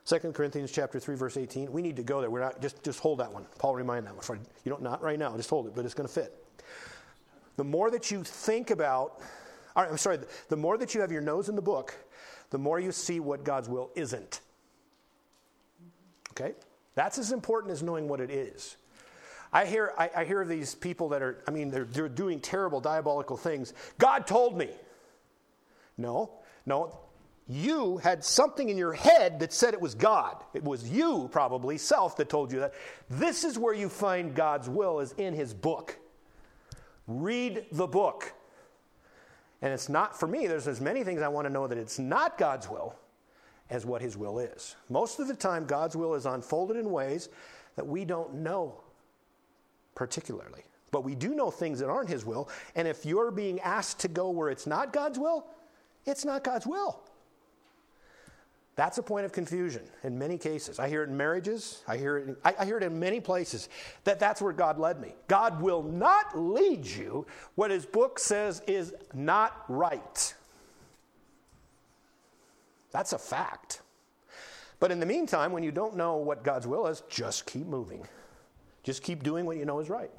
2 0.05 0.19
Corinthians 0.33 0.73
chapter 0.73 0.99
3 0.99 1.15
verse 1.15 1.37
18. 1.37 1.71
We 1.71 1.81
need 1.81 1.95
to 1.97 2.03
go 2.03 2.21
there. 2.21 2.29
We're 2.29 2.41
not 2.41 2.61
just 2.61 2.83
just 2.83 2.99
hold 2.99 3.21
that 3.21 3.33
one. 3.33 3.47
Paul 3.59 3.77
remind 3.77 4.07
that 4.07 4.29
one. 4.29 4.41
You 4.65 4.71
don't 4.71 4.83
not 4.83 5.01
right 5.01 5.19
now, 5.19 5.37
just 5.37 5.49
hold 5.49 5.69
it, 5.69 5.75
but 5.77 5.85
it's 5.85 5.95
going 5.95 6.09
to 6.09 6.13
fit. 6.13 6.45
The 7.57 7.65
more 7.65 7.89
that 7.91 8.11
you 8.11 8.25
think 8.25 8.71
about 8.71 9.21
all 9.75 9.83
right, 9.83 9.91
I'm 9.91 9.99
sorry, 9.99 10.19
the 10.49 10.57
more 10.57 10.77
that 10.79 10.95
you 10.95 11.01
have 11.01 11.11
your 11.11 11.23
nose 11.23 11.49
in 11.49 11.57
the 11.57 11.63
book, 11.63 11.95
the 12.51 12.59
more 12.59 12.79
you 12.79 12.93
see 12.93 13.21
what 13.21 13.45
God's 13.45 13.69
will 13.69 13.91
isn't. 13.95 14.41
Okay? 16.31 16.53
That's 16.95 17.19
as 17.19 17.33
important 17.33 17.73
as 17.73 17.83
knowing 17.83 18.09
what 18.09 18.21
it 18.21 18.31
is. 18.31 18.77
I 19.53 19.67
hear, 19.67 19.93
I, 19.99 20.11
I 20.17 20.25
hear 20.25 20.45
these 20.45 20.75
people 20.75 21.11
that 21.11 21.23
are, 21.23 21.43
I 21.47 21.51
mean, 21.51 21.71
they're, 21.71 21.85
they're 21.85 22.09
doing 22.09 22.41
terrible, 22.41 22.81
diabolical 22.81 23.37
things. 23.37 23.73
God 23.99 24.27
told 24.27 24.57
me. 24.57 24.71
No, 26.03 26.31
no. 26.67 26.99
You 27.49 27.99
had 27.99 28.25
something 28.25 28.69
in 28.69 28.77
your 28.77 28.93
head 28.93 29.41
that 29.41 29.53
said 29.53 29.75
it 29.75 29.81
was 29.81 29.95
God. 29.95 30.37
It 30.55 30.63
was 30.63 30.89
you, 30.89 31.29
probably, 31.33 31.79
self, 31.79 32.17
that 32.17 32.29
told 32.29 32.53
you 32.53 32.61
that. 32.61 32.75
This 33.09 33.45
is 33.45 33.59
where 33.59 33.75
you 33.75 33.89
find 33.89 34.35
God's 34.35 34.69
will, 34.69 35.01
is 35.01 35.13
in 35.13 35.35
His 35.35 35.55
book. 35.55 35.99
Read 37.07 37.67
the 37.73 37.87
book. 37.87 38.33
And 39.61 39.73
it's 39.73 39.89
not, 39.89 40.19
for 40.19 40.27
me, 40.27 40.47
there's 40.47 40.69
as 40.69 40.81
many 40.81 41.05
things 41.05 41.23
I 41.23 41.29
want 41.29 41.47
to 41.47 41.53
know 41.53 41.67
that 41.67 41.79
it's 41.79 41.99
not 41.99 42.37
God's 42.39 42.69
will 42.69 42.95
as 43.71 43.87
what 43.87 44.03
His 44.03 44.17
will 44.17 44.39
is. 44.39 44.77
Most 44.89 45.21
of 45.21 45.29
the 45.29 45.35
time, 45.35 45.67
God's 45.67 45.97
will 45.97 46.15
is 46.15 46.27
unfolded 46.27 46.77
in 46.77 46.91
ways 46.91 47.29
that 47.77 47.87
we 47.87 48.05
don't 48.05 48.35
know 48.35 48.81
particularly. 49.95 50.63
But 50.91 51.05
we 51.05 51.15
do 51.15 51.35
know 51.35 51.51
things 51.51 51.79
that 51.81 51.89
aren't 51.89 52.09
His 52.09 52.25
will. 52.25 52.49
And 52.77 52.87
if 52.87 53.05
you're 53.05 53.31
being 53.31 53.61
asked 53.61 54.01
to 54.01 54.09
go 54.09 54.31
where 54.31 54.51
it's 54.51 54.67
not 54.67 54.93
God's 54.93 55.19
will, 55.19 55.47
it's 56.07 56.25
not 56.25 56.45
God's 56.45 56.67
will. 56.67 57.01
That's 58.75 58.97
a 58.97 59.03
point 59.03 59.27
of 59.27 59.33
confusion 59.33 59.83
in 60.03 60.19
many 60.19 60.39
cases. 60.39 60.79
I 60.79 60.89
hear 60.89 61.03
it 61.03 61.11
in 61.11 61.17
marriages. 61.17 61.83
I 61.87 61.99
hear 61.99 62.17
it. 62.17 62.29
In, 62.29 62.37
I, 62.43 62.55
I, 62.61 62.65
hear 62.65 62.79
it 62.79 62.83
in 62.83 62.99
many 62.99 63.21
places. 63.21 63.69
That 64.05 64.19
that's 64.19 64.41
where 64.41 64.55
God 64.55 64.79
led 64.79 64.99
me. 64.99 65.15
God 65.29 65.61
will 65.61 65.83
not 65.83 66.39
lead 66.39 66.87
you 66.87 67.27
what 67.55 67.71
His 67.71 67.85
book 67.85 68.19
says 68.19 68.63
is 68.67 68.95
not 69.13 69.65
right. 69.69 70.35
That's 72.93 73.13
a 73.13 73.19
fact. 73.19 73.83
But 74.81 74.91
in 74.91 75.01
the 75.01 75.07
meantime, 75.07 75.53
when 75.53 75.63
you 75.63 75.71
don't 75.71 75.97
know 75.97 76.17
what 76.17 76.43
God's 76.43 76.67
will 76.67 76.87
is, 76.87 77.03
just 77.09 77.47
keep 77.47 77.67
moving. 77.67 78.07
Just 78.83 79.03
keep 79.03 79.23
doing 79.23 79.45
what 79.45 79.59
you 79.59 79.65
know 79.65 79.81
is 79.81 79.91
right. 79.91 80.11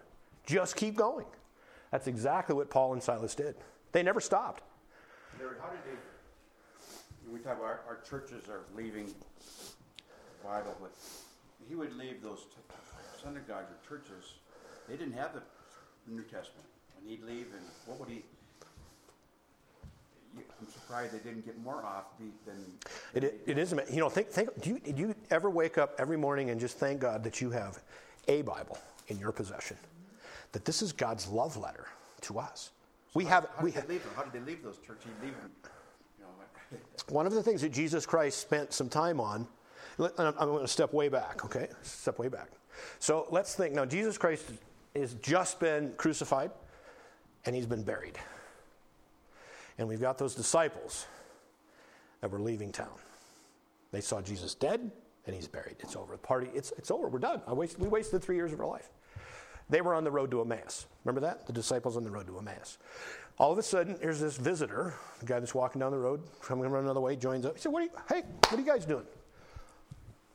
Just 0.45 0.75
keep 0.75 0.95
going. 0.95 1.25
That's 1.91 2.07
exactly 2.07 2.55
what 2.55 2.69
Paul 2.69 2.93
and 2.93 3.01
Silas 3.01 3.35
did. 3.35 3.55
They 3.91 4.03
never 4.03 4.21
stopped. 4.21 4.63
Larry, 5.39 5.55
how 5.61 5.69
did 5.69 5.83
they 5.85 5.97
we 7.31 7.39
talk 7.39 7.57
about 7.57 7.63
our, 7.63 7.79
our 7.87 7.99
churches 8.07 8.49
are 8.49 8.61
leaving 8.75 9.05
the 9.07 9.13
Bible, 10.43 10.75
but 10.81 10.91
he 11.67 11.75
would 11.75 11.95
leave 11.97 12.21
those 12.21 12.39
t- 12.39 12.75
synagogues 13.23 13.69
or 13.71 13.97
churches. 13.97 14.33
They 14.89 14.97
didn't 14.97 15.13
have 15.13 15.33
the 15.33 15.41
New 16.11 16.23
Testament. 16.23 16.67
and 16.99 17.09
he'd 17.09 17.23
leave, 17.23 17.47
and 17.53 17.65
what 17.85 17.99
would 17.99 18.09
he? 18.09 18.23
I'm 20.35 20.67
surprised 20.71 21.13
they 21.13 21.19
didn't 21.19 21.45
get 21.45 21.61
more 21.63 21.83
offbeat 21.83 22.33
than. 22.45 22.65
It, 23.13 23.23
it, 23.23 23.41
it 23.45 23.57
is. 23.57 23.73
You 23.91 23.99
know, 23.99 24.09
think. 24.09 24.29
think 24.29 24.61
do, 24.61 24.71
you, 24.71 24.79
do 24.79 24.99
you 24.99 25.15
ever 25.29 25.49
wake 25.49 25.77
up 25.77 25.93
every 25.99 26.17
morning 26.17 26.49
and 26.49 26.59
just 26.59 26.79
thank 26.79 26.99
God 26.99 27.23
that 27.23 27.39
you 27.39 27.51
have 27.51 27.79
a 28.27 28.41
Bible 28.41 28.79
in 29.09 29.19
your 29.19 29.31
possession? 29.31 29.77
That 30.51 30.65
this 30.65 30.81
is 30.81 30.91
God's 30.91 31.27
love 31.27 31.55
letter 31.55 31.85
to 32.21 32.39
us. 32.39 32.71
We 33.13 33.25
how, 33.25 33.41
have. 33.41 33.49
How 33.55 33.63
we 33.63 33.71
did 33.71 33.83
they 33.83 33.93
leave 33.93 34.03
them? 34.03 34.13
How 34.15 34.23
did 34.23 34.33
they 34.33 34.51
leave 34.51 34.63
those 34.63 34.77
churches? 34.77 35.11
Leave 35.21 35.33
them 35.33 35.51
one 37.09 37.25
of 37.25 37.33
the 37.33 37.43
things 37.43 37.61
that 37.61 37.71
Jesus 37.71 38.05
Christ 38.05 38.39
spent 38.39 38.73
some 38.73 38.89
time 38.89 39.19
on, 39.19 39.47
I'm 39.99 40.33
going 40.35 40.61
to 40.61 40.67
step 40.67 40.93
way 40.93 41.09
back, 41.09 41.45
okay? 41.45 41.67
Step 41.81 42.17
way 42.19 42.27
back. 42.27 42.49
So 42.99 43.27
let's 43.29 43.55
think 43.55 43.73
now, 43.73 43.85
Jesus 43.85 44.17
Christ 44.17 44.45
has 44.95 45.13
just 45.15 45.59
been 45.59 45.93
crucified 45.97 46.51
and 47.45 47.55
he's 47.55 47.65
been 47.65 47.83
buried. 47.83 48.17
And 49.77 49.87
we've 49.87 50.01
got 50.01 50.17
those 50.17 50.35
disciples 50.35 51.05
that 52.21 52.31
were 52.31 52.39
leaving 52.39 52.71
town. 52.71 52.93
They 53.91 54.01
saw 54.01 54.21
Jesus 54.21 54.55
dead 54.55 54.91
and 55.25 55.35
he's 55.35 55.47
buried. 55.47 55.75
It's 55.79 55.95
over. 55.95 56.13
The 56.13 56.19
party, 56.19 56.49
it's, 56.53 56.73
it's 56.77 56.89
over. 56.89 57.07
We're 57.07 57.19
done. 57.19 57.41
Waste, 57.47 57.79
we 57.79 57.87
wasted 57.87 58.23
three 58.23 58.35
years 58.35 58.53
of 58.53 58.59
our 58.59 58.67
life. 58.67 58.89
They 59.69 59.81
were 59.81 59.93
on 59.93 60.03
the 60.03 60.11
road 60.11 60.31
to 60.31 60.41
Emmaus. 60.41 60.87
Remember 61.05 61.21
that? 61.21 61.47
The 61.47 61.53
disciples 61.53 61.97
on 61.97 62.03
the 62.03 62.11
road 62.11 62.27
to 62.27 62.37
Emmaus. 62.37 62.77
All 63.39 63.51
of 63.51 63.57
a 63.57 63.63
sudden, 63.63 63.97
here's 64.01 64.19
this 64.19 64.37
visitor, 64.37 64.93
the 65.19 65.25
guy 65.25 65.39
that's 65.39 65.55
walking 65.55 65.79
down 65.79 65.91
the 65.91 65.97
road, 65.97 66.21
coming 66.41 66.69
run 66.69 66.83
another 66.83 66.99
way, 66.99 67.15
joins 67.15 67.45
up. 67.45 67.55
He 67.55 67.61
said, 67.61 67.71
"What 67.71 67.81
are 67.81 67.85
you? 67.85 67.91
Hey, 68.07 68.21
what 68.21 68.53
are 68.53 68.59
you 68.59 68.65
guys 68.65 68.85
doing?" 68.85 69.05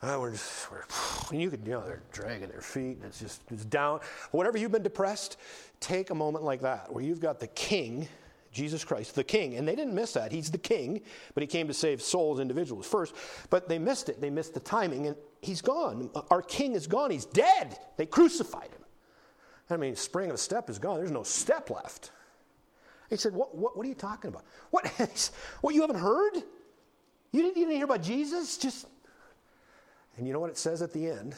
Oh, 0.01 0.21
we're 0.21 0.31
just, 0.31 0.71
we're, 0.71 0.85
and 1.33 1.43
you 1.43 1.51
could, 1.51 1.67
you 1.67 1.73
know, 1.73 1.85
they're 1.85 2.03
dragging 2.13 2.49
their 2.49 2.61
feet, 2.61 2.99
and 2.99 3.05
it's 3.05 3.19
just, 3.19 3.43
it's 3.51 3.65
down. 3.65 3.99
Whenever 4.31 4.57
you've 4.57 4.71
been 4.71 4.85
depressed, 4.85 5.39
take 5.81 6.11
a 6.11 6.15
moment 6.15 6.45
like 6.45 6.61
that, 6.61 6.93
where 6.93 7.03
you've 7.03 7.19
got 7.19 7.41
the 7.41 7.49
King, 7.49 8.07
Jesus 8.53 8.85
Christ, 8.85 9.17
the 9.17 9.25
King, 9.25 9.57
and 9.57 9.67
they 9.67 9.75
didn't 9.75 9.95
miss 9.95 10.13
that. 10.13 10.31
He's 10.31 10.53
the 10.53 10.59
King, 10.59 11.01
but 11.35 11.43
he 11.43 11.49
came 11.49 11.67
to 11.67 11.75
save 11.75 12.01
souls, 12.01 12.39
individuals 12.39 12.87
first. 12.87 13.13
But 13.51 13.69
they 13.69 13.79
missed 13.79 14.09
it. 14.09 14.21
They 14.21 14.31
missed 14.31 14.55
the 14.55 14.61
timing, 14.61 15.09
and 15.09 15.17
he's 15.43 15.61
gone. 15.61 16.11
Our 16.31 16.43
King 16.43 16.75
is 16.75 16.87
gone. 16.87 17.11
He's 17.11 17.27
dead. 17.27 17.77
They 17.97 18.07
crucified 18.07 18.71
him. 18.71 18.83
I 19.70 19.77
mean, 19.77 19.97
spring 19.97 20.31
of 20.31 20.35
a 20.35 20.39
step 20.39 20.70
is 20.70 20.78
gone. 20.78 20.99
There's 20.99 21.11
no 21.11 21.23
step 21.23 21.70
left. 21.70 22.11
He 23.11 23.16
said, 23.16 23.32
What, 23.35 23.55
what, 23.57 23.77
what 23.77 23.85
are 23.85 23.89
you 23.89 23.95
talking 23.95 24.28
about? 24.28 24.45
What, 24.70 24.86
what, 25.61 25.74
you 25.74 25.81
haven't 25.81 26.01
heard? 26.01 26.36
You 27.32 27.43
didn't, 27.43 27.55
didn't 27.55 27.74
hear 27.74 27.85
about 27.85 28.03
Jesus? 28.03 28.57
Just, 28.57 28.86
And 30.16 30.27
you 30.27 30.32
know 30.32 30.40
what 30.40 30.51
it 30.51 30.59
says 30.59 30.82
at 30.82 30.93
the 30.93 31.09
end? 31.09 31.35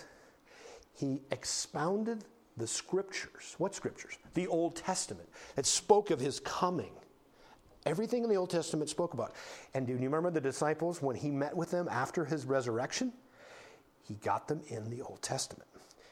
He 0.95 1.21
expounded 1.31 2.25
the 2.57 2.67
scriptures. 2.67 3.55
What 3.59 3.75
scriptures? 3.75 4.19
The 4.35 4.47
Old 4.47 4.77
Testament 4.77 5.29
that 5.57 5.67
spoke 5.67 6.11
of 6.11 6.21
his 6.21 6.41
coming. 6.41 6.93
Everything 7.87 8.23
in 8.23 8.29
the 8.29 8.37
Old 8.37 8.51
Testament 8.51 8.91
spoke 8.91 9.15
about. 9.15 9.35
And 9.75 9.87
do 9.87 9.95
you 9.95 9.99
remember 9.99 10.31
the 10.31 10.41
disciples 10.41 11.01
when 11.01 11.17
he 11.17 11.31
met 11.31 11.57
with 11.57 11.71
them 11.71 11.89
after 11.91 12.25
his 12.25 12.45
resurrection? 12.45 13.13
He 14.03 14.15
got 14.17 14.47
them 14.47 14.61
in 14.69 14.91
the 14.91 15.01
Old 15.03 15.23
Testament. 15.23 15.69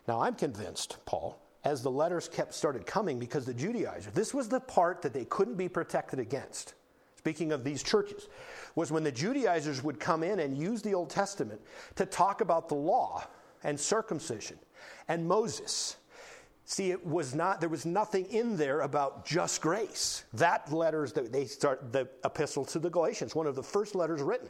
Now 0.06 0.22
I'm 0.22 0.34
convinced, 0.34 0.96
Paul, 1.04 1.38
as 1.64 1.82
the 1.82 1.90
letters 1.90 2.28
kept 2.28 2.54
started 2.54 2.86
coming 2.86 3.18
because 3.18 3.44
the 3.44 3.54
Judaizers, 3.54 4.12
this 4.12 4.32
was 4.32 4.48
the 4.48 4.60
part 4.60 5.02
that 5.02 5.12
they 5.12 5.24
couldn't 5.24 5.56
be 5.56 5.68
protected 5.68 6.18
against. 6.18 6.74
Speaking 7.16 7.50
of 7.52 7.64
these 7.64 7.82
churches, 7.82 8.28
was 8.74 8.92
when 8.92 9.02
the 9.02 9.12
Judaizers 9.12 9.82
would 9.82 9.98
come 9.98 10.22
in 10.22 10.38
and 10.38 10.56
use 10.56 10.82
the 10.82 10.94
Old 10.94 11.10
Testament 11.10 11.60
to 11.96 12.06
talk 12.06 12.40
about 12.40 12.68
the 12.68 12.76
law 12.76 13.24
and 13.64 13.78
circumcision 13.78 14.56
and 15.08 15.26
Moses. 15.26 15.96
See, 16.64 16.90
it 16.90 17.04
was 17.04 17.34
not, 17.34 17.60
there 17.60 17.68
was 17.68 17.84
nothing 17.84 18.26
in 18.26 18.56
there 18.56 18.82
about 18.82 19.26
just 19.26 19.60
grace. 19.60 20.24
That 20.34 20.72
letters 20.72 21.12
that 21.14 21.32
they 21.32 21.46
start, 21.46 21.92
the 21.92 22.08
epistle 22.24 22.64
to 22.66 22.78
the 22.78 22.90
Galatians, 22.90 23.34
one 23.34 23.46
of 23.46 23.56
the 23.56 23.62
first 23.62 23.94
letters 23.94 24.22
written. 24.22 24.48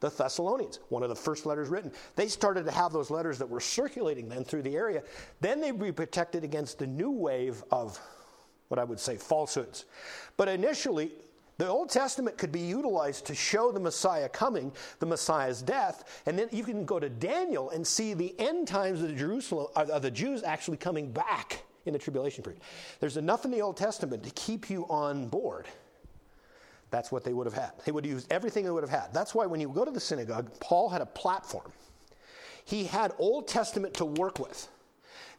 The 0.00 0.10
Thessalonians, 0.10 0.80
one 0.88 1.02
of 1.02 1.08
the 1.08 1.16
first 1.16 1.46
letters 1.46 1.68
written. 1.68 1.92
They 2.16 2.28
started 2.28 2.64
to 2.66 2.70
have 2.70 2.92
those 2.92 3.10
letters 3.10 3.38
that 3.38 3.48
were 3.48 3.60
circulating 3.60 4.28
then 4.28 4.44
through 4.44 4.62
the 4.62 4.76
area. 4.76 5.02
Then 5.40 5.60
they'd 5.60 5.78
be 5.78 5.92
protected 5.92 6.44
against 6.44 6.78
the 6.78 6.86
new 6.86 7.10
wave 7.10 7.64
of 7.70 7.98
what 8.68 8.78
I 8.78 8.84
would 8.84 9.00
say 9.00 9.16
falsehoods. 9.16 9.86
But 10.36 10.48
initially, 10.48 11.12
the 11.58 11.68
Old 11.68 11.88
Testament 11.88 12.36
could 12.36 12.52
be 12.52 12.60
utilized 12.60 13.24
to 13.26 13.34
show 13.34 13.72
the 13.72 13.80
Messiah 13.80 14.28
coming, 14.28 14.72
the 14.98 15.06
Messiah's 15.06 15.62
death, 15.62 16.22
and 16.26 16.38
then 16.38 16.48
you 16.52 16.62
can 16.62 16.84
go 16.84 17.00
to 17.00 17.08
Daniel 17.08 17.70
and 17.70 17.86
see 17.86 18.12
the 18.12 18.34
end 18.38 18.68
times 18.68 19.00
of 19.00 19.08
the 19.08 19.14
Jerusalem 19.14 19.68
of 19.74 20.02
the 20.02 20.10
Jews 20.10 20.42
actually 20.42 20.76
coming 20.76 21.10
back 21.10 21.62
in 21.86 21.94
the 21.94 21.98
tribulation 21.98 22.44
period. 22.44 22.60
There's 23.00 23.16
enough 23.16 23.46
in 23.46 23.50
the 23.50 23.62
Old 23.62 23.76
Testament 23.76 24.22
to 24.24 24.30
keep 24.30 24.68
you 24.68 24.84
on 24.90 25.28
board. 25.28 25.66
That's 26.96 27.12
what 27.12 27.24
they 27.24 27.34
would 27.34 27.46
have 27.46 27.52
had. 27.52 27.72
They 27.84 27.92
would 27.92 28.06
use 28.06 28.26
everything 28.30 28.64
they 28.64 28.70
would 28.70 28.82
have 28.82 28.88
had. 28.88 29.12
That's 29.12 29.34
why 29.34 29.44
when 29.44 29.60
you 29.60 29.68
go 29.68 29.84
to 29.84 29.90
the 29.90 30.00
synagogue, 30.00 30.50
Paul 30.60 30.88
had 30.88 31.02
a 31.02 31.06
platform. 31.06 31.70
He 32.64 32.84
had 32.84 33.12
Old 33.18 33.48
Testament 33.48 33.92
to 33.94 34.06
work 34.06 34.38
with. 34.38 34.66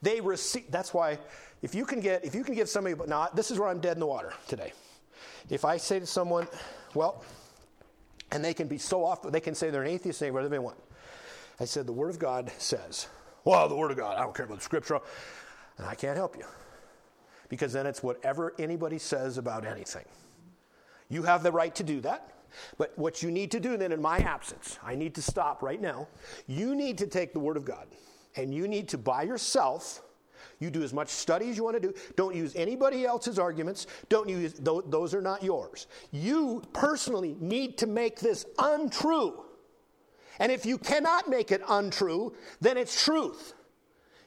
They 0.04 0.22
received. 0.22 0.72
That's 0.72 0.94
why 0.94 1.18
if 1.64 1.74
you 1.74 1.84
can 1.84 2.00
get 2.00 2.24
if 2.24 2.36
you 2.36 2.44
can 2.44 2.54
give 2.54 2.70
somebody 2.70 2.94
but 2.94 3.10
not 3.10 3.36
this 3.36 3.50
is 3.50 3.58
where 3.58 3.70
I'm 3.70 3.80
dead 3.80 3.94
in 3.94 4.00
the 4.00 4.06
water 4.06 4.34
today. 4.48 4.72
If 5.50 5.66
I 5.66 5.78
say 5.78 6.00
to 6.00 6.06
someone, 6.06 6.48
well, 6.94 7.24
and 8.32 8.46
they 8.46 8.54
can 8.54 8.68
be 8.68 8.78
so 8.78 9.04
off, 9.04 9.24
they 9.24 9.40
can 9.40 9.56
say 9.56 9.72
they're 9.72 9.82
an 9.82 9.90
atheist, 9.90 10.20
say 10.20 10.30
whatever 10.30 10.50
they 10.50 10.60
want. 10.60 10.78
I 11.60 11.66
said, 11.66 11.88
the 11.88 11.92
Word 11.92 12.12
of 12.12 12.20
God 12.20 12.52
says, 12.60 13.08
well, 13.46 13.68
the 13.68 13.76
Word 13.76 13.90
of 13.90 13.98
God, 13.98 14.16
I 14.20 14.22
don't 14.22 14.36
care 14.36 14.46
about 14.46 14.60
the 14.60 14.64
Scripture, 14.64 15.00
and 15.80 15.88
I 15.88 15.96
can't 15.96 16.18
help 16.18 16.38
you. 16.38 16.46
Because 17.50 17.74
then 17.74 17.88
it's 17.88 18.04
whatever 18.04 18.54
anybody 18.60 19.00
says 19.00 19.40
about 19.40 19.66
anything. 19.66 20.06
You 21.10 21.24
have 21.24 21.44
the 21.44 21.52
right 21.52 21.74
to 21.76 21.84
do 21.84 22.02
that. 22.02 22.34
But 22.78 22.98
what 22.98 23.22
you 23.22 23.30
need 23.30 23.52
to 23.52 23.60
do 23.60 23.78
then 23.78 23.92
in 23.92 24.02
my 24.02 24.18
absence, 24.20 24.80
I 24.84 24.96
need 24.96 25.16
to 25.16 25.22
stop 25.22 25.62
right 25.62 25.82
now. 25.82 26.08
You 26.48 26.76
need 26.76 26.98
to 27.00 27.08
take 27.08 27.34
the 27.34 27.40
Word 27.40 27.58
of 27.58 27.66
God 27.66 27.88
and 28.36 28.54
you 28.54 28.68
need 28.68 28.88
to 28.90 28.98
by 28.98 29.24
yourself 29.24 30.02
you 30.60 30.70
do 30.72 30.84
as 30.84 30.94
much 30.94 31.10
study 31.10 31.50
as 31.50 31.58
you 31.58 31.64
want 31.64 31.76
to 31.76 31.80
do. 31.80 31.94
Don't 32.16 32.36
use 32.36 32.56
anybody 32.56 33.06
else's 33.06 33.38
arguments. 33.38 33.88
Don't 34.10 34.28
use 34.28 34.54
those 34.54 35.14
are 35.14 35.22
not 35.22 35.44
yours. 35.44 35.88
You 36.12 36.64
personally 36.74 37.36
need 37.40 37.78
to 37.80 37.88
make 37.88 38.20
this 38.20 38.46
untrue. 38.58 39.44
And 40.40 40.52
if 40.52 40.66
you 40.66 40.78
cannot 40.78 41.30
make 41.30 41.52
it 41.52 41.62
untrue, 41.68 42.34
then 42.62 42.78
it's 42.78 43.04
truth. 43.04 43.54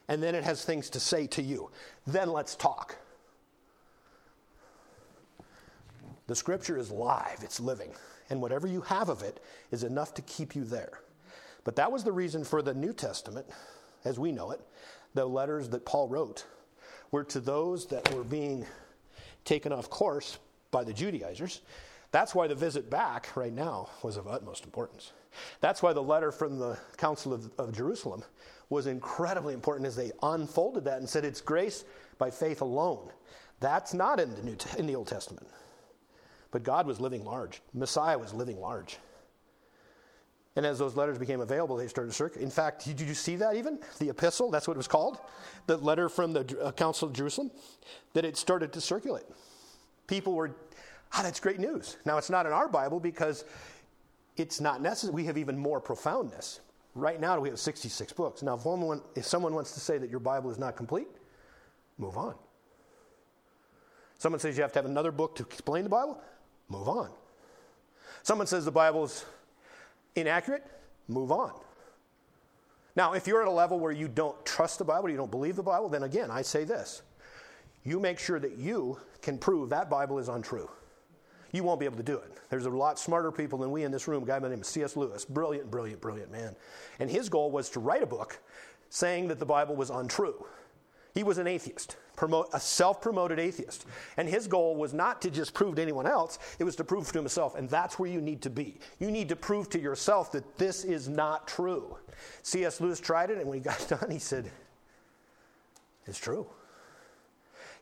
And 0.09 0.23
then 0.23 0.35
it 0.35 0.43
has 0.45 0.65
things 0.65 0.91
to 0.91 1.01
say 1.01 1.27
to 1.29 1.43
you. 1.43 1.71
Then 2.07 2.31
let's 2.31 2.57
talk. 2.57 2.97
The 6.31 6.37
scripture 6.37 6.79
is 6.79 6.93
live, 6.93 7.39
it's 7.43 7.59
living. 7.59 7.91
And 8.31 8.41
whatever 8.41 8.69
you 8.69 8.83
have 8.83 9.09
of 9.09 9.21
it 9.25 9.43
is 9.73 9.83
enough 9.83 10.15
to 10.15 10.23
keep 10.23 10.55
you 10.55 10.63
there. 10.63 11.01
But 11.65 11.75
that 11.75 11.91
was 11.91 12.05
the 12.05 12.13
reason 12.13 12.45
for 12.45 12.63
the 12.63 12.73
New 12.73 12.93
Testament, 12.93 13.49
as 14.05 14.17
we 14.17 14.31
know 14.31 14.53
it 14.53 14.61
the 15.15 15.27
letters 15.27 15.69
that 15.71 15.85
Paul 15.85 16.07
wrote 16.07 16.47
were 17.11 17.25
to 17.25 17.41
those 17.41 17.87
that 17.87 18.15
were 18.15 18.23
being 18.23 18.65
taken 19.45 19.73
off 19.73 19.91
course 19.91 20.39
by 20.71 20.85
the 20.85 20.93
Judaizers. 20.93 21.63
That's 22.13 22.33
why 22.33 22.47
the 22.47 22.55
visit 22.55 22.89
back 22.89 23.37
right 23.37 23.53
now 23.53 23.91
was 24.05 24.17
of 24.17 24.29
utmost 24.29 24.63
importance. 24.63 25.11
That's 25.61 25.83
why 25.83 25.93
the 25.93 26.01
letter 26.01 26.31
from 26.31 26.61
the 26.61 26.79
Council 26.97 27.35
of, 27.35 27.51
of 27.59 27.73
Jerusalem 27.73 28.23
was 28.69 28.87
incredibly 28.87 29.53
important 29.53 29.89
as 29.89 29.97
they 29.97 30.13
unfolded 30.23 30.85
that 30.85 31.01
and 31.01 31.09
said 31.09 31.25
it's 31.25 31.41
grace 31.41 31.85
by 32.19 32.31
faith 32.31 32.61
alone. 32.61 33.11
That's 33.59 33.93
not 33.93 34.21
in 34.21 34.33
the, 34.37 34.43
New, 34.43 34.57
in 34.79 34.87
the 34.87 34.95
Old 34.95 35.09
Testament. 35.09 35.49
But 36.51 36.63
God 36.63 36.87
was 36.87 37.01
living 37.01 37.25
large, 37.25 37.63
Messiah 37.73 38.19
was 38.19 38.35
living 38.35 38.61
large. 38.61 38.99
And 40.57 40.67
as 40.67 40.79
those 40.79 40.97
letters 40.97 41.17
became 41.17 41.41
available, 41.41 41.77
they 41.77 41.87
started 41.87 42.11
to 42.11 42.17
circulate. 42.17 42.45
In 42.45 42.51
fact, 42.51 42.85
did 42.85 43.01
you 43.01 43.15
see 43.15 43.37
that 43.37 43.55
even? 43.55 43.79
The 43.99 44.09
epistle, 44.09 44.51
that's 44.51 44.67
what 44.67 44.75
it 44.75 44.79
was 44.79 44.89
called? 44.89 45.19
The 45.67 45.77
letter 45.77 46.09
from 46.09 46.33
the 46.33 46.59
uh, 46.61 46.73
Council 46.73 47.07
of 47.07 47.15
Jerusalem, 47.15 47.53
that 48.15 48.25
it 48.25 48.37
started 48.37 48.73
to 48.73 48.81
circulate. 48.81 49.25
People 50.09 50.35
were, 50.35 50.51
ah, 51.13 51.23
that's 51.23 51.39
great 51.39 51.61
news. 51.61 51.99
Now, 52.05 52.19
it's 52.19 52.31
not 52.31 52.47
in 52.47 52.53
our 52.53 52.69
Bible 52.69 52.99
because 52.99 53.45
it's 54.37 54.61
not 54.61 54.83
necessary. 54.83 55.15
We 55.15 55.25
have 55.27 55.39
even 55.39 55.57
more 55.57 55.81
profoundness. 55.81 56.61
Right 56.97 57.21
now, 57.21 57.39
we 57.39 57.49
have 57.49 57.59
66 57.61 58.13
books. 58.15 58.43
Now, 58.43 58.55
if, 58.55 58.65
one, 58.65 59.03
if 59.15 59.25
someone 59.25 59.55
wants 59.55 59.73
to 59.75 59.81
say 59.81 59.99
that 59.99 60.11
your 60.11 60.19
Bible 60.19 60.51
is 60.51 60.59
not 60.59 60.77
complete, 60.77 61.07
move 61.97 62.19
on. 62.19 62.35
Someone 64.19 64.41
says 64.41 64.57
you 64.57 64.63
have 64.63 64.73
to 64.73 64.79
have 64.81 64.87
another 64.87 65.13
book 65.13 65.37
to 65.37 65.45
explain 65.45 65.85
the 65.85 65.91
Bible, 65.91 66.21
move 66.71 66.89
on. 66.89 67.11
Someone 68.23 68.47
says 68.47 68.65
the 68.65 68.71
Bible 68.71 69.05
is 69.05 69.25
inaccurate, 70.17 70.65
move 71.09 71.33
on. 71.33 71.53
Now, 72.97 73.13
if 73.13 73.27
you're 73.27 73.43
at 73.43 73.49
a 73.49 73.53
level 73.53 73.79
where 73.79 73.93
you 73.93 74.09
don't 74.09 74.45
trust 74.45 74.79
the 74.79 74.85
Bible, 74.85 75.11
you 75.11 75.17
don't 75.17 75.31
believe 75.31 75.57
the 75.57 75.63
Bible, 75.63 75.89
then 75.89 76.03
again, 76.03 76.31
I 76.31 76.43
say 76.43 76.65
this. 76.65 77.03
You 77.85 78.01
make 78.01 78.19
sure 78.19 78.39
that 78.41 78.59
you 78.59 78.99
can 79.23 79.39
prove 79.39 79.71
that 79.71 79.89
Bible 79.89 80.19
is 80.19 80.29
untrue. 80.29 80.69
You 81.53 81.65
won't 81.65 81.81
be 81.81 81.87
able 81.87 81.97
to 81.97 82.03
do 82.03 82.17
it. 82.17 82.39
There's 82.49 82.67
a 82.67 82.71
lot 82.71 82.99
smarter 82.99 83.33
people 83.33 83.59
than 83.59 83.71
we 83.71 83.85
in 83.85 83.91
this 83.91 84.07
room. 84.07 84.23
A 84.23 84.27
guy 84.27 84.39
by 84.39 84.49
the 84.49 84.55
name 84.55 84.61
of 84.61 84.67
C.S. 84.67 84.97
Lewis, 84.97 85.25
brilliant, 85.25 85.71
brilliant, 85.71 86.01
brilliant 86.01 86.31
man. 86.31 86.55
And 86.99 87.11
his 87.11 87.29
goal 87.29 87.51
was 87.51 87.71
to 87.71 87.81
write 87.81 88.03
a 88.03 88.07
book 88.07 88.39
saying 88.89 89.29
that 89.29 89.39
the 89.39 89.47
Bible 89.47 89.77
was 89.77 89.91
untrue. 89.91 90.45
He 91.15 91.23
was 91.23 91.39
an 91.39 91.47
atheist, 91.47 91.97
a 92.53 92.61
self 92.61 93.01
promoted 93.01 93.39
atheist. 93.39 93.85
And 94.17 94.29
his 94.29 94.47
goal 94.47 94.77
was 94.77 94.95
not 94.95 95.21
to 95.23 95.31
just 95.31 95.55
prove 95.55 95.77
to 95.77 95.83
anyone 95.83 96.07
else, 96.07 96.39
it 96.59 96.65
was 96.65 96.77
to 96.77 96.85
prove 96.85 97.11
to 97.13 97.19
himself. 97.19 97.57
And 97.57 97.69
that's 97.69 97.99
where 97.99 98.11
you 98.11 98.21
need 98.21 98.43
to 98.43 98.51
be. 98.51 98.79
You 98.99 99.11
need 99.11 99.29
to 99.31 99.37
prove 99.37 99.69
to 99.71 99.81
yourself 99.81 100.31
that 100.33 100.57
this 100.57 100.85
is 100.85 101.09
not 101.09 101.49
true. 101.49 101.97
C.S. 102.43 102.81
Lewis 102.81 103.01
tried 103.01 103.31
it, 103.31 103.39
and 103.39 103.49
when 103.49 103.59
he 103.59 103.65
got 103.65 103.87
done, 104.01 104.11
he 104.11 104.19
said, 104.19 104.51
It's 106.07 106.19
true. 106.19 106.47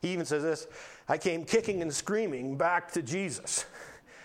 He 0.01 0.09
even 0.09 0.25
says 0.25 0.43
this 0.43 0.67
I 1.07 1.17
came 1.17 1.45
kicking 1.45 1.81
and 1.81 1.93
screaming 1.93 2.57
back 2.57 2.91
to 2.93 3.01
Jesus. 3.01 3.65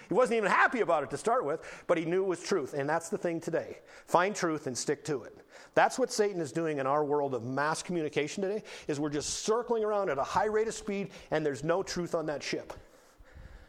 He 0.09 0.14
wasn't 0.14 0.36
even 0.36 0.51
happy 0.51 0.81
about 0.81 1.02
it 1.02 1.10
to 1.10 1.16
start 1.16 1.44
with, 1.44 1.60
but 1.86 1.97
he 1.97 2.05
knew 2.05 2.22
it 2.22 2.28
was 2.28 2.43
truth. 2.43 2.74
And 2.74 2.89
that's 2.89 3.09
the 3.09 3.18
thing 3.18 3.40
today. 3.40 3.78
Find 4.06 4.36
truth 4.36 4.66
and 4.66 4.76
stick 4.76 5.05
to 5.06 5.22
it. 5.24 5.44
That's 5.75 5.99
what 5.99 6.13
Satan 6.13 6.41
is 6.41 6.53
doing 6.53 6.79
in 6.79 6.87
our 6.87 7.05
world 7.05 7.35
of 7.35 7.45
mass 7.45 7.83
communication 7.83 8.43
today 8.43 8.63
is 8.87 9.01
we're 9.01 9.11
just 9.11 9.41
circling 9.41 9.85
around 9.85 10.09
at 10.09 10.19
a 10.19 10.23
high 10.23 10.47
rate 10.47 10.69
of 10.69 10.75
speed 10.75 11.11
and 11.31 11.45
there's 11.45 11.65
no 11.65 11.83
truth 11.83 12.15
on 12.15 12.27
that 12.27 12.43
ship. 12.43 12.73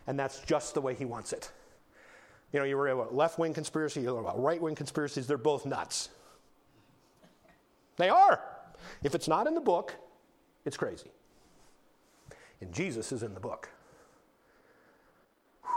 And 0.08 0.20
that's 0.20 0.40
just 0.42 0.76
the 0.76 0.82
way 0.82 0.94
he 0.94 1.06
wants 1.06 1.34
it. 1.34 1.52
You 2.54 2.60
know, 2.60 2.66
you 2.66 2.78
were 2.78 2.88
about 2.88 3.16
left 3.16 3.40
wing 3.40 3.54
conspiracy, 3.54 4.02
you 4.02 4.14
were 4.14 4.20
about 4.20 4.42
right 4.42 4.62
wing 4.62 4.76
conspiracies, 4.76 5.26
they're 5.26 5.38
both 5.38 5.66
nuts. 5.66 6.10
They 7.98 8.10
are. 8.10 8.40
If 9.04 9.16
it's 9.16 9.28
not 9.28 9.48
in 9.48 9.56
the 9.56 9.62
book, 9.62 9.96
it's 10.64 10.78
crazy. 10.78 11.12
And 12.62 12.72
Jesus 12.72 13.12
is 13.12 13.24
in 13.24 13.34
the 13.34 13.40
book. 13.40 13.70
Whew, 15.64 15.72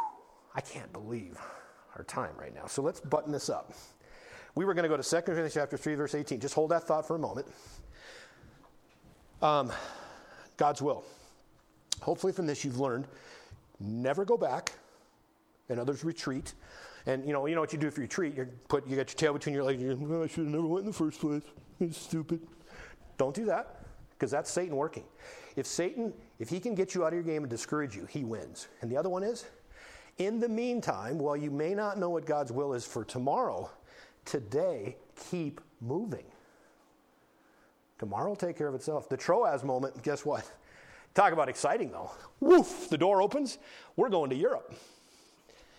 I 0.55 0.61
can't 0.61 0.93
believe 0.93 1.39
our 1.97 2.05
time 2.05 2.35
right 2.39 2.55
now. 2.55 2.67
So 2.67 2.83
let's 2.83 3.01
button 3.01 3.33
this 3.33 3.49
up. 3.49 3.73
We 4.59 4.65
were 4.65 4.75
going 4.75 4.83
to 4.83 4.89
go 4.89 4.97
to 4.97 5.09
2 5.09 5.23
Corinthians 5.23 5.55
chapter 5.55 5.77
3, 5.77 5.95
verse 5.95 6.17
18. 6.17 6.41
Just 6.41 6.53
hold 6.53 6.73
that 6.73 6.83
thought 6.83 7.07
for 7.07 7.15
a 7.15 7.19
moment. 7.21 7.47
Um, 9.41 9.71
God's 10.57 10.83
will. 10.83 11.05
Hopefully, 12.01 12.33
from 12.33 12.49
this, 12.49 12.65
you've 12.65 12.81
learned 12.81 13.07
never 13.79 14.25
go 14.25 14.37
back, 14.37 14.73
and 15.69 15.79
others 15.79 16.03
retreat. 16.03 16.55
And 17.07 17.25
you 17.25 17.33
know, 17.33 17.47
you 17.47 17.55
know 17.55 17.61
what 17.61 17.73
you 17.73 17.79
do 17.79 17.87
if 17.87 17.97
you 17.97 18.03
retreat. 18.03 18.37
You 18.37 18.49
put 18.67 18.85
you 18.89 18.97
got 18.97 19.09
your 19.09 19.17
tail 19.17 19.33
between 19.33 19.55
your 19.55 19.63
legs. 19.63 19.81
You 19.81 19.97
oh, 20.11 20.25
I 20.25 20.27
should 20.27 20.39
have 20.39 20.49
never 20.49 20.67
went 20.67 20.87
in 20.87 20.91
the 20.91 20.99
first 20.99 21.21
place. 21.21 21.45
It's 21.79 21.97
stupid. 21.97 22.41
Don't 23.17 23.37
do 23.37 23.45
that, 23.45 23.85
because 24.11 24.33
that's 24.33 24.51
Satan 24.51 24.75
working. 24.75 25.05
If 25.55 25.69
Satan, 25.69 26.13
if 26.41 26.49
he 26.49 26.59
can 26.59 26.75
get 26.75 26.97
you 26.97 27.05
out 27.05 27.13
of 27.13 27.15
your 27.15 27.23
game 27.23 27.45
and 27.45 27.49
discourage 27.49 27.95
you, 27.95 28.07
he 28.07 28.25
wins. 28.25 28.67
And 28.83 28.91
the 28.91 28.97
other 28.97 29.09
one 29.09 29.23
is, 29.23 29.45
in 30.17 30.41
the 30.41 30.49
meantime, 30.49 31.17
while 31.17 31.37
you 31.37 31.53
may 31.53 31.75
not 31.75 31.97
know 31.97 32.11
what 32.11 32.27
God's 32.27 32.51
will 32.51 32.75
is 32.75 32.85
for 32.85 33.05
tomorrow, 33.05 33.71
today, 34.29 34.97
keep 35.31 35.61
moving. 35.81 36.25
Tomorrow 37.99 38.29
will 38.29 38.37
take 38.37 38.57
care 38.57 38.69
of 38.69 38.75
itself. 38.75 39.09
The 39.09 39.17
Troas 39.17 39.65
moment, 39.65 40.03
guess 40.03 40.25
what? 40.25 40.49
Talk 41.15 41.33
about 41.33 41.49
exciting 41.49 41.91
though. 41.91 42.13
Woof, 42.39 42.89
the 42.91 42.99
door 42.99 43.23
opens. 43.23 43.59
We're 43.97 44.11
going 44.11 44.31
to 44.31 44.37
Europe. 44.37 44.75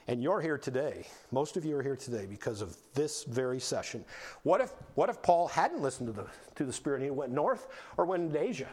And 0.07 0.23
you're 0.23 0.41
here 0.41 0.57
today. 0.57 1.05
Most 1.31 1.55
of 1.55 1.63
you 1.63 1.77
are 1.77 1.83
here 1.83 1.95
today 1.95 2.25
because 2.25 2.61
of 2.61 2.75
this 2.95 3.23
very 3.25 3.59
session. 3.59 4.03
What 4.41 4.59
if, 4.59 4.73
what 4.95 5.09
if 5.09 5.21
Paul 5.21 5.47
hadn't 5.47 5.81
listened 5.81 6.07
to 6.07 6.13
the, 6.13 6.25
to 6.55 6.65
the 6.65 6.73
Spirit 6.73 6.97
and 6.97 7.05
he 7.05 7.11
went 7.11 7.31
north 7.31 7.67
or 7.95 8.05
went 8.05 8.23
into 8.23 8.41
Asia 8.41 8.69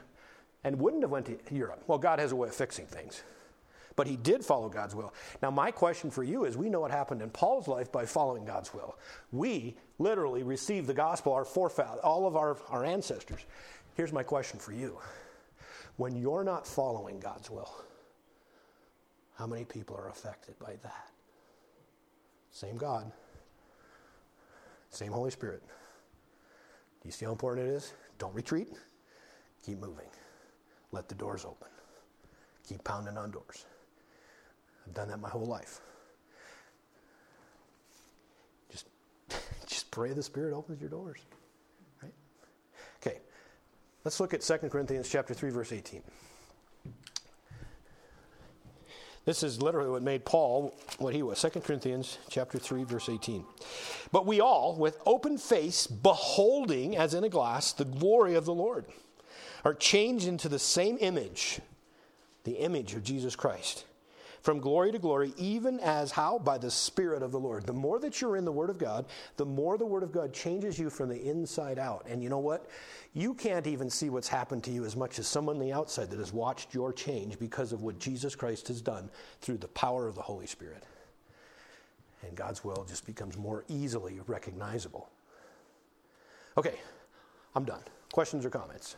and 0.65 0.81
wouldn't 0.81 1.03
have 1.03 1.11
went 1.11 1.27
to 1.27 1.55
Europe? 1.55 1.85
Well, 1.87 1.99
God 1.99 2.19
has 2.19 2.33
a 2.33 2.37
way 2.37 2.49
of 2.49 2.55
fixing 2.55 2.87
things. 2.87 3.23
But 3.97 4.07
he 4.07 4.17
did 4.17 4.45
follow 4.45 4.69
God's 4.69 4.95
will. 4.95 5.15
Now, 5.43 5.51
my 5.51 5.71
question 5.71 6.11
for 6.11 6.23
you 6.23 6.45
is 6.45 6.57
we 6.57 6.69
know 6.69 6.81
what 6.81 6.91
happened 6.91 7.23
in 7.23 7.31
Paul's 7.31 7.67
life 7.67 7.91
by 7.91 8.05
following 8.05 8.45
God's 8.45 8.75
will. 8.75 8.99
We 9.33 9.75
literally 9.99 10.43
received 10.43 10.87
the 10.87 10.95
gospel, 10.95 11.33
our 11.33 11.47
forefathers, 11.47 12.01
all 12.05 12.27
of 12.27 12.37
our, 12.37 12.59
our 12.69 12.85
ancestors. 12.85 13.41
Here's 13.95 14.13
my 14.13 14.23
question 14.23 14.61
for 14.61 14.73
you 14.73 14.99
when 15.97 16.15
you're 16.15 16.45
not 16.45 16.67
following 16.67 17.19
God's 17.19 17.51
will, 17.51 17.73
how 19.35 19.47
many 19.47 19.65
people 19.65 19.97
are 19.97 20.11
affected 20.11 20.59
by 20.59 20.77
that? 20.83 21.11
Same 22.51 22.77
God, 22.77 23.11
same 24.91 25.13
Holy 25.13 25.31
Spirit. 25.31 25.63
Do 25.67 27.09
you 27.09 27.13
see 27.13 27.25
how 27.25 27.33
important 27.33 27.67
it 27.67 27.71
is? 27.71 27.95
Don't 28.19 28.35
retreat. 28.35 28.69
Keep 29.65 29.81
moving. 29.81 30.07
Let 30.93 31.09
the 31.09 31.15
doors 31.15 31.45
open. 31.45 31.69
Keep 32.69 32.85
pounding 32.85 33.17
on 33.17 33.31
doors. 33.31 33.65
I've 34.87 34.95
done 34.95 35.09
that 35.09 35.21
my 35.21 35.29
whole 35.29 35.47
life. 35.47 35.81
Just, 38.71 38.87
just 39.67 39.91
pray 39.91 40.13
the 40.13 40.23
Spirit 40.23 40.55
opens 40.55 40.81
your 40.81 40.91
doors. 40.91 41.19
Right? 42.03 42.13
Okay. 43.03 43.19
Let's 44.05 44.21
look 44.21 44.35
at 44.35 44.43
2 44.43 44.69
Corinthians 44.69 45.09
chapter 45.09 45.35
3, 45.35 45.51
verse 45.51 45.73
18. 45.73 46.03
This 49.25 49.43
is 49.43 49.61
literally 49.61 49.91
what 49.91 50.05
made 50.05 50.25
Paul 50.25 50.73
what 50.99 51.13
he 51.13 51.25
was. 51.25 51.43
2 51.43 51.61
Corinthians 51.61 52.19
chapter 52.31 52.61
3 52.61 52.85
verse 52.85 53.09
18. 53.09 53.45
But 54.13 54.25
we 54.25 54.41
all 54.41 54.77
with 54.77 55.01
open 55.05 55.37
face 55.37 55.89
beholding 55.89 56.97
as 56.97 57.13
in 57.13 57.25
a 57.25 57.29
glass 57.29 57.73
the 57.73 57.85
glory 57.85 58.37
of 58.37 58.45
the 58.45 58.55
Lord 58.55 58.85
are 59.65 59.75
changed 59.75 60.29
into 60.29 60.49
the 60.49 60.61
same 60.61 60.97
image, 61.01 61.59
the 62.45 62.53
image 62.53 62.95
of 62.95 63.03
Jesus 63.03 63.35
Christ 63.35 63.85
from 64.47 64.61
glory 64.61 64.93
to 64.93 64.99
glory, 65.01 65.35
even 65.37 65.81
as 65.81 66.13
how? 66.13 66.39
By 66.39 66.57
the 66.57 66.71
Spirit 66.71 67.21
of 67.21 67.33
the 67.33 67.41
Lord. 67.41 67.67
The 67.67 67.73
more 67.73 67.99
that 67.99 68.21
you're 68.21 68.37
in 68.37 68.45
the 68.45 68.53
Word 68.53 68.71
of 68.71 68.79
God, 68.79 69.07
the 69.37 69.45
more 69.45 69.77
the 69.77 69.85
Word 69.85 70.05
of 70.05 70.13
God 70.13 70.33
changes 70.33 70.79
you 70.79 70.89
from 70.89 71.09
the 71.09 71.21
inside 71.21 71.81
out. 71.81 72.07
And 72.09 72.23
you 72.23 72.29
know 72.29 72.39
what? 72.39 72.71
You 73.13 73.35
can't 73.35 73.67
even 73.67 73.91
see 73.91 74.09
what's 74.09 74.29
happened 74.29 74.63
to 74.63 74.71
you 74.71 74.85
as 74.85 74.95
much 74.95 75.19
as 75.19 75.27
someone 75.27 75.57
on 75.57 75.61
the 75.61 75.73
outside 75.73 76.11
that 76.11 76.21
has 76.21 76.33
watched 76.33 76.73
your 76.73 76.93
change 76.93 77.41
because 77.41 77.73
of 77.73 77.83
what 77.83 77.99
Jesus 77.99 78.37
Christ 78.37 78.69
has 78.69 78.81
done 78.81 79.11
through 79.41 79.57
the 79.57 79.67
power 79.67 80.07
of 80.07 80.15
the 80.15 80.23
Holy 80.23 80.47
Spirit. 80.47 80.85
And 82.23 82.37
God's 82.37 82.63
will 82.63 82.87
just 82.89 83.05
becomes 83.05 83.37
more 83.37 83.65
easily 83.67 84.21
recognizable. 84.29 85.11
Okay, 86.57 86.77
I'm 87.57 87.65
done. 87.65 87.83
Questions 88.13 88.47
or 88.47 88.51
comments? 88.51 88.95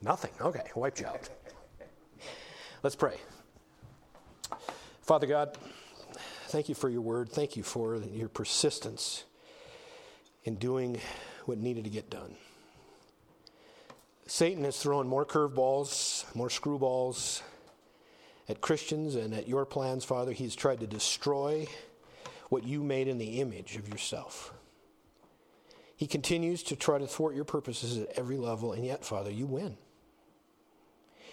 Nothing. 0.00 0.30
Okay, 0.40 0.62
wiped 0.76 1.00
you 1.00 1.06
out. 1.08 1.28
Let's 2.80 2.94
pray. 2.94 3.16
Father 5.02 5.26
God, 5.26 5.58
thank 6.46 6.68
you 6.68 6.76
for 6.76 6.88
your 6.88 7.00
word. 7.00 7.28
Thank 7.28 7.56
you 7.56 7.64
for 7.64 7.96
your 7.96 8.28
persistence 8.28 9.24
in 10.44 10.54
doing 10.56 11.00
what 11.46 11.58
needed 11.58 11.84
to 11.84 11.90
get 11.90 12.08
done. 12.08 12.36
Satan 14.26 14.62
has 14.62 14.78
thrown 14.80 15.08
more 15.08 15.26
curveballs, 15.26 16.24
more 16.36 16.48
screwballs 16.48 17.42
at 18.48 18.60
Christians 18.60 19.16
and 19.16 19.34
at 19.34 19.48
your 19.48 19.66
plans, 19.66 20.04
Father. 20.04 20.30
He's 20.30 20.54
tried 20.54 20.78
to 20.78 20.86
destroy 20.86 21.66
what 22.48 22.62
you 22.62 22.84
made 22.84 23.08
in 23.08 23.18
the 23.18 23.40
image 23.40 23.76
of 23.76 23.88
yourself. 23.88 24.52
He 25.96 26.06
continues 26.06 26.62
to 26.64 26.76
try 26.76 26.98
to 26.98 27.08
thwart 27.08 27.34
your 27.34 27.44
purposes 27.44 27.98
at 27.98 28.10
every 28.16 28.36
level, 28.36 28.72
and 28.72 28.86
yet, 28.86 29.04
Father, 29.04 29.32
you 29.32 29.46
win 29.46 29.76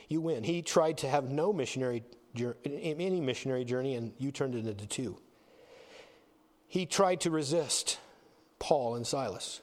you 0.07 0.21
win. 0.21 0.43
He 0.43 0.61
tried 0.61 0.99
to 0.99 1.09
have 1.09 1.29
no 1.29 1.53
missionary 1.53 2.03
any 2.65 3.21
missionary 3.21 3.63
journey, 3.63 3.95
and 3.95 4.13
you 4.17 4.31
turned 4.31 4.55
it 4.55 4.67
into 4.67 4.85
two. 4.85 5.17
He 6.67 6.85
tried 6.85 7.21
to 7.21 7.31
resist 7.31 7.99
Paul 8.59 8.95
and 8.95 9.07
Silas. 9.07 9.61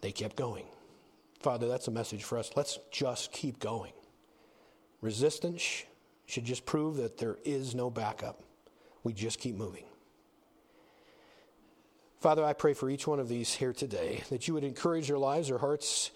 They 0.00 0.12
kept 0.12 0.36
going. 0.36 0.64
Father, 1.40 1.68
that's 1.68 1.88
a 1.88 1.90
message 1.90 2.24
for 2.24 2.38
us. 2.38 2.50
Let's 2.56 2.78
just 2.90 3.32
keep 3.32 3.58
going. 3.58 3.92
Resistance 5.02 5.84
should 6.26 6.44
just 6.44 6.64
prove 6.64 6.96
that 6.96 7.18
there 7.18 7.36
is 7.44 7.74
no 7.74 7.90
backup. 7.90 8.42
We 9.02 9.12
just 9.12 9.38
keep 9.38 9.54
moving. 9.54 9.84
Father, 12.20 12.42
I 12.42 12.54
pray 12.54 12.72
for 12.72 12.88
each 12.88 13.06
one 13.06 13.20
of 13.20 13.28
these 13.28 13.52
here 13.52 13.74
today 13.74 14.22
that 14.30 14.48
you 14.48 14.54
would 14.54 14.64
encourage 14.64 15.08
their 15.08 15.18
lives, 15.18 15.48
their 15.48 15.58
hearts. 15.58 16.10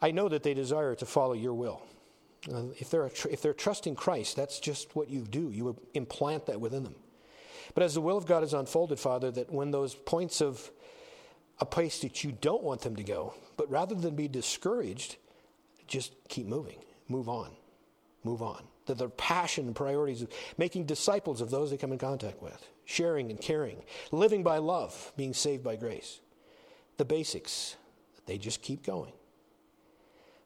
I 0.00 0.10
know 0.10 0.30
that 0.30 0.42
they 0.42 0.54
desire 0.54 0.94
to 0.94 1.04
follow 1.04 1.34
your 1.34 1.52
will. 1.52 1.82
Uh, 2.52 2.64
if, 2.78 2.90
they're 2.90 3.08
tr- 3.08 3.28
if 3.28 3.40
they're 3.40 3.54
trusting 3.54 3.94
Christ, 3.94 4.36
that's 4.36 4.60
just 4.60 4.94
what 4.94 5.08
you 5.08 5.22
do. 5.22 5.50
You 5.50 5.76
implant 5.94 6.46
that 6.46 6.60
within 6.60 6.84
them. 6.84 6.96
But 7.74 7.82
as 7.82 7.94
the 7.94 8.00
will 8.00 8.18
of 8.18 8.26
God 8.26 8.42
is 8.42 8.52
unfolded, 8.52 8.98
Father, 8.98 9.30
that 9.30 9.50
when 9.50 9.70
those 9.70 9.94
points 9.94 10.40
of 10.40 10.70
a 11.60 11.66
place 11.66 12.00
that 12.00 12.22
you 12.22 12.32
don't 12.32 12.62
want 12.62 12.82
them 12.82 12.96
to 12.96 13.02
go, 13.02 13.34
but 13.56 13.70
rather 13.70 13.94
than 13.94 14.14
be 14.14 14.28
discouraged, 14.28 15.16
just 15.86 16.12
keep 16.28 16.46
moving, 16.46 16.78
move 17.08 17.28
on, 17.28 17.50
move 18.22 18.42
on. 18.42 18.64
That 18.86 18.98
their 18.98 19.08
passion 19.08 19.66
and 19.66 19.74
priorities 19.74 20.20
of 20.20 20.28
making 20.58 20.84
disciples 20.84 21.40
of 21.40 21.50
those 21.50 21.70
they 21.70 21.78
come 21.78 21.92
in 21.92 21.98
contact 21.98 22.42
with, 22.42 22.68
sharing 22.84 23.30
and 23.30 23.40
caring, 23.40 23.82
living 24.12 24.42
by 24.42 24.58
love, 24.58 25.12
being 25.16 25.32
saved 25.32 25.64
by 25.64 25.76
grace. 25.76 26.20
The 26.98 27.06
basics, 27.06 27.76
they 28.26 28.36
just 28.36 28.60
keep 28.60 28.84
going. 28.84 29.12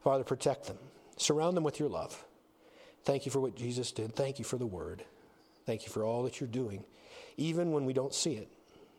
Father, 0.02 0.22
protect 0.22 0.66
them. 0.66 0.78
Surround 1.18 1.56
them 1.56 1.64
with 1.64 1.78
your 1.78 1.88
love. 1.88 2.24
Thank 3.04 3.26
you 3.26 3.32
for 3.32 3.40
what 3.40 3.56
Jesus 3.56 3.92
did. 3.92 4.14
Thank 4.14 4.38
you 4.38 4.44
for 4.44 4.56
the 4.56 4.66
word. 4.66 5.04
Thank 5.66 5.84
you 5.84 5.90
for 5.90 6.04
all 6.04 6.22
that 6.22 6.40
you're 6.40 6.48
doing. 6.48 6.84
Even 7.36 7.72
when 7.72 7.84
we 7.84 7.92
don't 7.92 8.14
see 8.14 8.34
it, 8.34 8.48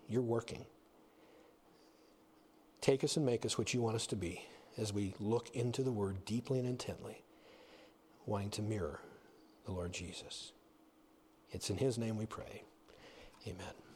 you're 0.07 0.21
working. 0.21 0.65
Take 2.81 3.03
us 3.03 3.17
and 3.17 3.25
make 3.25 3.45
us 3.45 3.57
what 3.57 3.73
you 3.73 3.81
want 3.81 3.95
us 3.95 4.07
to 4.07 4.15
be 4.15 4.41
as 4.77 4.93
we 4.93 5.13
look 5.19 5.49
into 5.55 5.83
the 5.83 5.91
word 5.91 6.25
deeply 6.25 6.59
and 6.59 6.67
intently, 6.67 7.23
wanting 8.25 8.51
to 8.51 8.61
mirror 8.61 8.99
the 9.65 9.71
Lord 9.71 9.91
Jesus. 9.91 10.51
It's 11.51 11.69
in 11.69 11.77
his 11.77 11.97
name 11.97 12.17
we 12.17 12.25
pray. 12.25 12.63
Amen. 13.47 13.88